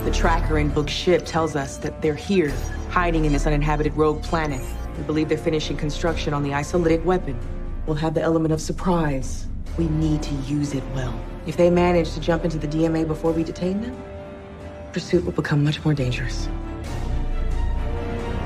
The 0.05 0.11
tracker 0.11 0.59
in 0.59 0.68
Book 0.70 0.88
Ship 0.88 1.24
tells 1.24 1.55
us 1.55 1.76
that 1.76 2.03
they're 2.03 2.16
here, 2.16 2.53
hiding 2.90 3.24
in 3.24 3.32
this 3.32 3.46
uninhabited 3.46 3.96
rogue 3.96 4.20
planet. 4.20 4.61
We 4.98 5.05
believe 5.05 5.28
they're 5.28 5.38
finishing 5.38 5.76
construction 5.76 6.34
on 6.34 6.42
the 6.42 6.50
isolytic 6.50 7.05
weapon. 7.05 7.38
We'll 7.86 7.94
have 7.94 8.14
the 8.14 8.20
element 8.20 8.53
of 8.53 8.61
surprise. 8.61 9.46
We 9.78 9.86
need 9.90 10.24
to 10.24 10.34
use 10.34 10.74
it 10.74 10.82
well. 10.92 11.16
If 11.46 11.57
they 11.57 11.70
manage 11.70 12.14
to 12.14 12.20
jump 12.20 12.44
into 12.44 12.59
the 12.59 12.66
DMA 12.66 13.07
before 13.07 13.30
we 13.30 13.44
detain 13.44 13.80
them, 13.80 13.96
pursuit 14.92 15.24
will 15.24 15.30
become 15.30 15.62
much 15.62 15.84
more 15.84 15.94
dangerous. 15.94 16.48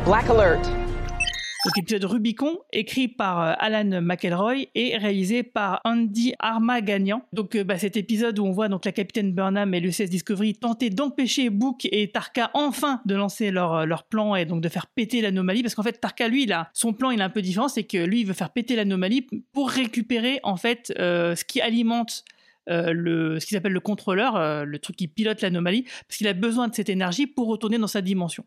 Black 0.04 0.28
alert! 0.28 0.85
Donc 1.66 1.78
épisode 1.78 2.04
Rubicon, 2.04 2.58
écrit 2.72 3.08
par 3.08 3.42
euh, 3.42 3.52
Alan 3.58 4.00
McElroy 4.00 4.68
et 4.76 4.96
réalisé 4.96 5.42
par 5.42 5.80
Andy 5.82 6.32
Armagagnan. 6.38 7.22
Donc 7.32 7.56
euh, 7.56 7.64
bah, 7.64 7.76
cet 7.76 7.96
épisode 7.96 8.38
où 8.38 8.44
on 8.44 8.52
voit 8.52 8.68
donc 8.68 8.84
la 8.84 8.92
capitaine 8.92 9.32
Burnham 9.32 9.74
et 9.74 9.80
l'USS 9.80 10.08
Discovery 10.08 10.54
tenter 10.54 10.90
d'empêcher 10.90 11.50
Book 11.50 11.88
et 11.90 12.12
Tarka 12.12 12.52
enfin 12.54 13.00
de 13.04 13.16
lancer 13.16 13.50
leur, 13.50 13.74
euh, 13.74 13.84
leur 13.84 14.04
plan 14.04 14.36
et 14.36 14.44
donc 14.44 14.60
de 14.60 14.68
faire 14.68 14.86
péter 14.86 15.20
l'anomalie 15.20 15.64
parce 15.64 15.74
qu'en 15.74 15.82
fait 15.82 16.00
Tarka 16.00 16.28
lui 16.28 16.44
il 16.44 16.52
a 16.52 16.70
son 16.72 16.92
plan 16.92 17.10
il 17.10 17.18
est 17.18 17.24
un 17.24 17.30
peu 17.30 17.42
différent 17.42 17.66
c'est 17.66 17.82
que 17.82 17.98
lui 17.98 18.20
il 18.20 18.26
veut 18.28 18.32
faire 18.32 18.50
péter 18.50 18.76
l'anomalie 18.76 19.26
pour 19.52 19.68
récupérer 19.68 20.38
en 20.44 20.56
fait 20.56 20.92
ce 20.96 21.44
qui 21.44 21.60
alimente 21.60 22.22
le, 22.68 23.40
ce 23.40 23.46
qu'il 23.46 23.56
appelle 23.56 23.72
le 23.72 23.80
contrôleur, 23.80 24.64
le 24.64 24.78
truc 24.78 24.96
qui 24.96 25.06
pilote 25.06 25.40
l'anomalie, 25.40 25.82
parce 25.82 26.18
qu'il 26.18 26.26
a 26.26 26.32
besoin 26.32 26.66
de 26.66 26.74
cette 26.74 26.88
énergie 26.88 27.26
pour 27.26 27.46
retourner 27.46 27.78
dans 27.78 27.86
sa 27.86 28.02
dimension. 28.02 28.44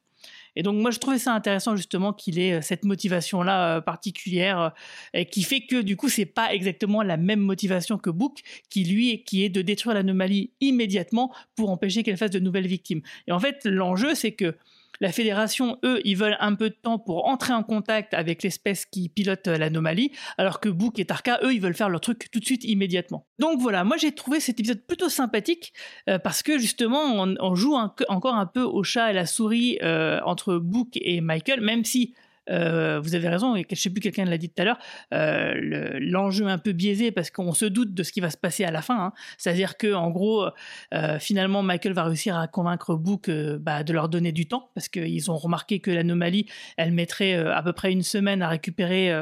Et 0.60 0.62
donc 0.62 0.76
moi 0.76 0.91
je 0.91 0.99
trouvais 0.99 1.20
ça 1.20 1.34
intéressant 1.34 1.78
justement 1.78 2.12
qu'il 2.12 2.38
ait 2.38 2.55
euh, 2.55 2.62
cette 2.62 2.84
motivation 2.84 3.41
là 3.43 3.78
euh, 3.78 3.82
particulière 3.82 4.74
euh, 5.16 5.24
qui 5.24 5.43
fait 5.43 5.62
que 5.62 5.82
du 5.82 5.95
coup 5.95 6.10
c'est 6.10 6.26
pas 6.26 6.53
exactement 6.53 7.01
la 7.01 7.16
même 7.16 7.39
motivation 7.39 7.97
que 7.97 8.10
Book 8.10 8.41
qui 8.70 8.84
lui 8.84 9.24
qui 9.24 9.45
est 9.45 9.47
de 9.47 9.62
détruire 9.62 9.95
l'anomalie 9.95 10.51
immédiatement 10.60 11.34
pour 11.55 11.70
empêcher 11.70 12.03
qu'elle 12.03 12.18
fasse 12.18 12.32
de 12.32 12.39
nouvelles 12.39 12.68
victimes. 12.68 13.01
Et 13.28 13.32
en 13.32 13.39
fait 13.39 13.62
l'enjeu 13.64 14.16
c'est 14.16 14.34
que 14.34 14.57
la 15.01 15.11
fédération, 15.11 15.77
eux, 15.83 16.01
ils 16.03 16.17
veulent 16.17 16.37
un 16.39 16.55
peu 16.55 16.69
de 16.69 16.75
temps 16.75 16.99
pour 16.99 17.27
entrer 17.27 17.53
en 17.53 17.63
contact 17.63 18.13
avec 18.13 18.43
l'espèce 18.43 18.85
qui 18.85 19.09
pilote 19.09 19.47
euh, 19.47 19.57
l'anomalie, 19.57 20.11
alors 20.37 20.59
que 20.59 20.69
Book 20.69 20.99
et 20.99 21.05
Tarka, 21.05 21.39
eux, 21.43 21.53
ils 21.53 21.61
veulent 21.61 21.75
faire 21.75 21.89
leur 21.89 22.01
truc 22.01 22.29
tout 22.31 22.39
de 22.39 22.45
suite, 22.45 22.63
immédiatement. 22.63 23.25
Donc 23.39 23.59
voilà, 23.59 23.83
moi 23.83 23.97
j'ai 23.97 24.13
trouvé 24.13 24.39
cet 24.39 24.59
épisode 24.59 24.85
plutôt 24.85 25.09
sympathique, 25.09 25.73
euh, 26.09 26.19
parce 26.19 26.43
que 26.43 26.57
justement, 26.57 27.13
on, 27.39 27.55
joue 27.55 27.75
encore 27.75 28.35
un 28.35 28.45
peu 28.45 28.61
au 28.61 28.83
chat 28.83 29.11
et 29.11 29.13
la 29.13 29.25
souris 29.25 29.79
euh, 29.81 30.19
entre 30.25 30.57
Book 30.57 30.89
et 30.95 31.21
Michael, 31.21 31.61
même 31.61 31.85
si 31.85 32.13
euh, 32.50 33.00
vous 33.00 33.16
avez 33.16 33.28
raison, 33.30 33.56
et 33.56 33.66
je 33.70 33.76
sais 33.76 33.89
plus, 33.89 34.02
quelqu'un 34.02 34.26
l'a 34.26 34.38
dit 34.38 34.50
tout 34.50 34.62
à 34.62 34.66
l'heure, 34.66 34.80
euh, 35.14 36.00
l'enjeu 36.02 36.47
un 36.47 36.58
peu 36.58 36.72
biaisé 36.72 37.12
parce 37.12 37.30
qu'on 37.30 37.54
se 37.54 37.66
doute 37.66 37.93
de 37.93 38.04
ce 38.04 38.12
qui 38.12 38.20
va 38.20 38.30
se 38.30 38.38
passer 38.38 38.64
à 38.64 38.72
la 38.72 38.82
fin. 38.82 39.00
Hein. 39.00 39.14
C'est-à-dire 39.38 39.78
que 39.78 39.93
en 39.93 40.10
gros, 40.10 40.47
euh, 40.93 41.20
finalement, 41.20 41.62
Michael 41.62 41.93
va 41.93 42.04
réussir 42.04 42.38
à 42.38 42.47
convaincre 42.47 42.95
Book 42.95 43.30
bah, 43.30 43.84
de 43.84 43.93
leur 43.93 44.10
donner 44.10 44.32
du 44.32 44.47
temps 44.47 44.70
parce 44.74 44.89
qu'ils 44.89 45.30
ont 45.32 45.38
remarqué 45.38 45.80
que 45.80 45.91
l'anomalie, 45.91 46.45
elle 46.78 46.91
mettrait 46.91 47.36
à 47.36 47.62
peu 47.64 47.74
près 47.74 47.91
une 47.91 48.02
semaine 48.04 48.41
à 48.41 48.47
récupérer 48.47 49.14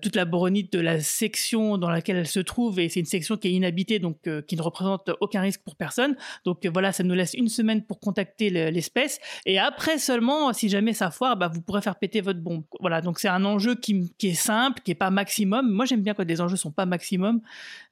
toute 0.00 0.16
la 0.16 0.24
boronite 0.24 0.72
de 0.72 0.80
la 0.80 1.00
section 1.00 1.78
dans 1.78 1.90
laquelle 1.90 2.16
elle 2.16 2.26
se 2.26 2.40
trouve, 2.40 2.78
et 2.78 2.88
c'est 2.88 3.00
une 3.00 3.06
section 3.06 3.36
qui 3.36 3.48
est 3.48 3.52
inhabitée, 3.52 3.98
donc 3.98 4.18
qui 4.46 4.56
ne 4.56 4.62
représente 4.62 5.10
aucun 5.20 5.40
risque 5.40 5.62
pour 5.64 5.76
personne. 5.76 6.16
Donc 6.44 6.64
voilà, 6.66 6.92
ça 6.92 7.02
nous 7.02 7.14
laisse 7.14 7.34
une 7.34 7.48
semaine 7.48 7.84
pour 7.84 8.00
contacter 8.00 8.50
l'espèce, 8.50 9.20
et 9.46 9.58
après 9.58 9.98
seulement, 9.98 10.52
si 10.52 10.68
jamais 10.68 10.92
ça 10.92 11.10
foire, 11.10 11.36
bah, 11.36 11.48
vous 11.52 11.62
pourrez 11.62 11.82
faire 11.82 11.96
péter 11.96 12.20
votre 12.20 12.40
bombe 12.40 12.51
voilà, 12.80 13.00
donc 13.00 13.18
c'est 13.18 13.28
un 13.28 13.44
enjeu 13.44 13.74
qui, 13.74 14.12
est 14.22 14.34
simple, 14.34 14.80
qui 14.82 14.90
est 14.90 14.96
pas 14.96 15.10
maximum. 15.10 15.70
Moi, 15.70 15.84
j'aime 15.84 16.02
bien 16.02 16.14
quand 16.14 16.26
les 16.26 16.40
enjeux 16.40 16.56
sont 16.56 16.70
pas 16.70 16.86
maximum, 16.86 17.40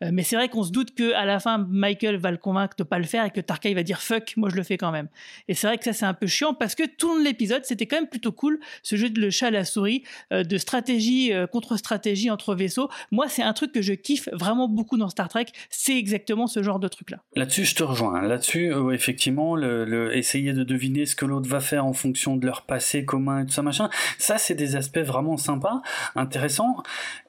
euh, 0.02 0.11
mais 0.12 0.22
c'est 0.22 0.36
vrai 0.36 0.48
qu'on 0.48 0.62
se 0.62 0.72
doute 0.72 0.94
que 0.94 1.12
à 1.14 1.24
la 1.24 1.40
fin, 1.40 1.58
Michael 1.58 2.16
va 2.16 2.30
le 2.30 2.36
convaincre 2.36 2.74
de 2.76 2.82
pas 2.82 2.98
le 2.98 3.04
faire 3.04 3.24
et 3.24 3.30
que 3.30 3.40
Tarkai 3.40 3.74
va 3.74 3.82
dire 3.82 4.00
fuck, 4.00 4.34
moi 4.36 4.48
je 4.50 4.56
le 4.56 4.62
fais 4.62 4.76
quand 4.76 4.92
même. 4.92 5.08
Et 5.48 5.54
c'est 5.54 5.66
vrai 5.66 5.78
que 5.78 5.84
ça 5.84 5.92
c'est 5.92 6.04
un 6.04 6.14
peu 6.14 6.26
chiant 6.26 6.54
parce 6.54 6.74
que 6.74 6.84
tout 6.84 7.18
l'épisode, 7.18 7.64
c'était 7.64 7.86
quand 7.86 7.96
même 7.96 8.08
plutôt 8.08 8.32
cool, 8.32 8.61
ce 8.82 8.96
jeu 8.96 9.11
de 9.11 9.20
le 9.20 9.30
chat 9.30 9.48
à 9.48 9.50
la 9.50 9.64
souris, 9.64 10.02
euh, 10.32 10.44
de 10.44 10.58
stratégie 10.58 11.32
euh, 11.32 11.46
contre 11.46 11.76
stratégie 11.76 12.30
entre 12.30 12.54
vaisseaux. 12.54 12.88
Moi, 13.11 13.28
c'est 13.28 13.42
un 13.42 13.52
truc 13.52 13.72
que 13.72 13.82
je 13.82 13.92
kiffe 13.92 14.28
vraiment 14.32 14.68
beaucoup 14.68 14.96
dans 14.96 15.08
Star 15.08 15.28
Trek. 15.28 15.46
C'est 15.70 15.96
exactement 15.96 16.46
ce 16.46 16.62
genre 16.62 16.78
de 16.78 16.88
truc 16.88 17.11
là. 17.11 17.18
Là-dessus, 17.36 17.64
je 17.64 17.74
te 17.74 17.82
rejoins. 17.82 18.22
Là-dessus, 18.22 18.72
effectivement, 18.92 19.56
essayer 20.12 20.52
de 20.52 20.64
deviner 20.64 21.06
ce 21.06 21.14
que 21.14 21.24
l'autre 21.24 21.48
va 21.48 21.61
faire 21.61 21.84
en 21.84 21.92
fonction 21.92 22.36
de 22.36 22.46
leur 22.46 22.62
passé 22.62 23.04
commun 23.04 23.40
et 23.42 23.46
tout 23.46 23.52
ça 23.52 23.62
machin, 23.62 23.90
ça 24.18 24.38
c'est 24.38 24.49
des 24.55 24.76
aspects 24.76 24.98
vraiment 24.98 25.36
sympas, 25.36 25.82
intéressants. 26.14 26.82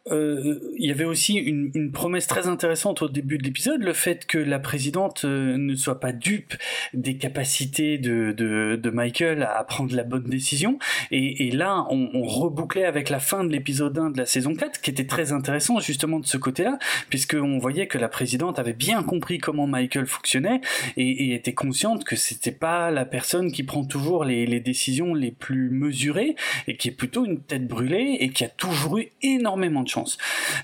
Euh, 0.10 0.60
il 0.78 0.88
y 0.88 0.92
avait 0.92 1.06
aussi 1.06 1.36
une, 1.36 1.92
promesse 1.92 2.26
très 2.26 2.48
intéressante 2.48 3.02
au 3.02 3.10
début 3.10 3.38
de 3.38 3.44
l'épisode, 3.44 3.84
le 3.84 3.94
fait 3.94 4.26
que 4.26 4.38
la 4.38 4.60
présidente 4.60 5.26
euh, 5.26 5.58
ne 5.58 5.76
soit 5.76 6.00
pas 6.00 6.12
dupe 6.12 6.56
des 6.94 7.18
capacités 7.18 7.98
de, 7.98 8.32
de, 8.32 8.90
Michael 8.90 9.44
à 9.44 9.64
prendre 9.64 9.96
la 9.96 10.04
bonne 10.04 10.24
décision. 10.24 10.80
Et, 11.12 11.52
là, 11.52 11.86
on, 11.90 12.24
rebouclait 12.24 12.86
avec 12.86 13.10
la 13.10 13.20
fin 13.20 13.44
de 13.44 13.52
l'épisode 13.52 13.98
1 13.98 14.12
de 14.12 14.18
la 14.18 14.26
saison 14.26 14.56
4, 14.56 14.82
qui 14.82 14.90
était 14.90 15.06
très 15.06 15.32
intéressant 15.32 15.80
justement 15.80 16.20
de 16.20 16.26
ce 16.26 16.38
côté-là, 16.38 16.78
puisqu'on 17.10 17.58
voyait 17.58 17.88
que 17.88 17.98
la 17.98 18.10
présidente 18.10 18.60
avait 18.60 18.74
bien 18.74 19.04
compris 19.04 19.38
comment 19.38 19.68
Michael 19.68 20.08
fonctionnait 20.08 20.62
et, 20.98 21.34
était 21.34 21.54
consciente 21.54 22.04
que 22.04 22.16
c'était 22.16 22.52
pas 22.52 22.92
la 22.92 23.06
personne 23.06 23.52
qui 23.52 23.64
prend 23.64 23.84
toujours 23.84 24.24
les, 24.26 24.46
les 24.46 24.60
décisions 24.60 25.14
les 25.14 25.32
plus 25.32 25.70
mesurées 25.70 26.36
et 26.68 26.78
qui 26.78 26.90
est 26.90 26.92
plutôt 26.92 27.26
une 27.26 27.42
tête 27.42 27.68
brûlée 27.68 28.18
et 28.20 28.30
qui 28.30 28.44
a 28.44 28.50
toujours 28.50 28.98
eu 28.98 29.10
énormément 29.22 29.84
de 29.84 29.91
chance. 29.92 30.18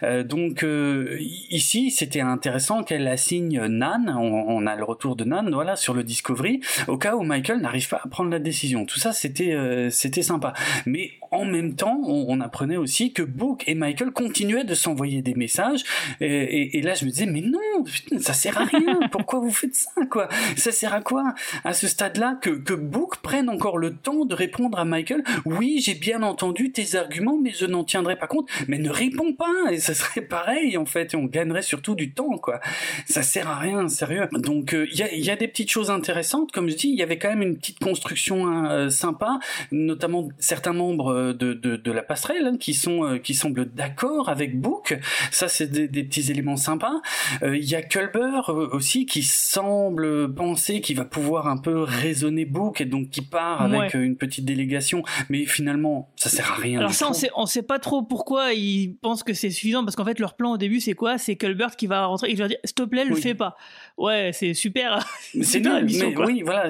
Euh, 0.04 0.24
donc 0.24 0.64
euh, 0.64 1.18
ici, 1.50 1.92
c'était 1.92 2.22
intéressant 2.22 2.84
qu'elle 2.84 3.08
assigne 3.08 3.66
Nan, 3.68 4.10
on, 4.18 4.66
a 4.66 4.76
le 4.76 4.84
retour 4.84 5.16
de 5.16 5.24
Nan, 5.24 5.50
voilà, 5.54 5.76
sur 5.76 5.94
le 5.94 6.04
Discovery, 6.04 6.62
au 6.88 6.98
cas 6.98 7.16
où 7.16 7.24
Michael 7.24 7.60
n'arrive 7.60 7.88
pas 7.88 8.02
à 8.04 8.08
prendre 8.08 8.32
la 8.32 8.40
décision. 8.40 8.86
Tout 8.86 9.00
ça, 9.00 9.14
c'était 9.14 9.54
euh, 9.54 9.90
c'était 9.90 10.24
sympa. 10.24 10.54
Mais 10.86 11.12
en 11.32 11.46
même 11.46 11.76
temps, 11.76 12.00
on, 12.06 12.40
apprenait 12.40 12.78
aussi 12.78 13.14
que 13.14 13.24
Book 13.24 13.64
et 13.68 13.76
Michael 13.76 14.12
continuaient 14.12 14.64
de 14.64 14.76
s'envoyer 14.76 15.22
des 15.22 15.34
messages. 15.34 15.84
Et, 16.22 16.82
là, 16.82 16.94
je 16.94 17.06
me 17.06 17.10
disais, 17.10 17.26
mais 17.26 17.42
non, 17.42 17.84
ça 18.20 18.34
sert 18.34 18.58
à 18.60 18.66
rien. 18.66 19.00
Pourquoi 19.12 19.40
vous 19.40 19.52
faites 19.52 19.76
ça, 19.76 19.92
quoi? 20.10 20.30
Ça 20.56 20.72
sert 20.72 20.94
à 20.94 21.02
quoi? 21.02 21.34
À 21.64 21.74
ce 21.74 21.88
stade-là 21.88 22.38
que, 22.42 22.52
que 22.52 22.74
Book 22.74 23.18
prenne 23.18 23.50
encore 23.50 23.78
le 23.78 23.96
temps 23.96 24.26
de 24.26 24.36
répondre 24.36 24.80
à 24.80 24.86
Michael 24.86 25.24
Oui, 25.46 25.82
j'ai 25.84 25.96
bien 25.96 26.24
entendu 26.24 26.72
tes 26.72 26.96
arguments, 26.96 27.38
mais 27.42 27.52
je 27.52 27.66
n'en 27.66 27.84
tiendrai 27.84 28.16
pas 28.16 28.28
compte. 28.28 28.48
Mais 28.68 28.78
ne 28.78 28.90
réponds 28.90 29.17
pas 29.38 29.72
et 29.72 29.80
ça 29.80 29.94
serait 29.94 30.22
pareil 30.28 30.78
en 30.78 30.86
fait 30.86 31.14
et 31.14 31.18
on 31.18 31.26
gagnerait 31.26 31.62
surtout 31.62 31.96
du 31.96 32.14
temps 32.14 32.38
quoi. 32.38 32.60
Ça 33.06 33.24
sert 33.24 33.48
à 33.50 33.56
rien 33.56 33.88
sérieux. 33.88 34.28
Donc 34.32 34.72
il 34.72 35.02
euh, 35.02 35.16
y, 35.16 35.30
a, 35.30 35.36
des 35.36 35.48
petites 35.48 35.72
choses 35.72 35.92
intéressantes. 35.92 36.52
Comme 36.52 36.70
je 36.70 36.76
dis 36.76 36.90
il 36.90 36.96
y 36.96 37.04
avait 37.04 37.18
quand 37.18 37.30
même 37.30 37.42
une 37.42 37.58
petite 37.58 37.80
construction 37.80 38.48
hein, 38.48 38.72
euh, 38.72 38.90
sympa 38.90 39.40
notamment 39.72 40.30
certains 40.40 40.74
membres 40.74 41.34
de, 41.34 41.54
de, 41.54 41.92
la 41.92 42.04
passerelle 42.04 42.46
hein, 42.46 42.58
qui 42.60 42.74
sont 42.74 43.04
euh, 43.04 43.18
qui 43.18 43.34
semblent 43.34 43.66
d'accord 43.66 44.30
avec 44.30 44.60
Book. 44.60 44.98
Ça 45.32 45.48
c'est 45.48 45.68
des, 45.68 46.04
petits 46.04 46.32
éléments 46.32 46.58
sympas. 46.58 47.02
Il 47.44 47.64
y 47.64 47.76
a 47.76 47.82
Culber 47.82 48.42
aussi 48.72 49.06
qui 49.06 49.24
semble 49.24 50.34
penser 50.34 50.82
qu'il 50.82 50.96
va 50.96 51.06
pouvoir 51.06 51.48
un 51.48 51.58
peu 51.58 51.82
raisonner 51.82 52.46
Book 52.46 52.82
et 52.82 52.86
donc 52.86 53.10
qui 53.10 53.22
part 53.22 53.62
avec 53.62 53.94
une 53.94 54.16
petite 54.16 54.46
délégation. 54.46 55.04
Mais 55.30 55.46
finalement 55.46 56.12
Ça 56.16 56.30
sert 56.30 56.52
à 56.52 56.56
rien. 56.56 56.80
Alors 56.80 56.94
ça, 56.94 57.10
on 57.10 57.14
sait, 57.14 57.30
on 57.36 57.46
sait 57.46 57.64
pas 57.64 57.80
trop 57.80 58.04
pourquoi 58.04 58.54
ils 58.54 58.96
pensent 59.08 59.24
que 59.24 59.34
c'est 59.34 59.50
suffisant, 59.50 59.84
parce 59.86 59.96
qu'en 59.96 60.04
fait, 60.06 60.20
leur 60.20 60.34
plan 60.36 60.52
au 60.54 60.58
début, 60.58 60.82
c'est 60.82 60.94
quoi? 60.94 61.18
C'est 61.18 61.36
Culbert 61.38 61.76
qui 61.78 61.88
va 61.88 62.06
rentrer, 62.06 62.30
il 62.30 62.38
va 62.38 62.48
dire, 62.50 62.58
s'il 62.66 62.74
te 62.76 62.84
plaît, 62.84 63.06
le 63.06 63.14
Oui. 63.16 63.22
fais 63.22 63.36
pas. 63.36 63.56
Ouais, 63.98 64.32
c'est 64.34 64.54
super. 64.54 65.00
C'est 65.42 65.60
la 65.62 65.76
nul, 65.76 65.86
mission, 65.86 66.10
mais 66.10 66.14
quoi. 66.14 66.26
oui, 66.26 66.42
voilà. 66.46 66.70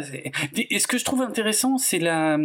Et 0.55 0.79
ce 0.79 0.88
que 0.88 0.97
je 0.97 1.03
trouve 1.03 1.21
intéressant, 1.21 1.77
c'est 1.77 1.99
la, 1.99 2.38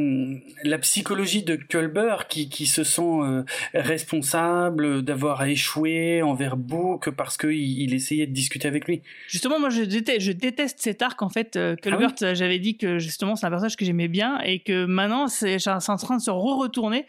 la 0.64 0.78
psychologie 0.78 1.42
de 1.42 1.56
Culber 1.56 2.16
qui, 2.28 2.48
qui 2.48 2.66
se 2.66 2.82
sent 2.84 3.02
euh, 3.02 3.42
responsable 3.74 5.02
d'avoir 5.02 5.44
échoué 5.44 6.22
envers 6.22 6.56
Book 6.56 7.10
parce 7.10 7.36
qu'il 7.36 7.52
il 7.52 7.94
essayait 7.94 8.26
de 8.26 8.32
discuter 8.32 8.66
avec 8.68 8.86
lui. 8.86 9.02
Justement, 9.28 9.58
moi, 9.60 9.70
je 9.70 9.82
déteste, 9.82 10.20
je 10.20 10.32
déteste 10.32 10.78
cet 10.80 11.02
arc, 11.02 11.20
en 11.22 11.28
fait. 11.28 11.56
euh, 11.56 11.76
Culbert, 11.76 12.12
Ah 12.20 12.24
euh, 12.26 12.34
j'avais 12.34 12.58
dit 12.58 12.76
que 12.76 12.98
justement, 12.98 13.36
c'est 13.36 13.46
un 13.46 13.50
personnage 13.50 13.76
que 13.76 13.84
j'aimais 13.84 14.08
bien 14.08 14.40
et 14.40 14.58
que 14.60 14.84
maintenant, 14.84 15.28
c'est 15.28 15.56
en 15.68 15.78
train 15.96 16.16
de 16.16 16.22
se 16.22 16.30
re-retourner. 16.30 17.06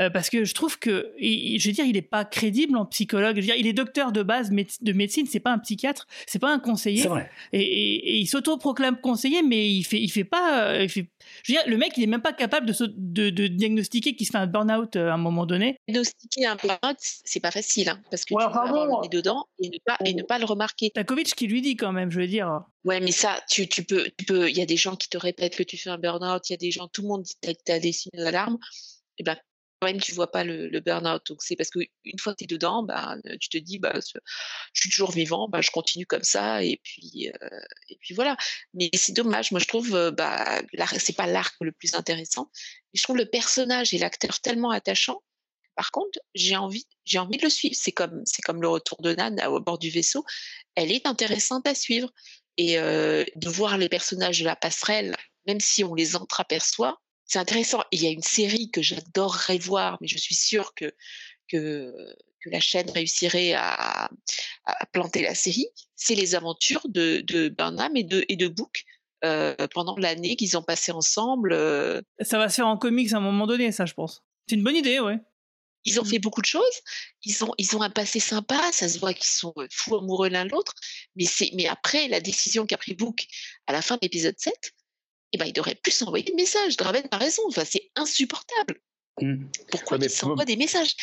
Euh, 0.00 0.10
parce 0.10 0.30
que 0.30 0.44
je 0.44 0.54
trouve 0.54 0.78
que, 0.78 1.12
il- 1.18 1.58
je 1.58 1.68
veux 1.68 1.74
dire, 1.74 1.84
il 1.84 1.96
est 1.96 2.02
pas 2.02 2.24
crédible 2.24 2.76
en 2.76 2.86
psychologue. 2.86 3.36
Je 3.36 3.40
veux 3.40 3.46
dire, 3.46 3.56
il 3.56 3.66
est 3.66 3.72
docteur 3.72 4.12
de 4.12 4.22
base 4.22 4.50
méde- 4.50 4.68
de 4.80 4.92
médecine, 4.92 5.26
c'est 5.26 5.40
pas 5.40 5.52
un 5.52 5.58
psychiatre, 5.58 6.06
c'est 6.26 6.38
pas 6.38 6.52
un 6.52 6.58
conseiller. 6.58 7.02
C'est 7.02 7.08
vrai. 7.08 7.30
Et, 7.52 7.60
et- 7.62 8.10
et 8.14 8.16
il 8.18 8.26
s'auto-proclame 8.26 9.00
conseiller, 9.00 9.42
mais 9.42 9.70
il 9.70 9.82
fait, 9.84 10.00
il 10.00 10.08
fait 10.10 10.24
pas. 10.24 10.68
euh, 10.68 10.82
il 10.84 10.88
fait- 10.88 11.06
je 11.44 11.52
veux 11.52 11.58
dire, 11.58 11.68
le 11.68 11.76
mec, 11.76 11.92
il 11.96 12.02
est 12.02 12.06
même 12.06 12.22
pas 12.22 12.32
capable 12.32 12.66
de, 12.66 12.72
s'au- 12.72 12.86
de, 12.88 13.30
de 13.30 13.46
diagnostiquer 13.46 14.14
qu'il 14.16 14.26
se 14.26 14.32
fait 14.32 14.38
un 14.38 14.46
burn-out 14.46 14.96
euh, 14.96 15.08
à 15.10 15.14
un 15.14 15.18
moment 15.18 15.46
donné. 15.46 15.76
Diagnostiquer 15.88 16.46
un 16.46 16.56
burn-out, 16.56 16.96
c'est 16.98 17.40
pas 17.40 17.50
facile, 17.50 17.88
hein, 17.88 18.00
parce 18.10 18.24
que 18.24 18.34
Ouais, 18.34 18.44
tu 18.46 18.52
peux 18.52 18.58
avoir 18.58 18.86
le 18.86 19.02
nez 19.02 19.08
dedans 19.08 19.46
et 19.58 19.68
ne 19.68 19.78
pas, 19.84 19.96
et 20.04 20.14
ne 20.14 20.22
pas 20.22 20.38
le 20.38 20.44
remarquer. 20.44 20.90
Takovic 20.90 21.34
qui 21.34 21.46
lui 21.46 21.62
dit 21.62 21.76
quand 21.76 21.92
même, 21.92 22.10
je 22.10 22.20
veux 22.20 22.26
dire. 22.26 22.60
Ouais, 22.84 23.00
mais 23.00 23.12
ça, 23.12 23.40
tu, 23.48 23.68
tu 23.68 23.84
peux, 23.84 24.08
tu 24.18 24.24
peux, 24.24 24.50
il 24.50 24.56
y 24.56 24.60
a 24.62 24.66
des 24.66 24.76
gens 24.76 24.96
qui 24.96 25.08
te 25.08 25.16
répètent 25.18 25.56
que 25.56 25.62
tu 25.62 25.76
fais 25.76 25.90
un 25.90 25.98
burn-out, 25.98 26.48
il 26.50 26.52
y 26.52 26.54
a 26.54 26.56
des 26.58 26.70
gens, 26.70 26.88
tout 26.88 27.02
le 27.02 27.08
monde 27.08 27.22
dit 27.22 27.34
que 27.40 27.50
tu 27.64 27.72
as 27.72 27.78
des 27.78 27.92
signes 27.92 28.10
d'alarme, 28.14 28.58
et 29.18 29.22
ben, 29.22 29.36
même, 29.86 30.00
tu 30.00 30.12
vois 30.12 30.30
pas 30.30 30.44
le, 30.44 30.68
le 30.68 30.80
burn-out. 30.80 31.22
Donc, 31.26 31.42
c'est 31.42 31.56
parce 31.56 31.70
que 31.70 31.80
une 32.04 32.18
fois 32.18 32.32
que 32.32 32.38
tu 32.38 32.44
es 32.44 32.46
dedans, 32.46 32.82
bah, 32.82 33.16
tu 33.40 33.48
te 33.48 33.58
dis, 33.58 33.78
bah, 33.78 33.92
je 33.94 34.80
suis 34.80 34.90
toujours 34.90 35.12
vivant, 35.12 35.48
bah, 35.48 35.60
je 35.60 35.70
continue 35.70 36.06
comme 36.06 36.22
ça, 36.22 36.62
et 36.62 36.80
puis, 36.82 37.30
euh, 37.30 37.60
et 37.88 37.96
puis 38.00 38.14
voilà. 38.14 38.36
Mais 38.74 38.90
c'est 38.94 39.12
dommage, 39.12 39.50
moi, 39.50 39.60
je 39.60 39.66
trouve, 39.66 39.94
euh, 39.94 40.10
bah, 40.10 40.62
c'est 40.98 41.16
pas 41.16 41.26
l'arc 41.26 41.54
le 41.60 41.72
plus 41.72 41.94
intéressant, 41.94 42.50
mais 42.54 42.98
je 42.98 43.02
trouve 43.02 43.16
le 43.16 43.26
personnage 43.26 43.94
et 43.94 43.98
l'acteur 43.98 44.40
tellement 44.40 44.70
attachant. 44.70 45.22
Par 45.74 45.90
contre, 45.90 46.18
j'ai 46.34 46.56
envie, 46.56 46.86
j'ai 47.04 47.18
envie 47.18 47.38
de 47.38 47.44
le 47.44 47.50
suivre. 47.50 47.74
C'est 47.78 47.92
comme, 47.92 48.22
c'est 48.26 48.42
comme 48.42 48.60
le 48.60 48.68
retour 48.68 49.00
de 49.02 49.14
Nan 49.14 49.40
au 49.46 49.58
bord 49.60 49.78
du 49.78 49.90
vaisseau. 49.90 50.24
Elle 50.74 50.92
est 50.92 51.06
intéressante 51.06 51.66
à 51.66 51.74
suivre 51.74 52.12
et 52.58 52.76
de 52.76 53.48
voir 53.48 53.78
les 53.78 53.88
personnages 53.88 54.40
de 54.40 54.44
la 54.44 54.54
passerelle, 54.54 55.16
même 55.46 55.60
si 55.60 55.82
on 55.82 55.94
les 55.94 56.14
entreaperçoit, 56.14 57.00
c'est 57.26 57.38
intéressant. 57.38 57.82
Il 57.92 58.02
y 58.02 58.06
a 58.06 58.10
une 58.10 58.22
série 58.22 58.70
que 58.70 58.82
j'adorerais 58.82 59.58
voir, 59.58 59.98
mais 60.00 60.08
je 60.08 60.18
suis 60.18 60.34
sûre 60.34 60.74
que 60.74 60.92
que, 61.48 61.92
que 62.40 62.50
la 62.50 62.60
chaîne 62.60 62.90
réussirait 62.90 63.52
à, 63.54 64.10
à 64.64 64.86
planter 64.92 65.22
la 65.22 65.34
série. 65.34 65.66
C'est 65.96 66.14
les 66.14 66.34
aventures 66.34 66.86
de, 66.88 67.20
de 67.26 67.48
Burnham 67.48 67.96
et 67.96 68.04
de 68.04 68.24
et 68.28 68.36
de 68.36 68.48
Book 68.48 68.84
euh, 69.24 69.54
pendant 69.74 69.96
l'année 69.96 70.36
qu'ils 70.36 70.56
ont 70.56 70.62
passé 70.62 70.92
ensemble. 70.92 71.52
euh, 71.52 72.00
Ça 72.20 72.38
va 72.38 72.48
se 72.48 72.56
faire 72.56 72.66
en 72.66 72.76
comics 72.78 73.12
à 73.12 73.18
un 73.18 73.20
moment 73.20 73.46
donné, 73.46 73.70
ça, 73.72 73.86
je 73.86 73.94
pense. 73.94 74.22
C'est 74.48 74.56
une 74.56 74.64
bonne 74.64 74.76
idée, 74.76 74.98
ouais. 74.98 75.18
ils 75.84 76.00
ont 76.00 76.04
fait 76.04 76.18
beaucoup 76.18 76.40
de 76.42 76.46
choses. 76.46 76.80
Ils 77.24 77.44
ont, 77.44 77.52
ils 77.58 77.76
ont 77.76 77.82
un 77.82 77.90
passé 77.90 78.18
sympa. 78.20 78.60
Ça 78.72 78.88
se 78.88 78.98
voit 78.98 79.14
qu'ils 79.14 79.26
sont 79.26 79.52
euh, 79.58 79.66
fous 79.70 79.96
amoureux 79.96 80.28
l'un 80.28 80.44
de 80.44 80.50
l'autre. 80.50 80.74
Mais 81.16 81.26
mais 81.54 81.66
après, 81.68 82.08
la 82.08 82.20
décision 82.20 82.66
qu'a 82.66 82.76
pris 82.78 82.94
Book 82.94 83.26
à 83.66 83.72
la 83.72 83.82
fin 83.82 83.94
de 83.96 84.00
l'épisode 84.02 84.34
7, 84.38 84.54
eh 85.32 85.38
ben, 85.38 85.46
il 85.46 85.52
devrait 85.52 85.74
plus 85.74 85.92
s'envoyer 85.92 86.24
des 86.24 86.34
messages. 86.34 86.76
Draven 86.76 87.02
a 87.10 87.16
raison. 87.18 87.42
Enfin, 87.48 87.64
c'est 87.64 87.90
insupportable. 87.96 88.80
Mm. 89.20 89.44
Pourquoi 89.70 89.98
Ouais, 89.98 90.06
il 90.06 90.10
s'envoie 90.10 90.44
des 90.44 90.56
messages? 90.56 90.94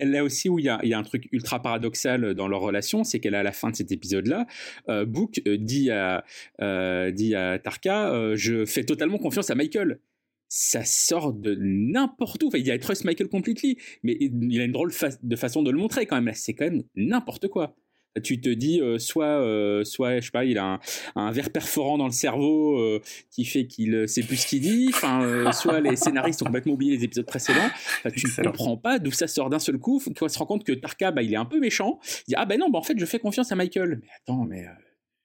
Là 0.00 0.24
aussi 0.24 0.48
où 0.48 0.58
il 0.58 0.64
y, 0.64 0.68
a, 0.68 0.80
il 0.82 0.88
y 0.88 0.94
a 0.94 0.98
un 0.98 1.04
truc 1.04 1.28
ultra 1.30 1.62
paradoxal 1.62 2.34
dans 2.34 2.48
leur 2.48 2.60
relation, 2.60 3.04
c'est 3.04 3.20
qu'à 3.20 3.30
la 3.30 3.52
fin 3.52 3.70
de 3.70 3.76
cet 3.76 3.92
épisode-là, 3.92 4.46
euh, 4.88 5.04
Book 5.04 5.40
euh, 5.46 5.56
dit, 5.56 5.90
à, 5.92 6.24
euh, 6.60 7.12
dit 7.12 7.36
à 7.36 7.60
Tarka 7.60 8.12
euh, 8.12 8.34
Je 8.34 8.64
fais 8.64 8.84
totalement 8.84 9.18
confiance 9.18 9.50
à 9.50 9.54
Michael. 9.54 10.00
Ça 10.48 10.84
sort 10.84 11.32
de 11.32 11.56
n'importe 11.60 12.42
où. 12.42 12.48
Enfin, 12.48 12.58
il 12.58 12.64
dit 12.64 12.70
I 12.72 12.78
trust 12.80 13.04
Michael 13.04 13.28
completely. 13.28 13.78
Mais 14.02 14.16
il 14.20 14.60
a 14.60 14.64
une 14.64 14.72
drôle 14.72 14.92
fa- 14.92 15.10
de 15.22 15.36
façon 15.36 15.62
de 15.62 15.70
le 15.70 15.78
montrer 15.78 16.06
quand 16.06 16.16
même. 16.16 16.26
Là, 16.26 16.34
c'est 16.34 16.54
quand 16.54 16.64
même 16.64 16.82
n'importe 16.96 17.46
quoi. 17.48 17.76
Tu 18.22 18.40
te 18.40 18.48
dis, 18.48 18.80
euh, 18.80 18.98
soit, 19.00 19.26
euh, 19.40 19.82
soit, 19.82 20.20
je 20.20 20.26
sais 20.26 20.30
pas, 20.30 20.44
il 20.44 20.56
a 20.58 20.64
un, 20.64 20.80
un 21.16 21.32
verre 21.32 21.50
perforant 21.50 21.98
dans 21.98 22.06
le 22.06 22.12
cerveau 22.12 22.78
euh, 22.78 23.02
qui 23.30 23.44
fait 23.44 23.66
qu'il 23.66 24.08
sait 24.08 24.22
plus 24.22 24.36
ce 24.36 24.46
qu'il 24.46 24.60
dit. 24.60 24.90
Enfin, 24.94 25.24
euh, 25.24 25.50
soit 25.50 25.80
les 25.80 25.96
scénaristes 25.96 26.40
ont 26.42 26.44
complètement 26.46 26.74
oublié 26.74 26.96
les 26.96 27.02
épisodes 27.04 27.26
précédents. 27.26 27.68
Tu 28.14 28.26
ne 28.26 28.44
comprends 28.44 28.76
pas 28.76 28.98
d'où 29.00 29.10
ça 29.10 29.26
sort 29.26 29.50
d'un 29.50 29.58
seul 29.58 29.78
coup. 29.78 29.98
Faut 29.98 30.12
qu'on 30.12 30.28
se 30.28 30.38
rend 30.38 30.46
compte 30.46 30.62
que 30.64 30.72
Tarka, 30.72 31.10
bah, 31.10 31.22
il 31.22 31.32
est 31.32 31.36
un 31.36 31.44
peu 31.44 31.58
méchant. 31.58 31.98
Il 32.20 32.30
dit, 32.30 32.34
ah 32.36 32.44
ben 32.46 32.58
non, 32.60 32.70
bah, 32.70 32.78
en 32.78 32.82
fait, 32.82 32.94
je 32.96 33.04
fais 33.04 33.18
confiance 33.18 33.50
à 33.50 33.56
Michael. 33.56 33.98
Mais 34.00 34.08
attends, 34.22 34.44
mais 34.44 34.64
euh, 34.64 34.70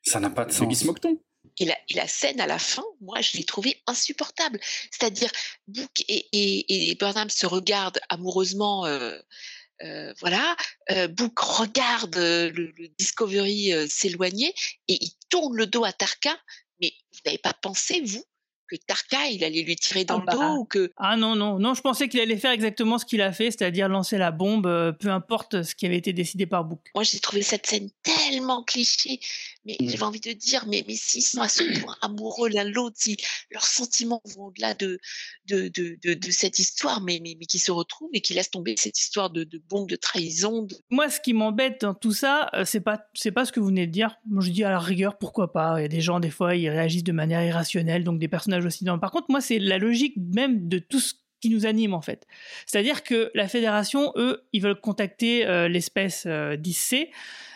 Ça 0.01 0.19
n'a 0.19 0.31
pas 0.31 0.45
de 0.45 0.49
de 0.49 0.53
qui 0.55 0.57
sens. 0.57 0.79
se 0.79 0.85
moque-t-on 0.87 1.19
et 1.61 1.65
la, 1.65 1.75
et 1.89 1.93
la 1.95 2.07
scène 2.07 2.39
à 2.39 2.47
la 2.47 2.57
fin, 2.57 2.83
moi, 3.01 3.19
je 3.21 3.35
l'ai 3.37 3.43
trouvée 3.43 3.75
insupportable. 3.85 4.59
C'est-à-dire, 4.91 5.29
Book 5.67 5.89
et, 6.07 6.25
et, 6.31 6.89
et 6.89 6.95
Burnham 6.95 7.29
se 7.29 7.45
regardent 7.45 7.99
amoureusement. 8.09 8.85
euh, 8.85 9.17
euh, 9.83 10.13
voilà, 10.19 10.55
euh, 10.91 11.07
Book 11.07 11.39
regarde 11.39 12.17
euh, 12.17 12.51
le, 12.51 12.71
Discovery 12.97 13.73
euh, 13.73 13.87
s'éloigner 13.89 14.53
et 14.87 14.97
il 15.01 15.11
tourne 15.29 15.55
le 15.55 15.67
dos 15.67 15.83
à 15.83 15.93
Tarka. 15.93 16.37
Mais 16.81 16.91
vous 17.13 17.19
n'avez 17.25 17.37
pas 17.37 17.53
pensé, 17.61 18.01
vous, 18.01 18.23
que 18.69 18.75
Tarka, 18.87 19.25
il 19.31 19.43
allait 19.43 19.63
lui 19.63 19.75
tirer 19.75 20.05
dans 20.05 20.17
Ah 20.17 20.19
le 20.19 20.25
bah. 20.25 20.33
dos 20.33 20.55
ou 20.59 20.65
que 20.65 20.91
Ah 20.97 21.17
non, 21.17 21.35
non, 21.35 21.59
non, 21.59 21.73
je 21.73 21.81
pensais 21.81 22.07
qu'il 22.07 22.19
allait 22.19 22.37
faire 22.37 22.51
exactement 22.51 22.97
ce 22.97 23.05
qu'il 23.05 23.21
a 23.21 23.31
fait, 23.31 23.51
c'est-à-dire 23.51 23.89
lancer 23.89 24.17
la 24.17 24.31
bombe, 24.31 24.67
euh, 24.67 24.91
peu 24.91 25.09
importe 25.09 25.63
ce 25.63 25.75
qui 25.75 25.85
avait 25.85 25.97
été 25.97 26.13
décidé 26.13 26.45
par 26.45 26.63
Book. 26.65 26.79
Moi, 26.95 27.03
j'ai 27.03 27.19
trouvé 27.19 27.41
cette 27.41 27.65
scène 27.65 27.89
tellement 28.03 28.63
cliché, 28.63 29.19
mais 29.65 29.75
Mm. 29.79 29.89
j'avais 29.89 30.03
envie 30.03 30.19
de 30.19 30.31
dire, 30.33 30.65
mais, 30.67 30.83
mais 30.87 30.95
s'ils 30.95 31.23
sont 31.23 31.41
à 31.41 31.49
ce 31.49 31.63
point 31.81 31.95
amoureux 32.01 32.49
l'un 32.49 32.65
de 32.65 32.69
l'autre, 32.71 32.95
si 32.99 33.17
leurs 33.51 33.65
sentiments 33.65 34.21
vont 34.35 34.45
au-delà 34.47 34.73
de, 34.73 34.99
de, 35.47 35.67
de, 35.69 35.97
de, 36.03 36.13
de 36.13 36.31
cette 36.31 36.59
histoire, 36.59 37.01
mais, 37.01 37.19
mais, 37.23 37.35
mais 37.39 37.45
qui 37.45 37.59
se 37.59 37.71
retrouvent 37.71 38.09
et 38.13 38.21
qui 38.21 38.33
laissent 38.33 38.51
tomber 38.51 38.75
cette 38.77 38.99
histoire 38.99 39.29
de, 39.29 39.43
de 39.43 39.61
bombe, 39.69 39.89
de 39.89 39.95
trahison. 39.95 40.63
de- 40.63 40.75
Moi, 40.89 41.09
ce 41.09 41.19
qui 41.19 41.33
m'embête 41.33 41.81
dans 41.81 41.93
tout 41.93 42.13
ça, 42.13 42.49
euh, 42.53 42.65
c'est 42.65 42.81
pas, 42.81 42.99
c'est 43.13 43.31
pas 43.31 43.45
ce 43.45 43.51
que 43.51 43.59
vous 43.59 43.67
venez 43.67 43.87
de 43.87 43.91
dire. 43.91 44.15
Moi, 44.27 44.43
je 44.43 44.51
dis 44.51 44.63
à 44.63 44.69
la 44.69 44.79
rigueur, 44.79 45.17
pourquoi 45.17 45.51
pas. 45.51 45.75
Il 45.79 45.81
y 45.81 45.85
a 45.85 45.89
des 45.89 46.01
gens, 46.01 46.19
des 46.19 46.29
fois, 46.29 46.55
ils 46.55 46.69
réagissent 46.69 47.03
de 47.03 47.11
manière 47.11 47.43
irrationnelle, 47.43 48.03
donc 48.03 48.19
des 48.19 48.27
personnages 48.27 48.58
Par 48.99 49.11
contre, 49.11 49.27
moi, 49.29 49.41
c'est 49.41 49.59
la 49.59 49.77
logique 49.77 50.15
même 50.17 50.67
de 50.67 50.79
tout 50.79 50.99
ce 50.99 51.13
qui 51.41 51.49
nous 51.49 51.65
anime, 51.65 51.93
en 51.93 52.01
fait. 52.01 52.27
C'est-à-dire 52.65 53.03
que 53.03 53.31
la 53.33 53.47
fédération, 53.47 54.11
eux, 54.17 54.43
ils 54.51 54.61
veulent 54.61 54.79
contacter 54.79 55.45
euh, 55.45 55.67
l'espèce 55.69 56.25
euh, 56.27 56.57
10C, 56.57 57.07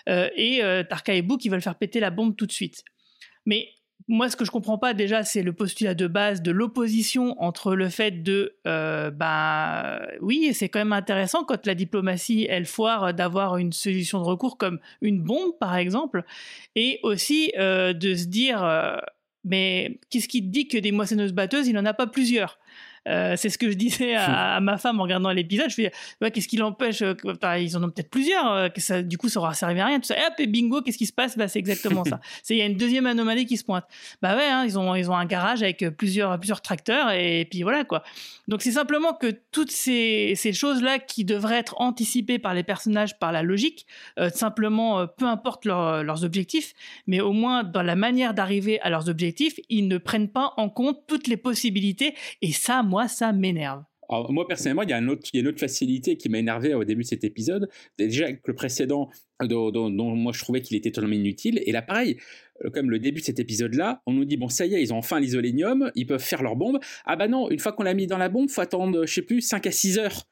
euh, 0.09 0.29
et 0.35 0.63
euh, 0.63 0.83
Tarka 0.83 1.13
et 1.13 1.21
Book, 1.21 1.43
ils 1.45 1.49
veulent 1.49 1.61
faire 1.61 1.75
péter 1.75 1.99
la 1.99 2.09
bombe 2.09 2.35
tout 2.35 2.45
de 2.45 2.51
suite. 2.51 2.83
Mais 3.45 3.69
moi, 4.07 4.29
ce 4.29 4.35
que 4.35 4.43
je 4.43 4.51
comprends 4.51 4.77
pas 4.77 4.93
déjà, 4.93 5.23
c'est 5.23 5.43
le 5.43 5.53
postulat 5.53 5.93
de 5.93 6.07
base 6.07 6.41
de 6.41 6.51
l'opposition 6.51 7.41
entre 7.41 7.73
le 7.73 7.87
fait 7.87 8.21
de, 8.23 8.57
euh, 8.67 9.11
ben, 9.11 9.99
oui, 10.21 10.53
c'est 10.53 10.67
quand 10.67 10.79
même 10.79 10.93
intéressant 10.93 11.45
quand 11.45 11.65
la 11.65 11.75
diplomatie 11.75 12.45
elle 12.49 12.65
foire 12.65 13.13
d'avoir 13.13 13.57
une 13.57 13.71
solution 13.71 14.19
de 14.19 14.25
recours 14.25 14.57
comme 14.57 14.79
une 15.01 15.21
bombe, 15.21 15.57
par 15.57 15.75
exemple, 15.77 16.25
et 16.75 16.99
aussi 17.03 17.53
de 17.57 18.15
se 18.15 18.25
dire, 18.25 18.61
mais 19.43 19.99
qu'est-ce 20.09 20.27
qui 20.27 20.41
te 20.41 20.47
dit 20.47 20.67
que 20.67 20.77
des 20.77 20.91
moissonneuses 20.91 21.33
batteuses, 21.33 21.67
il 21.67 21.73
n'en 21.73 21.85
a 21.85 21.93
pas 21.93 22.07
plusieurs? 22.07 22.59
Euh, 23.07 23.35
c'est 23.35 23.49
ce 23.49 23.57
que 23.57 23.69
je 23.69 23.75
disais 23.75 24.15
à, 24.15 24.55
à 24.55 24.59
ma 24.59 24.77
femme 24.77 24.99
en 24.99 25.03
regardant 25.03 25.31
l'épisode. 25.31 25.69
Je 25.69 25.75
fais, 25.75 25.91
ouais, 26.21 26.31
qu'est-ce 26.31 26.47
qui 26.47 26.57
l'empêche 26.57 27.01
euh, 27.01 27.13
Ils 27.59 27.75
en 27.77 27.83
ont 27.83 27.89
peut-être 27.89 28.09
plusieurs. 28.09 28.51
euh, 28.51 28.69
que 28.69 28.79
ça, 28.81 29.01
du 29.01 29.17
coup, 29.17 29.29
ça 29.29 29.39
aura 29.39 29.53
servi 29.53 29.79
à 29.79 29.85
rien. 29.87 29.99
Tout 29.99 30.07
ça. 30.07 30.17
Et 30.17 30.21
hop, 30.25 30.33
et 30.39 30.47
bingo, 30.47 30.81
qu'est-ce 30.81 30.97
qui 30.97 31.05
se 31.05 31.13
passe? 31.13 31.37
Bah, 31.37 31.47
C'est 31.47 31.59
exactement 31.59 32.03
ça. 32.05 32.19
Il 32.49 32.57
y 32.57 32.61
a 32.61 32.65
une 32.65 32.77
deuxième 32.77 33.05
anomalie 33.05 33.45
qui 33.45 33.57
se 33.57 33.63
pointe. 33.63 33.85
Bah 34.21 34.35
ouais, 34.35 34.45
hein, 34.45 34.63
ils 34.65 34.77
ont 34.77 34.93
ils 34.95 35.09
ont 35.09 35.15
un 35.15 35.25
garage 35.25 35.63
avec 35.63 35.83
plusieurs 35.97 36.39
plusieurs 36.39 36.61
tracteurs 36.61 37.11
et, 37.11 37.45
puis 37.49 37.63
voilà 37.63 37.83
quoi. 37.83 38.03
Donc 38.47 38.61
c'est 38.61 38.71
simplement 38.73 39.13
que 39.13 39.27
toutes 39.51 39.71
ces 39.71 40.33
ces 40.35 40.53
choses 40.53 40.81
là 40.81 40.99
qui 40.99 41.25
devraient 41.25 41.57
être 41.57 41.75
anticipées 41.81 42.39
par 42.39 42.53
les 42.53 42.63
personnages 42.63 43.17
par 43.17 43.31
la 43.31 43.41
logique, 43.41 43.85
euh, 44.19 44.29
simplement 44.29 44.99
euh, 44.99 45.05
peu 45.07 45.25
importe 45.25 45.65
leur- 45.65 46.03
leurs 46.03 46.23
objectifs, 46.23 46.73
mais 47.07 47.21
au 47.21 47.31
moins 47.33 47.63
dans 47.63 47.81
la 47.81 47.95
manière 47.95 48.33
d'arriver 48.33 48.79
à 48.81 48.89
leurs 48.89 49.09
objectifs, 49.09 49.59
ils 49.69 49.87
ne 49.87 49.97
prennent 49.97 50.29
pas 50.29 50.53
en 50.57 50.69
compte 50.69 50.99
toutes 51.07 51.27
les 51.27 51.37
possibilités 51.37 52.15
et 52.41 52.51
ça, 52.51 52.83
moi, 52.83 52.92
ça 53.07 53.33
m'énerve. 53.33 53.83
Moi, 54.29 54.47
personnellement, 54.47 54.83
il 54.83 54.89
y, 54.89 54.93
a 54.93 54.97
une 54.99 55.09
autre 55.47 55.59
facilité 55.59 56.17
qui 56.17 56.29
m'a 56.29 56.37
énervé 56.37 56.73
au 56.73 56.83
début 56.83 57.03
de 57.03 57.07
cet 57.07 57.23
épisode. 57.23 57.69
Déjà, 57.97 58.25
avec 58.25 58.47
le 58.47 58.53
précédent, 58.53 59.09
dont 59.41 60.15
moi 60.15 60.31
je 60.33 60.39
trouvais 60.39 60.61
qu'il 60.61 60.77
était 60.77 60.91
totalement 60.91 61.15
inutile. 61.15 61.61
Et 61.65 61.71
là, 61.71 61.81
pareil, 61.81 62.17
euh, 62.63 62.69
comme 62.69 62.89
le 62.89 62.99
début 62.99 63.21
de 63.21 63.25
cet 63.25 63.39
épisode-là, 63.39 64.01
on 64.05 64.13
nous 64.13 64.25
dit 64.25 64.37
bon, 64.37 64.49
ça 64.49 64.65
y 64.65 64.75
est, 64.75 64.81
ils 64.81 64.93
ont 64.93 64.97
enfin 64.97 65.19
l'isolénium, 65.19 65.91
ils 65.95 66.05
peuvent 66.05 66.23
faire 66.23 66.43
leur 66.43 66.55
bombe. 66.55 66.79
Ah 67.05 67.15
bah 67.15 67.27
non, 67.27 67.49
une 67.49 67.59
fois 67.59 67.71
qu'on 67.71 67.83
l'a 67.83 67.93
mis 67.93 68.07
dans 68.07 68.17
la 68.17 68.29
bombe, 68.29 68.49
faut 68.49 68.61
attendre, 68.61 69.05
je 69.05 69.13
sais 69.13 69.21
plus, 69.21 69.41
5 69.41 69.65
à 69.65 69.71
6 69.71 69.97
heures. 69.99 70.23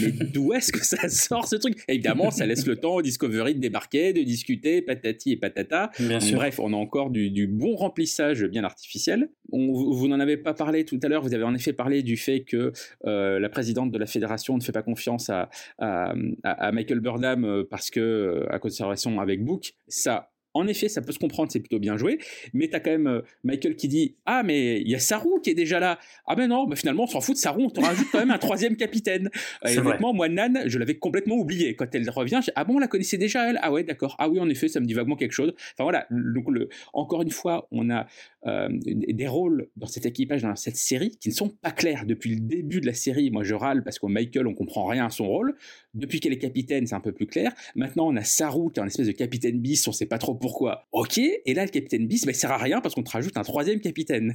Mais 0.00 0.10
d'où 0.10 0.52
est-ce 0.52 0.72
que 0.72 0.84
ça 0.84 1.08
sort 1.08 1.48
ce 1.48 1.56
truc? 1.56 1.82
Évidemment, 1.88 2.30
ça 2.30 2.46
laisse 2.46 2.66
le 2.66 2.76
temps 2.76 2.96
au 2.96 3.02
Discovery 3.02 3.54
de 3.54 3.60
débarquer, 3.60 4.12
de 4.12 4.22
discuter, 4.22 4.82
patati 4.82 5.32
et 5.32 5.36
patata. 5.36 5.90
Bref, 6.32 6.60
on 6.60 6.72
a 6.72 6.76
encore 6.76 7.10
du, 7.10 7.46
bon 7.46 7.76
remplissage 7.76 8.44
bien 8.44 8.64
artificiel. 8.64 9.30
vous 9.50 10.08
n'en 10.08 10.20
avez 10.20 10.36
pas 10.36 10.54
parlé 10.54 10.84
tout 10.84 10.98
à 11.02 11.08
l'heure, 11.08 11.22
vous 11.22 11.34
avez 11.34 11.44
en 11.44 11.54
effet 11.54 11.72
parlé 11.72 12.02
du 12.02 12.16
fait 12.16 12.42
que 12.42 12.72
euh, 13.06 13.38
la 13.38 13.48
présidente 13.48 13.90
de 13.90 13.98
la 13.98 14.06
fédération 14.06 14.56
ne 14.56 14.62
fait 14.62 14.72
pas 14.72 14.82
confiance 14.82 15.30
à, 15.30 15.48
à, 15.78 16.72
Michael 16.72 17.00
Burnham 17.00 17.44
euh, 17.44 17.64
parce 17.68 17.90
que, 17.90 18.00
euh, 18.00 18.52
à 18.52 18.58
cause 18.58 18.72
de 18.72 18.76
sa 18.76 18.86
relation 18.86 19.20
avec 19.20 19.44
Book. 19.44 19.74
Ça, 19.86 20.30
en 20.58 20.66
effet, 20.66 20.88
ça 20.88 21.02
peut 21.02 21.12
se 21.12 21.18
comprendre, 21.18 21.50
c'est 21.52 21.60
plutôt 21.60 21.78
bien 21.78 21.96
joué, 21.96 22.18
mais 22.52 22.68
t'as 22.68 22.80
quand 22.80 22.90
même 22.90 23.06
euh, 23.06 23.22
Michael 23.44 23.76
qui 23.76 23.88
dit 23.88 24.16
Ah, 24.26 24.42
mais 24.42 24.80
il 24.80 24.88
y 24.88 24.94
a 24.94 24.98
Sarou 24.98 25.40
qui 25.40 25.50
est 25.50 25.54
déjà 25.54 25.78
là. 25.80 25.98
Ah, 26.26 26.34
ben 26.34 26.48
non, 26.48 26.66
bah 26.66 26.76
finalement, 26.76 27.04
on 27.04 27.06
s'en 27.06 27.20
fout 27.20 27.34
de 27.34 27.40
Sarou, 27.40 27.62
on 27.62 27.70
te 27.70 27.80
rajoute 27.80 28.08
quand 28.10 28.18
même 28.18 28.30
un 28.30 28.38
troisième 28.38 28.76
capitaine. 28.76 29.30
Et 29.68 29.78
honnêtement, 29.78 30.12
moi, 30.12 30.28
Nan, 30.28 30.62
je 30.66 30.78
l'avais 30.78 30.96
complètement 30.96 31.36
oublié. 31.36 31.74
Quand 31.74 31.94
elle 31.94 32.08
revient, 32.10 32.40
Ah 32.54 32.64
bon, 32.64 32.76
on 32.76 32.78
la 32.78 32.88
connaissait 32.88 33.18
déjà, 33.18 33.48
elle 33.48 33.58
Ah, 33.62 33.72
ouais, 33.72 33.84
d'accord. 33.84 34.16
Ah, 34.18 34.28
oui, 34.28 34.40
en 34.40 34.48
effet, 34.48 34.68
ça 34.68 34.80
me 34.80 34.86
dit 34.86 34.94
vaguement 34.94 35.16
quelque 35.16 35.32
chose. 35.32 35.54
Enfin, 35.56 35.84
voilà. 35.84 36.06
Donc, 36.10 36.50
le... 36.50 36.68
encore 36.92 37.22
une 37.22 37.30
fois, 37.30 37.68
on 37.70 37.90
a 37.90 38.06
euh, 38.46 38.68
des 38.70 39.26
rôles 39.26 39.68
dans 39.76 39.88
cet 39.88 40.06
équipage, 40.06 40.42
dans 40.42 40.54
cette 40.54 40.76
série, 40.76 41.16
qui 41.20 41.28
ne 41.28 41.34
sont 41.34 41.48
pas 41.48 41.72
clairs. 41.72 42.06
Depuis 42.06 42.34
le 42.36 42.40
début 42.40 42.80
de 42.80 42.86
la 42.86 42.94
série, 42.94 43.30
moi, 43.30 43.42
je 43.42 43.54
râle 43.54 43.82
parce 43.82 43.98
qu'au 43.98 44.08
Michael, 44.08 44.46
on 44.46 44.54
comprend 44.54 44.86
rien 44.86 45.06
à 45.06 45.10
son 45.10 45.26
rôle. 45.26 45.56
Depuis 45.94 46.20
qu'elle 46.20 46.32
est 46.32 46.38
capitaine, 46.38 46.86
c'est 46.86 46.94
un 46.94 47.00
peu 47.00 47.12
plus 47.12 47.26
clair. 47.26 47.52
Maintenant, 47.74 48.06
on 48.06 48.16
a 48.16 48.22
Sarou 48.22 48.70
qui 48.70 48.78
est 48.78 48.82
un 48.82 48.86
espèce 48.86 49.08
de 49.08 49.12
capitaine 49.12 49.60
bis, 49.60 49.88
on 49.88 49.92
sait 49.92 50.06
pas 50.06 50.18
trop 50.18 50.34
pourquoi. 50.34 50.86
Ok, 50.92 51.18
et 51.18 51.54
là, 51.54 51.64
le 51.64 51.70
capitaine 51.70 52.06
bis, 52.06 52.24
bah, 52.24 52.32
il 52.32 52.36
sert 52.36 52.52
à 52.52 52.58
rien 52.58 52.80
parce 52.80 52.94
qu'on 52.94 53.02
te 53.02 53.10
rajoute 53.10 53.36
un 53.36 53.42
troisième 53.42 53.80
capitaine. 53.80 54.34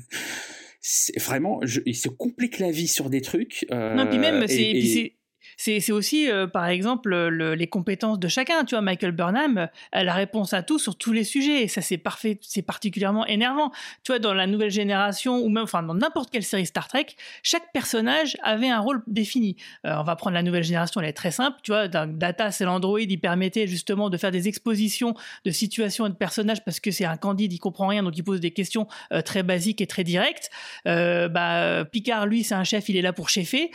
C'est 0.82 1.18
vraiment, 1.22 1.62
il 1.86 1.96
se 1.96 2.10
complique 2.10 2.60
la 2.60 2.72
vie 2.72 2.90
sur 2.90 3.10
des 3.10 3.22
trucs. 3.22 3.66
Euh, 3.72 3.96
non, 3.96 4.06
puis 4.06 4.18
même, 4.20 4.46
c'est 4.48 5.14
c'est 5.58 5.92
aussi, 5.92 6.30
euh, 6.30 6.48
par 6.48 6.68
exemple, 6.68 7.16
les 7.16 7.68
compétences 7.68 8.20
de 8.20 8.28
chacun. 8.28 8.64
Tu 8.66 8.76
vois, 8.76 8.82
Michael 8.82 9.12
Burnham 9.12 9.70
a 9.92 10.04
la 10.04 10.14
réponse 10.14 10.54
à 10.54 10.64
tout 10.64 10.80
sur 10.80 10.98
tous 10.98 11.14
les 11.14 11.24
sujets. 11.24 11.64
Et 11.64 11.68
ça, 11.68 11.82
c'est 11.82 11.98
parfait, 11.98 12.40
c'est 12.42 12.62
particulièrement 12.62 13.26
énervant. 13.26 13.72
Tu 14.04 14.12
vois, 14.12 14.20
dans 14.20 14.34
la 14.34 14.48
nouvelle 14.48 14.72
génération, 14.72 15.38
ou 15.38 15.50
même, 15.50 15.64
enfin, 15.64 15.84
dans 15.84 15.94
n'importe 15.94 16.32
quelle 16.32 16.44
série 16.44 16.66
Star 16.66 16.88
Trek, 16.88 17.08
chaque 17.44 17.72
personnage 17.72 18.38
avait 18.44 18.70
un 18.70 18.80
rôle 18.80 19.02
défini. 19.08 19.56
Euh, 19.86 19.96
on 19.98 20.04
va 20.04 20.16
prendre 20.16 20.34
la 20.34 20.44
nouvelle 20.44 20.64
génération, 20.64 21.02
elle 21.02 21.10
est 21.10 21.14
très 21.14 21.32
simple. 21.32 21.58
Tu 21.64 21.72
vois, 21.72 21.88
Data, 21.88 22.52
c'est 22.52 22.66
l'android, 22.66 23.00
il 23.00 23.20
permettait 23.20 23.68
justement 23.68 24.10
de 24.10 24.18
faire 24.18 24.32
des 24.32 24.48
expositions 24.48 25.14
de 25.46 25.52
situations 25.52 26.08
et 26.08 26.10
de 26.10 26.16
personnages 26.16 26.64
parce 26.64 26.80
que 26.80 26.92
c'est 26.92 27.06
un 27.06 27.18
candide, 27.18 27.54
il 27.54 27.60
comprend 27.60 27.88
rien, 27.88 28.04
donc 28.04 28.18
il 28.18 28.24
pose 28.24 28.40
des 28.40 28.52
questions 28.52 28.88
euh, 29.12 29.22
très 29.22 29.44
basiques 29.44 29.82
et 29.82 29.88
très 29.88 30.04
directes. 30.04 30.50
bah, 30.86 31.86
Picard, 31.92 32.26
lui, 32.26 32.44
c'est 32.44 32.56
un 32.56 32.64
chef, 32.64 32.90
il 32.90 32.98
est 32.98 33.02
là 33.02 33.14
pour 33.14 33.30
cheffer. 33.30 33.72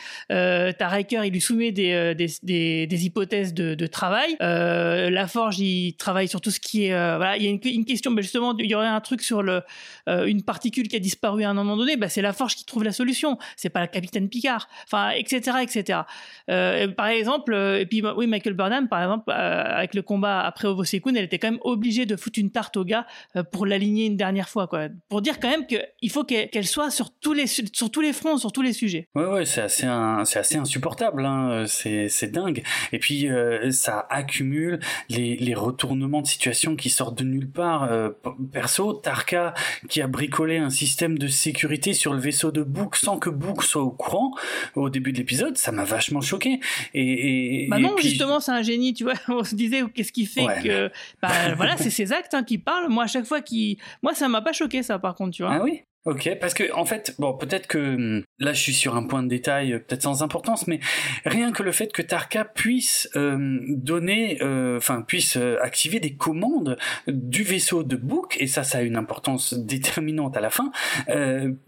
Riker, 0.88 1.24
il 1.24 1.32
lui 1.32 1.40
soumet 1.40 1.57
euh, 1.60 2.14
des, 2.14 3.04
hypothèses 3.04 3.54
de, 3.54 3.86
travail. 3.86 4.36
Euh, 4.42 5.10
la 5.10 5.26
Forge, 5.26 5.58
il 5.58 5.94
travaille 5.94 6.28
sur 6.28 6.40
tout 6.40 6.50
ce 6.50 6.60
qui 6.60 6.86
est. 6.86 6.92
Euh, 6.92 7.16
voilà, 7.16 7.36
il 7.36 7.42
y 7.42 7.46
a 7.46 7.50
une, 7.50 7.84
question, 7.84 8.10
mais 8.10 8.22
justement, 8.22 8.56
il 8.58 8.66
y 8.66 8.74
aurait 8.74 8.86
un 8.86 9.00
truc 9.00 9.22
sur 9.22 9.42
le, 9.42 9.62
une 10.06 10.42
particule 10.42 10.88
qui 10.88 10.96
a 10.96 10.98
disparu 10.98 11.44
à 11.44 11.50
un 11.50 11.54
moment 11.54 11.76
donné. 11.76 11.96
Bah, 11.96 12.08
c'est 12.08 12.22
la 12.22 12.32
Forge 12.32 12.54
qui 12.54 12.64
trouve 12.64 12.84
la 12.84 12.92
solution. 12.92 13.38
C'est 13.56 13.70
pas 13.70 13.80
le 13.80 13.86
capitaine 13.86 14.28
Picard. 14.28 14.68
Enfin, 14.84 15.10
etc., 15.10 15.58
etc. 15.62 16.00
par 16.46 17.06
exemple, 17.06 17.54
et 17.54 17.86
puis 17.86 18.02
oui, 18.16 18.26
Michael 18.26 18.54
Burnham, 18.54 18.88
par 18.88 19.02
exemple, 19.02 19.30
avec 19.30 19.94
le 19.94 20.02
combat 20.02 20.40
après 20.40 20.68
Ovo 20.68 20.84
Sekun, 20.84 21.14
elle 21.14 21.24
était 21.24 21.38
quand 21.38 21.50
même 21.50 21.60
obligée 21.62 22.06
de 22.06 22.16
foutre 22.16 22.38
une 22.38 22.50
tarte 22.50 22.76
au 22.76 22.84
gars 22.84 23.06
pour 23.52 23.66
l'aligner 23.66 24.06
une 24.06 24.16
dernière 24.16 24.48
fois, 24.48 24.66
quoi. 24.66 24.88
Pour 25.08 25.22
dire 25.22 25.40
quand 25.40 25.50
même 25.50 25.66
qu'il 25.66 26.10
faut 26.10 26.24
qu'elle 26.24 26.66
soit 26.66 26.90
sur 26.90 27.10
tous 27.10 27.32
les 27.32 27.46
sur 27.46 27.90
tous 27.90 28.00
les 28.00 28.12
fronts, 28.12 28.38
sur 28.38 28.52
tous 28.52 28.62
les 28.62 28.72
sujets. 28.72 29.08
Ouais, 29.14 29.26
ouais, 29.26 29.44
c'est 29.46 29.62
assez, 29.62 29.86
assez 29.86 30.56
insupportable. 30.56 31.24
Hein 31.24 31.47
c'est 31.66 32.30
dingue. 32.30 32.62
Et 32.92 32.98
puis 32.98 33.28
euh, 33.28 33.70
ça 33.70 34.06
accumule 34.10 34.80
les, 35.08 35.36
les, 35.36 35.54
retournements 35.54 36.22
de 36.22 36.26
situation 36.26 36.76
qui 36.76 36.90
sortent 36.90 37.18
de 37.18 37.24
nulle 37.24 37.50
part. 37.50 37.84
Euh, 37.84 38.10
perso, 38.52 38.92
Tarka 38.92 39.54
qui 39.88 40.00
a 40.00 40.06
bricolé 40.06 40.58
un 40.58 40.70
système 40.70 41.18
de 41.18 41.28
sécurité 41.28 41.94
sur 41.94 42.12
le 42.14 42.20
vaisseau 42.20 42.52
de 42.52 42.62
Book 42.62 42.96
sans 42.96 43.18
que 43.18 43.30
Book 43.30 43.62
soit 43.62 43.82
au 43.82 43.90
courant 43.90 44.32
au 44.74 44.90
début 44.90 45.12
de 45.12 45.18
l'épisode, 45.18 45.56
ça 45.56 45.72
m'a 45.72 45.84
vachement 45.84 46.20
choqué. 46.20 46.60
Et, 46.94 47.66
bah 47.70 47.78
non, 47.78 47.96
justement, 47.98 48.40
c'est 48.40 48.52
un 48.52 48.62
génie, 48.62 48.94
tu 48.94 49.04
vois. 49.04 49.14
On 49.28 49.44
se 49.44 49.54
disait 49.54 49.82
qu'est-ce 49.94 50.12
qui 50.12 50.26
fait 50.26 50.46
que, 50.62 50.90
bah, 51.22 51.54
voilà, 51.56 51.76
c'est 51.76 51.90
ses 51.98 52.12
actes 52.12 52.34
hein, 52.34 52.44
qui 52.44 52.58
parlent. 52.58 52.88
Moi, 52.88 53.04
à 53.04 53.06
chaque 53.06 53.24
fois 53.24 53.40
qui, 53.40 53.78
moi, 54.02 54.14
ça 54.14 54.28
m'a 54.28 54.42
pas 54.42 54.52
choqué 54.52 54.82
ça, 54.82 54.98
par 54.98 55.14
contre, 55.14 55.36
tu 55.36 55.42
vois. 55.42 55.54
Ah 55.54 55.62
oui? 55.62 55.82
Ok, 56.04 56.30
parce 56.40 56.54
que 56.54 56.72
en 56.72 56.84
fait, 56.84 57.16
bon, 57.18 57.34
peut-être 57.34 57.66
que 57.66 57.78
hum, 57.78 58.22
là, 58.38 58.52
je 58.52 58.60
suis 58.62 58.72
sur 58.72 58.94
un 58.94 59.02
point 59.02 59.22
de 59.22 59.28
détail, 59.28 59.72
euh, 59.72 59.78
peut-être 59.78 60.02
sans 60.02 60.22
importance, 60.22 60.68
mais 60.68 60.78
rien 61.26 61.50
que 61.50 61.64
le 61.64 61.72
fait 61.72 61.92
que 61.92 62.02
Tarka 62.02 62.44
puisse 62.44 63.10
euh, 63.16 63.58
donner, 63.68 64.38
euh, 64.40 64.76
enfin, 64.78 65.02
puisse 65.02 65.36
activer 65.60 65.98
des 65.98 66.14
commandes 66.14 66.78
du 67.08 67.42
vaisseau 67.42 67.82
de 67.82 67.96
Book, 67.96 68.36
et 68.38 68.46
ça, 68.46 68.62
ça 68.62 68.78
a 68.78 68.82
une 68.82 68.96
importance 68.96 69.54
déterminante 69.54 70.36
à 70.36 70.40
la 70.40 70.50
fin. 70.50 70.70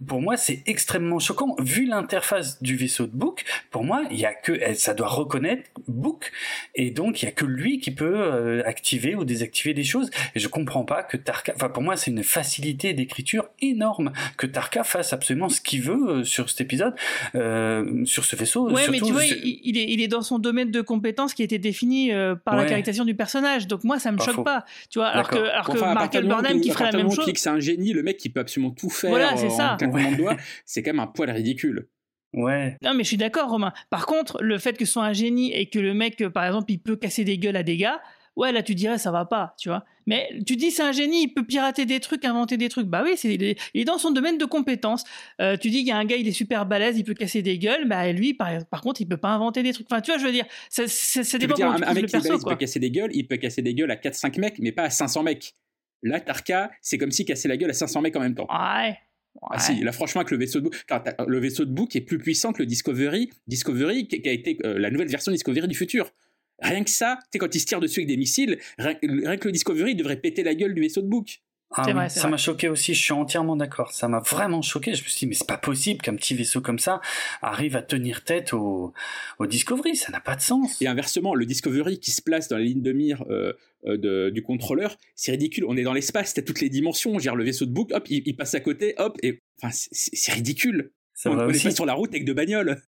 pour 0.07 0.23
moi, 0.23 0.37
c'est 0.37 0.63
extrêmement 0.67 1.19
choquant 1.19 1.57
vu 1.59 1.87
l'interface 1.87 2.63
du 2.63 2.77
vaisseau 2.77 3.07
de 3.07 3.17
Book. 3.17 3.45
Pour 3.71 3.85
moi, 3.85 4.05
il 4.11 4.19
y 4.19 4.27
a 4.27 4.33
que, 4.33 4.75
ça 4.75 4.95
doit 4.95 5.09
reconnaître 5.09 5.69
Book, 5.89 6.31
et 6.77 6.91
donc 6.91 7.23
il 7.23 7.27
y 7.27 7.29
a 7.29 7.33
que 7.33 7.45
lui 7.45 7.81
qui 7.81 7.91
peut 7.91 8.63
activer 8.65 9.17
ou 9.17 9.25
désactiver 9.25 9.75
des 9.75 9.85
choses. 9.85 10.11
Et 10.35 10.41
je 10.41 10.49
comprends 10.49 10.85
pas 10.85 11.03
que 11.03 11.17
Tarka, 11.17 11.53
enfin, 11.57 11.69
pour 11.69 11.83
moi, 11.83 11.97
c'est 11.97 12.11
une 12.11 12.23
facilité 12.23 12.95
d'écriture 12.95 13.49
énorme 13.61 14.13
que 14.37 14.47
Tarka 14.47 14.85
fasse 14.85 15.13
absolument 15.13 15.49
ce 15.49 15.61
qu'il 15.61 15.83
veut 15.83 16.09
euh, 16.09 16.25
sur 16.25 16.51
cet 16.51 16.61
épisode, 16.61 16.95
euh, 17.35 18.05
sur 18.05 18.25
ce 18.25 18.37
vaisseau. 18.37 18.71
Ouais, 18.71 18.89
mais 18.91 19.01
tu 19.01 19.13
vois, 19.13 19.25
il, 19.25 19.77
est, 19.77 19.91
il 19.91 20.01
est 20.01 20.09
dans 20.09 20.23
son 20.23 20.39
domaine 20.39 20.71
de 20.71 20.81
compétences 20.81 21.35
qui 21.35 21.43
a 21.43 21.45
été 21.45 21.59
défini 21.59 22.13
euh, 22.13 22.35
par 22.35 22.57
la 22.57 22.65
caractérisation 22.65 23.05
du 23.05 23.15
personnage. 23.15 23.67
Donc 23.67 23.85
moi, 23.85 23.99
ça 23.99 24.13
me 24.13 24.19
choque 24.19 24.45
pas. 24.45 24.65
Tu 24.91 24.99
vois, 24.99 25.09
alors 25.09 25.29
que, 25.29 25.39
alors 25.39 25.69
que 25.69 25.95
Michael 25.95 26.27
Burnham 26.27 26.61
qui 26.61 26.71
ferait 26.71 26.91
la 26.91 26.99
même 26.99 27.11
chose. 27.11 27.31
que 27.31 27.39
c'est 27.39 27.51
un 27.51 27.61
génie, 27.61 27.93
le 27.93 28.03
mec 28.03 28.17
qui 28.17 28.29
peut 28.29 28.41
absolument 28.41 28.73
tout 28.73 28.91
faire 28.91 29.11
voilà, 29.11 29.37
c'est 29.37 29.51
ça. 29.51 29.77
en 29.81 30.13
doigt, 30.13 30.37
c'est 30.65 30.83
quand 30.83 30.93
même 30.93 31.01
un 31.01 31.07
poil 31.07 31.31
ridicule. 31.31 31.89
Ouais. 32.33 32.77
Non, 32.83 32.95
mais 32.95 33.03
je 33.03 33.09
suis 33.09 33.17
d'accord, 33.17 33.51
Romain. 33.51 33.73
Par 33.91 34.07
contre, 34.07 34.41
le 34.41 34.59
fait 34.59 34.77
que 34.77 34.85
ce 34.85 34.93
soit 34.93 35.05
un 35.05 35.13
génie 35.13 35.53
et 35.53 35.67
que 35.67 35.79
le 35.79 35.95
mec, 35.95 36.27
par 36.29 36.45
exemple, 36.45 36.71
il 36.71 36.79
peut 36.79 36.97
casser 36.97 37.25
des 37.25 37.39
gueules 37.39 37.57
à 37.57 37.63
des 37.63 37.77
gars, 37.77 38.01
ouais, 38.41 38.53
là 38.53 38.63
tu 38.63 38.75
dirais 38.75 38.99
ça 38.99 39.11
va 39.11 39.25
pas, 39.25 39.55
tu 39.59 39.69
vois. 39.69 39.85
Mais 40.07 40.29
tu 40.47 40.57
dis 40.57 40.71
c'est 40.71 40.83
un 40.83 40.93
génie, 40.93 41.25
il 41.25 41.29
peut 41.29 41.45
pirater 41.45 41.87
des 41.87 42.01
trucs, 42.01 42.25
inventer 42.25 42.57
des 42.57 42.69
trucs. 42.69 42.87
Bah 42.87 43.03
oui, 43.05 43.13
c'est, 43.17 43.35
il, 43.35 43.43
est, 43.43 43.85
dans 43.85 43.99
son 43.99 44.11
domaine 44.11 44.39
de 44.39 44.45
compétences. 44.45 45.05
Euh, 45.41 45.57
tu 45.57 45.71
dis 45.71 45.79
qu'il 45.79 45.89
y 45.89 45.93
a 45.93 45.97
un 45.97 46.05
gars, 46.05 46.17
il 46.17 46.27
est 46.27 46.33
super 46.33 46.67
balèze, 46.67 46.99
il 46.99 47.05
peut 47.05 47.15
casser 47.15 47.43
des 47.43 47.59
gueules. 47.59 47.87
Bah 47.87 48.11
lui, 48.11 48.35
par, 48.35 48.65
par 48.67 48.81
contre, 48.81 49.01
il 49.01 49.07
peut 49.07 49.19
pas 49.19 49.31
inventer 49.31 49.63
des 49.63 49.73
trucs. 49.73 49.87
Enfin, 49.91 50.01
tu 50.01 50.11
vois, 50.11 50.19
je 50.19 50.27
veux 50.27 50.33
dire, 50.33 50.47
ça, 50.69 50.89
ça, 50.89 51.39
dépend 51.39 51.55
dire, 51.55 51.71
un, 51.71 51.95
mec 51.95 52.07
qui 52.07 52.13
perso, 52.13 52.39
il 52.39 52.45
peut 52.45 52.57
casser 52.57 52.81
des 52.81 52.91
gueules, 52.91 53.11
il 53.15 53.29
peut 53.29 53.37
casser 53.37 53.63
des 53.63 53.75
gueules 53.75 53.91
à 53.91 53.97
4-5 53.97 54.41
mecs, 54.41 54.59
mais 54.59 54.73
pas 54.73 54.85
à 54.85 54.91
500 54.91 55.23
mecs. 55.23 55.55
Là, 56.03 56.19
Tarka, 56.19 56.71
c'est 56.81 56.97
comme 56.97 57.11
s'il 57.11 57.27
cassait 57.27 57.49
la 57.49 57.59
gueule 57.59 57.71
à 57.71 57.75
500 57.75 58.01
mecs 58.01 58.17
en 58.17 58.21
même 58.21 58.35
temps. 58.35 58.49
Ouais. 58.51 58.97
Ah 59.43 59.59
si, 59.59 59.81
là 59.83 59.93
franchement 59.93 60.23
avec 60.23 60.33
le 60.33 60.39
vaisseau 60.39 60.59
de 60.59 60.65
Book, 60.65 60.85
le 61.27 61.39
vaisseau 61.39 61.65
de 61.65 61.71
Book 61.71 61.95
est 61.95 62.01
plus 62.01 62.19
puissant 62.19 62.53
que 62.53 62.59
le 62.59 62.67
Discovery, 62.67 63.31
Discovery 63.47 64.09
qui 64.09 64.29
a 64.29 64.33
été 64.33 64.59
euh, 64.65 64.79
la 64.79 64.91
nouvelle 64.91 65.09
version 65.09 65.31
Discovery 65.31 65.69
du 65.69 65.77
futur. 65.77 66.11
Rien 66.63 66.85
que 66.85 66.91
ça, 66.91 67.19
tu 67.23 67.29
sais, 67.33 67.39
quand 67.39 67.55
ils 67.55 67.61
se 67.61 67.67
tirent 67.67 67.81
dessus 67.81 68.01
avec 68.01 68.09
des 68.09 68.17
missiles, 68.17 68.59
rien, 68.79 68.95
que 68.95 69.49
le 69.49 69.53
Discovery 69.53 69.95
devrait 69.95 70.17
péter 70.17 70.43
la 70.43 70.55
gueule 70.55 70.75
du 70.75 70.81
vaisseau 70.81 71.03
de 71.03 71.09
Book. 71.09 71.41
Ah 71.73 72.09
ça 72.09 72.27
m'a 72.27 72.37
choqué 72.37 72.69
aussi, 72.69 72.95
je 72.95 73.01
suis 73.01 73.13
entièrement 73.13 73.55
d'accord. 73.55 73.93
Ça 73.93 74.09
m'a 74.09 74.19
vraiment 74.19 74.61
choqué. 74.61 74.93
Je 74.95 75.05
me 75.05 75.09
suis 75.09 75.21
dit, 75.21 75.27
mais 75.27 75.35
c'est 75.35 75.47
pas 75.47 75.57
possible 75.57 76.01
qu'un 76.01 76.17
petit 76.17 76.35
vaisseau 76.35 76.61
comme 76.61 76.81
ça 76.81 77.01
arrive 77.43 77.77
à 77.77 77.83
tenir 77.83 78.25
tête 78.25 78.53
au, 78.53 78.93
au 79.39 79.47
Discovery, 79.47 79.95
ça 79.95 80.11
n'a 80.11 80.21
pas 80.21 80.35
de 80.35 80.41
sens. 80.41 80.83
Et 80.83 80.89
inversement, 80.89 81.33
le 81.33 81.47
Discovery 81.47 82.01
qui 82.01 82.11
se 82.11 82.23
place 82.23 82.49
dans 82.49 82.57
la 82.57 82.65
ligne 82.65 82.83
de 82.83 82.93
mire 82.93 83.25
euh, 83.31 83.53
euh, 83.87 84.33
du 84.33 84.43
contrôleur, 84.43 84.97
c'est 85.15 85.31
ridicule. 85.31 85.65
On 85.69 85.77
est 85.77 85.85
dans 85.85 85.93
l'espace, 85.93 86.35
t'as 86.35 86.43
toutes 86.43 86.61
les 86.61 86.71
dimensions. 86.71 87.21
Gère 87.21 87.37
le 87.37 87.45
vaisseau 87.45 87.67
de 87.67 87.73
Book, 87.73 87.93
hop, 87.93 88.05
il, 88.11 88.35
passe 88.35 88.55
à 88.55 88.61
côté, 88.61 88.95
hop, 88.99 89.17
et 89.23 89.41
enfin, 89.63 89.73
c'est 89.73 90.33
ridicule. 90.33 90.91
Ça 91.15 91.31
on, 91.31 91.39
on 91.39 91.51
est 91.51 91.63
pas 91.63 91.71
sur 91.71 91.87
la 91.87 91.95
route 91.95 92.11
avec 92.11 92.25
deux 92.25 92.35
bagnoles. 92.35 92.83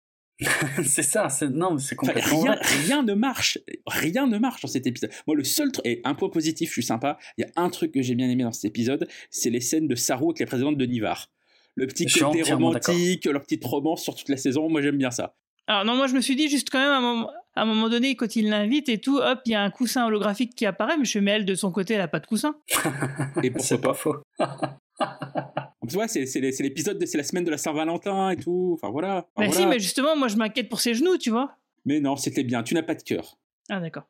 c'est 0.84 1.02
ça, 1.02 1.28
c'est 1.28 1.48
non, 1.48 1.78
c'est 1.78 1.96
complètement 1.96 2.40
rien, 2.40 2.58
rien, 2.84 3.02
ne 3.02 3.14
marche, 3.14 3.58
rien 3.86 4.26
ne 4.26 4.38
marche 4.38 4.62
dans 4.62 4.68
cet 4.68 4.86
épisode. 4.86 5.10
Moi, 5.26 5.36
le 5.36 5.44
seul 5.44 5.72
truc 5.72 5.84
et 5.84 6.00
un 6.04 6.14
point 6.14 6.28
positif, 6.28 6.68
je 6.68 6.74
suis 6.74 6.82
sympa. 6.82 7.18
Il 7.36 7.42
y 7.42 7.44
a 7.44 7.50
un 7.60 7.70
truc 7.70 7.92
que 7.92 8.02
j'ai 8.02 8.14
bien 8.14 8.28
aimé 8.28 8.44
dans 8.44 8.52
cet 8.52 8.66
épisode, 8.66 9.08
c'est 9.30 9.50
les 9.50 9.60
scènes 9.60 9.88
de 9.88 9.96
Saru 9.96 10.26
avec 10.26 10.40
la 10.40 10.46
présidente 10.46 10.76
de 10.76 10.86
Nivar. 10.86 11.28
Le 11.74 11.86
petit 11.86 12.06
côté 12.06 12.42
romantique, 12.42 13.24
leur 13.26 13.42
petite 13.42 13.64
romance 13.64 14.02
sur 14.02 14.14
toute 14.14 14.28
la 14.28 14.36
saison. 14.36 14.68
Moi, 14.68 14.82
j'aime 14.82 14.98
bien 14.98 15.10
ça. 15.10 15.36
Alors 15.68 15.84
non, 15.84 15.96
moi 15.96 16.06
je 16.06 16.14
me 16.14 16.22
suis 16.22 16.34
dit 16.34 16.48
juste 16.48 16.70
quand 16.70 16.78
même 16.78 16.90
à 16.90 16.96
un 16.96 17.00
moment, 17.02 17.30
à 17.54 17.62
un 17.62 17.64
moment 17.66 17.90
donné, 17.90 18.16
quand 18.16 18.36
il 18.36 18.48
l'invite 18.48 18.88
et 18.88 18.98
tout, 18.98 19.18
hop, 19.18 19.40
il 19.44 19.52
y 19.52 19.54
a 19.54 19.62
un 19.62 19.70
coussin 19.70 20.06
holographique 20.06 20.54
qui 20.54 20.64
apparaît, 20.64 20.96
mais 20.96 21.04
je 21.04 21.18
mets 21.18 21.32
elle 21.32 21.44
de 21.44 21.54
son 21.54 21.70
côté, 21.70 21.92
elle 21.94 22.00
a 22.00 22.08
pas 22.08 22.20
de 22.20 22.26
coussin. 22.26 22.56
et 23.42 23.52
c'est 23.58 23.80
pas 23.80 23.92
faux. 23.92 24.16
tu 25.88 25.94
vois, 25.94 26.08
c'est 26.08 26.24
l'épisode, 26.60 27.04
c'est 27.04 27.18
la 27.18 27.24
semaine 27.24 27.44
de 27.44 27.50
la 27.50 27.58
Saint-Valentin 27.58 28.30
et 28.30 28.36
tout. 28.36 28.72
Enfin 28.74 28.90
voilà. 28.90 29.26
mais 29.38 29.50
si, 29.50 29.66
mais 29.66 29.78
justement, 29.78 30.16
moi 30.16 30.28
je 30.28 30.36
m'inquiète 30.36 30.68
pour 30.68 30.80
ses 30.80 30.94
genoux, 30.94 31.18
tu 31.18 31.30
vois. 31.30 31.56
Mais 31.84 32.00
non, 32.00 32.16
c'était 32.16 32.44
bien. 32.44 32.62
Tu 32.62 32.74
n'as 32.74 32.82
pas 32.82 32.94
de 32.94 33.02
cœur. 33.02 33.38
Ah 33.70 33.80
d'accord. 33.80 34.04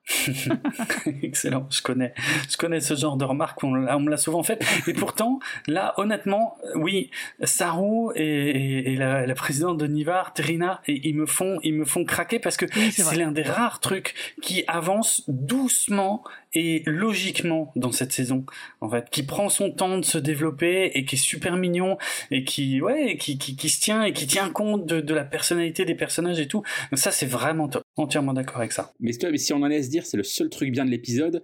Excellent, 1.22 1.66
je 1.68 1.83
connais, 1.83 2.14
je 2.49 2.57
connais 2.57 2.79
ce 2.79 2.95
genre 2.95 3.16
de 3.16 3.24
remarques, 3.24 3.64
on, 3.64 3.70
me 3.70 4.09
l'a 4.09 4.16
souvent 4.16 4.45
fait. 4.45 4.64
Et 4.87 4.93
pourtant, 4.93 5.41
là, 5.66 5.95
honnêtement, 5.97 6.57
oui, 6.76 7.11
Saru 7.43 8.12
et, 8.14 8.95
la, 8.95 9.35
présidente 9.35 9.79
de 9.79 9.89
Nivar, 9.89 10.33
Trina, 10.33 10.81
ils 10.87 11.16
me 11.16 11.26
font, 11.26 11.59
ils 11.64 11.74
me 11.74 11.85
font 11.85 12.05
craquer 12.05 12.39
parce 12.39 12.57
que 12.57 12.66
c'est 12.93 13.16
l'un 13.16 13.33
des 13.33 13.43
rares 13.43 13.81
trucs 13.81 14.14
qui 14.43 14.62
avance 14.68 15.24
doucement 15.26 16.22
et 16.55 16.82
logiquement 16.86 17.72
dans 17.76 17.92
cette 17.92 18.12
saison, 18.12 18.44
en 18.80 18.88
fait, 18.88 19.11
qui 19.11 19.22
prend 19.22 19.49
son 19.49 19.70
temps 19.70 19.99
de 19.99 20.05
se 20.05 20.18
développer 20.18 20.92
et 20.94 21.05
qui 21.05 21.16
est 21.16 21.18
super 21.18 21.57
mignon 21.57 21.99
et 22.30 22.44
qui, 22.44 22.80
ouais, 22.80 23.16
qui, 23.16 23.38
qui, 23.38 23.68
se 23.68 23.80
tient 23.80 24.05
et 24.05 24.12
qui 24.12 24.26
tient 24.26 24.51
compte 24.51 24.86
de, 24.86 25.01
de 25.01 25.14
la 25.14 25.24
personnalité 25.24 25.84
des 25.84 25.94
personnages 25.94 26.40
et 26.40 26.49
tout. 26.49 26.62
Donc 26.90 26.99
ça, 26.99 27.11
c'est 27.11 27.26
vraiment 27.26 27.68
top. 27.68 27.82
Entièrement 27.96 28.32
d'accord 28.32 28.59
avec 28.59 28.72
ça. 28.72 28.92
Mais, 29.01 29.12
mais 29.30 29.38
si 29.38 29.53
on 29.53 29.62
en 29.62 29.66
laisse 29.66 29.88
dire, 29.88 30.07
c'est 30.07 30.16
le 30.16 30.22
seul 30.22 30.49
truc 30.49 30.70
bien 30.70 30.84
de 30.84 30.90
l'épisode, 30.90 31.42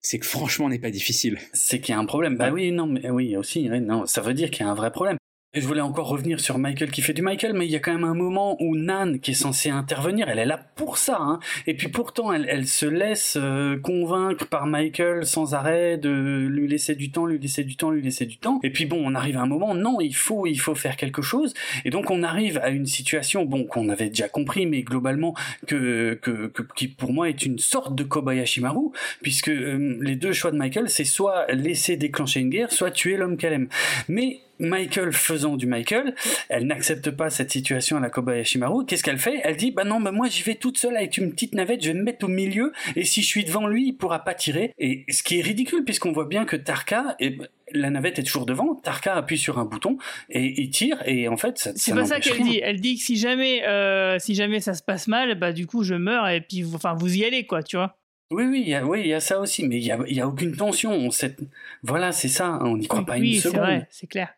c'est 0.00 0.18
que 0.18 0.26
franchement, 0.26 0.68
n'est 0.68 0.80
pas 0.80 0.90
difficile. 0.90 1.38
C'est 1.52 1.80
qu'il 1.80 1.94
y 1.94 1.96
a 1.96 2.00
un 2.00 2.04
problème. 2.04 2.36
Bah 2.36 2.50
oui, 2.50 2.72
non, 2.72 2.86
mais 2.86 3.08
oui, 3.10 3.36
aussi, 3.36 3.68
non, 3.68 4.04
ça 4.06 4.20
veut 4.20 4.34
dire 4.34 4.50
qu'il 4.50 4.66
y 4.66 4.68
a 4.68 4.70
un 4.70 4.74
vrai 4.74 4.90
problème. 4.90 5.16
Et 5.54 5.60
je 5.60 5.66
voulais 5.66 5.82
encore 5.82 6.08
revenir 6.08 6.40
sur 6.40 6.56
Michael 6.56 6.90
qui 6.90 7.02
fait 7.02 7.12
du 7.12 7.20
Michael, 7.20 7.52
mais 7.52 7.66
il 7.66 7.70
y 7.70 7.76
a 7.76 7.78
quand 7.78 7.92
même 7.92 8.04
un 8.04 8.14
moment 8.14 8.56
où 8.62 8.74
Nan, 8.74 9.20
qui 9.20 9.32
est 9.32 9.34
censée 9.34 9.68
intervenir, 9.68 10.30
elle 10.30 10.38
est 10.38 10.46
là 10.46 10.58
pour 10.76 10.96
ça. 10.96 11.18
Hein. 11.20 11.40
Et 11.66 11.74
puis 11.74 11.88
pourtant, 11.88 12.32
elle, 12.32 12.46
elle 12.48 12.66
se 12.66 12.86
laisse 12.86 13.36
euh, 13.38 13.78
convaincre 13.78 14.46
par 14.46 14.66
Michael 14.66 15.26
sans 15.26 15.52
arrêt 15.52 15.98
de 15.98 16.46
lui 16.48 16.68
laisser 16.68 16.94
du 16.94 17.10
temps, 17.10 17.26
lui 17.26 17.38
laisser 17.38 17.64
du 17.64 17.76
temps, 17.76 17.90
lui 17.90 18.00
laisser 18.00 18.24
du 18.24 18.38
temps. 18.38 18.60
Et 18.62 18.70
puis 18.70 18.86
bon, 18.86 19.02
on 19.04 19.14
arrive 19.14 19.36
à 19.36 19.42
un 19.42 19.46
moment, 19.46 19.74
non, 19.74 20.00
il 20.00 20.16
faut, 20.16 20.46
il 20.46 20.58
faut 20.58 20.74
faire 20.74 20.96
quelque 20.96 21.20
chose. 21.20 21.52
Et 21.84 21.90
donc 21.90 22.10
on 22.10 22.22
arrive 22.22 22.56
à 22.62 22.70
une 22.70 22.86
situation, 22.86 23.44
bon, 23.44 23.64
qu'on 23.64 23.90
avait 23.90 24.08
déjà 24.08 24.30
compris, 24.30 24.64
mais 24.64 24.80
globalement 24.80 25.34
que, 25.66 26.14
que, 26.22 26.46
que 26.46 26.62
qui 26.74 26.88
pour 26.88 27.12
moi 27.12 27.28
est 27.28 27.44
une 27.44 27.58
sorte 27.58 27.94
de 27.94 28.04
Kobayashi 28.04 28.62
Maru, 28.62 28.88
puisque 29.20 29.50
euh, 29.50 29.98
les 30.00 30.16
deux 30.16 30.32
choix 30.32 30.50
de 30.50 30.56
Michael, 30.56 30.88
c'est 30.88 31.04
soit 31.04 31.44
laisser 31.52 31.98
déclencher 31.98 32.40
une 32.40 32.48
guerre, 32.48 32.72
soit 32.72 32.90
tuer 32.90 33.18
l'homme 33.18 33.36
qu'elle 33.36 33.52
aime. 33.52 33.68
Mais 34.08 34.40
Michael 34.62 35.12
faisant 35.12 35.56
du 35.56 35.66
Michael, 35.66 36.14
elle 36.48 36.66
n'accepte 36.66 37.10
pas 37.10 37.28
cette 37.30 37.50
situation 37.50 37.96
à 37.96 38.00
la 38.00 38.08
Kobayashi 38.08 38.58
Maru. 38.58 38.86
Qu'est-ce 38.86 39.02
qu'elle 39.02 39.18
fait? 39.18 39.40
Elle 39.42 39.56
dit 39.56 39.72
bah 39.72 39.84
non, 39.84 40.00
bah 40.00 40.12
moi 40.12 40.28
j'y 40.28 40.42
vais 40.42 40.54
toute 40.54 40.78
seule 40.78 40.96
avec 40.96 41.18
une 41.18 41.32
petite 41.32 41.54
navette, 41.54 41.82
je 41.82 41.88
vais 41.88 41.98
me 41.98 42.02
mettre 42.04 42.24
au 42.24 42.28
milieu 42.28 42.72
et 42.96 43.04
si 43.04 43.22
je 43.22 43.26
suis 43.26 43.44
devant 43.44 43.66
lui, 43.66 43.88
il 43.88 43.92
pourra 43.92 44.20
pas 44.20 44.34
tirer. 44.34 44.72
Et 44.78 45.04
ce 45.10 45.22
qui 45.22 45.38
est 45.38 45.42
ridicule 45.42 45.84
puisqu'on 45.84 46.12
voit 46.12 46.26
bien 46.26 46.44
que 46.44 46.56
Tarka 46.56 47.16
et 47.20 47.36
la 47.72 47.90
navette 47.90 48.18
est 48.18 48.22
toujours 48.22 48.46
devant, 48.46 48.74
Tarka 48.76 49.14
appuie 49.14 49.38
sur 49.38 49.58
un 49.58 49.64
bouton 49.64 49.98
et 50.30 50.60
il 50.60 50.70
tire 50.70 51.02
et 51.06 51.26
en 51.28 51.36
fait 51.36 51.58
ça 51.58 51.72
C'est 51.74 51.94
pas 51.94 52.04
ça 52.04 52.20
qu'elle 52.20 52.42
dit, 52.42 52.60
elle 52.62 52.80
dit 52.80 52.96
que 52.96 53.02
si 53.02 53.16
jamais 53.16 53.66
euh, 53.66 54.18
si 54.18 54.34
jamais 54.34 54.60
ça 54.60 54.74
se 54.74 54.82
passe 54.82 55.08
mal, 55.08 55.34
bah 55.38 55.52
du 55.52 55.66
coup 55.66 55.82
je 55.82 55.94
meurs 55.94 56.28
et 56.28 56.40
puis 56.40 56.64
enfin 56.74 56.94
vous 56.94 57.16
y 57.16 57.24
allez 57.24 57.46
quoi, 57.46 57.62
tu 57.62 57.76
vois. 57.76 57.96
Oui, 58.30 58.44
oui, 58.44 58.62
il 58.64 58.70
y 58.70 58.74
a, 58.74 58.82
oui, 58.86 59.00
il 59.00 59.08
y 59.08 59.12
a 59.12 59.20
ça 59.20 59.38
aussi, 59.40 59.68
mais 59.68 59.76
il 59.76 59.84
y 59.84 59.92
a, 59.92 59.98
y 60.06 60.20
a 60.20 60.26
aucune 60.26 60.56
tension. 60.56 60.90
On 60.90 61.10
sait... 61.10 61.36
Voilà, 61.82 62.12
c'est 62.12 62.28
ça, 62.28 62.60
on 62.62 62.78
n'y 62.78 62.88
croit 62.88 63.04
pas 63.04 63.18
une 63.18 63.34
seconde. 63.34 63.34
Oui, 63.34 63.40
c'est 63.40 63.58
vrai, 63.58 63.88
c'est 63.90 64.06
clair. 64.06 64.32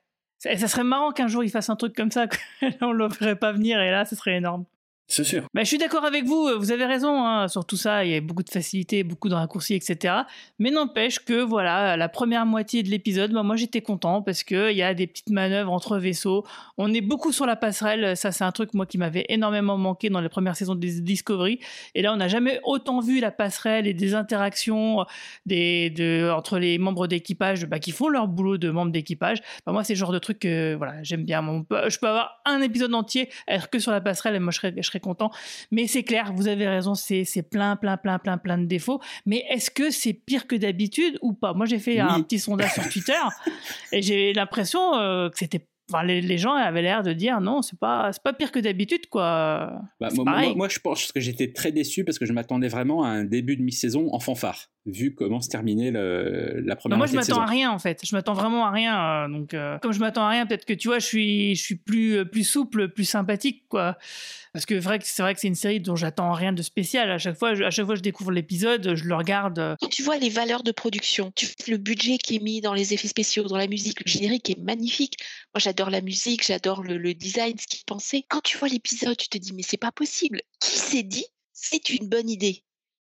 Ça, 0.44 0.68
serait 0.68 0.84
marrant 0.84 1.12
qu'un 1.12 1.26
jour 1.26 1.42
il 1.42 1.50
fasse 1.50 1.70
un 1.70 1.76
truc 1.76 1.96
comme 1.96 2.10
ça, 2.10 2.26
qu'on 2.78 2.92
ne 2.92 2.98
le 2.98 3.08
ferait 3.08 3.36
pas 3.36 3.52
venir, 3.52 3.80
et 3.80 3.90
là, 3.90 4.04
ce 4.04 4.14
serait 4.14 4.36
énorme. 4.36 4.64
C'est 5.06 5.24
sûr. 5.24 5.46
Mais 5.52 5.64
je 5.64 5.68
suis 5.68 5.78
d'accord 5.78 6.04
avec 6.04 6.24
vous, 6.24 6.48
vous 6.58 6.72
avez 6.72 6.86
raison 6.86 7.24
hein, 7.24 7.46
sur 7.48 7.66
tout 7.66 7.76
ça, 7.76 8.04
il 8.04 8.10
y 8.10 8.14
a 8.16 8.20
beaucoup 8.20 8.42
de 8.42 8.48
facilité, 8.50 9.04
beaucoup 9.04 9.28
de 9.28 9.34
raccourcis, 9.34 9.74
etc. 9.74 10.14
Mais 10.58 10.70
n'empêche 10.70 11.18
que, 11.18 11.42
voilà, 11.42 11.96
la 11.96 12.08
première 12.08 12.46
moitié 12.46 12.82
de 12.82 12.88
l'épisode, 12.88 13.32
bah, 13.32 13.42
moi 13.42 13.56
j'étais 13.56 13.82
content 13.82 14.22
parce 14.22 14.42
qu'il 14.44 14.72
y 14.72 14.82
a 14.82 14.94
des 14.94 15.06
petites 15.06 15.30
manœuvres 15.30 15.72
entre 15.72 15.98
vaisseaux. 15.98 16.44
On 16.78 16.92
est 16.94 17.02
beaucoup 17.02 17.32
sur 17.32 17.44
la 17.44 17.54
passerelle, 17.54 18.16
ça 18.16 18.32
c'est 18.32 18.44
un 18.44 18.52
truc 18.52 18.72
moi 18.72 18.86
qui 18.86 18.96
m'avait 18.96 19.26
énormément 19.28 19.76
manqué 19.76 20.08
dans 20.08 20.20
les 20.20 20.30
premières 20.30 20.56
saisons 20.56 20.74
de 20.74 20.80
Discovery. 20.86 21.60
Et 21.94 22.00
là, 22.00 22.12
on 22.14 22.16
n'a 22.16 22.28
jamais 22.28 22.60
autant 22.64 23.00
vu 23.00 23.20
la 23.20 23.30
passerelle 23.30 23.86
et 23.86 23.94
des 23.94 24.14
interactions 24.14 25.04
des, 25.44 25.90
de, 25.90 26.30
entre 26.30 26.58
les 26.58 26.78
membres 26.78 27.06
d'équipage 27.06 27.66
bah, 27.66 27.78
qui 27.78 27.92
font 27.92 28.08
leur 28.08 28.26
boulot 28.26 28.56
de 28.56 28.70
membres 28.70 28.92
d'équipage. 28.92 29.42
Bah, 29.66 29.72
moi, 29.72 29.84
c'est 29.84 29.92
le 29.92 29.98
genre 29.98 30.12
de 30.12 30.18
truc 30.18 30.38
que 30.38 30.74
voilà, 30.74 31.02
j'aime 31.02 31.24
bien. 31.24 31.42
je 31.88 31.98
peux 31.98 32.08
avoir 32.08 32.40
un 32.46 32.62
épisode 32.62 32.94
entier, 32.94 33.28
être 33.48 33.68
que 33.68 33.78
sur 33.78 33.92
la 33.92 34.00
passerelle 34.00 34.34
et 34.34 34.38
moi 34.38 34.50
je 34.50 34.82
serais 34.82 34.93
content. 35.00 35.30
Mais 35.70 35.86
c'est 35.86 36.02
clair, 36.02 36.32
vous 36.34 36.48
avez 36.48 36.66
raison, 36.66 36.94
c'est 36.94 37.24
plein, 37.48 37.76
plein, 37.76 37.96
plein, 37.96 38.18
plein, 38.18 38.38
plein 38.38 38.58
de 38.58 38.66
défauts. 38.66 39.00
Mais 39.26 39.44
est-ce 39.50 39.70
que 39.70 39.90
c'est 39.90 40.12
pire 40.12 40.46
que 40.46 40.56
d'habitude 40.56 41.18
ou 41.22 41.32
pas? 41.32 41.54
Moi, 41.54 41.66
j'ai 41.66 41.78
fait 41.78 41.98
un 42.00 42.20
petit 42.22 42.38
sondage 42.38 42.72
sur 42.74 42.88
Twitter 42.88 43.12
et 43.92 44.02
j'ai 44.02 44.32
l'impression 44.32 44.94
euh, 44.94 45.28
que 45.28 45.38
c'était 45.38 45.66
Enfin, 45.90 46.02
les, 46.02 46.38
gens 46.38 46.54
avaient 46.54 46.80
l'air 46.80 47.02
de 47.02 47.12
dire 47.12 47.42
non, 47.42 47.60
c'est 47.60 47.78
pas, 47.78 48.10
pas 48.22 48.32
pire 48.32 48.50
que 48.50 48.58
d'habitude, 48.58 49.06
quoi. 49.10 49.82
Bah, 50.00 50.08
moi, 50.14 50.54
moi, 50.54 50.68
je 50.70 50.78
pense 50.78 51.12
que 51.12 51.20
j'étais 51.20 51.52
très 51.52 51.72
déçu 51.72 52.04
parce 52.04 52.18
que 52.18 52.24
je 52.24 52.32
m'attendais 52.32 52.68
vraiment 52.68 53.04
à 53.04 53.08
un 53.08 53.24
début 53.24 53.56
de 53.56 53.62
mi-saison 53.62 54.08
en 54.12 54.18
fanfare, 54.18 54.70
vu 54.86 55.14
comment 55.14 55.42
se 55.42 55.50
terminait 55.50 55.90
le, 55.90 56.62
la 56.64 56.74
première 56.74 56.96
Moi, 56.96 57.06
je 57.06 57.14
m'attends 57.14 57.42
à 57.42 57.46
rien, 57.46 57.70
en 57.70 57.78
fait. 57.78 58.00
Je 58.02 58.16
m'attends 58.16 58.32
vraiment 58.32 58.64
à 58.64 58.70
rien. 58.70 58.98
Euh, 58.98 59.28
donc, 59.28 59.52
euh, 59.52 59.78
comme 59.80 59.92
je 59.92 60.00
m'attends 60.00 60.24
à 60.24 60.30
rien, 60.30 60.46
peut-être 60.46 60.64
que 60.64 60.72
tu 60.72 60.88
vois, 60.88 61.00
je 61.00 61.06
suis, 61.06 61.54
je 61.54 61.62
suis 61.62 61.76
plus, 61.76 62.24
plus 62.30 62.44
souple, 62.44 62.88
plus 62.88 63.04
sympathique, 63.04 63.64
quoi. 63.68 63.98
Parce 64.54 64.66
que 64.66 64.80
c'est 64.80 65.20
vrai 65.20 65.34
que 65.34 65.40
c'est 65.40 65.48
une 65.48 65.56
série 65.56 65.80
dont 65.80 65.96
j'attends 65.96 66.32
rien 66.32 66.52
de 66.52 66.62
spécial. 66.62 67.10
À 67.10 67.18
chaque 67.18 67.36
fois, 67.36 67.56
je, 67.56 67.64
à 67.64 67.72
chaque 67.72 67.86
fois 67.86 67.96
je 67.96 68.02
découvre 68.02 68.30
l'épisode, 68.30 68.94
je 68.94 69.02
le 69.02 69.16
regarde. 69.16 69.58
Euh. 69.58 69.74
Quand 69.80 69.88
tu 69.88 70.04
vois 70.04 70.16
les 70.16 70.28
valeurs 70.28 70.62
de 70.62 70.70
production, 70.70 71.32
tu, 71.34 71.48
le 71.66 71.76
budget 71.76 72.18
qui 72.18 72.36
est 72.36 72.38
mis 72.38 72.60
dans 72.60 72.72
les 72.72 72.94
effets 72.94 73.08
spéciaux, 73.08 73.42
dans 73.42 73.56
la 73.56 73.66
musique, 73.66 73.98
le 74.06 74.08
générique 74.08 74.48
est 74.50 74.58
magnifique. 74.60 75.16
Moi, 75.52 75.58
j'adore 75.58 75.90
la 75.90 76.00
musique, 76.00 76.46
j'adore 76.46 76.84
le, 76.84 77.14
design, 77.14 77.58
ce 77.58 77.66
qu'il 77.66 77.84
pensait. 77.84 78.24
Quand 78.28 78.42
tu 78.42 78.56
vois 78.56 78.68
l'épisode, 78.68 79.16
tu 79.16 79.28
te 79.28 79.38
dis, 79.38 79.52
mais 79.54 79.62
c'est 79.62 79.76
pas 79.76 79.90
possible. 79.90 80.40
Qui 80.60 80.78
s'est 80.78 81.02
dit, 81.02 81.26
c'est 81.52 81.90
une 81.90 82.08
bonne 82.08 82.30
idée 82.30 82.62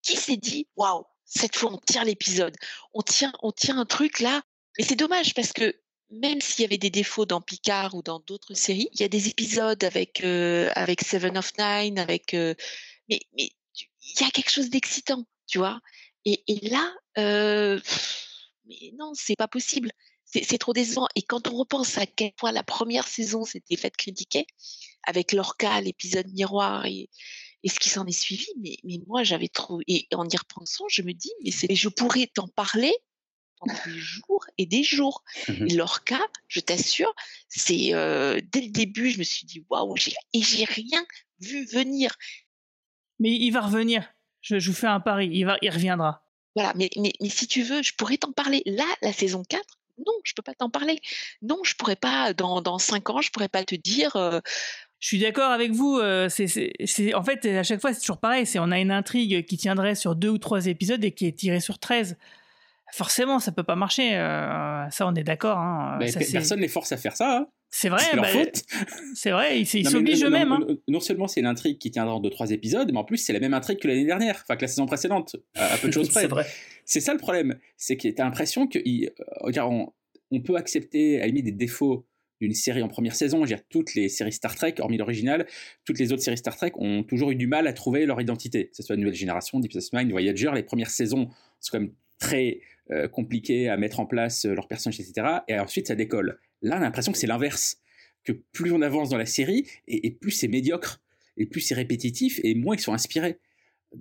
Qui 0.02 0.16
s'est 0.16 0.38
dit, 0.38 0.68
waouh, 0.74 1.04
cette 1.26 1.54
fois, 1.54 1.70
on 1.70 1.78
tire 1.86 2.04
l'épisode. 2.04 2.56
On 2.94 3.02
tient, 3.02 3.34
on 3.42 3.52
tient 3.52 3.76
un 3.76 3.84
truc 3.84 4.20
là. 4.20 4.40
Mais 4.78 4.84
c'est 4.84 4.96
dommage 4.96 5.34
parce 5.34 5.52
que 5.52 5.74
même 6.10 6.40
s'il 6.40 6.62
y 6.62 6.64
avait 6.64 6.78
des 6.78 6.90
défauts 6.90 7.26
dans 7.26 7.40
Picard 7.40 7.94
ou 7.94 8.02
dans 8.02 8.20
d'autres 8.20 8.54
séries, 8.54 8.88
il 8.92 9.00
y 9.00 9.04
a 9.04 9.08
des 9.08 9.28
épisodes 9.28 9.82
avec 9.84 10.22
euh, 10.22 10.70
avec 10.74 11.02
Seven 11.02 11.36
of 11.38 11.52
Nine, 11.58 11.98
avec 11.98 12.34
euh, 12.34 12.54
mais 13.08 13.20
mais 13.36 13.50
il 14.02 14.20
y 14.20 14.24
a 14.24 14.30
quelque 14.30 14.50
chose 14.50 14.70
d'excitant, 14.70 15.24
tu 15.46 15.58
vois. 15.58 15.80
Et, 16.24 16.42
et 16.48 16.68
là, 16.68 16.92
euh, 17.18 17.80
mais 18.66 18.92
non, 18.98 19.12
c'est 19.14 19.36
pas 19.36 19.48
possible. 19.48 19.90
C'est 20.24 20.58
trop 20.58 20.72
décevant. 20.72 21.06
Et 21.14 21.22
quand 21.22 21.46
on 21.46 21.56
repense 21.56 21.98
à 21.98 22.06
quel 22.06 22.32
point 22.32 22.52
la 22.52 22.64
première 22.64 23.06
saison 23.06 23.44
s'était 23.44 23.76
faite 23.76 23.96
critiquer, 23.96 24.46
avec 25.04 25.32
Lorca, 25.32 25.80
l'épisode 25.80 26.26
miroir 26.32 26.84
et, 26.84 27.08
et 27.62 27.68
ce 27.68 27.78
qui 27.78 27.88
s'en 27.88 28.06
est 28.06 28.12
suivi, 28.12 28.46
mais, 28.60 28.76
mais 28.84 28.98
moi 29.06 29.22
j'avais 29.22 29.48
trop. 29.48 29.80
Et 29.86 30.06
en 30.12 30.28
y 30.28 30.36
repensant, 30.36 30.84
je 30.88 31.02
me 31.02 31.12
dis, 31.12 31.32
mais 31.42 31.74
je 31.74 31.88
pourrais 31.88 32.26
t'en 32.26 32.48
parler 32.48 32.92
des 33.64 33.98
jours 33.98 34.44
et 34.58 34.66
des 34.66 34.82
jours. 34.82 35.24
Mmh 35.48 35.66
et 35.68 35.74
leur 35.74 36.04
cas, 36.04 36.22
je 36.48 36.60
t'assure, 36.60 37.12
c'est 37.48 37.94
euh, 37.94 38.40
dès 38.52 38.60
le 38.60 38.68
début, 38.68 39.10
je 39.10 39.18
me 39.18 39.24
suis 39.24 39.46
dit 39.46 39.64
waouh, 39.70 39.94
et 40.32 40.42
j'ai 40.42 40.64
rien 40.64 41.04
vu 41.40 41.66
venir. 41.66 42.14
Mais 43.18 43.30
il 43.30 43.50
va 43.50 43.62
revenir. 43.62 44.12
Je, 44.42 44.58
je, 44.58 44.70
vous 44.70 44.76
fais 44.76 44.86
un 44.86 45.00
pari, 45.00 45.28
il 45.32 45.44
va, 45.44 45.56
il 45.62 45.70
reviendra. 45.70 46.22
Voilà, 46.54 46.72
mais, 46.76 46.90
mais, 46.96 47.12
mais 47.20 47.28
si 47.28 47.46
tu 47.46 47.62
veux, 47.62 47.82
je 47.82 47.92
pourrais 47.94 48.16
t'en 48.16 48.32
parler. 48.32 48.62
Là, 48.64 48.86
la 49.02 49.12
saison 49.12 49.42
4, 49.48 49.62
non, 49.98 50.12
je 50.24 50.34
peux 50.34 50.42
pas 50.42 50.54
t'en 50.54 50.70
parler. 50.70 51.00
Non, 51.42 51.58
je 51.64 51.74
pourrais 51.74 51.96
pas, 51.96 52.32
dans, 52.32 52.60
dans 52.60 52.78
5 52.78 53.10
ans, 53.10 53.20
je 53.20 53.30
pourrais 53.30 53.48
pas 53.48 53.64
te 53.64 53.74
dire. 53.74 54.14
Euh, 54.16 54.40
je 55.00 55.08
suis 55.08 55.18
d'accord 55.18 55.50
avec 55.50 55.72
vous. 55.72 55.98
Euh, 55.98 56.28
c'est, 56.28 57.14
en 57.14 57.22
fait, 57.22 57.44
à 57.46 57.62
chaque 57.62 57.80
fois, 57.80 57.92
c'est 57.92 58.00
toujours 58.00 58.18
pareil. 58.18 58.46
C'est, 58.46 58.58
on 58.58 58.70
a 58.70 58.78
une 58.78 58.90
intrigue 58.90 59.44
qui 59.44 59.56
tiendrait 59.56 59.94
sur 59.94 60.16
deux 60.16 60.28
ou 60.28 60.38
trois 60.38 60.66
épisodes 60.66 61.02
et 61.04 61.12
qui 61.12 61.26
est 61.26 61.38
tirée 61.38 61.60
sur 61.60 61.78
13 61.78 62.16
forcément, 62.92 63.38
ça 63.38 63.52
peut 63.52 63.62
pas 63.62 63.76
marcher. 63.76 64.16
Euh, 64.16 64.88
ça, 64.90 65.06
on 65.06 65.14
est 65.14 65.24
d'accord. 65.24 65.58
Hein. 65.58 65.98
Bah, 66.00 66.06
personne 66.32 66.60
les 66.60 66.68
force 66.68 66.92
à 66.92 66.96
faire 66.96 67.16
ça. 67.16 67.38
Hein. 67.38 67.46
C'est 67.70 67.88
vrai, 67.88 68.02
c'est 68.10 68.16
bah, 68.16 68.28
C'est 69.14 69.30
vrai, 69.30 69.60
ils 69.60 69.88
s'obligent 69.88 70.24
eux-mêmes. 70.24 70.52
Hein. 70.52 70.60
Non, 70.88 71.00
seulement 71.00 71.26
c'est 71.26 71.42
l'intrigue 71.42 71.78
qui 71.78 71.90
tiendra 71.90 72.14
en 72.14 72.22
2-3 72.22 72.52
épisodes, 72.52 72.90
mais 72.90 72.98
en 72.98 73.04
plus 73.04 73.18
c'est 73.18 73.32
la 73.32 73.40
même 73.40 73.54
intrigue 73.54 73.78
que 73.78 73.88
l'année 73.88 74.06
dernière, 74.06 74.40
enfin 74.42 74.56
que 74.56 74.62
la 74.62 74.68
saison 74.68 74.86
précédente, 74.86 75.36
à, 75.56 75.76
peu 75.76 75.88
de 75.88 75.92
choses 75.92 76.08
près. 76.10 76.22
c'est 76.22 76.28
vrai. 76.28 76.46
C'est 76.84 77.00
ça 77.00 77.12
le 77.12 77.18
problème, 77.18 77.58
c'est 77.76 77.96
que 77.96 78.08
tu 78.08 78.14
as 78.18 78.24
l'impression 78.24 78.66
que 78.66 78.78
on, 79.60 79.92
on, 80.30 80.40
peut 80.40 80.56
accepter 80.56 81.16
à 81.16 81.20
la 81.20 81.26
limite 81.26 81.44
des 81.44 81.52
défauts 81.52 82.06
d'une 82.40 82.54
série 82.54 82.82
en 82.82 82.88
première 82.88 83.14
saison. 83.14 83.38
Je 83.38 83.42
veux 83.42 83.56
dire, 83.56 83.64
toutes 83.68 83.94
les 83.94 84.08
séries 84.08 84.32
Star 84.32 84.54
Trek, 84.54 84.74
hormis 84.78 84.96
l'original, 84.96 85.46
toutes 85.84 85.98
les 85.98 86.12
autres 86.12 86.22
séries 86.22 86.38
Star 86.38 86.56
Trek 86.56 86.72
ont 86.76 87.02
toujours 87.02 87.30
eu 87.30 87.36
du 87.36 87.46
mal 87.46 87.66
à 87.66 87.72
trouver 87.72 88.06
leur 88.06 88.20
identité. 88.20 88.68
Que 88.68 88.76
ce 88.76 88.82
soit 88.82 88.96
Nouvelle 88.96 89.14
Génération, 89.14 89.58
Deep 89.58 89.72
Space 89.72 89.92
Nine, 89.92 90.10
Voyager, 90.10 90.50
les 90.54 90.62
premières 90.62 90.90
saisons, 90.90 91.28
c'est 91.60 91.70
quand 91.72 91.80
même 91.80 91.92
très 92.18 92.60
euh, 92.90 93.08
compliqué 93.08 93.68
à 93.68 93.76
mettre 93.76 93.98
en 93.98 94.06
place 94.06 94.44
euh, 94.44 94.54
leurs 94.54 94.68
personnages, 94.68 95.00
etc. 95.00 95.26
Et 95.48 95.58
ensuite, 95.58 95.88
ça 95.88 95.96
décolle. 95.96 96.38
Là, 96.62 96.76
on 96.76 96.78
a 96.78 96.84
l'impression 96.84 97.10
que 97.10 97.18
c'est 97.18 97.26
l'inverse. 97.26 97.78
Que 98.24 98.32
plus 98.32 98.72
on 98.72 98.80
avance 98.80 99.08
dans 99.10 99.18
la 99.18 99.26
série, 99.26 99.66
et, 99.88 100.10
plus 100.10 100.30
c'est 100.30 100.48
médiocre, 100.48 101.00
et 101.36 101.46
plus 101.46 101.60
c'est 101.60 101.74
répétitif, 101.74 102.40
et 102.42 102.54
moins 102.54 102.76
ils 102.76 102.80
sont 102.80 102.92
inspirés. 102.92 103.38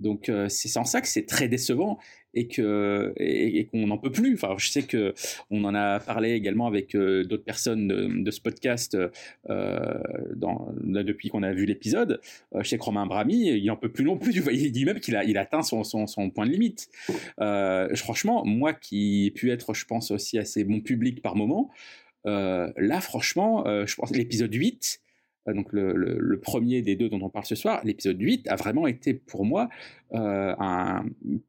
Donc 0.00 0.30
c'est 0.48 0.68
sans 0.68 0.84
ça 0.84 1.00
que 1.00 1.08
c'est 1.08 1.26
très 1.26 1.48
décevant 1.48 1.98
et 2.34 2.48
que 2.48 3.14
et, 3.16 3.66
qu'on 3.66 3.86
n'en 3.86 3.98
peut 3.98 4.12
plus. 4.12 4.34
Enfin, 4.34 4.54
je 4.58 4.68
sais 4.68 4.82
que 4.82 5.14
on 5.50 5.64
en 5.64 5.74
a 5.74 5.98
parlé 6.00 6.32
également 6.32 6.66
avec 6.66 6.96
d'autres 6.96 7.44
personnes 7.44 7.88
de, 7.88 8.30
ce 8.30 8.40
podcast 8.40 8.96
dans, 9.48 10.68
depuis 10.76 11.28
qu'on 11.28 11.42
a 11.42 11.52
vu 11.52 11.64
l'épisode. 11.64 12.20
je 12.54 12.68
sais 12.68 12.78
que 12.78 12.84
Romain 12.84 13.06
Brami, 13.06 13.48
il 13.48 13.66
n'en 13.66 13.76
peut 13.76 13.90
plus 13.90 14.04
non 14.04 14.18
plus. 14.18 14.34
Il 14.52 14.72
dit 14.72 14.84
même 14.84 15.00
qu'il 15.00 15.16
a 15.16 15.24
il 15.24 15.38
atteint 15.38 15.62
son, 15.62 15.82
son, 15.84 16.30
point 16.30 16.46
de 16.46 16.52
limite. 16.52 16.88
franchement, 17.94 18.44
moi 18.44 18.74
qui 18.74 19.26
ai 19.26 19.30
pu 19.30 19.50
être, 19.50 19.74
je 19.74 19.86
pense 19.86 20.10
aussi 20.10 20.38
assez 20.38 20.64
bon 20.64 20.80
public 20.80 21.22
par 21.22 21.36
moment. 21.36 21.70
là, 22.24 23.00
franchement, 23.00 23.64
je 23.86 23.94
pense 23.94 24.10
l'épisode 24.10 24.52
8, 24.52 25.00
euh, 25.00 25.05
donc 25.54 25.72
le, 25.72 26.40
premier 26.40 26.82
des 26.82 26.96
deux 26.96 27.08
dont 27.08 27.20
on 27.22 27.28
parle 27.28 27.46
ce 27.46 27.54
soir, 27.54 27.80
l'épisode 27.84 28.20
8 28.20 28.48
a 28.48 28.56
vraiment 28.56 28.86
été 28.86 29.14
pour 29.14 29.44
moi 29.44 29.68
euh, 30.14 30.54
un, 30.58 31.04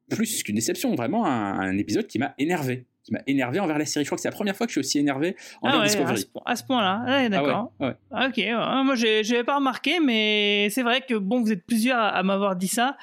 plus 0.09 0.43
qu'une 0.43 0.55
déception, 0.55 0.95
vraiment 0.95 1.25
un, 1.25 1.77
épisode 1.77 2.07
qui 2.07 2.19
m'a 2.19 2.33
énervé 2.37 2.85
qui 3.03 3.13
m'a 3.13 3.21
énervé 3.25 3.61
envers 3.61 3.77
la 3.77 3.85
série. 3.85 4.03
Je 4.03 4.09
crois 4.09 4.17
que 4.17 4.21
c'est 4.21 4.27
la 4.27 4.35
première 4.35 4.53
fois 4.53 4.67
que 4.67 4.71
je 4.71 4.79
suis 4.79 4.85
aussi 4.85 4.99
énervé 4.99 5.37
envers 5.61 5.79
ah 5.79 5.83
Discovery. 5.85 6.25
À 6.45 6.57
ce, 6.57 6.63
point-là, 6.65 7.03
ah 7.07 7.29
d'accord. 7.29 7.71
Ah 7.79 8.27
ok, 8.27 8.37
moi 8.83 8.95
je 8.95 9.31
n'avais 9.31 9.45
pas 9.45 9.55
remarqué, 9.55 10.01
mais 10.01 10.67
c'est 10.71 10.83
vrai 10.83 10.99
que 10.99 11.13
bon, 11.13 11.41
vous 11.41 11.53
êtes 11.53 11.65
plusieurs 11.65 11.99
à 11.99 12.21
m'avoir 12.23 12.57
dit 12.57 12.67
ça. 12.67 12.97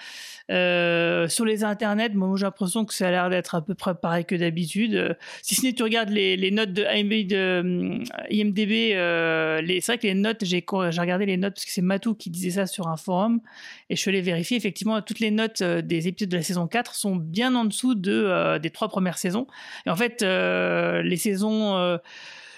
Euh, 0.51 1.27
sur 1.29 1.47
les 1.47 1.65
internets, 1.65 2.11
moi 2.15 2.37
j'ai 2.37 2.45
l'impression 2.45 2.85
que 2.85 2.93
ça 2.93 3.09
a 3.09 3.11
l'air 3.11 3.31
d'être 3.31 3.55
à 3.55 3.63
peu 3.63 3.75
près 3.75 3.95
pareil 3.95 4.27
que 4.27 4.35
d'habitude. 4.35 4.95
Euh, 4.95 5.15
si 5.43 5.55
ce 5.55 5.63
n'est 5.63 5.73
tu 5.73 5.83
regardes 5.83 6.11
les, 6.11 6.51
notes 6.51 6.73
de, 6.73 6.83
de 6.83 8.03
IMDB, 8.31 8.95
euh, 8.95 9.63
c'est 9.67 9.87
vrai 9.87 9.99
que 9.99 10.07
les 10.07 10.15
notes, 10.15 10.45
j'ai 10.45 10.65
regardé 10.69 11.25
les 11.25 11.39
notes 11.39 11.55
parce 11.55 11.65
que 11.65 11.71
c'est 11.71 11.83
Matou 11.83 12.15
qui 12.15 12.29
disait 12.29 12.51
ça 12.51 12.67
sur 12.67 12.89
un 12.89 12.97
forum 12.97 13.41
et 13.89 13.97
je 13.97 14.01
suis 14.01 14.11
allé 14.11 14.21
vérifier. 14.21 14.57
Effectivement, 14.57 15.01
toutes 15.01 15.21
les 15.21 15.31
notes 15.31 15.63
des 15.63 16.09
épisodes 16.09 16.31
de 16.31 16.37
la 16.37 16.43
saison 16.43 16.67
4 16.67 16.95
sont 16.95 17.17
bien 17.17 17.55
en 17.55 17.65
dessous 17.65 17.95
de, 17.95 18.59
des 18.59 18.71
trois 18.71 18.89
premières 18.89 19.19
saisons. 19.19 19.47
Et 19.87 19.91
en 19.91 19.97
fait, 19.97 20.23
les 20.23 21.17
saisons 21.17 21.99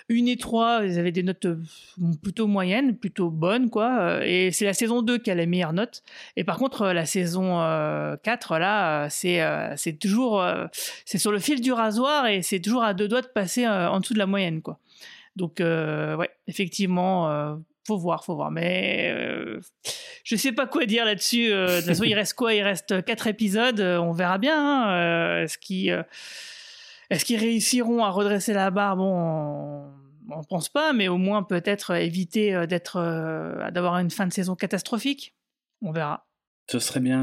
une 0.09 0.29
et 0.29 0.37
trois, 0.37 0.83
ils 0.85 0.99
avaient 0.99 1.13
des 1.13 1.23
notes 1.23 1.47
euh, 1.47 1.61
plutôt 2.23 2.47
moyennes, 2.47 2.97
plutôt 2.97 3.31
bonnes, 3.31 3.71
quoi. 3.71 3.99
Euh, 4.01 4.23
et 4.25 4.53
c'est 4.53 4.65
la 4.65 4.73
saison 4.73 5.03
2 5.03 5.19
qui 5.19 5.31
a 5.31 5.35
les 5.35 5.47
meilleures 5.47 5.73
notes. 5.73 6.03
Et 6.37 6.45
par 6.45 6.59
contre, 6.59 6.83
euh, 6.83 6.93
la 6.93 7.07
saison 7.07 7.57
4, 8.23 8.59
là, 8.59 9.09
c'est 9.11 9.99
toujours 9.99 10.45
c'est 11.05 11.19
sur 11.19 11.33
le 11.33 11.39
fil 11.39 11.61
du 11.61 11.73
rasoir 11.73 12.27
et 12.27 12.43
c'est 12.43 12.61
toujours 12.61 12.85
à 12.85 12.95
deux 12.95 13.09
doigts 13.09 13.23
de 13.23 13.27
passer 13.27 13.67
en 13.67 14.01
dessous 14.01 14.15
de 14.15 14.19
la 14.19 14.27
moyenne, 14.27 14.63
quoi. 14.63 14.79
Donc, 15.35 15.59
ouais, 15.61 16.31
effectivement 16.47 17.59
faut 17.87 17.99
voir, 17.99 18.25
faut 18.25 18.35
voir. 18.35 18.51
Mais 18.51 19.13
euh, 19.15 19.61
je 20.25 20.35
sais 20.35 20.53
pas 20.53 20.67
quoi 20.67 20.87
dire 20.87 21.05
là-dessus. 21.05 21.49
de 21.49 21.77
toute 21.77 21.87
façon, 21.87 22.05
il 22.05 22.15
reste 22.15 22.35
quoi? 22.35 22.53
Il 22.55 22.63
reste 22.63 23.05
quatre 23.05 23.27
épisodes. 23.29 23.81
On 23.81 24.13
verra 24.13 24.39
bien. 24.39 24.59
Hein. 24.59 25.43
Est-ce 25.43 25.57
qu'ils 25.57 26.05
est-ce 27.11 27.25
qu'ils 27.25 27.39
réussiront 27.39 28.05
à 28.05 28.11
redresser 28.11 28.53
la 28.53 28.71
barre? 28.71 28.97
Bon, 28.97 29.93
on 30.31 30.39
ne 30.39 30.45
pense 30.45 30.69
pas, 30.69 30.93
mais 30.93 31.09
au 31.09 31.19
moins 31.19 31.43
peut-être 31.43 31.95
éviter 31.95 32.55
euh, 32.55 32.67
d'être, 32.67 32.97
euh, 32.97 33.71
d'avoir 33.71 33.99
une 33.99 34.11
fin 34.11 34.27
de 34.27 34.33
saison 34.33 34.55
catastrophique. 34.57 35.35
On 35.83 35.93
verra. 35.93 36.26
Ce 36.69 36.81
serait 36.81 36.99
bien. 36.99 37.23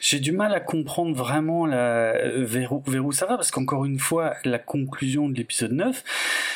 J'ai 0.00 0.18
du 0.18 0.32
mal 0.32 0.54
à 0.54 0.60
comprendre 0.60 1.14
vraiment 1.14 1.66
la, 1.66 2.14
euh, 2.16 2.44
vers, 2.44 2.72
où, 2.72 3.12
ça 3.12 3.26
va, 3.26 3.36
parce 3.36 3.50
qu'encore 3.50 3.84
une 3.84 3.98
fois, 3.98 4.34
la 4.44 4.58
conclusion 4.58 5.28
de 5.28 5.34
l'épisode 5.34 5.72
9, 5.72 6.02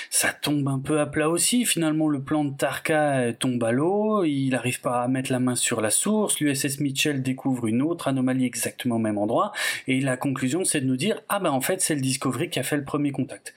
ça 0.09 0.33
tombe 0.33 0.67
un 0.69 0.79
peu 0.79 0.99
à 0.99 1.05
plat 1.05 1.29
aussi. 1.29 1.67
Finalement, 1.67 2.09
le 2.09 2.23
plan 2.23 2.45
de 2.45 2.57
Tarka 2.57 3.35
tombe 3.39 3.63
à 3.63 3.71
l'eau, 3.71 4.25
il 4.25 4.51
n'arrive 4.51 4.81
pas 4.81 5.03
à 5.03 5.09
mettre 5.09 5.31
la 5.31 5.41
main 5.41 5.55
sur 5.55 5.83
la 5.83 5.91
source, 5.91 6.41
l'USS 6.41 6.81
Mitchell 6.81 7.23
découvre 7.23 7.67
une 7.67 7.83
autre 7.83 8.09
anomalie 8.09 8.47
exactement 8.47 8.97
au 8.97 9.01
même 9.01 9.19
endroit, 9.19 9.53
et 9.87 10.01
la 10.01 10.17
conclusion, 10.17 10.65
c'est 10.65 10.81
de 10.81 10.87
nous 10.87 10.97
dire, 10.97 11.21
ah 11.29 11.39
ben 11.39 11.51
en 11.51 11.61
fait, 11.61 11.83
c'est 11.83 11.95
le 11.95 12.01
Discovery 12.01 12.49
qui 12.49 12.59
a 12.59 12.63
fait 12.63 12.79
le 12.79 12.85
premier 12.85 13.13
contact. 13.13 13.53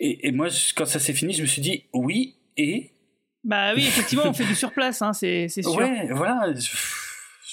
Et, 0.00 0.32
moi, 0.32 0.48
quand 0.74 0.86
ça 0.86 0.98
s'est 0.98 1.12
fini, 1.12 1.32
je 1.32 1.42
me 1.42 1.46
suis 1.46 1.62
dit, 1.62 1.84
oui, 1.92 2.34
et... 2.56 2.90
Bah 3.44 3.72
oui, 3.76 3.86
effectivement, 3.86 4.24
on 4.26 4.32
fait 4.32 4.44
du 4.44 4.56
surplace, 4.56 5.02
hein, 5.02 5.12
c'est 5.12 5.48
sûr. 5.48 5.76
Ouais, 5.76 6.08
voilà 6.10 6.52
je 6.52 6.68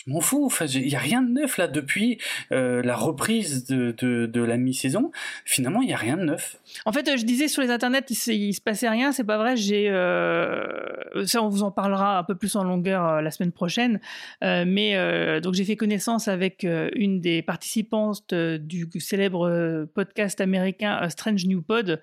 m'en 0.07 0.21
fous. 0.21 0.51
Il 0.61 0.88
y 0.88 0.95
a 0.95 0.99
rien 0.99 1.21
de 1.21 1.31
neuf 1.31 1.57
là 1.57 1.67
depuis 1.67 2.17
euh, 2.51 2.81
la 2.84 2.95
reprise 2.95 3.65
de, 3.65 4.41
la 4.41 4.57
mi-saison. 4.57 5.11
Finalement, 5.45 5.81
il 5.81 5.89
y 5.89 5.93
a 5.93 5.97
rien 5.97 6.17
de 6.17 6.23
neuf. 6.23 6.57
En 6.85 6.91
fait, 6.91 7.17
je 7.17 7.26
disais 7.26 7.47
sur 7.47 7.61
les 7.61 7.69
internets, 7.69 8.05
il, 8.09 8.34
il 8.34 8.53
se 8.53 8.61
passait 8.61 8.89
rien. 8.89 9.11
C'est 9.11 9.23
pas 9.23 9.38
vrai. 9.38 9.57
J'ai 9.57 9.89
euh, 9.89 11.26
ça, 11.26 11.43
on 11.43 11.49
vous 11.49 11.63
en 11.63 11.71
parlera 11.71 12.19
un 12.19 12.23
peu 12.23 12.35
plus 12.35 12.55
en 12.55 12.63
longueur 12.63 13.05
euh, 13.05 13.21
la 13.21 13.31
semaine 13.31 13.51
prochaine. 13.51 13.99
mais 14.41 15.39
donc 15.41 15.53
j'ai 15.53 15.65
fait 15.65 15.76
connaissance 15.76 16.27
avec 16.27 16.65
une 16.95 17.19
des 17.19 17.41
participantes 17.41 18.34
du 18.34 18.88
célèbre 18.99 19.85
podcast 19.93 20.41
américain 20.41 21.07
Strange 21.09 21.45
New 21.45 21.61
Pod, 21.61 22.01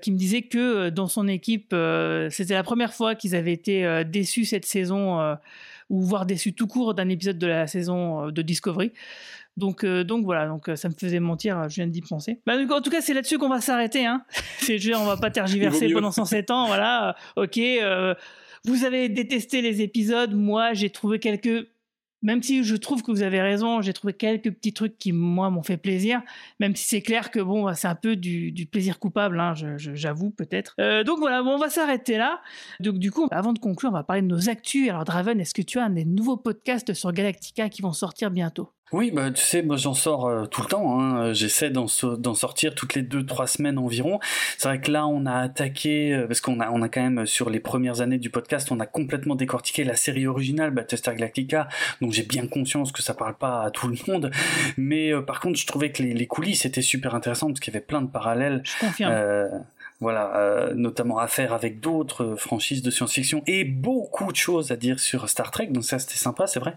qui 0.00 0.12
me 0.12 0.16
disait 0.16 0.42
que 0.42 0.88
dans 0.90 1.06
son 1.06 1.28
équipe, 1.28 1.74
c'était 2.30 2.54
la 2.54 2.62
première 2.62 2.92
fois 2.92 3.14
qu'ils 3.14 3.34
avaient 3.34 3.52
été 3.52 4.04
déçus 4.04 4.44
cette 4.44 4.64
saison 4.64 5.36
ou 5.90 6.00
voire 6.00 6.24
déçu 6.24 6.54
tout 6.54 6.66
court 6.66 6.94
d'un 6.94 7.08
épisode 7.08 7.38
de 7.38 7.46
la 7.46 7.66
saison 7.66 8.28
euh, 8.28 8.30
de 8.30 8.40
Discovery. 8.40 8.92
Donc, 9.56 9.84
euh, 9.84 10.04
donc 10.04 10.24
voilà, 10.24 10.46
donc 10.46 10.68
euh, 10.68 10.76
ça 10.76 10.88
me 10.88 10.94
faisait 10.94 11.20
mentir, 11.20 11.68
je 11.68 11.74
viens 11.74 11.86
d'y 11.86 12.00
penser. 12.00 12.40
Bah, 12.46 12.54
en 12.56 12.80
tout 12.80 12.90
cas, 12.90 13.00
c'est 13.02 13.12
là-dessus 13.12 13.36
qu'on 13.36 13.48
va 13.48 13.60
s'arrêter. 13.60 14.06
Hein. 14.06 14.24
C'est, 14.60 14.94
on 14.94 15.04
va 15.04 15.16
pas 15.16 15.30
tergiverser 15.30 15.92
pendant 15.92 16.12
107 16.12 16.50
ans. 16.50 16.66
Voilà, 16.68 17.16
ok. 17.36 17.60
vous 18.64 18.84
avez 18.84 19.08
détesté 19.08 19.60
les 19.60 19.82
épisodes, 19.82 20.32
moi 20.34 20.72
j'ai 20.72 20.90
trouvé 20.90 21.18
quelques 21.18 21.66
même 22.22 22.42
si 22.42 22.64
je 22.64 22.76
trouve 22.76 23.02
que 23.02 23.10
vous 23.10 23.22
avez 23.22 23.40
raison, 23.40 23.80
j'ai 23.80 23.92
trouvé 23.92 24.12
quelques 24.12 24.50
petits 24.50 24.72
trucs 24.72 24.98
qui, 24.98 25.12
moi, 25.12 25.50
m'ont 25.50 25.62
fait 25.62 25.76
plaisir, 25.76 26.22
même 26.58 26.76
si 26.76 26.84
c'est 26.84 27.02
clair 27.02 27.30
que, 27.30 27.40
bon, 27.40 27.72
c'est 27.74 27.88
un 27.88 27.94
peu 27.94 28.16
du, 28.16 28.66
plaisir 28.70 28.98
coupable, 28.98 29.40
hein, 29.40 29.54
j'avoue, 29.76 30.30
peut-être. 30.30 30.74
Euh, 30.80 31.04
donc 31.04 31.18
voilà, 31.18 31.42
bon, 31.42 31.54
on 31.54 31.58
va 31.58 31.70
s'arrêter 31.70 32.18
là. 32.18 32.40
Donc 32.80 32.98
du 32.98 33.10
coup, 33.10 33.26
avant 33.30 33.52
de 33.52 33.58
conclure, 33.58 33.90
on 33.90 33.94
va 33.94 34.04
parler 34.04 34.22
de 34.22 34.26
nos 34.26 34.48
actus. 34.48 34.88
Alors 34.88 35.04
Draven, 35.04 35.40
est-ce 35.40 35.54
que 35.54 35.62
tu 35.62 35.78
as 35.78 35.88
des 35.88 36.04
nouveaux 36.04 36.36
podcasts 36.36 36.94
sur 36.94 37.12
Galactica 37.12 37.68
qui 37.68 37.82
vont 37.82 37.92
sortir 37.92 38.30
bientôt? 38.30 38.70
Oui, 38.92 39.12
bah, 39.12 39.30
tu 39.30 39.40
sais, 39.42 39.62
moi 39.62 39.76
j'en 39.76 39.94
sors 39.94 40.26
euh, 40.26 40.46
tout 40.46 40.62
le 40.62 40.66
temps. 40.66 41.00
Hein. 41.00 41.32
J'essaie 41.32 41.70
d'en, 41.70 41.86
sortir 41.86 42.74
toutes 42.74 42.94
les 42.94 43.02
deux 43.02 43.24
trois 43.24 43.46
semaines 43.46 43.78
environ. 43.78 44.18
C'est 44.58 44.68
vrai 44.68 44.80
que 44.80 44.90
là, 44.90 45.06
on 45.06 45.26
a 45.26 45.34
attaqué 45.36 46.12
euh, 46.12 46.26
parce 46.26 46.40
qu'on 46.40 46.60
a 46.60 46.70
on 46.70 46.82
a 46.82 46.88
quand 46.88 47.02
même 47.02 47.24
sur 47.24 47.50
les 47.50 47.60
premières 47.60 48.00
années 48.00 48.18
du 48.18 48.30
podcast, 48.30 48.70
on 48.72 48.80
a 48.80 48.86
complètement 48.86 49.36
décortiqué 49.36 49.84
la 49.84 49.94
série 49.94 50.26
originale 50.26 50.72
Battlestar 50.72 51.14
Galactica. 51.14 51.68
Donc 52.00 52.12
j'ai 52.12 52.24
bien 52.24 52.46
conscience 52.48 52.90
que 52.90 53.02
ça 53.02 53.14
parle 53.14 53.36
pas 53.36 53.62
à 53.62 53.70
tout 53.70 53.86
le 53.86 53.96
monde, 54.08 54.32
mais 54.76 55.12
euh, 55.12 55.22
par 55.22 55.40
contre, 55.40 55.58
je 55.58 55.66
trouvais 55.66 55.92
que 55.92 56.02
les, 56.02 56.12
les 56.12 56.26
coulisses 56.26 56.64
étaient 56.64 56.82
super 56.82 57.14
intéressantes 57.14 57.50
parce 57.50 57.60
qu'il 57.60 57.72
y 57.72 57.76
avait 57.76 57.86
plein 57.86 58.02
de 58.02 58.10
parallèles. 58.10 58.62
Je 58.64 58.86
confirme 58.86 59.12
voilà, 60.00 60.34
euh, 60.36 60.72
notamment 60.74 61.18
à 61.18 61.26
faire 61.26 61.52
avec 61.52 61.80
d'autres 61.80 62.34
franchises 62.34 62.80
de 62.80 62.90
science-fiction 62.90 63.42
et 63.46 63.64
beaucoup 63.64 64.32
de 64.32 64.36
choses 64.36 64.72
à 64.72 64.76
dire 64.76 64.98
sur 64.98 65.28
Star 65.28 65.50
Trek, 65.50 65.66
donc 65.66 65.84
ça 65.84 65.98
c'était 65.98 66.14
sympa, 66.14 66.46
c'est 66.46 66.58
vrai. 66.58 66.74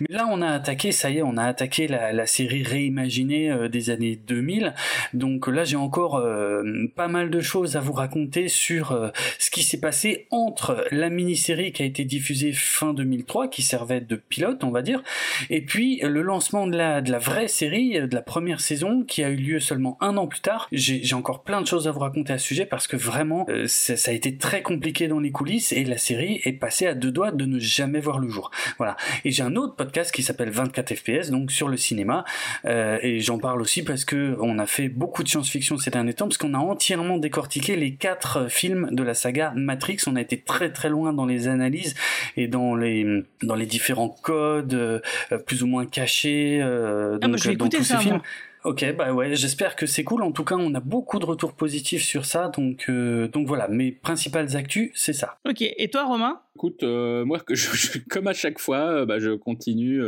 Mais 0.00 0.08
là 0.10 0.26
on 0.30 0.42
a 0.42 0.48
attaqué, 0.48 0.92
ça 0.92 1.10
y 1.10 1.18
est, 1.18 1.22
on 1.22 1.38
a 1.38 1.44
attaqué 1.44 1.88
la, 1.88 2.12
la 2.12 2.26
série 2.26 2.62
réimaginée 2.62 3.50
euh, 3.50 3.68
des 3.68 3.88
années 3.88 4.16
2000, 4.16 4.74
donc 5.14 5.46
là 5.46 5.64
j'ai 5.64 5.76
encore 5.76 6.16
euh, 6.16 6.62
pas 6.94 7.08
mal 7.08 7.30
de 7.30 7.40
choses 7.40 7.76
à 7.76 7.80
vous 7.80 7.94
raconter 7.94 8.48
sur 8.48 8.92
euh, 8.92 9.08
ce 9.38 9.50
qui 9.50 9.62
s'est 9.62 9.80
passé 9.80 10.26
entre 10.30 10.84
la 10.90 11.08
mini-série 11.08 11.72
qui 11.72 11.82
a 11.82 11.86
été 11.86 12.04
diffusée 12.04 12.52
fin 12.52 12.92
2003, 12.92 13.48
qui 13.48 13.62
servait 13.62 14.02
de 14.02 14.16
pilote 14.16 14.64
on 14.64 14.70
va 14.70 14.82
dire, 14.82 15.02
et 15.48 15.62
puis 15.62 16.00
le 16.02 16.20
lancement 16.20 16.66
de 16.66 16.76
la, 16.76 17.00
de 17.00 17.10
la 17.10 17.18
vraie 17.18 17.48
série, 17.48 18.06
de 18.06 18.14
la 18.14 18.22
première 18.22 18.60
saison, 18.60 19.02
qui 19.02 19.24
a 19.24 19.30
eu 19.30 19.36
lieu 19.36 19.60
seulement 19.60 19.96
un 20.02 20.18
an 20.18 20.26
plus 20.26 20.40
tard. 20.40 20.68
J'ai 20.72 21.14
encore 21.14 21.42
plein 21.42 21.62
de 21.62 21.66
choses 21.66 21.88
à 21.88 21.90
vous 21.90 22.00
raconter 22.00 22.34
à 22.34 22.38
ce 22.38 22.46
sujet 22.46 22.65
parce 22.66 22.86
que 22.86 22.96
vraiment, 22.96 23.46
euh, 23.48 23.66
ça 23.66 24.10
a 24.10 24.14
été 24.14 24.36
très 24.36 24.62
compliqué 24.62 25.08
dans 25.08 25.20
les 25.20 25.30
coulisses 25.30 25.72
et 25.72 25.84
la 25.84 25.98
série 25.98 26.40
est 26.44 26.52
passée 26.52 26.86
à 26.86 26.94
deux 26.94 27.10
doigts 27.10 27.30
de 27.30 27.44
ne 27.44 27.58
jamais 27.58 28.00
voir 28.00 28.18
le 28.18 28.28
jour. 28.28 28.50
Voilà. 28.78 28.96
Et 29.24 29.30
j'ai 29.30 29.42
un 29.42 29.56
autre 29.56 29.76
podcast 29.76 30.12
qui 30.12 30.22
s'appelle 30.22 30.50
24 30.50 30.94
FPS, 30.94 31.30
donc 31.30 31.50
sur 31.50 31.68
le 31.68 31.76
cinéma, 31.76 32.24
euh, 32.64 32.98
et 33.02 33.20
j'en 33.20 33.38
parle 33.38 33.60
aussi 33.60 33.82
parce 33.82 34.04
que 34.04 34.36
on 34.40 34.58
a 34.58 34.66
fait 34.66 34.88
beaucoup 34.88 35.22
de 35.22 35.28
science-fiction 35.28 35.78
ces 35.78 35.90
derniers 35.90 36.14
temps, 36.14 36.26
parce 36.26 36.38
qu'on 36.38 36.54
a 36.54 36.58
entièrement 36.58 37.18
décortiqué 37.18 37.76
les 37.76 37.94
quatre 37.94 38.48
films 38.48 38.88
de 38.92 39.02
la 39.02 39.14
saga 39.14 39.52
Matrix. 39.56 39.98
On 40.06 40.16
a 40.16 40.20
été 40.20 40.38
très 40.38 40.72
très 40.72 40.88
loin 40.88 41.12
dans 41.12 41.26
les 41.26 41.48
analyses 41.48 41.94
et 42.36 42.48
dans 42.48 42.74
les 42.74 43.24
dans 43.42 43.54
les 43.54 43.66
différents 43.66 44.08
codes 44.08 44.74
euh, 44.74 45.00
plus 45.46 45.62
ou 45.62 45.66
moins 45.66 45.86
cachés. 45.86 46.60
Ah, 46.62 47.18
donc, 47.18 47.36
dans 47.56 47.68
tous 47.68 47.82
ces 47.82 47.96
films. 47.98 48.20
Ok, 48.66 48.84
bah 48.96 49.12
ouais, 49.12 49.36
j'espère 49.36 49.76
que 49.76 49.86
c'est 49.86 50.02
cool. 50.02 50.24
En 50.24 50.32
tout 50.32 50.42
cas, 50.42 50.56
on 50.58 50.74
a 50.74 50.80
beaucoup 50.80 51.20
de 51.20 51.24
retours 51.24 51.52
positifs 51.52 52.02
sur 52.02 52.24
ça, 52.24 52.48
donc 52.48 52.86
euh, 52.88 53.28
donc 53.28 53.46
voilà. 53.46 53.68
Mes 53.68 53.92
principales 53.92 54.56
actus, 54.56 54.90
c'est 54.92 55.12
ça. 55.12 55.38
Ok. 55.48 55.62
Et 55.62 55.88
toi, 55.88 56.04
Romain? 56.04 56.40
Écoute, 56.56 56.82
euh, 56.82 57.24
moi, 57.24 57.38
je, 57.48 57.98
comme 58.10 58.26
à 58.26 58.32
chaque 58.32 58.58
fois, 58.58 58.78
euh, 58.78 59.06
bah, 59.06 59.20
je 59.20 59.30
continue, 59.36 60.02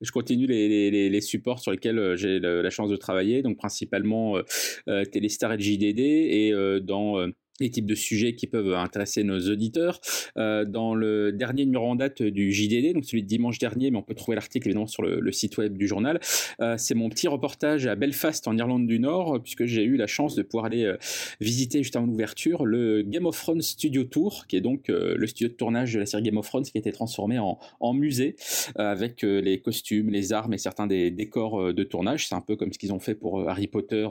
je 0.00 0.10
continue 0.10 0.48
les, 0.48 0.90
les, 0.90 1.08
les, 1.08 1.20
supports 1.20 1.60
sur 1.60 1.70
lesquels 1.70 2.16
j'ai 2.16 2.40
la, 2.40 2.68
chance 2.70 2.90
de 2.90 2.96
travailler, 2.96 3.42
donc 3.42 3.58
principalement 3.58 4.38
Téléstar 5.12 5.52
et 5.52 5.60
JDD, 5.60 6.00
et 6.00 6.80
dans 6.82 7.28
les 7.60 7.70
types 7.70 7.86
de 7.86 7.94
sujets 7.94 8.34
qui 8.34 8.46
peuvent 8.46 8.74
intéresser 8.74 9.22
nos 9.22 9.38
auditeurs. 9.38 10.00
Euh, 10.36 10.64
dans 10.64 10.94
le 10.94 11.32
dernier 11.32 11.64
numéro 11.64 11.86
en 11.86 11.94
date 11.94 12.22
du 12.22 12.52
JDD, 12.52 12.94
donc 12.94 13.04
celui 13.04 13.22
de 13.22 13.28
dimanche 13.28 13.58
dernier, 13.58 13.90
mais 13.90 13.98
on 13.98 14.02
peut 14.02 14.14
trouver 14.14 14.34
l'article 14.34 14.68
évidemment 14.68 14.86
sur 14.86 15.02
le, 15.02 15.32
site 15.32 15.58
web 15.58 15.76
du 15.76 15.88
journal, 15.88 16.20
euh, 16.60 16.76
c'est 16.78 16.94
mon 16.94 17.08
petit 17.08 17.26
reportage 17.28 17.86
à 17.86 17.96
Belfast 17.96 18.46
en 18.46 18.56
Irlande 18.56 18.86
du 18.86 19.00
Nord, 19.00 19.40
puisque 19.42 19.66
j'ai 19.66 19.82
eu 19.82 19.96
la 19.96 20.06
chance 20.06 20.34
de 20.34 20.42
pouvoir 20.42 20.66
aller 20.66 20.84
euh, 20.84 20.96
visiter 21.40 21.82
juste 21.82 21.96
avant 21.96 22.06
l'ouverture 22.06 22.64
le 22.64 23.02
Game 23.02 23.26
of 23.26 23.36
Thrones 23.36 23.62
Studio 23.62 24.04
Tour, 24.04 24.46
qui 24.48 24.56
est 24.56 24.60
donc 24.60 24.88
le 24.88 25.26
studio 25.26 25.48
de 25.48 25.54
tournage 25.54 25.94
de 25.94 25.98
la 25.98 26.06
série 26.06 26.22
Game 26.22 26.36
of 26.36 26.46
Thrones 26.46 26.64
qui 26.64 26.76
a 26.76 26.78
été 26.78 26.92
transformé 26.92 27.38
en, 27.38 27.58
en 27.80 27.92
musée, 27.92 28.36
avec 28.76 29.22
les 29.22 29.60
costumes, 29.60 30.10
les 30.10 30.32
armes 30.32 30.54
et 30.54 30.58
certains 30.58 30.86
des 30.86 31.10
décors 31.10 31.72
de 31.72 31.82
tournage. 31.84 32.28
C'est 32.28 32.34
un 32.34 32.40
peu 32.40 32.56
comme 32.56 32.72
ce 32.72 32.78
qu'ils 32.78 32.92
ont 32.92 32.98
fait 32.98 33.14
pour 33.14 33.48
Harry 33.48 33.66
Potter 33.66 34.08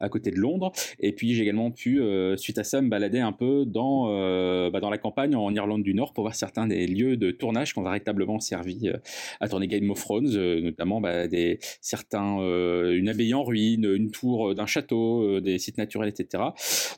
à 0.00 0.08
côté 0.08 0.30
de 0.30 0.36
Londres. 0.36 0.72
Et 1.00 1.12
puis 1.12 1.34
j'ai 1.34 1.42
également 1.42 1.70
pu, 1.70 2.00
suite 2.36 2.58
à 2.58 2.64
ça, 2.64 2.80
balader 2.88 3.20
un 3.20 3.32
peu 3.32 3.64
dans, 3.66 4.06
euh, 4.08 4.70
bah, 4.70 4.80
dans 4.80 4.90
la 4.90 4.98
campagne 4.98 5.34
en 5.34 5.54
Irlande 5.54 5.82
du 5.82 5.94
Nord 5.94 6.12
pour 6.12 6.24
voir 6.24 6.34
certains 6.34 6.66
des 6.66 6.86
lieux 6.86 7.16
de 7.16 7.30
tournage 7.30 7.72
qui 7.72 7.78
ont 7.78 7.82
véritablement 7.82 8.40
servi 8.40 8.88
euh, 8.88 8.96
à 9.40 9.48
tourner 9.48 9.66
Game 9.66 9.90
of 9.90 10.00
Thrones, 10.00 10.34
euh, 10.34 10.60
notamment 10.60 11.00
bah, 11.00 11.26
des, 11.26 11.58
certains, 11.80 12.38
une 12.90 13.08
abbaye 13.08 13.34
en 13.34 13.44
ruine, 13.44 13.84
une 13.84 14.10
tour 14.10 14.54
d'un 14.54 14.66
château, 14.66 15.40
des 15.40 15.58
sites 15.58 15.78
naturels, 15.78 16.08
etc. 16.08 16.42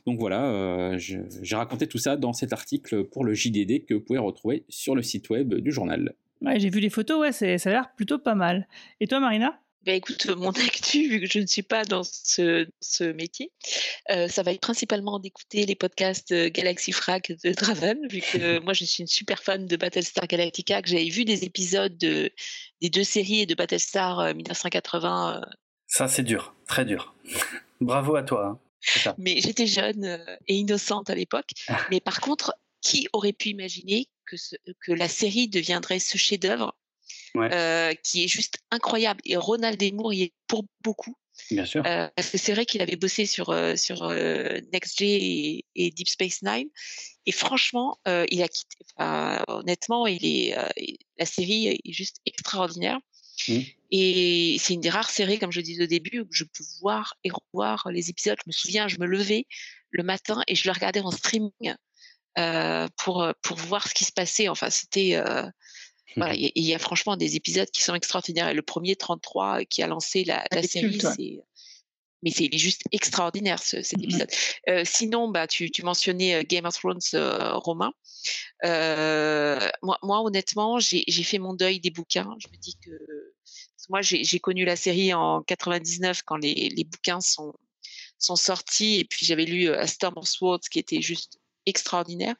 Donc 0.05 0.19
voilà, 0.19 0.97
j'ai 0.97 1.55
raconté 1.55 1.87
tout 1.87 1.97
ça 1.97 2.17
dans 2.17 2.33
cet 2.33 2.53
article 2.53 3.03
pour 3.05 3.23
le 3.23 3.33
JDD 3.33 3.85
que 3.85 3.93
vous 3.93 4.01
pouvez 4.01 4.19
retrouver 4.19 4.63
sur 4.69 4.95
le 4.95 5.01
site 5.01 5.29
web 5.29 5.55
du 5.55 5.71
journal. 5.71 6.13
J'ai 6.57 6.69
vu 6.69 6.79
les 6.79 6.89
photos, 6.89 7.19
ouais, 7.19 7.31
ça 7.31 7.45
a 7.45 7.73
l'air 7.73 7.93
plutôt 7.95 8.19
pas 8.19 8.35
mal. 8.35 8.67
Et 8.99 9.07
toi, 9.07 9.19
Marina? 9.19 9.59
Bah, 9.87 9.93
écoute, 9.93 10.25
mon 10.27 10.51
actu, 10.67 11.07
vu 11.07 11.21
que 11.21 11.27
je 11.27 11.39
ne 11.39 11.47
suis 11.47 11.63
pas 11.63 11.85
dans 11.85 12.03
ce, 12.03 12.67
ce 12.81 13.05
métier, 13.05 13.53
euh, 14.11 14.27
ça 14.27 14.43
va 14.43 14.51
être 14.51 14.59
principalement 14.59 15.17
d'écouter 15.17 15.65
les 15.65 15.75
podcasts 15.75 16.33
Galaxy 16.33 16.91
Frac 16.91 17.31
de 17.31 17.53
Draven, 17.53 17.97
vu 18.09 18.19
que 18.19 18.59
moi 18.63 18.73
je 18.73 18.83
suis 18.83 19.01
une 19.01 19.07
super 19.07 19.41
fan 19.41 19.65
de 19.65 19.77
Battlestar 19.77 20.27
Galactica, 20.27 20.81
que 20.81 20.89
j'avais 20.89 21.07
vu 21.07 21.23
des 21.23 21.45
épisodes 21.45 21.97
de, 21.97 22.29
des 22.81 22.89
deux 22.89 23.05
séries 23.05 23.45
de 23.45 23.55
Battlestar 23.55 24.35
1980. 24.35 25.37
Euh, 25.37 25.39
euh. 25.39 25.45
Ça 25.87 26.09
c'est 26.09 26.23
dur, 26.23 26.53
très 26.67 26.83
dur. 26.83 27.15
Bravo 27.79 28.17
à 28.17 28.23
toi. 28.23 28.59
Hein. 29.05 29.15
Mais 29.17 29.39
j'étais 29.39 29.67
jeune 29.67 30.19
et 30.47 30.55
innocente 30.55 31.09
à 31.09 31.15
l'époque. 31.15 31.51
Ah. 31.69 31.79
Mais 31.91 32.01
par 32.01 32.19
contre, 32.19 32.53
qui 32.81 33.07
aurait 33.13 33.31
pu 33.31 33.49
imaginer 33.49 34.07
que, 34.25 34.35
ce, 34.35 34.55
que 34.85 34.91
la 34.91 35.07
série 35.07 35.47
deviendrait 35.47 35.99
ce 35.99 36.17
chef-d'œuvre 36.17 36.75
euh, 37.41 37.93
qui 38.03 38.23
est 38.23 38.27
juste 38.27 38.59
incroyable. 38.71 39.21
Et 39.25 39.35
Ronald 39.37 39.81
Moore 39.93 40.13
y 40.13 40.23
est 40.23 40.33
pour 40.47 40.65
beaucoup. 40.83 41.15
Bien 41.51 41.65
sûr. 41.65 41.85
Euh, 41.85 42.09
parce 42.15 42.29
que 42.31 42.37
c'est 42.37 42.53
vrai 42.53 42.65
qu'il 42.65 42.81
avait 42.81 42.95
bossé 42.95 43.25
sur, 43.25 43.49
euh, 43.49 43.75
sur 43.75 44.09
Next 44.73 45.01
et, 45.01 45.65
et, 45.75 45.91
Deep 45.91 46.07
Space 46.07 46.41
Nine. 46.41 46.69
Et 47.25 47.31
franchement, 47.31 47.97
il 48.05 48.41
a 48.41 48.47
quitté. 48.47 48.77
honnêtement, 49.47 50.07
il 50.07 50.25
est, 50.25 50.55
la 51.17 51.25
série 51.25 51.67
est 51.67 51.91
juste 51.91 52.17
extraordinaire. 52.25 52.99
Mmh. 53.47 53.59
Et 53.91 54.57
c'est 54.59 54.73
une 54.73 54.81
des 54.81 54.89
rares 54.89 55.09
séries, 55.09 55.37
comme 55.37 55.51
je 55.51 55.61
disais 55.61 55.83
au 55.83 55.87
début, 55.87 56.21
où 56.21 56.27
je 56.31 56.43
peux 56.43 56.63
voir 56.81 57.15
et 57.23 57.29
revoir 57.29 57.89
les 57.91 58.09
épisodes. 58.09 58.37
Je 58.43 58.49
me 58.49 58.53
souviens, 58.53 58.87
je 58.87 58.97
me 58.99 59.05
levais 59.05 59.45
le 59.91 60.03
matin 60.03 60.41
et 60.47 60.55
je 60.55 60.67
le 60.67 60.73
regardais 60.73 61.01
en 61.01 61.11
streaming 61.11 61.75
pour, 62.97 63.27
pour 63.41 63.57
voir 63.57 63.87
ce 63.87 63.93
qui 63.93 64.05
se 64.05 64.11
passait. 64.11 64.47
Enfin, 64.47 64.69
c'était 64.69 65.21
voilà, 66.15 66.33
il 66.35 66.51
y, 66.55 66.73
a 66.73 66.79
franchement 66.79 67.17
des 67.17 67.35
épisodes 67.35 67.69
qui 67.69 67.83
sont 67.83 67.93
extraordinaires. 67.93 68.49
Et 68.49 68.53
le 68.53 68.61
premier 68.61 68.95
33 68.95 69.65
qui 69.65 69.83
a 69.83 69.87
lancé 69.87 70.23
la, 70.23 70.45
la 70.51 70.63
série, 70.63 70.99
c'est 70.99 71.41
mais 72.23 72.31
c'est 72.31 72.49
juste 72.57 72.81
extraordinaire 72.91 73.61
ce, 73.61 73.81
cet 73.81 73.99
mmh 73.99 74.03
épisode. 74.03 74.31
Euh, 74.69 74.83
sinon, 74.85 75.29
bah, 75.29 75.47
tu, 75.47 75.69
tu 75.69 75.83
mentionnais 75.83 76.35
euh, 76.35 76.43
Game 76.43 76.65
of 76.65 76.75
Thrones 76.75 76.99
euh, 77.13 77.53
Romain. 77.53 77.91
Euh, 78.65 79.59
moi, 79.83 79.97
moi, 80.01 80.21
honnêtement, 80.21 80.79
j'ai 80.79 81.05
fait 81.23 81.37
mon 81.37 81.53
deuil 81.53 81.79
des 81.79 81.91
bouquins. 81.91 82.35
Je 82.39 82.47
me 82.47 82.57
dis 82.57 82.77
que 82.83 82.91
moi, 83.89 84.01
j'ai 84.01 84.39
connu 84.39 84.65
la 84.65 84.75
série 84.75 85.13
en 85.13 85.41
99 85.43 86.23
quand 86.23 86.35
les, 86.37 86.69
les 86.75 86.83
bouquins 86.83 87.21
sont, 87.21 87.53
sont 88.17 88.35
sortis, 88.35 88.99
et 88.99 89.05
puis 89.05 89.25
j'avais 89.25 89.45
lu 89.45 89.69
A 89.69 89.87
Storm 89.87 90.15
of 90.17 90.27
Swords 90.27 90.67
qui 90.69 90.79
était 90.79 91.01
juste 91.01 91.39
extraordinaire. 91.65 92.35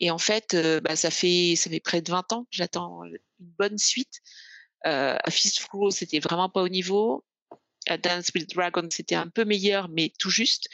Et 0.00 0.10
en 0.10 0.18
fait, 0.18 0.54
euh, 0.54 0.80
bah, 0.80 0.96
ça 0.96 1.10
fait 1.10 1.54
ça 1.56 1.70
fait 1.70 1.80
près 1.80 2.02
de 2.02 2.10
20 2.10 2.32
ans 2.32 2.44
que 2.44 2.50
j'attends 2.52 3.04
une 3.04 3.18
bonne 3.58 3.78
suite. 3.78 4.20
Euh, 4.86 5.16
A 5.22 5.30
Fist 5.30 5.60
of 5.60 5.68
Claw, 5.68 5.90
c'était 5.90 6.20
vraiment 6.20 6.48
pas 6.48 6.62
au 6.62 6.68
niveau. 6.68 7.24
A 7.88 7.98
Dance 7.98 8.30
with 8.34 8.48
Dragon, 8.50 8.88
c'était 8.90 9.14
un 9.14 9.28
peu 9.28 9.44
meilleur, 9.44 9.88
mais 9.88 10.12
tout 10.18 10.30
juste. 10.30 10.68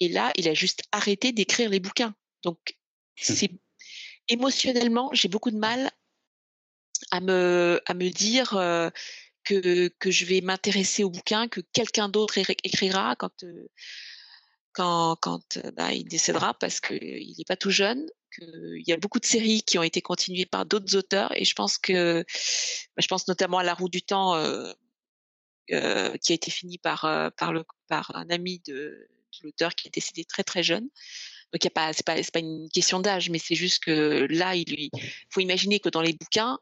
Et 0.00 0.08
là, 0.08 0.32
il 0.36 0.48
a 0.48 0.54
juste 0.54 0.82
arrêté 0.92 1.32
d'écrire 1.32 1.70
les 1.70 1.80
bouquins. 1.80 2.14
Donc, 2.44 2.58
c'est 3.16 3.50
émotionnellement, 4.28 5.10
j'ai 5.12 5.28
beaucoup 5.28 5.50
de 5.50 5.56
mal 5.58 5.90
à 7.10 7.20
me 7.20 7.80
à 7.86 7.94
me 7.94 8.10
dire 8.10 8.56
euh, 8.56 8.90
que 9.44 9.88
que 9.98 10.10
je 10.10 10.24
vais 10.24 10.40
m'intéresser 10.40 11.04
au 11.04 11.10
bouquin, 11.10 11.48
que 11.48 11.60
quelqu'un 11.72 12.08
d'autre 12.08 12.38
écrira 12.38 13.16
quand 13.16 13.44
euh, 13.44 13.68
quand, 14.72 15.16
quand 15.16 15.58
bah, 15.74 15.92
il 15.92 16.04
décédera 16.04 16.54
parce 16.54 16.80
qu'il 16.80 17.34
n'est 17.36 17.44
pas 17.44 17.56
tout 17.56 17.70
jeune 17.70 18.06
il 18.40 18.84
y 18.86 18.92
a 18.92 18.96
beaucoup 18.96 19.18
de 19.18 19.26
séries 19.26 19.62
qui 19.62 19.78
ont 19.78 19.82
été 19.82 20.02
continuées 20.02 20.46
par 20.46 20.66
d'autres 20.66 20.96
auteurs 20.96 21.32
et 21.36 21.44
je 21.44 21.54
pense 21.54 21.78
que 21.78 22.20
bah, 22.20 23.02
je 23.02 23.08
pense 23.08 23.28
notamment 23.28 23.58
à 23.58 23.64
La 23.64 23.74
Roue 23.74 23.88
du 23.88 24.02
Temps 24.02 24.34
euh, 24.34 24.72
euh, 25.72 26.16
qui 26.18 26.32
a 26.32 26.34
été 26.34 26.50
finie 26.50 26.78
par 26.78 27.04
euh, 27.04 27.30
par 27.88 28.14
un 28.14 28.30
ami 28.30 28.60
de, 28.66 29.08
l'auteur 29.42 29.74
qui 29.74 29.88
est 29.88 29.94
décédé 29.94 30.24
très 30.24 30.42
très 30.42 30.62
jeune. 30.62 30.88
Donc 31.52 31.64
y 31.64 31.66
a 31.66 31.70
pas 31.70 31.92
c'est 31.92 32.04
pas 32.04 32.40
une 32.40 32.68
question 32.68 33.00
d'âge 33.00 33.30
mais 33.30 33.38
c'est 33.38 33.54
juste 33.54 33.82
que 33.82 34.26
là 34.30 34.54
il 34.54 34.90
faut 35.30 35.40
imaginer 35.40 35.80
que 35.80 35.88
dans 35.88 36.02
les 36.02 36.12
bouquins 36.12 36.58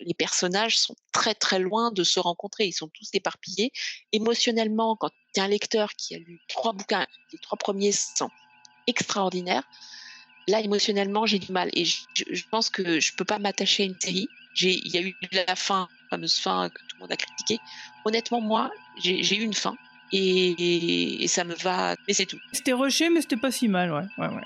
les 0.00 0.14
personnages 0.14 0.78
sont 0.78 0.94
très 1.12 1.34
très 1.34 1.58
loin 1.58 1.90
de 1.90 2.04
se 2.04 2.20
rencontrer, 2.20 2.66
ils 2.66 2.72
sont 2.72 2.88
tous 2.88 3.08
éparpillés. 3.14 3.72
Émotionnellement 4.12 4.94
quand 4.94 5.10
tu 5.34 5.40
es 5.40 5.42
un 5.42 5.48
lecteur 5.48 5.94
qui 5.94 6.14
a 6.14 6.18
lu 6.18 6.38
trois 6.48 6.72
bouquins, 6.72 7.06
les 7.32 7.38
trois 7.38 7.56
premiers 7.56 7.92
sont 7.92 8.30
extraordinaires 8.86 9.64
là 10.48 10.60
émotionnellement 10.60 11.26
j'ai 11.26 11.38
du 11.38 11.52
mal 11.52 11.70
et 11.74 11.84
je, 11.84 12.42
pense 12.50 12.70
que 12.70 13.00
je 13.00 13.14
peux 13.14 13.24
pas 13.24 13.38
m'attacher 13.38 13.84
à 13.84 13.86
une 13.86 14.00
série. 14.00 14.28
Il 14.60 14.88
y 14.88 14.98
a 14.98 15.02
eu 15.02 15.14
la 15.32 15.54
fin, 15.54 15.88
la 16.10 16.16
fameuse 16.16 16.34
fin 16.34 16.68
que 16.68 16.80
tout 16.80 16.96
le 16.96 17.00
monde 17.00 17.12
a 17.12 17.16
critiquée. 17.16 17.60
Honnêtement, 18.04 18.40
moi, 18.40 18.72
j'ai 18.98 19.36
eu 19.36 19.42
une 19.42 19.54
fin 19.54 19.76
et, 20.12 21.26
ça 21.28 21.44
me 21.44 21.54
va, 21.54 21.94
mais 22.06 22.14
c'est 22.14 22.26
tout. 22.26 22.38
C'était 22.52 22.72
rushé, 22.72 23.08
mais 23.10 23.20
c'était 23.20 23.36
pas 23.36 23.52
si 23.52 23.68
mal, 23.68 23.92
ouais. 23.92 24.04
ouais, 24.18 24.34
ouais. 24.34 24.42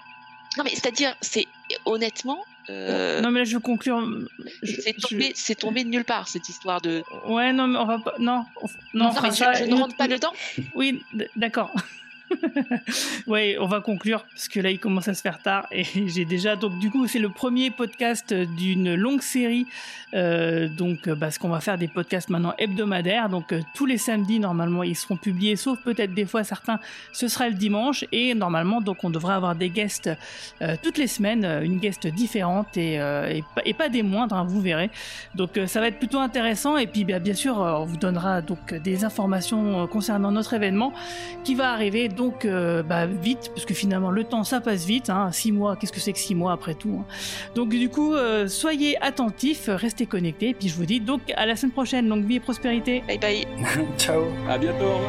Non, 0.58 0.64
mais 0.64 0.70
c'est-à-dire, 0.70 1.14
c'est 1.20 1.46
honnêtement. 1.86 2.44
Euh, 2.68 3.20
non, 3.20 3.30
mais 3.30 3.40
là, 3.40 3.44
je 3.44 3.54
veux 3.54 3.60
conclure. 3.60 4.06
C'est 4.62 5.54
tombé, 5.54 5.84
de 5.84 5.88
nulle 5.88 6.04
part, 6.04 6.28
cette 6.28 6.48
histoire 6.48 6.80
de. 6.80 7.02
Ouais, 7.26 7.52
non, 7.52 7.68
mais 7.68 7.78
on 7.78 7.86
va 7.86 7.98
pas. 7.98 8.14
Non, 8.18 8.44
non, 8.92 9.12
non 9.12 9.12
mais 9.22 9.30
je, 9.30 9.64
ne 9.64 9.74
rentre 9.74 9.96
pas 9.96 10.08
dedans. 10.08 10.32
Oui, 10.74 11.02
d'accord. 11.36 11.74
Ouais, 13.26 13.56
on 13.60 13.66
va 13.66 13.80
conclure 13.80 14.24
parce 14.24 14.48
que 14.48 14.60
là 14.60 14.70
il 14.70 14.78
commence 14.78 15.08
à 15.08 15.14
se 15.14 15.22
faire 15.22 15.42
tard 15.42 15.66
et 15.70 15.84
j'ai 16.06 16.24
déjà 16.24 16.56
donc 16.56 16.78
du 16.78 16.90
coup 16.90 17.06
c'est 17.06 17.18
le 17.18 17.28
premier 17.28 17.70
podcast 17.70 18.32
d'une 18.32 18.94
longue 18.94 19.22
série 19.22 19.66
euh, 20.14 20.68
donc 20.68 21.08
euh, 21.08 21.16
parce 21.16 21.38
qu'on 21.38 21.48
va 21.48 21.60
faire 21.60 21.78
des 21.78 21.88
podcasts 21.88 22.28
maintenant 22.28 22.52
hebdomadaires 22.58 23.30
donc 23.30 23.52
euh, 23.52 23.60
tous 23.74 23.86
les 23.86 23.96
samedis 23.96 24.40
normalement 24.40 24.82
ils 24.82 24.94
seront 24.94 25.16
publiés 25.16 25.56
sauf 25.56 25.80
peut-être 25.82 26.12
des 26.12 26.26
fois 26.26 26.44
certains 26.44 26.78
ce 27.12 27.28
sera 27.28 27.48
le 27.48 27.54
dimanche 27.54 28.04
et 28.12 28.34
normalement 28.34 28.82
donc 28.82 29.04
on 29.04 29.10
devrait 29.10 29.34
avoir 29.34 29.54
des 29.54 29.70
guests 29.70 30.10
toutes 30.82 30.98
les 30.98 31.06
semaines 31.06 31.44
une 31.62 31.78
guest 31.78 32.06
différente 32.06 32.76
et, 32.76 32.98
pas 33.78 33.88
des 33.88 34.02
moindres 34.02 34.36
hein, 34.36 34.44
vous 34.46 34.60
verrez. 34.60 34.90
Donc 35.34 35.58
ça 35.66 35.80
va 35.80 35.88
être 35.88 35.98
plutôt 35.98 36.18
intéressant 36.18 36.76
et 36.76 36.86
puis 36.86 37.04
bien, 37.04 37.18
bien 37.18 37.34
sûr 37.34 37.56
on 37.58 37.84
vous 37.84 37.96
donnera 37.96 38.42
donc 38.42 38.74
des 38.74 39.04
informations 39.04 39.86
concernant 39.86 40.30
notre 40.30 40.52
événement 40.52 40.92
qui 41.42 41.54
va 41.54 41.72
arriver 41.72 42.08
donc 42.08 42.21
donc 42.22 42.44
euh, 42.44 42.84
bah, 42.84 43.06
vite, 43.06 43.50
parce 43.52 43.66
que 43.66 43.74
finalement 43.74 44.12
le 44.12 44.22
temps 44.22 44.44
ça 44.44 44.60
passe 44.60 44.84
vite, 44.84 45.10
hein, 45.10 45.32
six 45.32 45.50
mois, 45.50 45.74
qu'est-ce 45.74 45.92
que 45.92 45.98
c'est 45.98 46.12
que 46.12 46.20
six 46.20 46.36
mois 46.36 46.52
après 46.52 46.74
tout 46.74 47.00
hein. 47.00 47.04
Donc 47.56 47.70
du 47.70 47.88
coup, 47.88 48.14
euh, 48.14 48.46
soyez 48.46 48.96
attentifs, 49.02 49.64
restez 49.68 50.06
connectés, 50.06 50.50
et 50.50 50.54
puis 50.54 50.68
je 50.68 50.76
vous 50.76 50.86
dis 50.86 51.00
donc 51.00 51.20
à 51.36 51.46
la 51.46 51.56
semaine 51.56 51.72
prochaine, 51.72 52.08
longue 52.08 52.24
vie 52.24 52.36
et 52.36 52.40
prospérité. 52.40 53.02
Bye 53.08 53.18
bye. 53.18 53.46
Ciao. 53.98 54.22
À 54.48 54.56
bientôt. 54.56 55.00